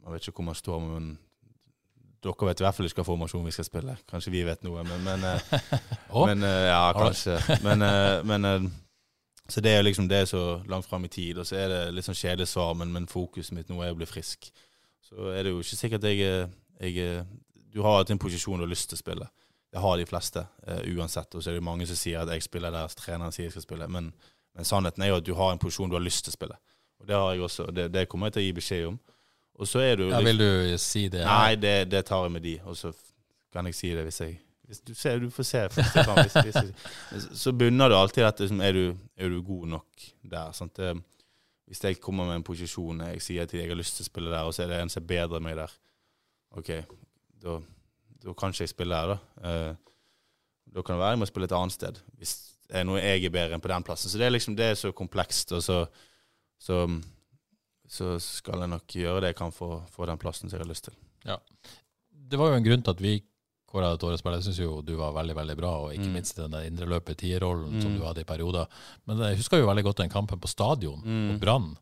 man 0.00 0.14
vet 0.14 0.26
ikke 0.26 0.40
hvor 0.40 0.50
man 0.50 0.58
står, 0.58 0.80
men 0.86 1.10
dere 2.20 2.48
vet 2.50 2.60
i 2.60 2.66
hvert 2.66 2.76
fall 2.76 2.88
ikke 2.88 3.00
hva 3.00 3.08
formasjon 3.12 3.46
vi 3.48 3.54
skal 3.56 3.68
spille. 3.68 3.96
Kanskje 4.10 4.34
vi 4.34 4.44
vet 4.44 4.64
noe, 4.66 4.84
men, 4.86 5.06
men 5.06 5.24
uh, 5.24 5.58
men 6.30 6.44
ja, 6.44 6.84
kanskje. 6.96 7.38
Men, 7.64 7.84
men 8.28 8.70
Så 9.50 9.60
det 9.64 9.72
er 9.74 9.82
liksom 9.82 10.08
det 10.08 10.22
er 10.22 10.28
så 10.30 10.62
langt 10.70 10.86
fram 10.86 11.04
i 11.04 11.10
tid, 11.10 11.38
og 11.38 11.46
så 11.46 11.56
er 11.58 11.68
det 11.72 11.80
litt 11.94 12.06
sånn 12.06 12.18
kjedelig 12.18 12.48
svar, 12.52 12.74
men, 12.78 12.92
men 12.94 13.08
fokuset 13.10 13.54
mitt 13.56 13.70
nå 13.70 13.80
er 13.82 13.92
å 13.92 13.98
bli 13.98 14.06
frisk. 14.08 14.50
Så 15.02 15.32
er 15.34 15.44
det 15.44 15.54
jo 15.54 15.62
ikke 15.64 15.78
sikkert 15.78 16.06
jeg, 16.06 16.48
jeg 16.80 17.24
Du 17.70 17.82
har 17.82 17.98
alltid 17.98 18.14
en 18.14 18.22
posisjon 18.22 18.58
du 18.58 18.64
har 18.64 18.70
lyst 18.70 18.90
til 18.90 18.98
å 18.98 19.02
spille. 19.02 19.26
Det 19.70 19.82
har 19.82 19.96
de 19.98 20.06
fleste, 20.06 20.42
uh, 20.66 20.82
uansett. 20.94 21.34
Og 21.34 21.42
så 21.42 21.50
er 21.50 21.58
det 21.58 21.66
mange 21.66 21.86
som 21.86 21.98
sier 21.98 22.22
at 22.22 22.30
jeg 22.34 22.42
spiller 22.46 22.74
der 22.74 22.94
treneren 22.98 23.34
sier 23.34 23.46
jeg 23.46 23.54
skal 23.54 23.66
spille. 23.66 23.86
Men, 23.88 24.10
men 24.54 24.66
sannheten 24.66 25.02
er 25.02 25.12
jo 25.12 25.20
at 25.20 25.26
du 25.26 25.32
har 25.38 25.52
en 25.54 25.62
posisjon 25.62 25.90
du 25.90 25.94
har 25.98 26.02
lyst 26.02 26.24
til 26.26 26.34
å 26.34 26.38
spille. 26.38 26.58
Og 27.00 27.08
det 27.08 27.16
har 27.16 27.32
jeg 27.32 27.46
også, 27.46 27.66
det, 27.74 27.88
det 27.94 28.08
kommer 28.10 28.30
jeg 28.30 28.36
til 28.36 28.42
å 28.42 28.46
gi 28.46 28.56
beskjed 28.58 28.86
om. 28.90 28.98
Og 29.60 29.68
så 29.68 29.82
er 29.84 29.96
du 29.96 30.04
liksom, 30.08 30.18
Ja, 30.18 30.26
vil 30.26 30.42
du 30.42 30.78
si 30.82 31.06
det? 31.12 31.24
Nei, 31.26 31.54
det, 31.60 31.74
det 31.92 32.04
tar 32.08 32.26
jeg 32.26 32.34
med 32.34 32.46
de, 32.46 32.56
og 32.64 32.78
så 32.78 32.92
kan 33.52 33.66
jeg 33.68 33.76
si 33.78 33.92
det 33.94 34.06
hvis 34.06 34.20
jeg 34.22 34.38
hvis 34.70 34.82
du, 34.86 34.92
ser, 34.94 35.18
du 35.18 35.32
får 35.34 35.46
se 35.48 35.60
første 35.74 36.04
gang. 36.06 36.18
kan, 36.30 36.44
Hvis, 36.46 36.76
hvis, 37.10 37.24
så 37.42 37.52
bunner 37.52 37.90
det 37.90 37.98
alltid 37.98 38.22
i 38.22 38.26
dette 38.28 38.46
som 38.52 38.60
er, 38.62 38.76
du, 38.76 39.00
er 39.18 39.32
du 39.32 39.40
god 39.42 39.66
nok 39.72 40.04
der? 40.30 40.52
Sant? 40.54 40.76
Det, 40.78 40.92
hvis 41.70 41.82
jeg 41.84 41.98
kommer 42.02 42.28
med 42.28 42.38
en 42.38 42.46
posisjon 42.46 43.02
jeg 43.08 43.22
sier 43.22 43.46
at 43.46 43.54
jeg 43.54 43.66
har 43.66 43.78
lyst 43.78 43.98
til 43.98 44.06
å 44.06 44.10
spille 44.10 44.30
der, 44.30 44.46
og 44.46 44.54
så 44.54 44.64
er 44.64 44.70
det 44.70 44.78
en 44.84 44.92
som 44.92 45.02
er 45.02 45.08
bedre 45.10 45.40
enn 45.40 45.46
meg 45.48 45.58
der, 45.58 45.74
OK, 46.58 46.70
da, 47.42 47.56
da 48.22 48.34
kan 48.38 48.54
ikke 48.54 48.66
jeg 48.66 48.72
spille 48.72 49.00
her, 49.00 49.12
da. 49.14 49.48
Eh, 49.50 49.90
da 50.70 50.84
kan 50.86 50.94
det 50.94 51.02
være 51.02 51.16
jeg 51.16 51.22
må 51.22 51.28
spille 51.30 51.50
et 51.50 51.56
annet 51.58 51.74
sted. 51.74 51.98
Hvis 52.18 52.36
det 52.70 52.78
er 52.78 52.86
noe 52.86 53.02
jeg 53.02 53.26
er 53.26 53.34
bedre 53.34 53.58
enn 53.58 53.62
på 53.62 53.70
den 53.72 53.86
plassen. 53.86 54.10
Så 54.10 54.18
det 54.20 54.28
er 54.28 54.34
liksom 54.34 54.54
det 54.58 54.70
er 54.70 54.78
så 54.78 54.92
komplekst, 54.94 55.50
og 55.56 55.62
så, 55.66 55.80
så, 56.62 56.84
så 57.90 58.12
skal 58.22 58.62
jeg 58.62 58.70
nok 58.70 58.98
gjøre 59.02 59.24
det 59.24 59.32
jeg 59.32 59.40
kan 59.42 59.54
for 59.54 59.80
å 59.80 59.82
få 59.90 60.06
den 60.10 60.20
plassen 60.22 60.46
som 60.46 60.58
jeg 60.58 60.62
har 60.62 60.70
lyst 60.70 60.86
til. 60.86 60.98
Det 62.10 62.38
var 62.38 62.52
jo 62.52 62.60
en 62.60 62.66
grunn 62.66 62.86
til 62.86 62.94
at 62.94 63.02
vi 63.02 63.16
årets 63.72 64.18
spiller. 64.20 64.38
Jeg 64.40 64.44
syns 64.48 64.58
jo 64.58 64.82
du 64.82 64.96
var 64.96 65.12
veldig 65.12 65.34
veldig 65.36 65.56
bra, 65.56 65.70
og 65.84 65.92
ikke 65.94 66.06
Mm. 66.06 66.12
minst 66.12 66.36
den 66.36 66.50
der 66.50 66.64
indreløpet 66.68 67.16
tierrollen 67.18 67.80
som 67.82 67.92
Mm. 67.92 67.98
du 68.00 68.04
hadde 68.04 68.20
i 68.20 68.24
perioder. 68.24 68.66
Men 69.06 69.18
jeg 69.18 69.36
husker 69.36 69.58
jo 69.58 69.66
veldig 69.66 69.84
godt 69.84 69.96
den 69.96 70.08
kampen 70.10 70.38
på 70.40 70.48
stadion 70.48 71.00
Mm. 71.04 71.28
mot 71.32 71.40
Brann, 71.40 71.76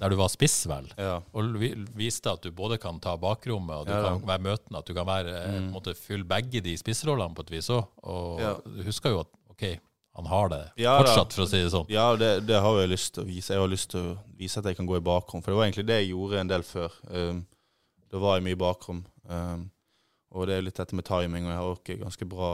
der 0.00 0.08
du 0.10 0.16
var 0.16 0.28
spiss, 0.28 0.66
vel. 0.66 0.88
Ja. 0.98 1.20
Og 1.34 1.52
vi 1.58 1.74
viste 1.96 2.26
at 2.32 2.42
du 2.42 2.50
både 2.50 2.78
kan 2.80 2.98
ta 3.00 3.16
bakrommet 3.16 3.70
og 3.70 3.86
du 3.86 3.92
Ja, 3.92 4.02
kan 4.18 4.20
være 4.26 4.40
møtende, 4.42 4.78
at 4.78 4.86
du 4.86 4.94
kan 4.94 5.06
være, 5.06 5.28
eh, 5.44 5.60
Mm. 5.60 5.72
måte 5.72 5.94
fylle 5.94 6.24
begge 6.24 6.60
de 6.62 6.76
spissrollene 6.76 7.34
på 7.34 7.40
et 7.40 7.50
vis 7.50 7.68
òg. 7.68 7.86
Og 8.02 8.40
Ja. 8.40 8.54
du 8.54 8.82
husker 8.82 9.10
jo 9.10 9.20
at 9.20 9.26
OK, 9.50 9.78
han 10.16 10.26
har 10.26 10.48
det 10.48 10.70
Ja, 10.76 11.00
fortsatt, 11.02 11.32
for 11.32 11.42
å 11.42 11.48
si 11.48 11.62
det 11.62 11.70
sånn. 11.72 11.86
Ja, 11.88 12.16
det, 12.16 12.46
det 12.46 12.60
har 12.60 12.76
jeg 12.80 12.90
lyst 12.90 13.12
til 13.14 13.22
å 13.24 13.26
vise. 13.26 13.48
Jeg 13.54 13.58
har 13.60 13.68
lyst 13.68 13.88
til 13.90 14.00
å 14.00 14.18
vise 14.36 14.58
at 14.58 14.64
jeg 14.64 14.76
kan 14.76 14.86
gå 14.86 14.96
i 14.96 15.00
bakrom. 15.00 15.42
For 15.42 15.52
det 15.52 15.56
var 15.56 15.66
egentlig 15.66 15.86
det 15.86 16.06
jeg 16.06 16.10
gjorde 16.14 16.40
en 16.40 16.48
del 16.48 16.62
før. 16.62 16.90
Um, 17.10 17.46
da 18.10 18.18
var 18.18 18.40
jeg 18.40 18.44
mye 18.44 18.52
i 18.52 18.54
bakrom. 18.56 19.04
Um, 19.28 19.70
og 20.36 20.48
det 20.48 20.58
er 20.58 20.64
litt 20.64 20.76
dette 20.76 20.96
med 20.96 21.06
timing, 21.08 21.46
og 21.46 21.52
jeg 21.52 21.58
har 21.58 21.70
også 21.72 21.98
ganske 22.02 22.28
bra, 22.28 22.50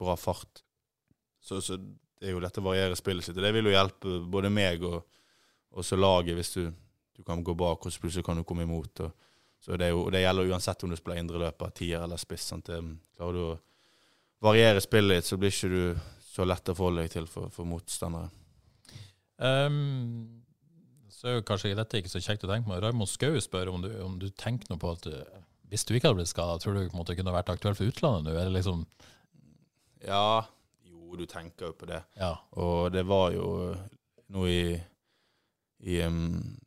bra 0.00 0.16
fart. 0.16 0.62
Så, 1.40 1.60
så 1.64 1.76
det 1.76 2.28
er 2.28 2.36
jo 2.36 2.42
dette 2.44 2.64
variere 2.64 2.96
spillet 2.98 3.26
sitt. 3.26 3.36
Og 3.36 3.44
det 3.44 3.52
vil 3.56 3.68
jo 3.68 3.74
hjelpe 3.74 4.20
både 4.32 4.52
meg 4.52 4.84
og, 4.88 5.02
og 5.76 5.86
så 5.86 5.98
laget, 5.98 6.36
hvis 6.36 6.54
du, 6.56 6.70
du 7.16 7.24
kan 7.26 7.44
gå 7.44 7.54
bak, 7.56 7.84
og 7.84 7.92
så 7.92 8.00
plutselig 8.02 8.24
kan 8.26 8.40
du 8.40 8.44
komme 8.48 8.64
imot. 8.68 9.04
Og, 9.04 9.28
så 9.60 9.76
det, 9.76 9.90
jo, 9.92 10.06
det 10.12 10.22
gjelder 10.22 10.52
uansett 10.54 10.84
om 10.84 10.92
du 10.92 10.96
spiller 10.96 11.20
indreløper, 11.20 11.72
tier 11.76 12.04
eller 12.04 12.20
spiss. 12.20 12.48
Sant? 12.52 12.68
Det, 12.72 12.80
klarer 13.16 13.36
du 13.36 13.44
å 13.44 13.58
variere 14.44 14.80
spillet 14.80 15.20
ditt, 15.20 15.28
så 15.28 15.36
blir 15.40 15.52
ikke 15.52 15.72
du 15.72 16.10
så 16.30 16.46
lett 16.48 16.72
å 16.72 16.76
forholde 16.76 17.04
deg 17.04 17.12
til 17.12 17.28
for, 17.28 17.52
for 17.52 17.68
motstandere. 17.68 18.30
Um, 19.40 20.40
så 21.12 21.28
er 21.28 21.38
jo 21.38 21.46
kanskje 21.48 21.74
dette 21.76 22.00
ikke 22.00 22.12
så 22.12 22.22
kjekt 22.24 22.44
å 22.46 22.50
tenke 22.50 22.68
på. 22.68 22.80
Raymond 22.80 23.08
Skau 23.10 23.36
spør 23.40 23.72
om 23.74 23.84
du, 23.84 23.90
om 24.04 24.16
du 24.20 24.28
tenker 24.32 24.70
noe 24.72 24.80
på 24.80 24.92
at 24.94 25.08
uh, 25.12 25.40
hvis 25.70 25.86
du 25.86 25.94
ikke 25.94 26.08
hadde 26.08 26.18
blitt 26.18 26.32
skada, 26.32 26.58
tror 26.58 26.74
du 26.74 26.80
på 26.88 26.96
en 26.96 27.00
måte 27.00 27.14
kunne 27.18 27.34
vært 27.34 27.52
aktuell 27.52 27.76
for 27.78 27.90
utlandet 27.90 28.26
nå? 28.26 28.34
Er 28.34 28.48
det 28.48 28.56
liksom 28.58 28.86
Ja, 30.06 30.46
jo. 30.86 31.14
Du 31.18 31.26
tenker 31.26 31.70
jo 31.70 31.76
på 31.78 31.88
det. 31.90 32.00
Ja. 32.18 32.36
Og 32.58 32.92
det 32.94 33.02
var 33.06 33.32
jo 33.34 33.74
nå 34.30 34.46
i, 34.46 34.78
i 35.82 35.96
um, 36.06 36.58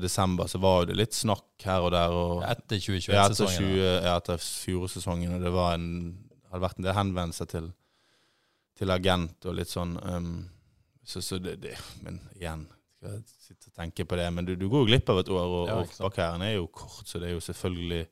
desember 0.00 0.50
så 0.52 0.60
var 0.60 0.84
det 0.88 0.98
litt 0.98 1.16
snakk 1.16 1.64
her 1.64 1.86
og 1.86 1.94
der. 1.94 2.12
Og, 2.14 2.42
Etter 2.44 2.76
2021-sesongen. 2.76 3.76
ja, 3.80 4.16
etter 4.16 4.40
fjorårssesongen, 4.40 5.36
og 5.36 5.44
det 5.44 5.52
var 5.54 5.78
en, 5.78 5.88
hadde 6.52 6.64
vært 6.66 6.80
en 6.80 6.88
del 6.88 6.98
henvendelser 6.98 7.48
til, 7.50 7.70
til 8.78 8.94
agent 8.94 9.48
og 9.48 9.56
litt 9.56 9.72
sånn. 9.72 9.96
Um, 10.04 10.34
så, 11.04 11.24
så 11.24 11.40
det, 11.42 11.56
det 11.64 11.74
Men 12.04 12.20
igjen, 12.36 12.68
skal 13.00 13.16
jeg 13.16 13.24
sitte 13.48 13.72
og 13.72 13.78
tenke 13.80 14.04
på 14.04 14.20
det. 14.20 14.28
Men 14.36 14.48
du, 14.48 14.54
du 14.60 14.68
går 14.70 14.90
glipp 14.92 15.08
av 15.12 15.22
et 15.22 15.32
år, 15.32 15.54
og, 15.60 15.70
Ja, 15.72 15.78
og 15.80 16.12
ikke 16.12 16.28
er 16.36 16.58
jo 16.58 16.68
kort, 16.68 17.06
så 17.08 17.20
det 17.20 17.30
er 17.30 17.38
jo 17.38 17.44
selvfølgelig 17.48 18.04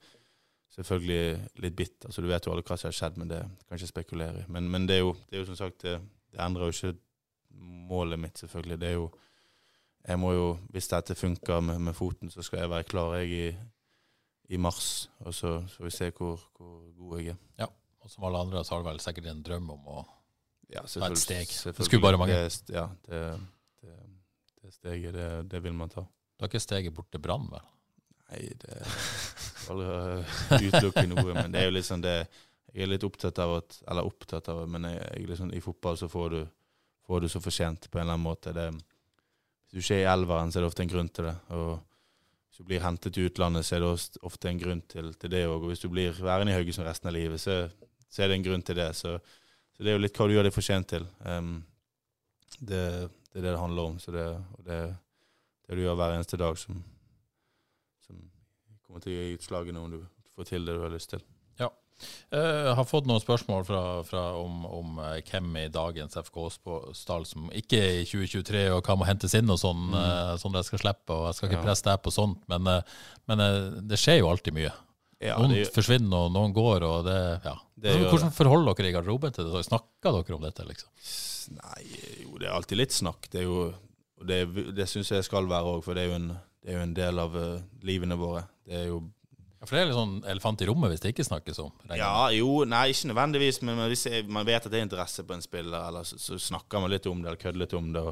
Selvfølgelig 0.79 1.63
litt 1.65 1.77
bitt. 1.77 2.05
altså 2.07 2.23
Du 2.23 2.29
vet 2.31 2.47
jo 2.47 2.53
alle 2.55 2.63
hva 2.63 2.77
som 2.79 2.87
har 2.89 2.95
skjedd, 2.95 3.17
men 3.19 3.31
det 3.33 3.41
kan 3.67 3.79
ikke 3.79 3.91
spekulere 3.91 4.45
i. 4.45 4.49
Men, 4.55 4.69
men 4.71 4.87
det, 4.87 5.01
er 5.01 5.03
jo, 5.03 5.15
det 5.27 5.39
er 5.39 5.43
jo 5.43 5.49
som 5.51 5.59
sagt 5.59 5.83
Det, 5.83 5.97
det 6.31 6.43
endrer 6.45 6.69
jo 6.71 6.77
ikke 6.77 6.93
målet 7.89 8.21
mitt, 8.23 8.39
selvfølgelig. 8.39 8.79
Det 8.79 8.93
er 8.93 9.01
jo 9.01 9.09
jeg 10.09 10.19
må 10.23 10.31
jo, 10.33 10.45
Hvis 10.73 10.89
dette 10.89 11.17
funker 11.19 11.61
med, 11.61 11.81
med 11.89 11.97
foten, 11.97 12.31
så 12.31 12.45
skal 12.47 12.63
jeg 12.63 12.71
være 12.71 12.87
klar 12.89 13.17
jeg 13.19 13.33
i, 13.35 13.49
i 14.55 14.61
mars. 14.61 15.09
Og 15.27 15.35
så 15.35 15.59
får 15.75 15.85
vi 15.89 15.91
se 15.97 16.11
hvor, 16.15 16.41
hvor 16.57 16.79
god 16.97 17.19
jeg 17.19 17.35
er. 17.35 17.41
Ja, 17.59 17.67
Og 18.01 18.11
som 18.13 18.25
alle 18.25 18.39
andre 18.47 18.63
så 18.65 18.77
har 18.77 18.85
du 18.85 18.89
vel 18.89 19.03
sikkert 19.03 19.27
en 19.33 19.43
drøm 19.43 19.75
om 19.75 19.91
å 19.99 20.05
Ja, 20.69 20.83
Ta 20.85 21.09
et 21.09 21.19
steg. 21.19 21.49
Det 21.49 21.85
skulle 21.87 22.05
bare 22.05 22.21
mangle. 22.21 22.45
Det, 22.45 22.75
ja, 22.77 22.87
det, 23.09 23.21
det, 23.81 23.99
det 24.63 24.73
steget, 24.75 25.15
det, 25.17 25.29
det 25.51 25.63
vil 25.65 25.73
man 25.73 25.89
ta. 25.89 26.05
Du 26.05 26.45
har 26.45 26.51
ikke 26.53 26.61
steget 26.61 26.95
bort 26.95 27.09
til 27.11 27.23
Brann, 27.25 27.49
vel? 27.51 27.65
Nei, 28.29 28.45
det 28.61 28.77
aldri 29.73 30.69
utelukke 30.69 31.07
noe, 31.09 31.33
men 31.37 31.53
det 31.53 31.63
er 31.63 31.69
jo 31.69 31.75
litt 31.77 31.89
sånn 31.89 32.05
det 32.05 32.19
Jeg 32.75 32.85
er 32.85 32.91
litt 32.93 33.05
opptatt 33.07 33.39
av 33.41 33.55
at 33.59 33.79
Eller 33.89 34.09
opptatt 34.09 34.49
av 34.53 34.63
Men 34.69 34.89
jeg, 34.91 35.01
jeg 35.01 35.29
liksom, 35.31 35.53
i 35.57 35.65
fotball 35.65 35.99
så 36.01 36.09
får 36.13 36.31
du, 36.35 36.41
får 37.09 37.25
du 37.25 37.29
så 37.33 37.43
fortjent 37.43 37.89
på 37.91 37.99
en 37.99 38.05
eller 38.05 38.19
annen 38.19 38.29
måte. 38.29 38.53
Det, 38.57 38.69
hvis 39.69 39.73
du 39.73 39.81
ikke 39.81 40.01
er 40.01 40.07
i 40.07 40.13
elveren, 40.13 40.53
så 40.53 40.59
er 40.59 40.65
det 40.65 40.71
ofte 40.71 40.85
en 40.85 40.93
grunn 40.93 41.09
til 41.13 41.29
det. 41.29 41.35
Og 41.57 41.71
hvis 41.79 42.61
du 42.61 42.69
blir 42.69 42.85
hentet 42.85 43.17
til 43.17 43.29
utlandet, 43.29 43.67
så 43.67 43.77
er 43.77 43.85
det 43.85 44.21
ofte 44.29 44.53
en 44.53 44.61
grunn 44.61 44.85
til, 44.93 45.11
til 45.21 45.33
det 45.33 45.43
òg. 45.49 45.63
Og 45.63 45.73
hvis 45.73 45.85
du 45.85 45.89
blir 45.93 46.17
værende 46.17 46.53
i 46.53 46.57
Haugesund 46.59 46.89
resten 46.89 47.09
av 47.09 47.17
livet, 47.17 47.41
så, 47.41 47.59
så 48.09 48.25
er 48.25 48.31
det 48.31 48.39
en 48.39 48.47
grunn 48.49 48.65
til 48.65 48.77
det. 48.81 48.91
Så, 48.97 49.17
så 49.73 49.85
det 49.85 49.93
er 49.93 49.99
jo 49.99 50.05
litt 50.05 50.21
hva 50.21 50.29
du 50.29 50.37
gjør 50.37 50.49
deg 50.49 50.57
fortjent 50.57 50.93
til. 50.93 51.09
Um, 51.25 51.59
det, 52.59 52.85
det 53.33 53.41
er 53.41 53.45
det 53.45 53.51
det 53.51 53.61
handler 53.61 53.93
om. 53.93 53.99
Så 54.05 54.13
det, 54.13 54.29
og 54.57 54.65
det, 54.69 54.81
det 55.69 55.81
du 55.81 55.85
gjør 55.85 56.01
hver 56.01 56.17
eneste 56.19 56.41
dag, 56.41 56.61
som 56.61 56.81
kommer 58.89 59.05
til 59.05 59.13
å 59.13 59.19
gi 59.19 59.37
utslaget 59.37 59.77
om 59.77 59.91
du 59.93 60.01
får 60.39 60.49
til 60.49 60.65
det 60.65 60.79
du 60.79 60.81
har 60.87 60.95
lyst 60.95 61.13
til. 61.13 61.23
Ja. 61.61 61.69
Jeg 62.33 62.75
har 62.79 62.87
fått 62.87 63.09
noen 63.11 63.21
spørsmål 63.21 63.65
fra, 63.67 63.83
fra 64.07 64.25
om, 64.39 64.63
om 64.65 64.99
eh, 65.03 65.19
hvem 65.29 65.57
i 65.61 65.69
dagens 65.75 66.17
FK-stall 66.21 67.27
som 67.29 67.49
ikke 67.59 67.81
er 67.83 68.01
i 68.01 68.09
2023, 68.09 68.67
og 68.73 68.87
hva 68.87 68.99
må 68.99 69.09
hentes 69.09 69.35
inn 69.37 69.51
og 69.51 69.59
sånn, 69.61 69.89
mm. 69.93 70.39
sånn 70.41 70.55
at 70.55 70.63
jeg 70.63 70.71
skal 70.71 70.85
slippe. 70.85 71.15
og 71.15 71.29
Jeg 71.29 71.39
skal 71.39 71.51
ikke 71.51 71.65
presse 71.67 71.89
deg 71.89 72.05
på 72.05 72.15
sånt, 72.15 72.45
men, 72.51 72.71
eh, 72.71 73.01
men 73.31 73.45
eh, 73.45 73.59
det 73.91 73.99
skjer 74.01 74.23
jo 74.23 74.31
alltid 74.31 74.57
mye. 74.57 74.75
Ja, 75.19 75.35
noen 75.43 75.57
det, 75.57 75.67
forsvinner, 75.75 76.29
og 76.29 76.31
noen 76.31 76.55
går, 76.55 76.87
og 76.87 77.09
det 77.09 77.19
Ja. 77.43 77.57
Det 77.79 77.95
gjør 77.95 78.13
Hvordan 78.13 78.35
forholder 78.35 78.75
dere 78.79 78.89
i 78.89 78.95
garderoben 78.95 79.35
til 79.35 79.51
det? 79.51 79.67
Snakker 79.67 80.15
dere 80.15 80.35
om 80.35 80.43
dette, 80.43 80.65
liksom? 80.67 80.91
Nei, 81.59 81.83
jo, 82.25 82.39
det 82.39 82.49
er 82.49 82.55
alltid 82.55 82.81
litt 82.81 82.95
snakk. 82.95 83.29
Det 83.31 83.43
er 83.43 83.47
jo 83.47 83.69
det, 84.27 84.39
det 84.75 84.87
syns 84.91 85.13
jeg 85.15 85.27
skal 85.27 85.47
være 85.51 85.77
òg, 85.77 85.83
for 85.87 85.95
det 85.95 86.05
er 86.05 86.11
jo 86.11 86.17
en, 86.19 86.33
det 86.63 86.73
er 86.73 86.79
jo 86.79 86.87
en 86.87 86.97
del 86.97 87.23
av 87.23 87.37
uh, 87.39 87.61
livene 87.87 88.19
våre. 88.19 88.43
Det 88.67 88.77
er 88.83 88.91
jo 88.91 89.03
Ja, 89.59 89.67
for 89.67 89.75
det 89.75 89.81
er 89.81 89.89
litt 89.89 89.99
sånn 89.99 90.17
elefant 90.31 90.61
i 90.63 90.67
rommet 90.69 90.93
hvis 90.93 91.01
det 91.03 91.11
ikke 91.15 91.27
snakkes 91.27 91.59
om. 91.65 91.73
regner. 91.85 92.03
Ja, 92.03 92.29
jo, 92.35 92.63
nei, 92.69 92.85
ikke 92.93 93.09
nødvendigvis, 93.11 93.61
men 93.67 93.81
hvis 93.91 94.05
man 94.31 94.47
vet 94.47 94.67
at 94.67 94.71
det 94.71 94.79
er 94.79 94.87
interesse 94.87 95.25
på 95.27 95.35
en 95.35 95.43
spiller, 95.43 95.89
eller 95.89 96.07
så, 96.07 96.19
så 96.23 96.39
snakker 96.39 96.85
man 96.85 96.93
litt 96.93 97.09
om 97.11 97.23
det, 97.23 97.31
eller 97.33 97.41
kødder 97.43 97.63
litt 97.65 97.75
om 97.75 97.89
det, 97.95 98.05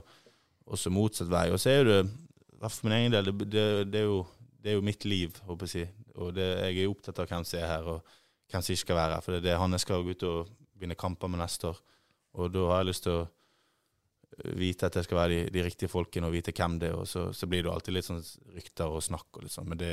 og 0.66 0.80
så 0.80 0.90
motsatt 0.90 1.30
vei. 1.30 1.44
Og 1.54 1.62
så 1.62 1.70
er 1.70 1.78
jo 1.78 1.86
det, 1.90 2.00
i 2.08 2.58
hvert 2.58 2.72
fall 2.72 2.80
for 2.80 2.88
min 2.88 2.96
egen 2.98 3.14
del, 3.14 3.30
det, 3.30 3.48
det, 3.52 3.66
det, 3.92 4.02
er 4.02 4.08
jo, 4.10 4.18
det 4.58 4.72
er 4.72 4.78
jo 4.80 4.86
mitt 4.88 5.06
liv, 5.06 5.38
håper 5.46 5.70
jeg 5.70 5.70
å 5.70 5.74
si. 5.76 6.12
Og 6.16 6.34
det, 6.34 6.48
jeg 6.64 6.82
er 6.82 6.90
opptatt 6.90 7.22
av 7.22 7.30
hvem 7.30 7.46
som 7.46 7.60
er 7.60 7.70
her, 7.70 7.90
og 7.94 8.16
hvem 8.50 8.64
som 8.64 8.74
ikke 8.74 8.86
skal 8.88 8.98
være 8.98 9.18
her. 9.18 9.26
For 9.26 9.36
det 9.36 9.42
er 9.42 9.48
det 9.50 9.60
han 9.62 9.76
jeg 9.76 9.84
skal 9.84 10.02
gå 10.02 10.16
ut 10.16 10.26
og 10.26 10.54
vinne 10.80 10.98
kamper 10.98 11.30
med 11.30 11.44
neste 11.44 11.70
år. 11.70 11.78
Og 12.36 12.50
da 12.52 12.66
har 12.72 12.82
jeg 12.82 12.90
lyst 12.90 13.06
til 13.06 13.20
å 13.20 13.26
vite 14.58 14.86
at 14.88 14.96
det 14.98 15.04
skal 15.06 15.18
være 15.20 15.32
de, 15.32 15.40
de 15.54 15.62
riktige 15.64 15.88
folkene, 15.88 16.26
og 16.28 16.34
vite 16.34 16.52
hvem 16.56 16.78
det 16.82 16.90
er. 16.90 16.96
Og 17.00 17.06
så, 17.08 17.28
så 17.32 17.46
blir 17.50 17.62
det 17.64 17.72
alltid 17.72 17.94
litt 17.96 18.08
sånn 18.08 18.22
rykter 18.56 18.92
og 18.96 19.02
snakk, 19.06 19.28
og 19.40 19.46
sånn, 19.52 19.68
men 19.70 19.78
det, 19.80 19.92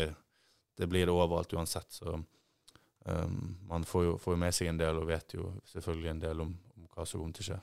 det 0.79 0.87
blir 0.91 1.05
det 1.07 1.13
overalt 1.15 1.53
uansett. 1.55 1.89
Så 1.95 2.15
um, 2.17 3.37
man 3.69 3.85
får 3.87 4.03
jo, 4.07 4.15
får 4.23 4.35
jo 4.35 4.41
med 4.45 4.55
seg 4.57 4.71
en 4.73 4.81
del, 4.81 4.99
og 4.99 5.07
vet 5.11 5.37
jo 5.37 5.51
selvfølgelig 5.73 6.11
en 6.15 6.23
del 6.25 6.41
om, 6.47 6.51
om 6.79 6.89
hva 6.95 7.05
som 7.07 7.21
kommer 7.21 7.37
til 7.37 7.45
å 7.45 7.49
skje. 7.51 7.61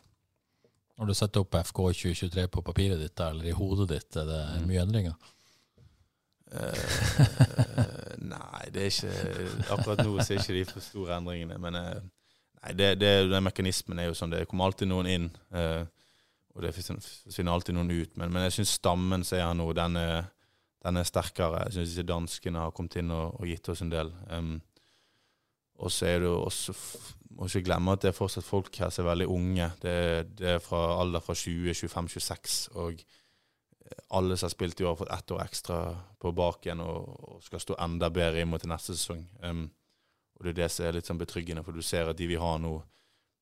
Når 1.01 1.09
du 1.09 1.15
setter 1.17 1.41
opp 1.45 1.55
FK 1.57 1.79
2023 1.97 2.47
på 2.53 2.63
papiret 2.67 3.01
ditt 3.01 3.21
eller 3.25 3.47
i 3.49 3.55
hodet 3.57 3.87
ditt, 3.95 4.17
er 4.21 4.27
det 4.29 4.41
Mm. 4.61 4.67
mye 4.69 4.83
endringer? 4.85 5.15
uh, 6.51 8.17
nei, 8.33 8.65
det 8.75 8.83
er 8.83 8.91
ikke 8.91 9.71
Akkurat 9.77 10.03
nå 10.05 10.17
så 10.21 10.35
er 10.35 10.41
ikke 10.43 10.57
de 10.59 10.65
for 10.69 10.85
store 10.85 11.17
endringene. 11.21 11.59
Men 11.63 11.79
uh, 11.79 12.03
nei, 12.65 12.75
det, 12.79 12.91
det, 13.01 13.13
den 13.31 13.47
mekanismen 13.47 14.01
er 14.03 14.11
jo 14.11 14.17
sånn. 14.19 14.33
Det 14.35 14.47
kommer 14.51 14.69
alltid 14.71 14.91
noen 14.91 15.09
inn, 15.11 15.29
eh, 15.57 15.83
og 16.55 16.65
det 16.65 16.73
forsvinner 16.75 17.53
alltid 17.53 17.77
noen 17.77 17.93
ut. 17.93 18.17
Men, 18.19 18.33
men 18.35 18.47
jeg 18.49 18.59
syns 18.59 18.75
stammen 18.81 19.25
ser 19.27 19.45
jeg 19.45 19.59
nå, 19.59 19.69
den 19.77 19.99
er, 20.01 20.27
den 20.85 20.99
er 20.99 21.07
sterkere. 21.07 21.63
Jeg 21.69 21.79
syns 21.79 21.95
ikke 21.95 22.11
danskene 22.11 22.65
har 22.65 22.75
kommet 22.75 22.99
inn 23.01 23.13
og, 23.15 23.39
og 23.39 23.47
gitt 23.49 23.71
oss 23.71 23.85
en 23.85 23.93
del. 23.93 24.11
Um, 24.33 24.59
og 25.81 25.93
så 25.95 26.11
er 26.11 26.21
det 26.21 26.29
også 26.29 26.75
Må 27.39 27.47
ikke 27.47 27.63
glemme 27.71 27.95
at 27.95 28.03
det 28.03 28.11
er 28.11 28.17
fortsatt 28.17 28.45
folk 28.45 28.75
her 28.83 28.91
som 28.93 29.07
er 29.07 29.13
veldig 29.13 29.27
unge. 29.31 29.71
Det, 29.81 29.95
det 30.37 30.49
er 30.57 30.63
fra 30.63 30.81
alder 31.01 31.23
fra 31.23 31.35
20, 31.39 31.73
25, 31.79 32.09
26. 32.19 32.57
Og 32.83 33.05
alle 34.19 34.37
som 34.37 34.49
har 34.49 34.53
spilt 34.53 34.81
i 34.81 34.85
år, 34.85 34.91
har 34.91 34.99
fått 34.99 35.13
ett 35.15 35.31
år 35.31 35.45
ekstra 35.45 35.79
på 36.21 36.33
baken 36.37 36.83
og, 36.85 37.07
og 37.31 37.45
skal 37.47 37.63
stå 37.63 37.79
enda 37.87 38.11
bedre 38.11 38.43
inn 38.43 38.51
mot 38.51 38.61
til 38.61 38.73
neste 38.73 38.97
sesong. 38.99 39.23
Um, 39.47 39.69
og 40.37 40.45
det 40.45 40.53
er 40.53 40.59
det 40.63 40.69
som 40.75 40.89
er 40.89 40.99
litt 40.99 41.09
sånn 41.09 41.21
betryggende, 41.21 41.63
for 41.65 41.77
du 41.77 41.87
ser 41.87 42.11
at 42.11 42.19
de 42.19 42.29
vi 42.29 42.39
har 42.41 42.59
nå, 42.61 42.75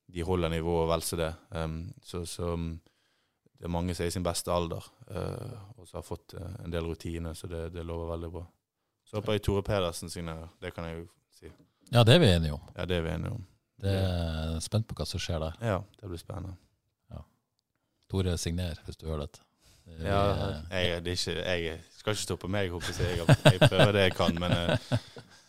de 0.09 0.25
holder 0.25 0.53
nivået 0.53 0.89
vel 0.93 1.05
så 1.05 1.19
det. 1.19 1.33
Um, 1.55 1.81
så 2.05 2.23
så 2.29 2.53
det 3.59 3.67
er 3.67 3.73
mange 3.73 3.93
som 3.95 4.05
er 4.05 4.07
i 4.07 4.15
sin 4.15 4.23
beste 4.23 4.51
alder, 4.55 4.85
uh, 5.11 5.57
og 5.77 5.87
som 5.87 5.97
har 5.99 6.05
fått 6.07 6.33
uh, 6.39 6.45
en 6.63 6.71
del 6.71 6.85
rutine, 6.87 7.33
så 7.35 7.47
det, 7.51 7.65
det 7.75 7.83
lover 7.85 8.13
veldig 8.13 8.29
bra. 8.31 8.45
Så 9.09 9.17
håper 9.19 9.35
jeg 9.35 9.43
Tore 9.43 9.63
Pedersen 9.67 10.09
signerer. 10.09 10.47
Det 10.61 10.71
kan 10.75 10.85
jeg 10.87 10.99
jo 11.01 11.05
si. 11.35 11.51
Ja, 11.91 12.03
det 12.07 12.15
er 12.15 12.19
vi 12.23 12.29
enige 12.31 12.53
om. 12.55 12.61
Ja, 12.77 12.85
det 12.85 12.97
er 12.97 13.01
vi 13.03 13.09
enige 13.17 13.31
om. 13.35 13.45
Det 13.81 13.91
er 13.95 14.59
spent 14.63 14.87
på 14.87 14.95
hva 14.95 15.05
som 15.07 15.19
skjer 15.23 15.39
der. 15.43 15.59
Ja, 15.65 15.77
det 15.99 16.09
blir 16.11 16.19
spennende. 16.21 16.55
Tore 18.09 18.37
signer, 18.41 18.79
hvis 18.87 18.97
du 18.97 19.05
hører 19.05 19.27
dette. 19.27 19.39
Det- 19.85 20.05
Ja, 20.05 20.21
jeg, 20.71 21.03
det 21.05 21.11
ikke, 21.17 21.35
jeg 21.45 21.79
skal 21.97 22.11
ikke 22.13 22.21
stå 22.21 22.35
på 22.41 22.47
meg, 22.47 22.69
håper 22.71 22.93
jeg. 22.99 23.17
Jeg, 23.19 23.37
jeg 23.45 23.69
prøver 23.69 23.91
det 23.91 24.01
jeg 24.07 24.13
kan, 24.17 24.39
men, 24.39 24.51
uh, 24.51 24.97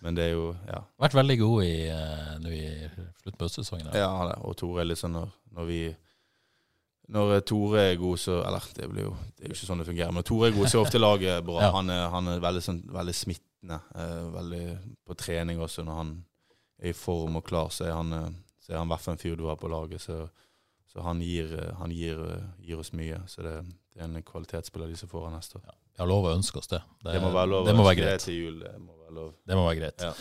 men 0.00 0.16
det 0.16 0.24
er 0.24 0.30
jo 0.34 0.56
Ja. 0.68 0.80
vært 1.00 1.14
veldig 1.14 1.38
god 1.38 1.64
i, 1.64 1.74
eh, 1.88 2.38
nå 2.40 2.48
i 2.48 2.88
slutten 3.22 3.38
på 3.38 3.44
høstsesongen. 3.48 3.90
Ja, 3.94 4.08
og 4.40 4.56
Tore 4.56 4.80
er 4.80 4.88
litt 4.88 4.98
sånn 5.00 5.12
når, 5.16 5.28
når 5.56 5.64
vi 5.68 5.80
Når 7.10 7.34
eh, 7.34 7.42
Tore 7.46 7.84
er 7.90 7.96
god, 7.98 8.18
så 8.22 8.40
Eller 8.46 8.66
det 8.76 8.88
blir 8.90 9.08
jo 9.08 9.14
Det 9.36 9.44
er 9.44 9.50
jo 9.50 9.56
ikke 9.56 9.68
sånn 9.68 9.82
det 9.82 9.88
fungerer. 9.88 10.12
Men 10.12 10.20
når 10.20 10.28
Tore 10.30 10.50
er 10.50 10.56
god, 10.56 10.68
så 10.70 10.78
er 10.78 10.84
ofte 10.86 11.02
laget 11.08 11.46
bra. 11.46 11.62
Ja. 11.64 11.70
Han, 11.76 11.90
er, 11.94 12.04
han 12.12 12.34
er 12.34 12.44
veldig, 12.44 12.62
sånn, 12.66 12.82
veldig 12.94 13.16
smittende. 13.16 13.80
Eh, 13.94 14.20
veldig 14.36 14.62
på 15.08 15.16
trening 15.18 15.62
også. 15.62 15.86
Når 15.86 15.98
han 16.02 16.14
er 16.80 16.92
i 16.92 16.96
form 16.96 17.40
og 17.40 17.44
klar, 17.48 17.72
så 17.74 17.88
er 17.88 17.96
han, 17.96 18.14
eh, 18.16 18.30
så 18.62 18.74
er 18.74 18.80
han 18.82 18.88
i 18.90 18.94
hvert 18.94 19.06
fall 19.06 19.18
en 19.18 19.24
fyr 19.24 19.36
du 19.40 19.48
har 19.50 19.58
på 19.60 19.72
laget. 19.72 20.04
Så, 20.06 20.22
så 20.90 21.04
han, 21.06 21.22
gir, 21.24 21.50
eh, 21.58 21.74
han 21.80 21.94
gir, 21.94 22.22
gir 22.62 22.84
oss 22.84 22.94
mye. 22.96 23.18
Så 23.30 23.44
det, 23.46 23.58
det 23.94 24.04
er 24.04 24.08
en 24.08 24.30
kvalitetsspiller 24.30 24.92
de 24.92 25.02
som 25.02 25.10
får 25.10 25.28
han 25.28 25.38
neste 25.40 25.58
år. 25.58 25.74
Jeg 25.90 26.04
har 26.04 26.08
lov 26.08 26.30
å 26.30 26.38
ønske 26.38 26.62
oss 26.62 26.70
det. 26.70 26.80
Det, 27.04 27.18
må 27.20 27.34
være 27.34 27.50
lov. 27.50 27.66
å 27.68 27.74
ønske 27.74 28.06
Det 28.06 28.16
til 28.24 28.38
jul. 28.38 28.62
Det 28.62 28.78
må. 28.78 28.99
Det 29.10 29.56
må 29.58 29.66
være 29.68 29.80
greit. 29.82 30.02
Ja. 30.06 30.14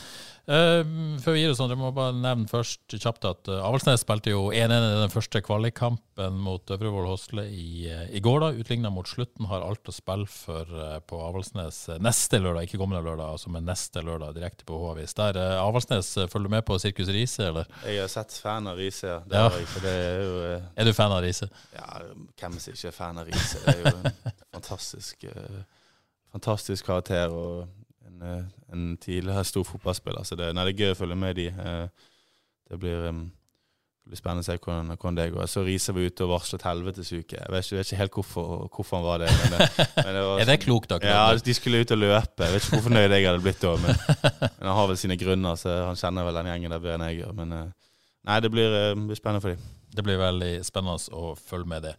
Uh, 0.49 0.81
før 1.21 1.35
vi 1.35 1.43
gir 1.43 1.51
oss 1.51 1.59
sånn, 1.61 1.69
jeg 1.69 1.77
må 1.77 1.91
bare 1.93 2.09
nevne 2.17 2.47
først 2.49 2.95
kjapt 2.95 3.25
at 3.29 3.49
uh, 3.51 3.59
Avaldsnes 3.67 4.01
spilte 4.01 4.31
jo 4.31 4.47
1-1 4.49 4.71
i 4.73 4.95
den 5.03 5.11
første 5.13 5.43
kvalikkampen 5.45 6.39
mot 6.41 6.71
Øvrevoll 6.73 7.05
Hosle 7.05 7.43
i, 7.53 7.85
uh, 7.85 8.07
i 8.09 8.17
går. 8.25 8.39
da, 8.41 8.49
Utligna 8.57 8.89
mot 8.89 9.05
slutten. 9.05 9.45
Har 9.51 9.61
alt 9.61 9.91
å 9.91 9.93
spille 9.93 10.25
for 10.25 10.65
eh, 10.73 10.95
på 11.05 11.19
Avaldsnes 11.21 11.83
neste 12.01 12.39
lørdag, 12.41 12.65
ikke 12.65 12.79
kommende 12.81 13.03
lørdag, 13.05 13.35
altså 13.37 13.53
men 13.53 13.69
neste 13.69 14.01
lørdag 14.01 14.33
direkte 14.39 14.65
på 14.65 14.79
H-avis. 14.81 15.13
Der 15.19 15.37
Avaldsnes 15.59 16.09
følger 16.33 16.49
du 16.49 16.55
med 16.55 16.65
på 16.65 16.79
Sirkus 16.81 17.13
Riise, 17.13 17.51
eller? 17.51 17.69
Jeg 17.85 18.01
har 18.01 18.09
sett 18.09 18.33
fan 18.41 18.67
av 18.73 18.81
Riise, 18.81 19.05
ja. 19.05 19.19
Det 19.29 19.37
Ja. 19.43 19.49
jeg, 19.53 19.67
for 19.69 19.85
det 19.85 19.93
er 19.99 20.23
jo 20.23 20.39
Er 20.81 20.89
du 20.89 20.93
fan 20.97 21.13
av 21.13 21.21
Riise? 21.27 21.51
Ja, 21.77 22.01
hvem 22.41 22.57
som 22.57 22.73
ikke 22.73 22.89
er 22.89 22.97
fan 22.97 23.21
av 23.21 23.29
Riise? 23.29 23.61
Det 23.67 23.75
er 23.75 23.83
jo 23.85 23.93
en 23.93 24.33
fantastisk, 24.57 25.29
fantastisk 26.33 26.89
karakter 26.89 27.29
og 27.33 27.67
en, 28.19 28.37
eh, 28.37 28.45
en 28.73 28.97
tidligere 28.97 29.43
stor 29.43 29.63
fotballspiller. 29.63 30.23
Så 30.23 30.35
det, 30.35 30.53
nei, 30.55 30.65
det 30.65 30.75
er 30.75 30.85
gøy 30.85 30.95
å 30.95 30.99
følge 30.99 31.19
med 31.19 31.35
de. 31.35 31.47
Eh, 31.47 32.07
det 32.69 32.79
blir, 32.79 33.01
det 33.01 34.11
blir 34.11 34.19
spennende 34.19 34.43
å 34.43 34.47
se 34.47 34.57
hvordan, 34.57 34.91
hvordan 34.93 35.17
det 35.17 35.27
går. 35.33 35.47
Så 35.49 35.63
Riise 35.65 35.93
var 35.95 36.05
ute 36.05 36.25
og 36.25 36.31
varslet 36.33 36.65
helvetesuke. 36.67 37.39
Jeg 37.39 37.53
vet 37.53 37.65
ikke, 37.65 37.79
vet 37.79 37.91
ikke 37.91 38.01
helt 38.01 38.17
hvorfor, 38.19 38.69
hvorfor 38.75 38.99
han 38.99 39.07
var 39.07 39.23
det. 39.23 39.31
Men 39.41 39.55
det, 39.55 39.69
men 40.05 40.11
det 40.13 40.23
var 40.27 40.43
Er 40.43 40.49
det 40.51 40.59
klokt, 40.63 40.89
da? 40.93 40.99
Ja, 41.03 41.25
de 41.33 41.57
skulle 41.57 41.81
ut 41.81 41.95
og 41.95 42.01
løpe. 42.01 42.45
Jeg 42.45 42.55
vet 42.55 42.65
ikke 42.65 42.77
hvor 42.77 42.87
fornøyd 42.89 43.15
jeg 43.17 43.27
hadde 43.29 43.43
blitt 43.45 43.61
da, 43.63 43.75
men, 43.81 44.01
men 44.43 44.69
han 44.69 44.79
har 44.81 44.89
vel 44.91 45.01
sine 45.01 45.19
grunner, 45.19 45.59
så 45.59 45.83
han 45.89 45.99
kjenner 45.99 46.27
vel 46.27 46.41
den 46.41 46.51
gjengen 46.53 46.75
der 46.75 46.83
bedre 46.83 46.99
enn 46.99 47.07
jeg 47.09 47.21
gjør. 47.23 47.37
Men 47.41 47.55
eh, 47.57 47.93
nei, 48.29 48.41
det 48.45 48.53
blir, 48.53 48.81
eh, 48.83 48.97
blir 48.99 49.21
spennende 49.21 49.45
for 49.45 49.55
dem. 49.55 49.69
det 49.95 50.05
blir 50.05 50.21
veldig 50.21 50.51
spennende 50.67 51.17
å 51.17 51.33
følge 51.39 51.73
med 51.73 51.89
det. 51.89 51.95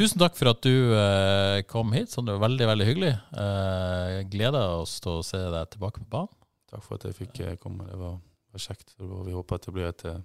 Tusen 0.00 0.16
takk 0.16 0.32
for 0.32 0.48
at 0.48 0.64
du 0.64 0.94
eh, 0.96 1.58
kom 1.68 1.90
hit. 1.92 2.08
Sånn, 2.08 2.24
det 2.24 2.32
var 2.32 2.46
veldig 2.46 2.66
veldig 2.70 2.84
hyggelig. 2.88 3.10
Eh, 3.36 4.20
gleder 4.32 4.78
oss 4.80 4.94
til 5.04 5.18
å 5.18 5.24
se 5.26 5.36
deg 5.52 5.74
tilbake 5.74 6.00
på 6.00 6.08
banen. 6.14 6.30
Takk 6.72 6.86
for 6.86 6.96
at 6.96 7.04
jeg 7.04 7.18
fikk 7.18 7.40
eh, 7.44 7.58
komme. 7.60 7.84
Det 7.84 7.98
var, 8.00 8.14
var 8.48 8.62
kjekt. 8.64 8.94
Og 9.04 9.26
vi 9.26 9.34
håper 9.36 9.58
at 9.58 9.66
det 9.66 9.74
blir 9.76 9.90
et, 9.90 10.04
eh, 10.08 10.22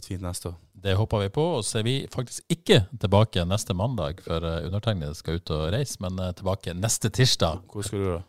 et 0.00 0.08
fint 0.08 0.24
neste 0.24 0.50
år. 0.50 0.56
Det 0.74 0.96
håper 0.98 1.22
vi 1.22 1.28
på. 1.36 1.44
Og 1.60 1.62
så 1.68 1.78
er 1.78 1.86
vi 1.86 1.94
faktisk 2.10 2.50
ikke 2.50 2.80
tilbake 2.90 3.44
neste 3.46 3.76
mandag, 3.78 4.24
for 4.26 4.48
eh, 4.50 4.66
undertegnede 4.66 5.14
skal 5.14 5.38
ut 5.38 5.52
og 5.54 5.68
reise, 5.76 6.00
men 6.02 6.18
tilbake 6.40 6.74
neste 6.74 7.12
tirsdag. 7.14 7.62
Hvor 7.70 7.86
skal 7.86 8.02
du 8.02 8.08
da? 8.16 8.20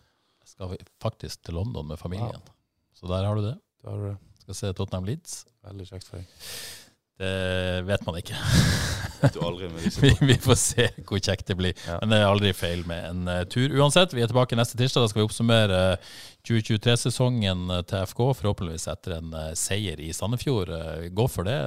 Skal 0.53 0.75
vi 0.75 0.77
faktisk 1.01 1.47
til 1.49 1.57
London 1.57 1.89
med 1.89 1.97
familien. 1.97 2.45
Så 2.93 3.09
der 3.09 3.25
har 3.25 3.41
du 3.41 3.47
det. 3.47 3.55
Der 3.81 3.89
har 3.89 4.05
du 4.05 4.11
det. 4.11 4.19
Skal 4.45 4.61
se 4.61 4.71
Tottenham 4.77 5.09
Leeds. 5.09 5.39
Veldig 5.65 5.89
kjekt 5.89 6.11
for 6.11 6.21
deg. 6.21 6.77
Det 7.19 7.83
vet 7.83 8.05
man 8.07 8.15
ikke. 8.15 8.37
Du 9.33 9.41
aldri 9.43 9.67
med 9.67 9.81
disse 9.83 9.99
vi, 9.99 10.13
vi 10.29 10.35
får 10.39 10.55
se 10.55 10.85
hvor 11.03 11.19
kjekt 11.19 11.49
det 11.51 11.57
blir. 11.59 11.73
Ja. 11.83 11.97
Men 11.99 12.13
det 12.13 12.19
er 12.21 12.29
aldri 12.29 12.53
feil 12.55 12.85
med 12.87 13.03
en 13.09 13.25
uh, 13.27 13.41
tur. 13.51 13.73
Uansett, 13.75 14.13
vi 14.15 14.23
er 14.23 14.29
tilbake 14.31 14.55
neste 14.55 14.77
tirsdag. 14.79 15.03
Da 15.03 15.09
skal 15.11 15.19
vi 15.19 15.25
oppsummere 15.27 15.79
uh, 15.99 16.13
2023-sesongen 16.47 17.65
til 17.89 18.05
FK. 18.07 18.21
Forhåpentligvis 18.39 18.87
etter 18.93 19.17
en 19.17 19.33
uh, 19.35 19.49
seier 19.59 19.99
i 19.99 20.13
Sandefjord. 20.15 20.71
Eh, 20.71 21.09
Gå 21.11 21.25
for 21.27 21.43
det, 21.49 21.57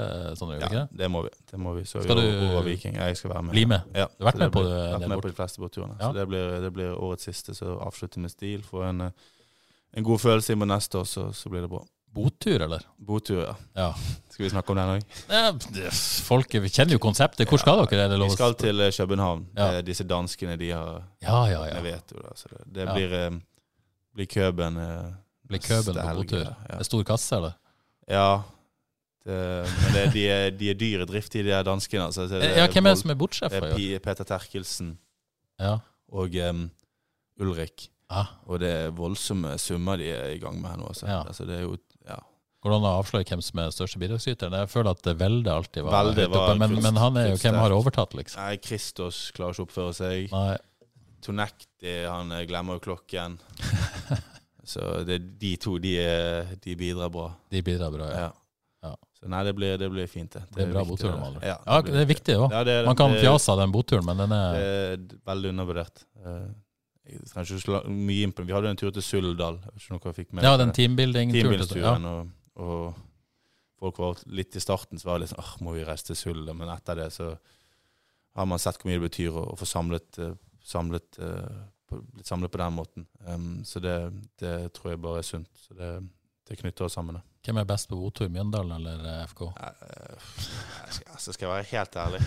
Sondre? 0.40 0.56
Ja, 0.62 0.70
ikke 0.70 0.80
det? 0.86 1.02
det 1.02 1.10
må 1.12 1.22
vi. 1.26 1.34
Det 1.52 1.60
må 1.60 1.76
vi. 1.76 1.84
Så 1.88 2.00
Skal 2.06 2.22
vi 2.22 2.30
du 2.32 2.58
Viking. 2.70 2.96
Jeg 2.96 3.20
skal 3.20 3.34
være 3.34 3.44
med. 3.50 3.56
Bli 3.58 3.66
med. 3.76 3.92
Ja, 3.92 4.08
Du 4.16 4.24
har 4.24 4.32
vært 4.32 4.40
med 4.46 4.52
på 4.56 4.64
blir- 4.64 4.72
det- 4.72 4.88
vært 4.96 5.04
med 5.08 5.16
bort- 5.18 5.28
på 5.28 5.34
de 5.34 5.38
fleste 5.42 5.60
båtturene. 5.66 5.96
Ja. 6.00 6.08
Så 6.08 6.16
det 6.16 6.26
blir, 6.32 6.60
det 6.64 6.72
blir 6.72 6.96
årets 6.96 7.28
siste, 7.28 7.54
så 7.58 7.76
avslutter 7.84 8.24
med 8.24 8.32
stil. 8.32 8.64
Få 8.64 8.82
en, 8.88 9.00
eh, 9.10 9.10
en 10.00 10.04
god 10.08 10.18
følelse 10.24 10.52
inn 10.56 10.64
på 10.64 10.70
neste 10.72 10.98
år, 11.04 11.04
så, 11.04 11.28
så 11.36 11.52
blir 11.52 11.60
det 11.66 11.70
bra. 11.76 11.84
Botur, 12.12 12.60
eller? 12.66 12.82
Botur, 12.98 13.42
ja. 13.46 13.54
Ja. 13.76 13.88
Skal 14.32 14.44
vi 14.44 14.50
snakke 14.52 14.72
om 14.72 14.76
den 14.76 14.90
òg? 14.98 15.02
ja 15.32 15.90
folk 16.26 16.52
kjenner 16.52 16.96
jo 16.96 17.00
konseptet. 17.02 17.48
Hvor 17.48 17.60
skal 17.60 17.82
dere? 17.86 18.04
Er 18.04 18.12
det 18.12 18.18
lov 18.20 18.30
Vi 18.30 18.36
skal 18.36 18.54
til 18.60 18.80
eh, 18.84 18.92
København. 18.92 19.46
Ja. 19.56 19.80
Disse 19.84 20.04
danskene, 20.04 20.56
de 20.60 20.70
har 20.70 21.02
Ja, 21.22 21.44
ja, 21.48 21.62
Jeg 21.68 21.74
ja. 21.76 21.82
vet 21.82 22.12
jo 22.12 22.22
det. 22.24 22.32
Så 22.38 22.48
det, 22.52 22.64
det 22.74 22.86
Ja. 22.86 22.94
blir, 22.94 23.12
eh, 23.12 23.30
blir 24.14 24.26
Køben 24.26 24.76
eh, 24.76 25.12
Blir 25.48 25.58
Køben 25.60 25.94
på 25.94 26.14
botur? 26.14 26.38
Ja. 26.38 26.54
Det 26.68 26.80
er 26.80 26.82
stor 26.82 27.02
kasse, 27.02 27.36
eller? 27.36 27.52
ja. 28.08 28.42
Det, 29.22 29.34
men 29.84 29.92
det, 29.94 30.12
de, 30.12 30.22
er, 30.28 30.50
de 30.50 30.70
er 30.70 30.74
dyre 30.74 31.04
drift 31.06 31.32
de 31.32 31.44
der 31.46 31.62
danskene. 31.62 32.08
Altså. 32.08 32.24
Ja, 32.42 32.66
hvem 32.66 32.86
er 32.86 32.90
det 32.90 32.98
som 32.98 33.10
er 33.10 33.14
bortsjef? 33.14 33.52
Er 33.52 33.98
Peter 34.02 34.24
Terkelsen 34.24 34.98
Ja. 35.60 35.76
og 36.10 36.34
um, 36.50 36.70
Ulrik. 37.40 37.88
Ah. 38.10 38.26
Og 38.46 38.58
det 38.60 38.68
er 38.68 38.90
voldsomme 38.90 39.54
summer 39.58 39.96
de 39.96 40.10
er 40.10 40.34
i 40.34 40.38
gang 40.38 40.60
med 40.60 40.70
her 40.70 40.76
nå. 40.76 40.88
Altså. 40.90 41.06
Ja. 41.06 41.20
Altså, 41.22 41.44
det 41.44 41.56
er 41.56 41.60
jo 41.62 41.76
ja. 41.76 41.91
Går 42.62 42.70
det 42.70 42.76
an 42.78 42.84
å 42.86 42.90
avsløre 43.00 43.26
hvem 43.26 43.40
som 43.42 43.58
er 43.58 43.70
største 43.74 43.98
bidragsyteren? 43.98 44.54
Jeg 44.54 44.68
føler 44.70 44.90
at 44.94 45.08
Velde 45.18 45.50
alltid 45.50 45.82
var 45.82 45.96
Velde 46.06 46.28
var 46.30 46.52
men, 46.60 46.76
men 46.84 47.00
han 47.00 47.16
er 47.18 47.32
jo 47.32 47.40
hvem 47.42 47.56
har 47.58 47.74
overtatt, 47.74 48.14
liksom? 48.14 48.38
Nei, 48.44 48.56
Kristos 48.62 49.32
klarer 49.34 49.56
ikke 49.56 49.64
å 49.64 49.66
oppføre 49.66 49.94
seg. 49.98 50.28
Nei, 50.30 50.52
Tonekti, 51.22 51.96
han 52.06 52.30
eh, 52.34 52.44
glemmer 52.50 52.78
jo 52.78 52.84
klokken. 52.86 53.34
Så 54.72 55.02
det, 55.06 55.18
de 55.42 55.56
to, 55.58 55.74
de, 55.82 55.96
er- 55.98 56.52
de 56.62 56.74
bidrar 56.78 57.10
bra. 57.10 57.32
de 57.50 57.62
bidrar 57.66 57.90
bra, 57.94 58.06
ja. 58.12 58.20
Ja. 58.28 58.30
Ja. 58.82 58.92
Så 59.18 59.30
nei, 59.30 59.42
det 59.46 59.52
blir, 59.58 59.74
det 59.78 59.88
blir 59.90 60.06
fint, 60.10 60.30
det. 60.34 60.42
Det 60.54 60.64
er 60.64 60.70
bra 60.72 60.82
viktig, 60.86 61.02
det. 61.06 61.14
med 61.18 61.26
andre 61.28 61.40
ord. 61.40 61.46
Ja, 61.46 61.56
Ja, 61.66 61.80
det 61.86 62.00
er 62.02 62.08
viktig 62.10 62.36
òg. 62.38 62.46
Ja, 62.54 62.62
er- 62.62 62.86
Man 62.86 62.98
kan 62.98 63.14
fjase 63.18 63.50
av 63.54 63.58
den 63.62 63.74
boturen, 63.74 64.06
men 64.06 64.22
den 64.22 64.32
er 64.38 64.52
Det 64.54 65.18
er 65.18 65.18
veldig 65.32 65.50
undervurdert. 65.54 66.04
Eh, 66.24 66.46
Jeg 67.12 67.26
trenger 67.30 67.50
ikke 67.56 67.66
så 67.66 67.82
mye 67.90 68.22
inn 68.28 68.32
på 68.32 68.46
Vi 68.46 68.52
hadde 68.54 68.70
en 68.70 68.76
tur 68.78 68.90
til 68.94 69.02
Suldal. 69.02 69.58
Ja, 70.42 70.56
den 70.56 70.70
teambuilding-turen. 70.70 71.74
Ja. 71.82 71.96
Og, 71.98 72.30
og 72.60 72.92
folk 73.82 73.98
var 73.98 74.22
litt 74.30 74.56
i 74.56 74.62
starten 74.62 75.00
så 75.00 75.08
var 75.08 75.18
det 75.18 75.26
litt 75.26 75.34
sånn 75.34 75.66
må 75.66 75.74
vi 75.76 75.84
reise 75.86 76.10
til 76.10 76.18
Suldal? 76.18 76.54
Men 76.58 76.70
etter 76.74 77.00
det 77.00 77.08
så 77.14 77.32
har 78.36 78.48
man 78.48 78.60
sett 78.62 78.78
hvor 78.80 78.88
mye 78.88 79.00
det 79.00 79.08
betyr 79.08 79.36
å, 79.36 79.44
å 79.52 79.58
få 79.58 79.68
samlet, 79.68 80.18
eh, 80.22 80.36
samlet 80.64 81.18
eh, 81.20 81.62
på, 81.88 82.00
blitt 82.14 82.28
samlet 82.28 82.52
på 82.52 82.60
den 82.62 82.76
måten. 82.76 83.06
Um, 83.26 83.60
så 83.68 83.82
det, 83.84 83.96
det 84.40 84.72
tror 84.76 84.94
jeg 84.94 85.02
bare 85.04 85.20
er 85.20 85.28
sunt. 85.28 85.50
Så 85.66 85.76
det, 85.76 85.90
det 86.48 86.58
knytter 86.60 86.86
oss 86.86 86.96
sammen. 86.96 87.20
Hvem 87.42 87.58
er 87.60 87.68
best 87.68 87.90
på 87.90 87.98
Otur, 87.98 88.30
Mjøndalen 88.32 88.76
eller 88.78 89.04
eh, 89.10 89.24
FK? 89.28 89.44
Altså, 89.58 91.34
skal 91.34 91.48
jeg 91.48 91.52
være 91.52 91.70
helt 91.72 91.98
ærlig 92.04 92.22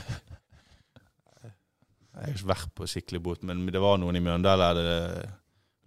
Jeg 2.16 2.22
har 2.22 2.32
ikke 2.32 2.52
vært 2.52 2.76
på 2.78 2.88
skikkelig 2.88 3.22
bot, 3.24 3.42
men 3.48 3.66
det 3.68 3.82
var 3.84 3.98
noen 4.00 4.16
i 4.16 4.24
Mjøndalen 4.24 4.84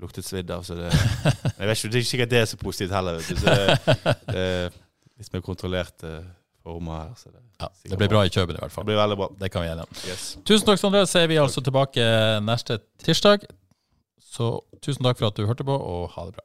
luktet 0.03 0.27
svidd 0.27 0.51
av. 0.55 0.63
Så 0.67 0.77
det, 0.79 0.89
jeg 0.93 1.69
vet 1.69 1.79
ikke, 1.79 1.91
det 1.91 1.99
er 1.99 2.03
ikke 2.05 2.11
sikkert 2.13 2.31
det 2.35 2.41
er 2.43 2.51
så 2.51 2.59
positivt 2.61 2.95
heller. 2.95 3.19
Vet 3.19 3.29
du. 3.29 3.41
Så 3.43 3.55
det, 3.55 3.95
det 4.35 4.43
er 4.43 4.77
litt 5.19 5.33
mer 5.35 5.45
kontrollerte 5.47 6.13
former 6.63 7.01
her. 7.03 7.15
Så 7.19 7.33
det, 7.35 7.43
Ja, 7.59 7.69
det 7.91 7.99
blir 7.99 8.11
bra 8.13 8.21
i 8.27 8.31
Kjøben 8.31 8.55
i 8.55 8.61
hvert 8.61 8.71
det 8.71 8.77
fall. 8.77 8.87
blir 8.87 9.01
veldig 9.01 9.17
bra. 9.19 9.29
Det 9.41 9.51
kan 9.51 9.65
vi 9.65 9.71
gjøre. 9.73 9.87
Yes. 10.07 10.27
Tusen 10.47 10.67
takk, 10.69 10.79
Sondre. 10.83 11.07
Så 11.11 11.23
er 11.25 11.31
vi 11.33 11.41
altså 11.43 11.65
tilbake 11.67 12.05
neste 12.47 12.79
tirsdag. 13.03 13.49
Så 14.23 14.53
tusen 14.85 15.03
takk 15.09 15.19
for 15.19 15.33
at 15.33 15.39
du 15.41 15.47
hørte 15.49 15.67
på, 15.67 15.75
og 15.75 16.11
ha 16.15 16.29
det 16.29 16.37
bra. 16.39 16.45